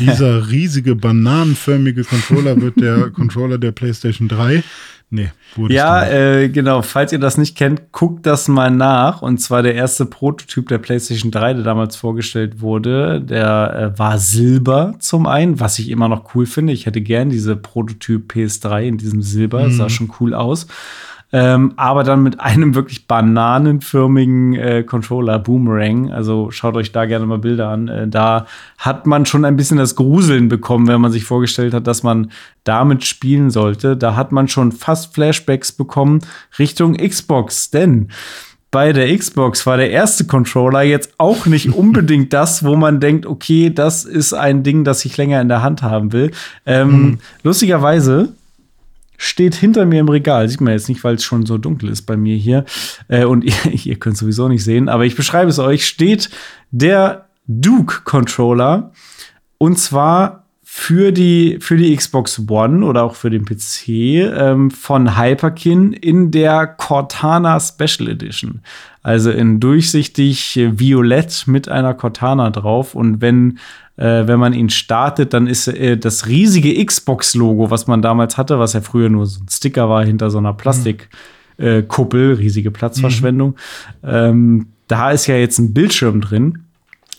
dieser 0.00 0.48
riesige 0.50 0.96
bananenförmige 0.96 2.04
Controller 2.04 2.60
wird 2.60 2.80
der 2.80 3.10
Controller 3.14 3.58
der 3.58 3.72
PlayStation 3.72 4.28
3. 4.28 4.62
Nee, 5.08 5.30
wurde 5.54 5.72
Ja, 5.72 6.04
äh, 6.04 6.48
genau. 6.48 6.82
Falls 6.82 7.12
ihr 7.12 7.20
das 7.20 7.38
nicht 7.38 7.56
kennt, 7.56 7.92
guckt 7.92 8.26
das 8.26 8.48
mal 8.48 8.72
nach. 8.72 9.22
Und 9.22 9.38
zwar 9.38 9.62
der 9.62 9.76
erste 9.76 10.04
Prototyp 10.04 10.68
der 10.68 10.78
PlayStation 10.78 11.30
3, 11.30 11.54
der 11.54 11.62
damals 11.62 11.94
vorgestellt 11.94 12.60
wurde, 12.60 13.20
der 13.20 13.92
äh, 13.94 13.98
war 13.98 14.18
Silber 14.18 14.96
zum 14.98 15.28
einen, 15.28 15.60
was 15.60 15.78
ich 15.78 15.90
immer 15.90 16.08
noch 16.08 16.34
cool 16.34 16.44
finde. 16.44 16.72
Ich 16.72 16.86
hätte 16.86 17.00
gern 17.00 17.30
diese 17.30 17.54
Prototyp 17.54 18.32
PS3 18.32 18.82
in 18.82 18.98
diesem 18.98 19.22
Silber. 19.22 19.60
Mhm. 19.60 19.64
Das 19.66 19.76
sah 19.76 19.88
schon 19.88 20.12
cool 20.18 20.34
aus 20.34 20.66
ähm, 21.32 21.72
aber 21.76 22.04
dann 22.04 22.22
mit 22.22 22.40
einem 22.40 22.74
wirklich 22.74 23.06
bananenförmigen 23.06 24.54
äh, 24.54 24.82
Controller, 24.84 25.38
Boomerang. 25.38 26.12
Also 26.12 26.50
schaut 26.50 26.76
euch 26.76 26.92
da 26.92 27.04
gerne 27.04 27.26
mal 27.26 27.38
Bilder 27.38 27.68
an. 27.68 27.88
Äh, 27.88 28.08
da 28.08 28.46
hat 28.78 29.06
man 29.06 29.26
schon 29.26 29.44
ein 29.44 29.56
bisschen 29.56 29.78
das 29.78 29.96
Gruseln 29.96 30.48
bekommen, 30.48 30.86
wenn 30.86 31.00
man 31.00 31.10
sich 31.10 31.24
vorgestellt 31.24 31.74
hat, 31.74 31.86
dass 31.86 32.04
man 32.04 32.30
damit 32.62 33.04
spielen 33.04 33.50
sollte. 33.50 33.96
Da 33.96 34.14
hat 34.14 34.30
man 34.30 34.46
schon 34.46 34.70
fast 34.70 35.14
Flashbacks 35.14 35.72
bekommen 35.72 36.20
Richtung 36.58 36.96
Xbox, 36.96 37.70
denn 37.70 38.08
bei 38.70 38.92
der 38.92 39.16
Xbox 39.16 39.64
war 39.66 39.78
der 39.78 39.90
erste 39.90 40.26
Controller 40.26 40.82
jetzt 40.82 41.14
auch 41.18 41.46
nicht 41.46 41.72
unbedingt 41.74 42.32
das, 42.32 42.64
wo 42.64 42.76
man 42.76 43.00
denkt, 43.00 43.26
okay, 43.26 43.70
das 43.70 44.04
ist 44.04 44.32
ein 44.32 44.62
Ding, 44.62 44.84
das 44.84 45.04
ich 45.04 45.16
länger 45.16 45.40
in 45.40 45.48
der 45.48 45.62
Hand 45.62 45.82
haben 45.82 46.12
will. 46.12 46.30
Ähm, 46.66 46.90
mhm. 46.90 47.18
Lustigerweise 47.42 48.34
steht 49.18 49.54
hinter 49.54 49.86
mir 49.86 50.00
im 50.00 50.08
Regal. 50.08 50.48
Sieht 50.48 50.60
man 50.60 50.72
jetzt 50.72 50.88
nicht, 50.88 51.04
weil 51.04 51.16
es 51.16 51.24
schon 51.24 51.46
so 51.46 51.58
dunkel 51.58 51.90
ist 51.90 52.02
bei 52.02 52.16
mir 52.16 52.36
hier. 52.36 52.64
Äh, 53.08 53.24
und 53.24 53.44
ihr, 53.66 53.72
ihr 53.84 53.98
könnt 53.98 54.14
es 54.14 54.20
sowieso 54.20 54.48
nicht 54.48 54.64
sehen, 54.64 54.88
aber 54.88 55.04
ich 55.04 55.16
beschreibe 55.16 55.50
es 55.50 55.58
euch. 55.58 55.86
Steht 55.86 56.30
der 56.70 57.28
Duke 57.46 58.02
Controller. 58.04 58.92
Und 59.58 59.78
zwar 59.78 60.45
für 60.78 61.10
die, 61.10 61.56
für 61.58 61.78
die 61.78 61.96
Xbox 61.96 62.42
One 62.50 62.84
oder 62.84 63.02
auch 63.02 63.14
für 63.14 63.30
den 63.30 63.46
PC 63.46 63.88
ähm, 63.88 64.70
von 64.70 65.18
Hyperkin 65.18 65.94
in 65.94 66.30
der 66.30 66.66
Cortana 66.66 67.58
Special 67.58 68.10
Edition. 68.10 68.60
Also 69.02 69.30
in 69.30 69.58
durchsichtig 69.58 70.60
violett 70.74 71.44
mit 71.46 71.70
einer 71.70 71.94
Cortana 71.94 72.50
drauf. 72.50 72.94
Und 72.94 73.22
wenn 73.22 73.58
äh, 73.96 74.28
wenn 74.28 74.38
man 74.38 74.52
ihn 74.52 74.68
startet, 74.68 75.32
dann 75.32 75.46
ist 75.46 75.66
äh, 75.66 75.96
das 75.96 76.26
riesige 76.26 76.84
Xbox-Logo, 76.84 77.70
was 77.70 77.86
man 77.86 78.02
damals 78.02 78.36
hatte, 78.36 78.58
was 78.58 78.74
ja 78.74 78.82
früher 78.82 79.08
nur 79.08 79.24
so 79.24 79.40
ein 79.40 79.48
Sticker 79.48 79.88
war 79.88 80.04
hinter 80.04 80.30
so 80.30 80.36
einer 80.36 80.52
Plastikkuppel, 80.52 82.26
mhm. 82.26 82.34
äh, 82.34 82.36
riesige 82.36 82.70
Platzverschwendung. 82.70 83.56
Mhm. 84.02 84.08
Ähm, 84.08 84.66
da 84.88 85.10
ist 85.10 85.26
ja 85.26 85.36
jetzt 85.36 85.58
ein 85.58 85.72
Bildschirm 85.72 86.20
drin. 86.20 86.65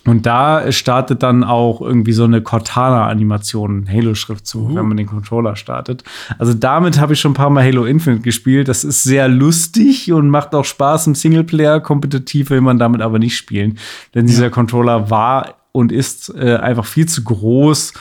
Und 0.08 0.26
da 0.26 0.72
startet 0.72 1.22
dann 1.22 1.44
auch 1.44 1.82
irgendwie 1.82 2.14
so 2.14 2.24
eine 2.24 2.42
Cortana-Animation, 2.42 3.88
Halo-Schriftzug, 3.92 4.72
uh. 4.72 4.76
wenn 4.76 4.88
man 4.88 4.98
den 4.98 5.08
Controller 5.08 5.58
startet. 5.58 6.04
Also 6.40 6.54
damit 6.54 7.00
habe 7.00 7.14
ich 7.14 7.20
schon 7.20 7.32
ein 7.32 7.36
paar 7.36 7.50
Mal 7.50 7.64
Halo 7.64 7.84
Infinite 7.84 8.24
gespielt. 8.24 8.70
Das 8.70 8.86
ist 8.86 9.04
sehr 9.04 9.28
lustig 9.28 10.12
und 10.14 10.30
macht 10.30 10.56
auch 10.56 10.64
Spaß 10.64 11.08
im 11.08 11.16
Singleplayer. 11.16 11.82
Kompetitiv 11.82 12.50
will 12.50 12.62
man 12.62 12.80
damit 12.80 13.02
aber 13.02 13.20
nicht 13.20 13.36
spielen. 13.36 13.78
Denn 14.16 14.26
dieser 14.26 14.50
Controller 14.50 15.10
war 15.10 15.56
und 15.74 15.92
ist 15.92 16.34
äh, 16.36 16.56
einfach 16.56 16.86
viel 16.86 17.08
zu 17.08 17.26
groß 17.26 17.94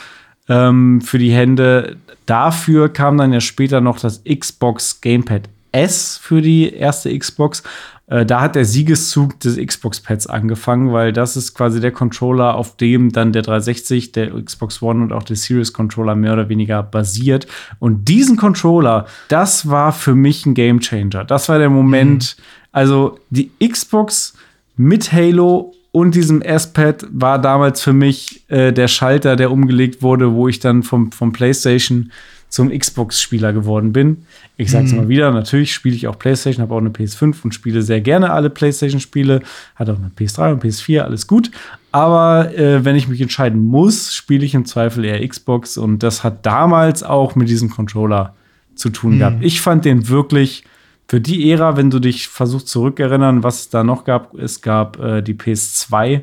ähm, 0.48 1.00
für 1.00 1.18
die 1.18 1.32
Hände. 1.32 1.96
Dafür 2.24 2.88
kam 2.88 3.18
dann 3.18 3.32
ja 3.32 3.40
später 3.40 3.80
noch 3.80 3.98
das 3.98 4.22
Xbox 4.24 5.00
Gamepad 5.00 5.48
S 5.72 6.18
für 6.22 6.40
die 6.40 6.72
erste 6.72 7.16
Xbox. 7.16 7.62
Äh, 8.08 8.24
da 8.24 8.40
hat 8.40 8.54
der 8.54 8.64
Siegeszug 8.64 9.40
des 9.40 9.56
Xbox-Pads 9.56 10.26
angefangen, 10.28 10.92
weil 10.92 11.12
das 11.12 11.36
ist 11.36 11.54
quasi 11.54 11.80
der 11.80 11.90
Controller, 11.90 12.54
auf 12.54 12.76
dem 12.76 13.12
dann 13.12 13.32
der 13.32 13.42
360, 13.42 14.12
der 14.12 14.30
Xbox 14.42 14.80
One 14.80 15.02
und 15.02 15.12
auch 15.12 15.24
der 15.24 15.36
Series-Controller 15.36 16.14
mehr 16.14 16.32
oder 16.32 16.48
weniger 16.48 16.82
basiert. 16.82 17.46
Und 17.78 18.08
diesen 18.08 18.36
Controller, 18.36 19.06
das 19.28 19.68
war 19.68 19.92
für 19.92 20.14
mich 20.14 20.46
ein 20.46 20.54
Gamechanger. 20.54 21.24
Das 21.24 21.48
war 21.48 21.58
der 21.58 21.70
Moment, 21.70 22.36
mhm. 22.38 22.42
also 22.72 23.18
die 23.30 23.50
Xbox 23.60 24.34
mit 24.76 25.12
Halo 25.12 25.72
und 25.90 26.14
diesem 26.14 26.42
S-Pad 26.42 27.06
war 27.10 27.40
damals 27.40 27.80
für 27.80 27.94
mich 27.94 28.44
äh, 28.48 28.70
der 28.70 28.86
Schalter, 28.86 29.34
der 29.34 29.50
umgelegt 29.50 30.02
wurde, 30.02 30.34
wo 30.34 30.46
ich 30.46 30.60
dann 30.60 30.82
vom, 30.82 31.10
vom 31.10 31.32
PlayStation 31.32 32.12
zum 32.56 32.70
Xbox-Spieler 32.70 33.52
geworden 33.52 33.92
bin. 33.92 34.24
Ich 34.56 34.70
sage 34.70 34.86
es 34.86 34.92
mhm. 34.92 34.98
mal 34.98 35.08
wieder, 35.08 35.30
natürlich 35.30 35.74
spiele 35.74 35.94
ich 35.94 36.08
auch 36.08 36.18
PlayStation, 36.18 36.62
habe 36.62 36.74
auch 36.74 36.78
eine 36.78 36.88
PS5 36.88 37.44
und 37.44 37.54
spiele 37.54 37.82
sehr 37.82 38.00
gerne 38.00 38.32
alle 38.32 38.48
PlayStation-Spiele. 38.48 39.42
Hat 39.74 39.90
auch 39.90 39.98
eine 39.98 40.10
PS3 40.18 40.52
und 40.52 40.64
PS4, 40.64 41.00
alles 41.00 41.26
gut. 41.26 41.50
Aber 41.92 42.56
äh, 42.56 42.82
wenn 42.82 42.96
ich 42.96 43.08
mich 43.08 43.20
entscheiden 43.20 43.62
muss, 43.62 44.14
spiele 44.14 44.46
ich 44.46 44.54
im 44.54 44.64
Zweifel 44.64 45.04
eher 45.04 45.26
Xbox 45.28 45.76
und 45.76 46.02
das 46.02 46.24
hat 46.24 46.46
damals 46.46 47.02
auch 47.02 47.34
mit 47.34 47.50
diesem 47.50 47.68
Controller 47.68 48.34
zu 48.74 48.88
tun 48.88 49.16
mhm. 49.16 49.18
gehabt. 49.18 49.44
Ich 49.44 49.60
fand 49.60 49.84
den 49.84 50.08
wirklich 50.08 50.64
für 51.08 51.20
die 51.20 51.50
Ära, 51.50 51.76
wenn 51.76 51.90
du 51.90 51.98
dich 51.98 52.28
versuchst 52.28 52.68
zurückerinnern, 52.68 53.42
was 53.42 53.60
es 53.60 53.68
da 53.68 53.84
noch 53.84 54.04
gab, 54.04 54.34
es 54.34 54.62
gab 54.62 54.98
äh, 54.98 55.22
die 55.22 55.34
PS2 55.34 56.22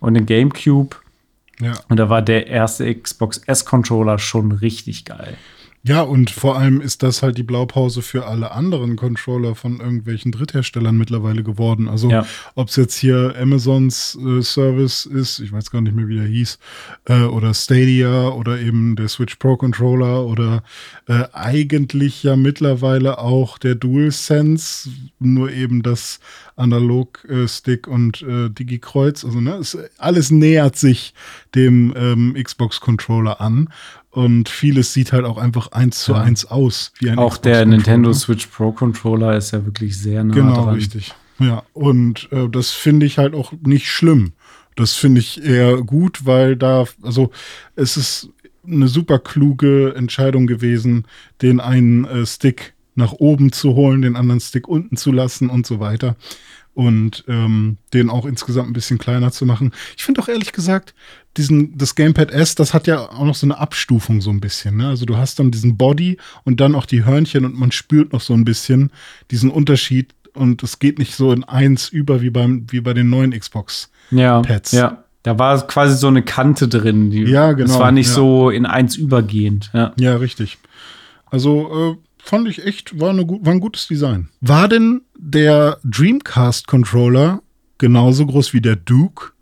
und 0.00 0.12
den 0.12 0.26
GameCube 0.26 0.96
ja. 1.60 1.72
Und 1.88 1.98
da 1.98 2.08
war 2.08 2.22
der 2.22 2.46
erste 2.48 2.92
Xbox 2.94 3.38
S-Controller 3.38 4.18
schon 4.18 4.52
richtig 4.52 5.04
geil. 5.04 5.36
Ja, 5.86 6.00
und 6.00 6.30
vor 6.30 6.56
allem 6.56 6.80
ist 6.80 7.02
das 7.02 7.22
halt 7.22 7.36
die 7.36 7.42
Blaupause 7.42 8.00
für 8.00 8.26
alle 8.26 8.52
anderen 8.52 8.96
Controller 8.96 9.54
von 9.54 9.80
irgendwelchen 9.80 10.32
Drittherstellern 10.32 10.96
mittlerweile 10.96 11.42
geworden. 11.42 11.88
Also 11.90 12.08
ja. 12.08 12.26
ob 12.54 12.68
es 12.68 12.76
jetzt 12.76 12.96
hier 12.96 13.34
Amazons 13.38 14.18
äh, 14.18 14.40
Service 14.40 15.04
ist, 15.04 15.40
ich 15.40 15.52
weiß 15.52 15.70
gar 15.70 15.82
nicht 15.82 15.94
mehr, 15.94 16.08
wie 16.08 16.16
der 16.16 16.24
hieß, 16.24 16.58
äh, 17.04 17.24
oder 17.24 17.52
Stadia 17.52 18.28
oder 18.28 18.58
eben 18.58 18.96
der 18.96 19.08
Switch 19.08 19.36
Pro 19.36 19.58
Controller 19.58 20.24
oder 20.24 20.62
äh, 21.06 21.24
eigentlich 21.34 22.22
ja 22.22 22.34
mittlerweile 22.34 23.18
auch 23.18 23.58
der 23.58 23.74
DualSense, 23.74 24.88
nur 25.18 25.52
eben 25.52 25.82
das 25.82 26.18
Analog-Stick 26.56 27.86
und 27.88 28.22
äh, 28.22 28.48
Digi-Kreuz. 28.48 29.24
Also 29.24 29.40
ne, 29.40 29.56
es, 29.56 29.76
alles 29.98 30.30
nähert 30.30 30.76
sich 30.76 31.12
dem 31.54 31.92
ähm, 31.96 32.36
Xbox-Controller 32.40 33.40
an. 33.40 33.68
Und 34.14 34.48
vieles 34.48 34.92
sieht 34.92 35.12
halt 35.12 35.24
auch 35.24 35.38
einfach 35.38 35.72
eins 35.72 36.04
zu 36.04 36.14
eins 36.14 36.44
aus. 36.44 36.92
Wie 37.00 37.10
ein 37.10 37.18
auch 37.18 37.36
der 37.36 37.66
Nintendo 37.66 38.12
Switch 38.12 38.46
Pro 38.46 38.70
Controller 38.70 39.36
ist 39.36 39.50
ja 39.50 39.64
wirklich 39.64 39.98
sehr 39.98 40.22
nah 40.22 40.32
genau, 40.32 40.64
dran. 40.66 40.74
richtig. 40.76 41.12
Ja, 41.40 41.64
und 41.72 42.28
äh, 42.30 42.48
das 42.48 42.70
finde 42.70 43.06
ich 43.06 43.18
halt 43.18 43.34
auch 43.34 43.52
nicht 43.66 43.90
schlimm. 43.90 44.34
Das 44.76 44.94
finde 44.94 45.20
ich 45.20 45.42
eher 45.42 45.78
gut, 45.78 46.26
weil 46.26 46.54
da, 46.54 46.84
also 47.02 47.32
es 47.74 47.96
ist 47.96 48.28
eine 48.64 48.86
super 48.86 49.18
kluge 49.18 49.94
Entscheidung 49.96 50.46
gewesen, 50.46 51.06
den 51.42 51.58
einen 51.58 52.04
äh, 52.04 52.24
Stick 52.24 52.74
nach 52.94 53.14
oben 53.14 53.50
zu 53.50 53.74
holen, 53.74 54.02
den 54.02 54.14
anderen 54.14 54.40
Stick 54.40 54.68
unten 54.68 54.96
zu 54.96 55.10
lassen 55.10 55.50
und 55.50 55.66
so 55.66 55.80
weiter 55.80 56.14
und 56.74 57.24
ähm, 57.28 57.78
den 57.92 58.10
auch 58.10 58.26
insgesamt 58.26 58.68
ein 58.68 58.72
bisschen 58.72 58.98
kleiner 58.98 59.32
zu 59.32 59.46
machen. 59.46 59.72
Ich 59.96 60.04
finde 60.04 60.20
auch 60.20 60.28
ehrlich 60.28 60.52
gesagt, 60.52 60.94
diesen, 61.36 61.76
das 61.78 61.94
Gamepad 61.94 62.30
S, 62.30 62.54
das 62.54 62.74
hat 62.74 62.86
ja 62.86 62.98
auch 63.10 63.24
noch 63.24 63.34
so 63.34 63.46
eine 63.46 63.58
Abstufung 63.58 64.20
so 64.20 64.30
ein 64.30 64.40
bisschen. 64.40 64.76
Ne? 64.76 64.88
Also 64.88 65.06
du 65.06 65.16
hast 65.16 65.38
dann 65.38 65.50
diesen 65.50 65.76
Body 65.76 66.18
und 66.44 66.60
dann 66.60 66.74
auch 66.74 66.86
die 66.86 67.04
Hörnchen 67.04 67.44
und 67.44 67.58
man 67.58 67.72
spürt 67.72 68.12
noch 68.12 68.20
so 68.20 68.34
ein 68.34 68.44
bisschen 68.44 68.90
diesen 69.30 69.50
Unterschied 69.50 70.14
und 70.34 70.62
es 70.62 70.78
geht 70.78 70.98
nicht 70.98 71.14
so 71.14 71.32
in 71.32 71.44
eins 71.44 71.88
über 71.88 72.20
wie 72.20 72.30
beim 72.30 72.66
wie 72.70 72.80
bei 72.80 72.92
den 72.92 73.08
neuen 73.08 73.38
Xbox 73.38 73.90
ja, 74.10 74.40
Pads. 74.42 74.72
Ja. 74.72 75.04
Da 75.22 75.38
war 75.38 75.66
quasi 75.66 75.96
so 75.96 76.08
eine 76.08 76.22
Kante 76.22 76.68
drin. 76.68 77.10
Die, 77.10 77.22
ja, 77.22 77.52
genau. 77.52 77.72
Es 77.72 77.78
war 77.78 77.92
nicht 77.92 78.08
ja. 78.08 78.14
so 78.14 78.50
in 78.50 78.66
eins 78.66 78.96
übergehend. 78.96 79.70
Ja, 79.72 79.94
ja 79.98 80.16
richtig. 80.16 80.58
Also 81.30 81.96
äh, 81.98 82.13
fand 82.24 82.48
ich 82.48 82.64
echt, 82.64 82.98
war, 82.98 83.10
eine, 83.10 83.28
war 83.28 83.52
ein 83.52 83.60
gutes 83.60 83.86
Design. 83.86 84.28
War 84.40 84.68
denn 84.68 85.02
der 85.16 85.78
Dreamcast-Controller 85.84 87.42
genauso 87.78 88.26
groß 88.26 88.52
wie 88.52 88.60
der 88.60 88.76
Duke? 88.76 89.32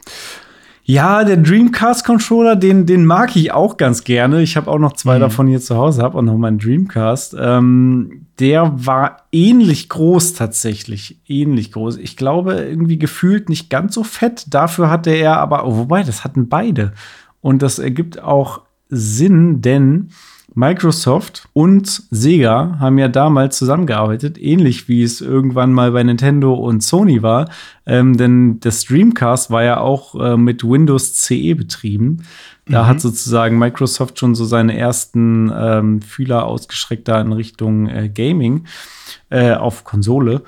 Ja, 0.84 1.22
der 1.22 1.36
Dreamcast-Controller, 1.36 2.56
den, 2.56 2.86
den 2.86 3.06
mag 3.06 3.36
ich 3.36 3.52
auch 3.52 3.76
ganz 3.76 4.02
gerne. 4.02 4.42
Ich 4.42 4.56
habe 4.56 4.68
auch 4.68 4.80
noch 4.80 4.94
zwei 4.94 5.16
mhm. 5.16 5.20
davon 5.20 5.46
hier 5.46 5.60
zu 5.60 5.76
Hause, 5.76 6.02
habe 6.02 6.18
auch 6.18 6.22
noch 6.22 6.36
meinen 6.36 6.58
Dreamcast. 6.58 7.36
Ähm, 7.38 8.26
der 8.40 8.72
war 8.74 9.28
ähnlich 9.30 9.88
groß 9.88 10.34
tatsächlich. 10.34 11.20
Ähnlich 11.28 11.70
groß. 11.70 11.98
Ich 11.98 12.16
glaube, 12.16 12.54
irgendwie 12.54 12.98
gefühlt 12.98 13.48
nicht 13.48 13.70
ganz 13.70 13.94
so 13.94 14.02
fett. 14.02 14.46
Dafür 14.50 14.90
hatte 14.90 15.10
er 15.10 15.38
aber, 15.38 15.64
oh, 15.66 15.76
wobei, 15.76 16.02
das 16.02 16.24
hatten 16.24 16.48
beide. 16.48 16.94
Und 17.40 17.62
das 17.62 17.78
ergibt 17.78 18.20
auch 18.20 18.62
Sinn, 18.88 19.62
denn 19.62 20.10
Microsoft 20.54 21.48
und 21.54 22.02
Sega 22.10 22.76
haben 22.78 22.98
ja 22.98 23.08
damals 23.08 23.56
zusammengearbeitet, 23.56 24.40
ähnlich 24.40 24.88
wie 24.88 25.02
es 25.02 25.20
irgendwann 25.20 25.72
mal 25.72 25.92
bei 25.92 26.02
Nintendo 26.02 26.54
und 26.54 26.82
Sony 26.82 27.22
war. 27.22 27.48
Ähm, 27.86 28.16
denn 28.16 28.60
das 28.60 28.84
Dreamcast 28.84 29.50
war 29.50 29.64
ja 29.64 29.80
auch 29.80 30.14
äh, 30.14 30.36
mit 30.36 30.62
Windows 30.62 31.14
CE 31.14 31.54
betrieben. 31.54 32.24
Da 32.66 32.82
mhm. 32.82 32.86
hat 32.86 33.00
sozusagen 33.00 33.58
Microsoft 33.58 34.18
schon 34.18 34.34
so 34.34 34.44
seine 34.44 34.76
ersten 34.76 35.50
ähm, 35.54 36.02
Fühler 36.02 36.44
ausgestreckt 36.44 37.08
da 37.08 37.20
in 37.20 37.32
Richtung 37.32 37.88
äh, 37.88 38.08
Gaming 38.08 38.66
äh, 39.30 39.52
auf 39.52 39.84
Konsole. 39.84 40.42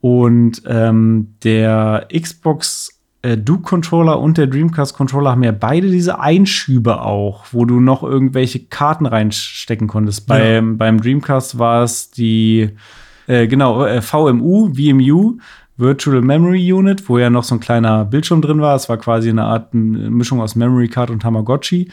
Und 0.00 0.62
ähm, 0.66 1.34
der 1.42 2.08
Xbox 2.14 2.95
äh, 3.22 3.36
Duke-Controller 3.36 4.20
und 4.20 4.38
der 4.38 4.46
Dreamcast-Controller 4.46 5.30
haben 5.30 5.42
ja 5.42 5.52
beide 5.52 5.90
diese 5.90 6.20
Einschübe 6.20 7.00
auch, 7.02 7.46
wo 7.52 7.64
du 7.64 7.80
noch 7.80 8.02
irgendwelche 8.02 8.60
Karten 8.60 9.06
reinstecken 9.06 9.88
konntest. 9.88 10.28
Ja. 10.28 10.36
Beim, 10.36 10.78
beim 10.78 11.00
Dreamcast 11.00 11.58
war 11.58 11.82
es 11.82 12.10
die, 12.10 12.70
äh, 13.26 13.46
genau, 13.46 13.84
äh, 13.84 14.02
VMU, 14.02 14.72
VMU, 14.74 15.38
Virtual 15.76 16.22
Memory 16.22 16.72
Unit, 16.72 17.08
wo 17.08 17.18
ja 17.18 17.28
noch 17.28 17.44
so 17.44 17.54
ein 17.54 17.60
kleiner 17.60 18.04
Bildschirm 18.04 18.40
drin 18.40 18.60
war. 18.60 18.76
Es 18.76 18.88
war 18.88 18.96
quasi 18.96 19.28
eine 19.28 19.44
Art 19.44 19.74
Mischung 19.74 20.40
aus 20.40 20.56
Memory 20.56 20.88
Card 20.88 21.10
und 21.10 21.20
Tamagotchi. 21.20 21.90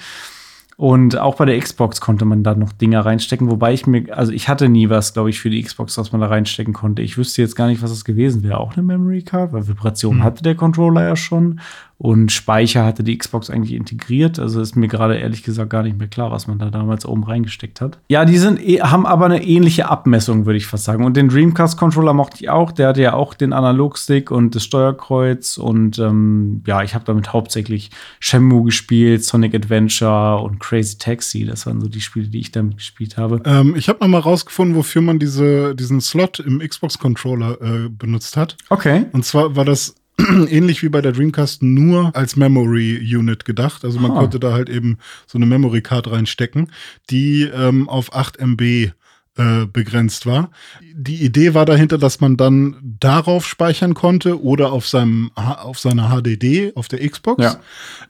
Und 0.76 1.18
auch 1.18 1.36
bei 1.36 1.46
der 1.46 1.60
Xbox 1.60 2.02
konnte 2.02 2.26
man 2.26 2.44
da 2.44 2.56
noch 2.56 2.72
Dinger 2.72 3.06
reinstecken, 3.06 3.50
wobei 3.50 3.74
ich 3.74 3.86
mir, 3.86 4.18
also 4.18 4.32
ich 4.32 4.50
hatte 4.50 4.70
nie 4.70 4.90
was, 4.90 5.14
glaube 5.14 5.30
ich, 5.30 5.40
für 5.40 5.50
die 5.50 5.62
Xbox, 5.62 5.98
was 5.98 6.12
man 6.12 6.22
da 6.22 6.28
reinstecken 6.28 6.74
konnte. 6.74 7.02
Ich 7.02 7.18
wüsste 7.18 7.42
jetzt 7.42 7.56
gar 7.56 7.68
nicht, 7.68 7.84
was 7.84 7.92
das 7.92 8.06
gewesen 8.06 8.44
wäre. 8.44 8.58
Auch 8.58 8.74
eine 8.74 8.84
Memory 8.84 9.22
Card, 9.22 9.54
weil 9.54 9.68
Vibration 9.68 10.18
hm. 10.18 10.24
hatte 10.24 10.44
der 10.44 10.56
Controller 10.56 11.04
ja 11.04 11.16
schon. 11.16 11.60
Und 12.04 12.34
Speicher 12.34 12.84
hatte 12.84 13.02
die 13.02 13.18
Xbox 13.18 13.50
eigentlich 13.50 13.74
integriert. 13.74 14.38
Also 14.38 14.60
ist 14.60 14.76
mir 14.76 14.90
gerade 14.90 15.16
ehrlich 15.16 15.42
gesagt 15.42 15.70
gar 15.70 15.84
nicht 15.84 15.98
mehr 15.98 16.10
klar, 16.10 16.32
was 16.32 16.48
man 16.48 16.60
da 16.60 16.70
damals 16.70 17.06
oben 17.06 17.24
reingesteckt 17.24 17.80
hat. 17.80 17.98
Ja, 18.10 18.26
die 18.26 18.38
sind, 18.38 18.60
eh, 18.62 18.82
haben 18.82 19.06
aber 19.06 19.24
eine 19.24 19.42
ähnliche 19.42 19.88
Abmessung, 19.88 20.46
würde 20.46 20.58
ich 20.58 20.66
fast 20.66 20.84
sagen. 20.84 21.06
Und 21.06 21.16
den 21.16 21.30
Dreamcast-Controller 21.30 22.12
mochte 22.12 22.36
ich 22.42 22.50
auch. 22.50 22.74
Der 22.74 22.90
hatte 22.90 23.02
ja 23.02 23.14
auch 23.14 23.34
den 23.34 23.54
Analogstick 23.54 24.32
und 24.32 24.54
das 24.54 24.66
Steuerkreuz. 24.66 25.58
Und 25.58 25.98
ähm, 25.98 26.62
ja, 26.68 26.84
ich 26.84 26.94
habe 26.94 27.06
damit 27.06 27.32
hauptsächlich 27.32 27.90
Shenmue 28.20 28.66
gespielt, 28.66 29.24
Sonic 29.24 29.56
Adventure 29.56 30.42
und 30.42 30.60
Crazy 30.60 30.98
Taxi. 30.98 31.46
Das 31.46 31.66
waren 31.68 31.80
so 31.80 31.88
die 31.88 32.02
Spiele, 32.02 32.28
die 32.28 32.42
ich 32.42 32.52
damit 32.52 32.76
gespielt 32.76 33.16
habe. 33.16 33.42
Ähm, 33.46 33.78
ich 33.78 33.88
habe 33.88 34.00
noch 34.02 34.10
mal 34.10 34.20
rausgefunden, 34.20 34.76
wofür 34.76 35.02
man 35.02 35.20
diese, 35.20 35.74
diesen 35.74 36.02
Slot 36.02 36.40
im 36.42 36.60
Xbox-Controller 36.60 37.62
äh, 37.62 37.88
benutzt 37.88 38.36
hat. 38.36 38.58
Okay. 38.70 39.06
Und 39.14 39.24
zwar 39.24 39.56
war 39.56 39.64
das 39.64 39.96
ähnlich 40.50 40.84
wie 40.84 40.90
bei 40.90 41.02
der 41.02 41.12
Dreamcast 41.12 41.64
nur 41.64 42.16
als 42.16 42.36
Memory 42.36 43.00
Unit 43.16 43.46
gedacht. 43.46 43.84
Also 43.84 44.00
man 44.00 44.12
ah. 44.12 44.20
konnte 44.20 44.40
da 44.40 44.54
halt 44.54 44.70
eben 44.70 44.98
so 45.26 45.38
eine 45.38 45.46
Memory 45.46 45.82
Card 45.82 46.12
reinstecken, 46.12 46.72
die 47.10 47.44
ähm, 47.44 47.90
auf 47.90 48.14
8 48.14 48.40
MB 48.40 48.92
äh, 49.36 49.66
begrenzt 49.66 50.28
war. 50.28 50.52
Die 50.94 51.24
Idee 51.24 51.56
war 51.56 51.66
dahinter, 51.66 51.98
dass 51.98 52.22
man 52.22 52.38
dann 52.38 52.76
darauf 53.00 53.48
speichern 53.48 53.96
konnte 53.96 54.44
oder 54.44 54.72
auf 54.72 54.88
seinem 54.88 55.32
auf 55.34 55.80
seiner 55.80 56.10
HDD 56.10 56.76
auf 56.76 56.88
der 56.88 57.08
Xbox. 57.10 57.44
Ja. 57.44 57.60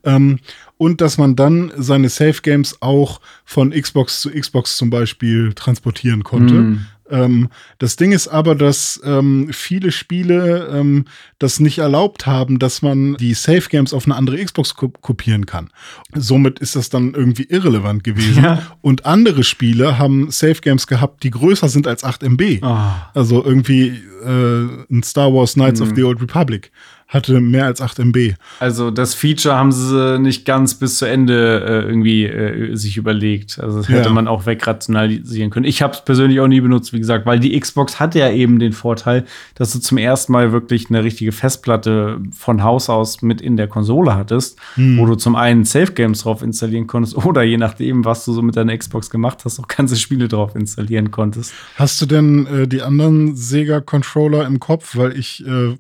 Ähm, 0.03 0.39
und 0.77 0.99
dass 0.99 1.17
man 1.17 1.38
dann 1.38 1.71
seine 1.77 2.09
Safe 2.09 2.41
Games 2.41 2.81
auch 2.81 3.21
von 3.45 3.71
Xbox 3.71 4.19
zu 4.19 4.31
Xbox 4.31 4.75
zum 4.75 4.89
Beispiel 4.89 5.53
transportieren 5.53 6.25
konnte. 6.25 6.53
Mm 6.53 6.85
Ähm, 7.14 7.49
das 7.77 7.95
Ding 7.95 8.11
ist 8.11 8.27
aber, 8.27 8.56
dass 8.56 8.99
ähm, 9.06 9.49
viele 9.52 9.91
Spiele 9.91 10.68
ähm, 10.73 11.06
das 11.38 11.60
nicht 11.60 11.77
erlaubt 11.77 12.26
haben, 12.26 12.57
dass 12.57 12.81
man 12.81 13.15
die 13.18 13.35
Safe 13.35 13.69
Games 13.69 13.94
auf 13.94 14.06
eine 14.06 14.15
andere 14.15 14.44
Xbox 14.44 14.73
ko 14.76 14.90
kopieren 14.90 15.45
kann. 15.45 15.69
Somit 16.15 16.60
ist 16.60 16.76
das 16.76 16.90
dann 16.90 17.14
irgendwie 17.14 17.44
irrelevant 17.44 18.03
gewesen. 18.03 18.44
Ja. 18.44 18.64
Und 18.81 19.06
andere 19.06 19.44
Spiele 19.44 19.99
haben 19.99 20.31
Safe 20.31 20.60
Games 20.60 20.88
gehabt, 20.88 21.23
die 21.23 21.30
größer 21.30 21.69
sind 21.69 21.88
als 21.88 22.03
8 22.03 22.23
MB. 22.23 22.60
Oh. 22.64 22.77
Also 23.14 23.44
irgendwie 23.44 23.90
äh, 24.26 24.68
ein 24.91 25.03
Star 25.03 25.31
Wars 25.34 25.53
Knights 25.53 25.80
hm. 25.80 25.88
of 25.88 25.95
the 25.95 26.03
Old 26.03 26.19
Republic 26.19 26.72
hatte 27.14 27.40
mehr 27.40 27.65
als 27.65 27.81
8 27.81 27.99
MB. 27.99 28.34
Also 28.60 28.91
das 28.91 29.14
Feature 29.14 29.56
haben 29.56 29.72
sie 29.72 30.19
nicht 30.19 30.45
ganz 30.45 30.76
bis 30.76 30.98
zu 30.98 31.06
Ende 31.06 31.64
äh, 31.64 31.88
irgendwie 31.88 32.26
äh, 32.26 32.76
sich 32.76 32.98
überlegt. 32.98 33.60
Also 33.60 33.77
das 33.77 33.90
hätte 33.90 34.10
ja. 34.10 34.14
man 34.14 34.27
auch 34.27 34.45
wegrationalisieren 34.45 35.52
können. 35.52 35.65
Ich 35.65 35.81
habe 35.81 35.94
es 35.94 36.03
persönlich 36.03 36.40
auch 36.40 36.48
nie 36.48 36.61
benutzt, 36.61 36.94
wie 36.94 36.99
gesagt, 36.99 37.26
weil 37.26 37.40
die 37.40 37.60
Xbox 37.60 37.99
hatte 37.99 38.19
ja 38.19 38.31
eben 38.31 38.60
den 38.60 38.73
Vorteil, 38.73 39.26
dass 39.56 39.73
du 39.73 39.80
zum 39.80 39.98
ersten 39.98 40.31
Mal 40.31 40.52
wirklich 40.52 40.90
eine 40.90 41.03
richtige 41.03 41.31
Festplatte 41.31 42.19
von 42.35 42.64
Haus 42.64 42.90
aus 42.90 43.22
mit 43.22 43.41
in 43.41 43.57
der 43.57 43.68
Konsole 43.68 44.15
hattest, 44.15 44.57
hm. 44.76 44.98
wo 44.98 45.06
du 45.06 45.15
zum 45.15 45.35
einen 45.35 45.65
Safe 45.65 45.91
Games 45.91 46.23
drauf 46.23 46.41
installieren 46.41 46.88
konntest 46.88 47.15
oder 47.15 47.44
je 47.44 47.57
nachdem, 47.57 48.06
was 48.06 48.26
du 48.26 48.34
so 48.34 48.41
mit 48.41 48.56
deiner 48.56 48.76
Xbox 48.77 49.10
gemacht 49.10 49.45
hast, 49.45 49.60
auch 49.60 49.68
ganze 49.68 49.95
Spiele 49.95 50.27
drauf 50.27 50.56
installieren 50.56 51.11
konntest. 51.11 51.53
Hast 51.76 52.02
du 52.02 52.06
denn 52.06 52.48
äh, 52.48 52.68
die 52.68 52.81
anderen 52.81 53.35
Sega 53.35 53.81
Controller 53.81 54.45
im 54.45 54.60
Kopf? 54.60 54.95
Weil 54.95 55.18
ich 55.18 55.45
äh, 55.45 55.76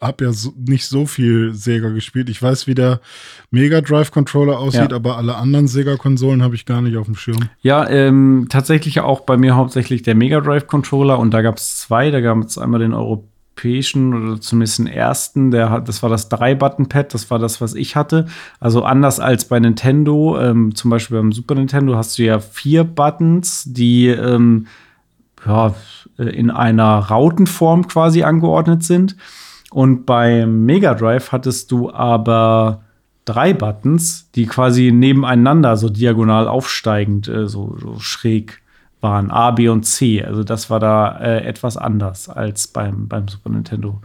habe 0.00 0.24
ja 0.24 0.32
so, 0.32 0.52
nicht 0.56 0.86
so 0.86 1.06
viel 1.06 1.52
Sega 1.54 1.90
gespielt. 1.90 2.30
Ich 2.30 2.42
weiß, 2.42 2.66
wie 2.66 2.74
der 2.74 3.00
Mega 3.50 3.80
Drive 3.80 4.10
Controller 4.10 4.58
aussieht, 4.58 4.90
ja. 4.90 4.96
aber 4.96 5.18
alle 5.18 5.36
anderen 5.36 5.68
Sega-Konsolen 5.68 6.42
habe 6.42 6.54
ich 6.54 6.64
gar 6.64 6.80
nicht 6.80 6.96
auf 6.96 7.06
dem 7.06 7.16
Schirm. 7.16 7.50
Ja, 7.60 7.88
ähm, 7.88 8.46
tatsächlich 8.48 9.00
auch 9.00 9.20
bei 9.20 9.36
mir 9.36 9.56
hauptsächlich 9.56 10.02
der 10.02 10.14
Mega 10.14 10.40
Drive 10.40 10.66
Controller 10.66 11.18
und 11.18 11.32
da 11.32 11.42
gab 11.42 11.58
es 11.58 11.78
zwei. 11.78 12.10
Da 12.10 12.20
gab 12.20 12.38
es 12.38 12.56
einmal 12.56 12.80
den 12.80 12.94
europäischen 12.94 14.14
oder 14.14 14.40
zumindest 14.40 14.78
den 14.78 14.86
ersten. 14.86 15.50
Der 15.50 15.68
hat, 15.68 15.86
das 15.88 16.02
war 16.02 16.08
das 16.08 16.30
Drei-Button-Pad, 16.30 17.12
das 17.12 17.30
war 17.30 17.38
das, 17.38 17.60
was 17.60 17.74
ich 17.74 17.94
hatte. 17.94 18.26
Also 18.58 18.82
anders 18.84 19.20
als 19.20 19.44
bei 19.44 19.60
Nintendo, 19.60 20.40
ähm, 20.40 20.74
zum 20.74 20.90
Beispiel 20.90 21.18
beim 21.18 21.32
Super 21.32 21.56
Nintendo 21.56 21.96
hast 21.96 22.18
du 22.18 22.22
ja 22.22 22.40
vier 22.40 22.84
Buttons, 22.84 23.64
die 23.66 24.06
ähm, 24.06 24.66
ja, 25.44 25.74
in 26.16 26.50
einer 26.50 26.98
Rautenform 26.98 27.86
quasi 27.86 28.22
angeordnet 28.22 28.82
sind. 28.82 29.16
Und 29.70 30.04
beim 30.04 30.66
Mega 30.66 30.94
Drive 30.94 31.32
hattest 31.32 31.70
du 31.70 31.92
aber 31.92 32.82
drei 33.24 33.54
Buttons, 33.54 34.28
die 34.34 34.46
quasi 34.46 34.90
nebeneinander 34.92 35.76
so 35.76 35.88
diagonal 35.88 36.48
aufsteigend, 36.48 37.28
äh, 37.28 37.46
so, 37.46 37.76
so, 37.80 37.98
schräg 38.00 38.60
waren. 39.00 39.30
A, 39.30 39.52
B 39.52 39.68
und 39.68 39.84
C. 39.84 40.22
Also 40.22 40.44
das 40.44 40.68
war 40.68 40.80
da 40.80 41.18
äh, 41.18 41.44
etwas 41.44 41.76
anders 41.76 42.28
als 42.28 42.68
beim, 42.68 43.08
beim 43.08 43.28
Super 43.28 43.50
Nintendo 43.50 44.00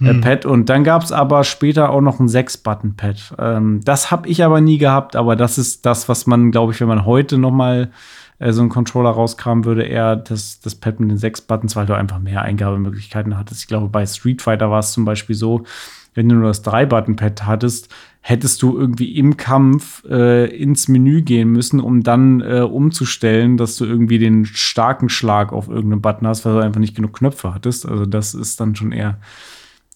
äh, 0.00 0.08
hm. 0.08 0.20
Pad. 0.20 0.46
Und 0.46 0.68
dann 0.68 0.84
gab 0.84 1.02
es 1.02 1.12
aber 1.12 1.42
später 1.44 1.90
auch 1.90 2.00
noch 2.00 2.20
ein 2.20 2.28
Sechs-Button-Pad. 2.28 3.34
Ähm, 3.38 3.80
das 3.84 4.10
habe 4.10 4.28
ich 4.28 4.44
aber 4.44 4.60
nie 4.60 4.78
gehabt, 4.78 5.16
aber 5.16 5.34
das 5.34 5.58
ist 5.58 5.86
das, 5.86 6.08
was 6.08 6.26
man, 6.26 6.50
glaube 6.50 6.72
ich, 6.72 6.80
wenn 6.80 6.88
man 6.88 7.04
heute 7.04 7.38
noch 7.38 7.50
mal 7.50 7.90
äh, 8.38 8.52
so 8.52 8.62
ein 8.62 8.68
Controller 8.68 9.10
rauskam, 9.10 9.64
würde 9.64 9.82
er 9.84 10.16
das, 10.16 10.60
das 10.60 10.74
Pad 10.74 11.00
mit 11.00 11.10
den 11.10 11.18
sechs 11.18 11.40
Buttons, 11.40 11.76
weil 11.76 11.86
du 11.86 11.94
einfach 11.94 12.18
mehr 12.18 12.42
Eingabemöglichkeiten 12.42 13.36
hattest. 13.36 13.62
Ich 13.62 13.68
glaube, 13.68 13.88
bei 13.88 14.06
Street 14.06 14.42
Fighter 14.42 14.70
war 14.70 14.80
es 14.80 14.92
zum 14.92 15.04
Beispiel 15.04 15.36
so, 15.36 15.64
wenn 16.14 16.28
du 16.28 16.36
nur 16.36 16.48
das 16.48 16.62
Drei-Button-Pad 16.62 17.44
hattest, 17.44 17.94
hättest 18.22 18.62
du 18.62 18.76
irgendwie 18.76 19.16
im 19.16 19.36
Kampf 19.36 20.02
äh, 20.08 20.46
ins 20.46 20.88
Menü 20.88 21.22
gehen 21.22 21.50
müssen, 21.50 21.78
um 21.78 22.02
dann 22.02 22.40
äh, 22.40 22.60
umzustellen, 22.60 23.56
dass 23.56 23.76
du 23.76 23.84
irgendwie 23.84 24.18
den 24.18 24.46
starken 24.46 25.08
Schlag 25.08 25.52
auf 25.52 25.68
irgendeinen 25.68 26.00
Button 26.00 26.26
hast, 26.26 26.44
weil 26.44 26.54
du 26.54 26.60
einfach 26.60 26.80
nicht 26.80 26.96
genug 26.96 27.12
Knöpfe 27.12 27.54
hattest. 27.54 27.86
Also 27.86 28.06
das 28.06 28.34
ist 28.34 28.60
dann 28.60 28.74
schon 28.74 28.92
eher 28.92 29.18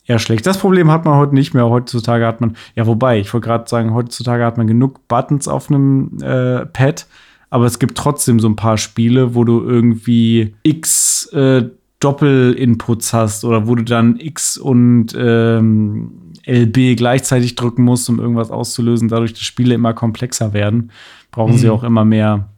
eher 0.06 0.18
schlecht. 0.18 0.46
Das 0.46 0.58
Problem 0.58 0.90
hat 0.90 1.04
man 1.04 1.14
heute 1.14 1.34
nicht 1.34 1.54
mehr. 1.54 1.68
Heutzutage 1.68 2.26
hat 2.26 2.40
man, 2.40 2.56
ja, 2.74 2.86
wobei, 2.86 3.20
ich 3.20 3.32
wollte 3.32 3.46
gerade 3.46 3.68
sagen, 3.68 3.94
heutzutage 3.94 4.44
hat 4.44 4.58
man 4.58 4.66
genug 4.66 5.06
Buttons 5.08 5.48
auf 5.48 5.70
einem 5.70 6.18
äh, 6.20 6.66
Pad, 6.66 7.06
aber 7.50 7.66
es 7.66 7.78
gibt 7.78 7.98
trotzdem 7.98 8.40
so 8.40 8.48
ein 8.48 8.56
paar 8.56 8.78
Spiele, 8.78 9.34
wo 9.34 9.44
du 9.44 9.60
irgendwie 9.60 10.54
X 10.62 11.26
äh, 11.32 11.68
Doppel-Inputs 11.98 13.12
hast 13.12 13.44
oder 13.44 13.66
wo 13.66 13.74
du 13.74 13.84
dann 13.84 14.18
X 14.18 14.56
und 14.56 15.08
ähm, 15.16 16.32
LB 16.46 16.96
gleichzeitig 16.96 17.56
drücken 17.56 17.82
musst, 17.82 18.08
um 18.08 18.18
irgendwas 18.18 18.50
auszulösen. 18.50 19.08
Dadurch, 19.08 19.34
dass 19.34 19.42
Spiele 19.42 19.74
immer 19.74 19.92
komplexer 19.92 20.54
werden, 20.54 20.92
brauchen 21.30 21.52
mhm. 21.54 21.58
sie 21.58 21.68
auch 21.68 21.84
immer 21.84 22.06
mehr, 22.06 22.48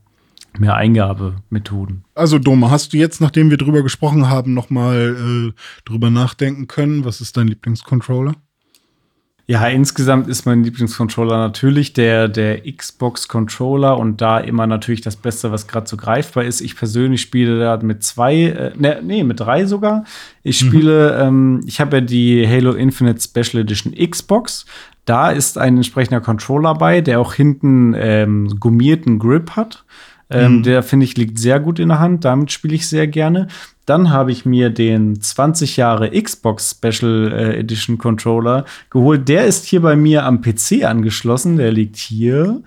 mehr 0.59 0.77
Eingabemethoden. 0.77 2.05
Also 2.15 2.39
Doma, 2.39 2.71
hast 2.71 2.93
du 2.93 2.99
jetzt, 2.99 3.21
nachdem 3.21 3.51
wir 3.51 3.57
drüber 3.57 3.83
gesprochen 3.83 4.29
haben, 4.29 4.55
noch 4.55 4.71
mal 4.71 5.53
äh, 5.53 5.53
drüber 5.85 6.11
nachdenken 6.11 6.69
können? 6.69 7.05
Was 7.05 7.21
ist 7.21 7.37
dein 7.37 7.49
Lieblingscontroller? 7.49 8.35
Ja, 9.53 9.67
insgesamt 9.67 10.29
ist 10.29 10.47
mein 10.47 10.65
Lieblingscontroller 10.65 11.37
natürlich 11.37 11.93
der, 11.93 12.27
der 12.29 12.63
Xbox-Controller 12.63 13.99
und 13.99 14.23
da 14.23 14.39
immer 14.39 14.67
natürlich 14.67 15.03
das 15.03 15.17
Beste, 15.17 15.53
was 15.53 15.67
gerade 15.67 15.87
so 15.87 15.99
greifbar 15.99 16.45
ist. 16.45 16.63
Ich 16.63 16.75
persönlich 16.75 17.21
spiele 17.21 17.61
da 17.61 17.77
mit 17.77 18.03
zwei, 18.03 18.35
äh, 18.45 18.73
ne, 18.79 19.03
nee, 19.05 19.23
mit 19.25 19.41
drei 19.41 19.67
sogar. 19.67 20.05
Ich 20.43 20.63
mhm. 20.63 20.69
spiele, 20.69 21.13
mhm. 21.13 21.29
ähm, 21.29 21.61
ich 21.67 21.83
habe 21.83 21.99
ja 21.99 22.01
die 22.01 22.49
Halo 22.49 22.73
Infinite 22.73 23.21
Special 23.21 23.63
Edition 23.63 23.93
Xbox. 23.95 24.65
Da 25.05 25.31
ist 25.31 25.59
ein 25.59 25.77
entsprechender 25.77 26.23
Controller 26.23 26.73
bei, 26.73 27.03
der 27.03 27.21
auch 27.21 27.35
hinten 27.35 27.93
ähm, 27.95 28.59
gummierten 28.59 29.19
Grip 29.19 29.51
hat. 29.51 29.85
Ähm, 30.33 30.59
mhm. 30.59 30.63
Der 30.63 30.83
finde 30.83 31.05
ich 31.05 31.17
liegt 31.17 31.39
sehr 31.39 31.61
gut 31.61 31.79
in 31.79 31.89
der 31.89 31.99
Hand. 31.99 32.25
Damit 32.25 32.53
spiele 32.53 32.75
ich 32.75 32.89
sehr 32.89 33.07
gerne. 33.07 33.49
Dann 33.87 34.11
habe 34.11 34.31
ich 34.31 34.47
mir 34.47 34.71
den 34.71 35.21
20 35.21 35.77
Jahre 35.77 36.11
Xbox 36.11 36.79
Special 36.79 37.33
äh, 37.33 37.59
Edition 37.59 37.99
Controller 37.99 38.65
geholt. 38.91 39.29
Der 39.29 39.45
ist 39.45 39.65
hier 39.67 39.83
bei 39.83 39.97
mir 39.97 40.25
am 40.25 40.41
PC 40.41 40.85
angeschlossen. 40.85 41.57
Der 41.57 41.73
liegt 41.73 41.97
hier. 41.97 42.63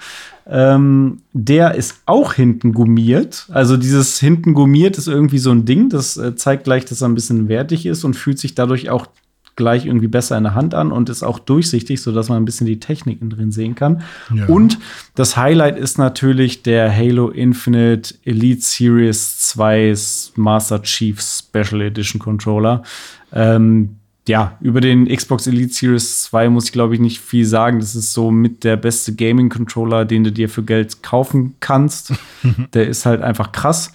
Ähm, 0.47 1.21
der 1.33 1.75
ist 1.75 2.01
auch 2.05 2.33
hinten 2.33 2.73
gummiert. 2.73 3.47
Also 3.51 3.77
dieses 3.77 4.19
hinten 4.19 4.53
gummiert 4.53 4.97
ist 4.97 5.07
irgendwie 5.07 5.39
so 5.39 5.51
ein 5.51 5.65
Ding. 5.65 5.89
Das 5.89 6.17
äh, 6.17 6.35
zeigt 6.35 6.65
gleich, 6.65 6.85
dass 6.85 7.01
er 7.01 7.07
ein 7.07 7.15
bisschen 7.15 7.47
wertig 7.47 7.85
ist 7.85 8.03
und 8.03 8.15
fühlt 8.15 8.37
sich 8.37 8.53
dadurch 8.53 8.89
auch 8.89 9.07
gleich 9.55 9.85
irgendwie 9.85 10.07
besser 10.07 10.37
in 10.37 10.43
der 10.43 10.55
Hand 10.55 10.73
an 10.73 10.91
und 10.91 11.09
ist 11.09 11.23
auch 11.23 11.39
durchsichtig, 11.39 12.01
sodass 12.01 12.29
man 12.29 12.41
ein 12.41 12.45
bisschen 12.45 12.67
die 12.67 12.79
Techniken 12.79 13.29
drin 13.29 13.51
sehen 13.51 13.75
kann. 13.75 14.01
Ja. 14.33 14.47
Und 14.47 14.79
das 15.15 15.37
Highlight 15.37 15.77
ist 15.77 15.97
natürlich 15.97 16.63
der 16.63 16.95
Halo 16.95 17.29
Infinite 17.29 18.15
Elite 18.23 18.61
Series 18.61 19.39
2 19.39 19.93
Master 20.35 20.81
Chief 20.81 21.21
Special 21.21 21.81
Edition 21.81 22.19
Controller. 22.19 22.83
Ähm, 23.31 23.97
ja, 24.27 24.57
über 24.59 24.81
den 24.81 25.07
Xbox 25.07 25.45
Elite 25.45 25.73
Series 25.73 26.23
2 26.23 26.49
muss 26.49 26.65
ich, 26.65 26.71
glaube 26.71 26.95
ich, 26.95 26.99
nicht 26.99 27.19
viel 27.19 27.45
sagen. 27.45 27.79
Das 27.79 27.95
ist 27.95 28.13
so 28.13 28.31
mit 28.31 28.63
der 28.63 28.75
beste 28.75 29.13
Gaming-Controller, 29.13 30.03
den 30.05 30.23
du 30.23 30.31
dir 30.31 30.49
für 30.49 30.63
Geld 30.63 31.03
kaufen 31.03 31.55
kannst. 31.59 32.13
der 32.73 32.87
ist 32.87 33.05
halt 33.05 33.21
einfach 33.21 33.51
krass. 33.51 33.93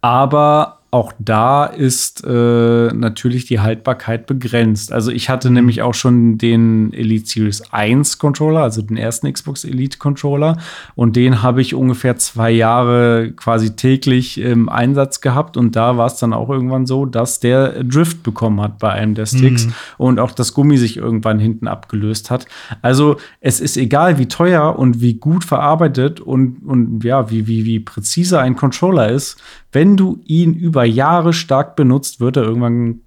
Aber 0.00 0.81
auch 0.92 1.14
da 1.18 1.64
ist 1.64 2.22
äh, 2.22 2.92
natürlich 2.92 3.46
die 3.46 3.60
Haltbarkeit 3.60 4.26
begrenzt. 4.26 4.92
Also 4.92 5.10
ich 5.10 5.30
hatte 5.30 5.48
mhm. 5.48 5.54
nämlich 5.54 5.80
auch 5.80 5.94
schon 5.94 6.36
den 6.36 6.92
Elite 6.92 7.26
Series 7.26 7.62
1 7.72 8.18
Controller, 8.18 8.60
also 8.60 8.82
den 8.82 8.98
ersten 8.98 9.32
Xbox 9.32 9.64
Elite 9.64 9.96
Controller. 9.96 10.58
Und 10.94 11.16
den 11.16 11.42
habe 11.42 11.62
ich 11.62 11.74
ungefähr 11.74 12.18
zwei 12.18 12.50
Jahre 12.50 13.32
quasi 13.34 13.74
täglich 13.74 14.38
im 14.38 14.68
Einsatz 14.68 15.22
gehabt. 15.22 15.56
Und 15.56 15.76
da 15.76 15.96
war 15.96 16.08
es 16.08 16.16
dann 16.16 16.34
auch 16.34 16.50
irgendwann 16.50 16.84
so, 16.84 17.06
dass 17.06 17.40
der 17.40 17.82
Drift 17.84 18.22
bekommen 18.22 18.60
hat 18.60 18.78
bei 18.78 18.90
einem 18.90 19.14
der 19.14 19.24
Sticks 19.24 19.64
mhm. 19.64 19.72
und 19.96 20.20
auch 20.20 20.32
das 20.32 20.52
Gummi 20.52 20.76
sich 20.76 20.98
irgendwann 20.98 21.38
hinten 21.38 21.68
abgelöst 21.68 22.30
hat. 22.30 22.44
Also 22.82 23.16
es 23.40 23.60
ist 23.60 23.78
egal, 23.78 24.18
wie 24.18 24.28
teuer 24.28 24.78
und 24.78 25.00
wie 25.00 25.14
gut 25.14 25.42
verarbeitet 25.42 26.20
und, 26.20 26.58
und 26.66 27.02
ja, 27.02 27.30
wie, 27.30 27.46
wie, 27.46 27.64
wie 27.64 27.80
präzise 27.80 28.38
ein 28.40 28.56
Controller 28.56 29.08
ist 29.08 29.40
wenn 29.72 29.96
du 29.96 30.20
ihn 30.24 30.54
über 30.54 30.84
Jahre 30.84 31.32
stark 31.32 31.76
benutzt, 31.76 32.20
wird 32.20 32.36
er 32.36 32.44
irgendwann 32.44 33.00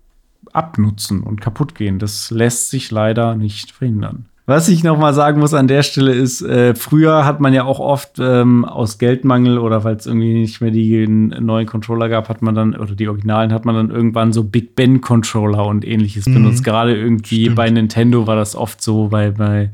abnutzen 0.51 1.21
und 1.21 1.41
kaputt 1.41 1.75
gehen. 1.75 1.99
Das 1.99 2.31
lässt 2.31 2.69
sich 2.69 2.91
leider 2.91 3.35
nicht 3.35 3.71
verhindern. 3.71 4.25
Was 4.47 4.69
ich 4.69 4.83
noch 4.83 4.99
mal 4.99 5.13
sagen 5.13 5.39
muss 5.39 5.55
an 5.55 5.67
der 5.67 5.81
Stelle 5.81 6.13
ist, 6.13 6.43
äh, 6.43 6.75
früher 6.75 7.25
hat 7.25 7.39
man 7.39 7.51
ja 7.51 7.63
auch 7.63 7.79
oft 7.79 8.19
ähm, 8.19 8.63
aus 8.63 8.99
Geldmangel 8.99 9.57
oder 9.57 9.83
weil 9.83 9.95
es 9.95 10.05
irgendwie 10.05 10.35
nicht 10.35 10.61
mehr 10.61 10.69
die 10.69 11.07
neuen 11.07 11.65
Controller 11.65 12.09
gab, 12.09 12.29
hat 12.29 12.43
man 12.43 12.53
dann, 12.53 12.75
oder 12.75 12.93
die 12.93 13.07
Originalen, 13.07 13.51
hat 13.51 13.65
man 13.65 13.73
dann 13.73 13.89
irgendwann 13.89 14.33
so 14.33 14.43
Big 14.43 14.75
Ben 14.75 15.01
Controller 15.01 15.65
und 15.65 15.83
ähnliches 15.83 16.27
mhm. 16.27 16.35
benutzt. 16.35 16.63
Gerade 16.63 16.95
irgendwie 16.95 17.43
Stimmt. 17.45 17.55
bei 17.55 17.69
Nintendo 17.71 18.27
war 18.27 18.35
das 18.35 18.55
oft 18.55 18.83
so, 18.83 19.07
bei, 19.07 19.31
bei 19.31 19.71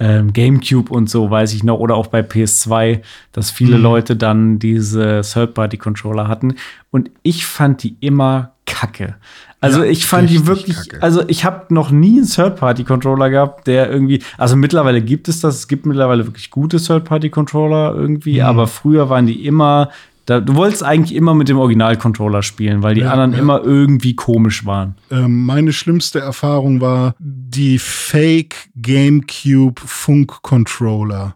ähm, 0.00 0.32
GameCube 0.32 0.92
und 0.92 1.10
so, 1.10 1.30
weiß 1.30 1.54
ich 1.54 1.64
noch, 1.64 1.78
oder 1.78 1.96
auch 1.96 2.08
bei 2.08 2.20
PS2, 2.20 3.00
dass 3.32 3.50
viele 3.50 3.76
mhm. 3.76 3.82
Leute 3.82 4.16
dann 4.16 4.58
diese 4.58 5.22
Third-Party-Controller 5.22 6.28
hatten. 6.28 6.54
Und 6.90 7.10
ich 7.22 7.46
fand 7.46 7.82
die 7.82 7.96
immer 8.00 8.52
kacke. 8.66 9.16
Also 9.60 9.82
ja, 9.82 9.90
ich 9.90 10.06
fand 10.06 10.30
die 10.30 10.46
wirklich, 10.46 10.76
kacke. 10.76 11.02
also 11.02 11.24
ich 11.26 11.44
habe 11.44 11.74
noch 11.74 11.90
nie 11.90 12.18
einen 12.18 12.28
Third-Party-Controller 12.28 13.28
gehabt, 13.30 13.66
der 13.66 13.90
irgendwie, 13.90 14.22
also 14.36 14.54
mittlerweile 14.54 15.02
gibt 15.02 15.26
es 15.28 15.40
das, 15.40 15.56
es 15.56 15.68
gibt 15.68 15.84
mittlerweile 15.84 16.26
wirklich 16.26 16.50
gute 16.50 16.76
Third-Party-Controller 16.76 17.94
irgendwie, 17.96 18.40
mhm. 18.40 18.46
aber 18.46 18.66
früher 18.68 19.10
waren 19.10 19.26
die 19.26 19.44
immer 19.46 19.90
Da, 20.28 20.40
du 20.40 20.56
wolltest 20.56 20.82
eigentlich 20.82 21.16
immer 21.16 21.32
mit 21.32 21.48
dem 21.48 21.56
Original-Controller 21.56 22.42
spielen, 22.42 22.82
weil 22.82 22.94
die 22.94 23.00
ja, 23.00 23.12
anderen 23.12 23.32
ja. 23.32 23.38
immer 23.38 23.64
irgendwie 23.64 24.14
komisch 24.14 24.66
waren. 24.66 24.96
Ähm, 25.10 25.46
meine 25.46 25.72
schlimmste 25.72 26.20
Erfahrung 26.20 26.82
war 26.82 27.14
die 27.18 27.78
Fake 27.78 28.68
GameCube 28.76 29.80
Funk-Controller 29.80 31.34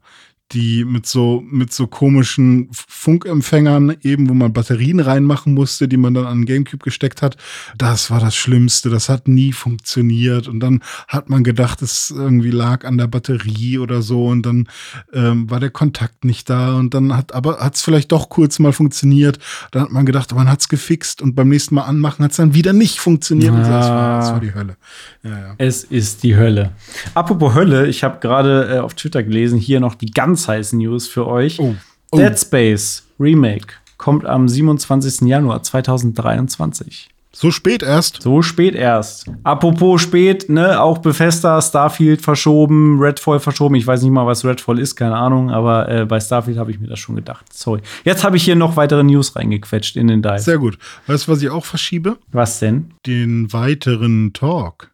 die 0.52 0.84
mit 0.84 1.06
so, 1.06 1.42
mit 1.50 1.72
so 1.72 1.86
komischen 1.86 2.68
Funkempfängern, 2.72 3.96
eben 4.02 4.28
wo 4.28 4.34
man 4.34 4.52
Batterien 4.52 5.00
reinmachen 5.00 5.54
musste, 5.54 5.88
die 5.88 5.96
man 5.96 6.14
dann 6.14 6.26
an 6.26 6.44
Gamecube 6.44 6.84
gesteckt 6.84 7.22
hat. 7.22 7.36
Das 7.76 8.10
war 8.10 8.20
das 8.20 8.34
Schlimmste. 8.34 8.90
Das 8.90 9.08
hat 9.08 9.28
nie 9.28 9.52
funktioniert. 9.52 10.48
Und 10.48 10.60
dann 10.60 10.82
hat 11.08 11.30
man 11.30 11.44
gedacht, 11.44 11.82
es 11.82 12.10
irgendwie 12.10 12.50
lag 12.50 12.84
an 12.84 12.98
der 12.98 13.06
Batterie 13.06 13.78
oder 13.78 14.02
so. 14.02 14.26
Und 14.26 14.44
dann 14.44 14.68
ähm, 15.12 15.50
war 15.50 15.60
der 15.60 15.70
Kontakt 15.70 16.24
nicht 16.24 16.50
da. 16.50 16.76
Und 16.76 16.94
dann 16.94 17.16
hat, 17.16 17.34
aber 17.34 17.58
hat 17.58 17.74
es 17.74 17.82
vielleicht 17.82 18.12
doch 18.12 18.28
kurz 18.28 18.58
mal 18.58 18.72
funktioniert. 18.72 19.38
Dann 19.70 19.82
hat 19.82 19.90
man 19.90 20.06
gedacht, 20.06 20.34
man 20.34 20.48
hat 20.48 20.60
es 20.60 20.68
gefixt. 20.68 21.22
Und 21.22 21.34
beim 21.34 21.48
nächsten 21.48 21.74
Mal 21.74 21.82
anmachen 21.82 22.24
hat 22.24 22.32
es 22.32 22.36
dann 22.36 22.54
wieder 22.54 22.72
nicht 22.72 23.00
funktioniert. 23.00 23.52
Ah. 23.54 23.58
Das, 23.58 23.88
war, 23.88 24.18
das, 24.18 24.30
war, 24.32 24.40
die 24.40 24.54
Hölle. 24.54 24.76
Ja, 25.22 25.30
ja. 25.30 25.54
Es 25.58 25.84
ist 25.84 26.22
die 26.22 26.36
Hölle. 26.36 26.72
Apropos 27.14 27.54
Hölle, 27.54 27.86
ich 27.86 28.04
habe 28.04 28.18
gerade 28.20 28.76
äh, 28.76 28.78
auf 28.78 28.94
Twitter 28.94 29.22
gelesen, 29.22 29.58
hier 29.58 29.80
noch 29.80 29.94
die 29.94 30.10
ganz 30.10 30.41
heißen 30.48 30.78
News 30.78 31.08
für 31.08 31.26
euch. 31.26 31.58
Oh. 31.60 31.74
Oh. 32.10 32.18
Dead 32.18 32.38
Space 32.38 33.04
Remake 33.18 33.74
kommt 33.96 34.26
am 34.26 34.48
27. 34.48 35.28
Januar 35.28 35.62
2023. 35.62 37.08
So 37.34 37.50
spät 37.50 37.82
erst? 37.82 38.20
So 38.20 38.42
spät 38.42 38.74
erst. 38.74 39.26
Apropos 39.42 40.02
spät, 40.02 40.50
ne, 40.50 40.82
auch 40.82 40.98
Bethesda, 40.98 41.62
Starfield 41.62 42.20
verschoben, 42.20 43.00
Redfall 43.00 43.40
verschoben. 43.40 43.74
Ich 43.76 43.86
weiß 43.86 44.02
nicht 44.02 44.10
mal, 44.10 44.26
was 44.26 44.44
Redfall 44.44 44.78
ist, 44.78 44.96
keine 44.96 45.16
Ahnung, 45.16 45.50
aber 45.50 45.88
äh, 45.88 46.04
bei 46.04 46.20
Starfield 46.20 46.58
habe 46.58 46.70
ich 46.70 46.78
mir 46.78 46.88
das 46.88 46.98
schon 46.98 47.16
gedacht. 47.16 47.50
Sorry. 47.50 47.80
Jetzt 48.04 48.22
habe 48.22 48.36
ich 48.36 48.44
hier 48.44 48.54
noch 48.54 48.76
weitere 48.76 49.02
News 49.02 49.34
reingequetscht 49.34 49.96
in 49.96 50.08
den 50.08 50.20
Dive. 50.20 50.40
Sehr 50.40 50.58
gut. 50.58 50.78
Weißt 51.06 51.26
du, 51.26 51.32
was 51.32 51.42
ich 51.42 51.48
auch 51.48 51.64
verschiebe? 51.64 52.18
Was 52.30 52.58
denn? 52.58 52.92
Den 53.06 53.50
weiteren 53.52 54.34
Talk 54.34 54.91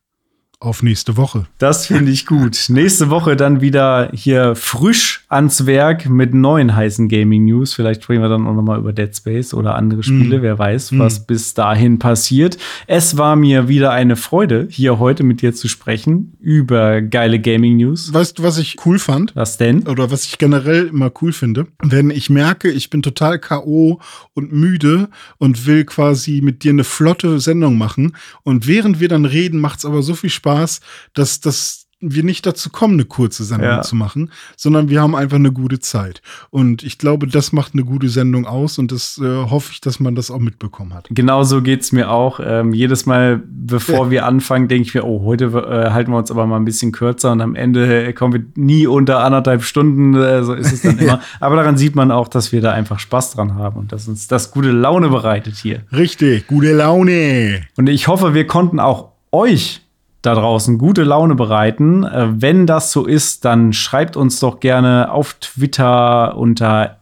auf 0.60 0.82
nächste 0.82 1.16
Woche. 1.16 1.46
Das 1.58 1.86
finde 1.86 2.10
ich 2.10 2.26
gut. 2.26 2.64
nächste 2.68 3.10
Woche 3.10 3.36
dann 3.36 3.60
wieder 3.60 4.10
hier 4.12 4.56
frisch 4.56 5.24
ans 5.28 5.66
Werk 5.66 6.10
mit 6.10 6.34
neuen 6.34 6.74
heißen 6.74 7.08
Gaming 7.08 7.44
News. 7.44 7.74
Vielleicht 7.74 8.02
sprechen 8.02 8.22
wir 8.22 8.28
dann 8.28 8.44
auch 8.44 8.54
noch 8.54 8.62
mal 8.62 8.78
über 8.78 8.92
Dead 8.92 9.14
Space 9.14 9.54
oder 9.54 9.76
andere 9.76 10.02
Spiele. 10.02 10.40
Mm. 10.40 10.42
Wer 10.42 10.58
weiß, 10.58 10.92
mm. 10.92 10.98
was 10.98 11.24
bis 11.26 11.54
dahin 11.54 12.00
passiert. 12.00 12.58
Es 12.88 13.16
war 13.16 13.36
mir 13.36 13.68
wieder 13.68 13.92
eine 13.92 14.16
Freude, 14.16 14.66
hier 14.68 14.98
heute 14.98 15.22
mit 15.22 15.42
dir 15.42 15.54
zu 15.54 15.68
sprechen 15.68 16.36
über 16.40 17.02
geile 17.02 17.38
Gaming 17.38 17.76
News. 17.76 18.12
Weißt 18.12 18.40
du, 18.40 18.42
was 18.42 18.58
ich 18.58 18.84
cool 18.84 18.98
fand? 18.98 19.36
Was 19.36 19.58
denn? 19.58 19.86
Oder 19.86 20.10
was 20.10 20.24
ich 20.24 20.38
generell 20.38 20.88
immer 20.88 21.12
cool 21.22 21.32
finde? 21.32 21.68
Wenn 21.84 22.10
ich 22.10 22.30
merke, 22.30 22.68
ich 22.68 22.90
bin 22.90 23.02
total 23.02 23.38
K.O. 23.38 24.00
und 24.34 24.52
müde 24.52 25.08
und 25.38 25.66
will 25.66 25.84
quasi 25.84 26.40
mit 26.42 26.64
dir 26.64 26.72
eine 26.72 26.84
flotte 26.84 27.38
Sendung 27.38 27.78
machen 27.78 28.16
und 28.42 28.66
während 28.66 28.98
wir 28.98 29.08
dann 29.08 29.24
reden, 29.24 29.60
macht 29.60 29.78
es 29.78 29.84
aber 29.84 30.02
so 30.02 30.14
viel 30.14 30.30
Spaß 30.30 30.47
Spaß, 30.48 30.80
dass, 31.14 31.40
dass 31.40 31.88
wir 32.00 32.22
nicht 32.22 32.46
dazu 32.46 32.70
kommen, 32.70 32.94
eine 32.94 33.06
kurze 33.06 33.42
Sendung 33.42 33.70
ja. 33.70 33.82
zu 33.82 33.96
machen, 33.96 34.30
sondern 34.56 34.88
wir 34.88 35.02
haben 35.02 35.16
einfach 35.16 35.36
eine 35.36 35.50
gute 35.50 35.80
Zeit. 35.80 36.22
Und 36.50 36.84
ich 36.84 36.96
glaube, 36.96 37.26
das 37.26 37.50
macht 37.52 37.74
eine 37.74 37.84
gute 37.84 38.08
Sendung 38.08 38.46
aus 38.46 38.78
und 38.78 38.92
das 38.92 39.18
äh, 39.18 39.24
hoffe 39.24 39.72
ich, 39.72 39.80
dass 39.80 39.98
man 39.98 40.14
das 40.14 40.30
auch 40.30 40.38
mitbekommen 40.38 40.94
hat. 40.94 41.08
Genau 41.10 41.42
so 41.42 41.60
geht 41.60 41.82
es 41.82 41.90
mir 41.90 42.10
auch. 42.10 42.38
Ähm, 42.40 42.72
jedes 42.72 43.04
Mal, 43.06 43.42
bevor 43.44 44.06
ja. 44.06 44.10
wir 44.12 44.26
anfangen, 44.26 44.68
denke 44.68 44.86
ich 44.86 44.94
mir, 44.94 45.04
oh, 45.04 45.24
heute 45.24 45.46
äh, 45.46 45.90
halten 45.90 46.12
wir 46.12 46.18
uns 46.18 46.30
aber 46.30 46.46
mal 46.46 46.56
ein 46.56 46.64
bisschen 46.64 46.92
kürzer 46.92 47.32
und 47.32 47.40
am 47.40 47.56
Ende 47.56 48.14
kommen 48.14 48.32
wir 48.32 48.44
nie 48.54 48.86
unter 48.86 49.24
anderthalb 49.24 49.64
Stunden. 49.64 50.14
Äh, 50.14 50.44
so 50.44 50.54
ist 50.54 50.72
es 50.72 50.82
dann 50.82 50.98
immer. 51.00 51.20
aber 51.40 51.56
daran 51.56 51.76
sieht 51.76 51.96
man 51.96 52.12
auch, 52.12 52.28
dass 52.28 52.52
wir 52.52 52.60
da 52.60 52.70
einfach 52.70 53.00
Spaß 53.00 53.32
dran 53.32 53.56
haben 53.56 53.76
und 53.76 53.90
dass 53.90 54.06
uns 54.06 54.28
das 54.28 54.52
gute 54.52 54.70
Laune 54.70 55.08
bereitet 55.08 55.56
hier. 55.56 55.82
Richtig, 55.90 56.46
gute 56.46 56.74
Laune. 56.74 57.62
Und 57.76 57.88
ich 57.88 58.06
hoffe, 58.06 58.34
wir 58.34 58.46
konnten 58.46 58.78
auch 58.78 59.14
euch 59.32 59.82
da 60.22 60.34
draußen 60.34 60.78
gute 60.78 61.04
Laune 61.04 61.34
bereiten. 61.34 62.04
Äh, 62.04 62.40
wenn 62.40 62.66
das 62.66 62.92
so 62.92 63.04
ist, 63.06 63.44
dann 63.44 63.72
schreibt 63.72 64.16
uns 64.16 64.40
doch 64.40 64.60
gerne 64.60 65.12
auf 65.12 65.34
Twitter 65.34 66.36
unter 66.36 66.98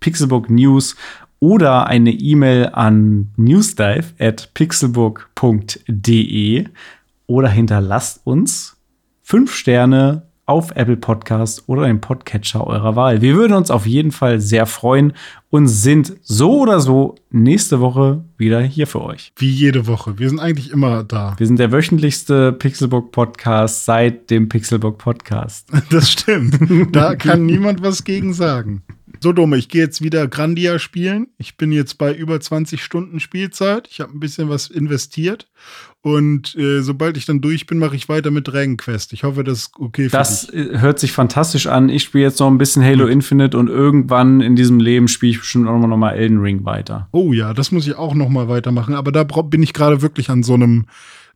@pixelbooknews 0.00 0.96
oder 1.38 1.86
eine 1.86 2.10
E-Mail 2.10 2.70
an 2.72 3.30
newsdive 3.36 4.14
at 4.18 4.50
pixelbook.de 4.54 6.64
oder 7.26 7.48
hinterlasst 7.48 8.20
uns 8.24 8.76
fünf 9.22 9.54
Sterne 9.54 10.22
auf 10.46 10.70
Apple 10.76 10.96
Podcast 10.96 11.64
oder 11.66 11.86
dem 11.86 12.00
Podcatcher 12.00 12.64
eurer 12.66 12.94
Wahl. 12.94 13.20
Wir 13.20 13.34
würden 13.34 13.52
uns 13.52 13.70
auf 13.70 13.84
jeden 13.84 14.12
Fall 14.12 14.40
sehr 14.40 14.66
freuen 14.66 15.12
und 15.50 15.66
sind 15.66 16.16
so 16.22 16.60
oder 16.60 16.80
so 16.80 17.16
nächste 17.30 17.80
Woche 17.80 18.24
wieder 18.38 18.60
hier 18.60 18.86
für 18.86 19.02
euch. 19.02 19.32
Wie 19.36 19.50
jede 19.50 19.88
Woche. 19.88 20.18
Wir 20.18 20.28
sind 20.28 20.38
eigentlich 20.38 20.70
immer 20.70 21.02
da. 21.02 21.34
Wir 21.36 21.46
sind 21.48 21.58
der 21.58 21.72
wöchentlichste 21.72 22.52
Pixelbook 22.52 23.10
Podcast 23.10 23.84
seit 23.84 24.30
dem 24.30 24.48
Pixelbook 24.48 24.98
Podcast. 24.98 25.68
Das 25.90 26.10
stimmt. 26.10 26.58
Da 26.94 27.14
kann 27.14 27.46
niemand 27.46 27.82
was 27.82 28.04
gegen 28.04 28.34
sagen. 28.34 28.82
So 29.20 29.32
dumm, 29.32 29.54
ich 29.54 29.68
gehe 29.68 29.82
jetzt 29.82 30.02
wieder 30.02 30.28
Grandia 30.28 30.78
spielen. 30.78 31.28
Ich 31.38 31.56
bin 31.56 31.72
jetzt 31.72 31.96
bei 31.98 32.12
über 32.12 32.38
20 32.40 32.82
Stunden 32.82 33.20
Spielzeit. 33.20 33.88
Ich 33.90 34.00
habe 34.00 34.12
ein 34.12 34.20
bisschen 34.20 34.48
was 34.48 34.68
investiert. 34.68 35.48
Und 36.06 36.54
äh, 36.54 36.82
sobald 36.82 37.16
ich 37.16 37.26
dann 37.26 37.40
durch 37.40 37.66
bin, 37.66 37.80
mache 37.80 37.96
ich 37.96 38.08
weiter 38.08 38.30
mit 38.30 38.46
Dragon 38.46 38.76
Quest. 38.76 39.12
Ich 39.12 39.24
hoffe, 39.24 39.42
das 39.42 39.58
ist 39.58 39.72
okay 39.76 40.04
für 40.04 40.16
Das 40.16 40.46
dich. 40.46 40.54
Äh, 40.54 40.78
hört 40.78 41.00
sich 41.00 41.10
fantastisch 41.10 41.66
an. 41.66 41.88
Ich 41.88 42.04
spiele 42.04 42.22
jetzt 42.22 42.38
noch 42.38 42.46
ein 42.46 42.58
bisschen 42.58 42.84
Halo 42.84 43.06
Gut. 43.06 43.12
Infinite 43.12 43.58
und 43.58 43.66
irgendwann 43.66 44.40
in 44.40 44.54
diesem 44.54 44.78
Leben 44.78 45.08
spiele 45.08 45.32
ich 45.32 45.40
bestimmt 45.40 45.66
auch 45.66 45.84
noch 45.84 45.96
mal 45.96 46.12
Elden 46.12 46.38
Ring 46.38 46.64
weiter. 46.64 47.08
Oh 47.10 47.32
ja, 47.32 47.52
das 47.54 47.72
muss 47.72 47.88
ich 47.88 47.96
auch 47.96 48.14
noch 48.14 48.28
mal 48.28 48.46
weitermachen. 48.46 48.94
Aber 48.94 49.10
da 49.10 49.24
bin 49.24 49.64
ich 49.64 49.72
gerade 49.72 50.00
wirklich 50.00 50.30
an 50.30 50.44
so 50.44 50.54
einem 50.54 50.84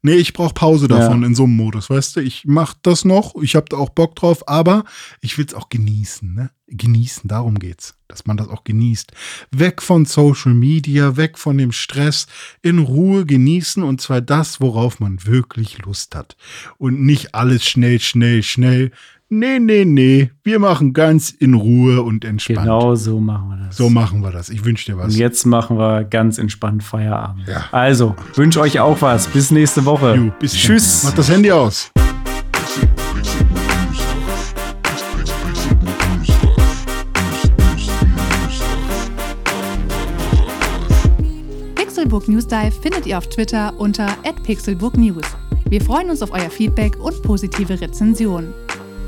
nee, 0.02 0.14
ich 0.14 0.32
brauche 0.32 0.54
Pause 0.54 0.88
davon 0.88 1.22
ja. 1.22 1.26
in 1.26 1.34
so 1.34 1.44
einem 1.44 1.56
Modus, 1.56 1.90
weißt 1.90 2.16
du? 2.16 2.20
Ich 2.20 2.44
mach 2.46 2.74
das 2.82 3.04
noch, 3.04 3.34
ich 3.42 3.56
habe 3.56 3.66
da 3.68 3.76
auch 3.76 3.90
Bock 3.90 4.16
drauf, 4.16 4.48
aber 4.48 4.84
ich 5.20 5.38
will 5.38 5.46
es 5.46 5.54
auch 5.54 5.68
genießen, 5.68 6.34
ne? 6.34 6.50
Genießen, 6.72 7.26
darum 7.26 7.58
geht's, 7.58 7.96
dass 8.06 8.26
man 8.26 8.36
das 8.36 8.48
auch 8.48 8.62
genießt. 8.62 9.12
Weg 9.50 9.82
von 9.82 10.06
Social 10.06 10.54
Media, 10.54 11.16
weg 11.16 11.36
von 11.36 11.58
dem 11.58 11.72
Stress, 11.72 12.28
in 12.62 12.78
Ruhe 12.78 13.26
genießen 13.26 13.82
und 13.82 14.00
zwar 14.00 14.20
das, 14.20 14.60
worauf 14.60 15.00
man 15.00 15.26
wirklich 15.26 15.78
Lust 15.78 16.14
hat. 16.14 16.36
Und 16.78 17.00
nicht 17.02 17.34
alles 17.34 17.64
schnell, 17.64 17.98
schnell, 17.98 18.44
schnell. 18.44 18.92
Nee, 19.32 19.60
nee, 19.60 19.84
nee. 19.84 20.32
Wir 20.42 20.58
machen 20.58 20.92
ganz 20.92 21.30
in 21.30 21.54
Ruhe 21.54 22.02
und 22.02 22.24
entspannt. 22.24 22.62
Genau 22.62 22.96
so 22.96 23.20
machen 23.20 23.48
wir 23.50 23.64
das. 23.64 23.76
So 23.76 23.88
machen 23.88 24.24
wir 24.24 24.32
das. 24.32 24.48
Ich 24.48 24.64
wünsche 24.64 24.90
dir 24.90 24.98
was. 24.98 25.12
Und 25.12 25.20
jetzt 25.20 25.46
machen 25.46 25.78
wir 25.78 26.02
ganz 26.02 26.38
entspannt 26.38 26.82
Feierabend. 26.82 27.46
Ja. 27.46 27.66
Also, 27.70 28.16
wünsche 28.34 28.60
euch 28.60 28.80
auch 28.80 29.00
was. 29.00 29.28
Bis 29.28 29.52
nächste 29.52 29.84
Woche. 29.84 30.16
Jo, 30.16 30.32
bis 30.40 30.52
Tschüss. 30.54 31.04
Mach 31.04 31.14
das 31.14 31.30
Handy 31.30 31.52
aus. 31.52 31.92
Pixelbook 41.76 42.26
News 42.26 42.48
Dive 42.48 42.72
findet 42.82 43.06
ihr 43.06 43.16
auf 43.16 43.28
Twitter 43.28 43.72
unter 43.78 44.08
@pixelbooknews. 44.42 45.22
Wir 45.68 45.80
freuen 45.80 46.10
uns 46.10 46.20
auf 46.20 46.32
euer 46.32 46.50
Feedback 46.50 46.98
und 46.98 47.22
positive 47.22 47.80
Rezensionen. 47.80 48.52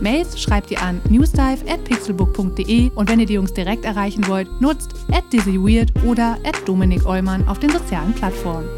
Mails 0.03 0.41
schreibt 0.41 0.71
ihr 0.71 0.83
an 0.83 1.01
newsdive@pixelbook.de 1.09 2.91
und 2.95 3.09
wenn 3.09 3.21
ihr 3.21 3.27
die 3.27 3.35
Jungs 3.35 3.55
direkt 3.55 3.85
erreichen 3.85 4.27
wollt, 4.27 4.49
nutzt 4.61 4.95
@dizzyweird 5.33 5.93
oder 6.05 6.37
@dominik 6.67 7.07
auf 7.07 7.61
den 7.61 7.71
sozialen 7.71 8.13
Plattformen. 8.13 8.69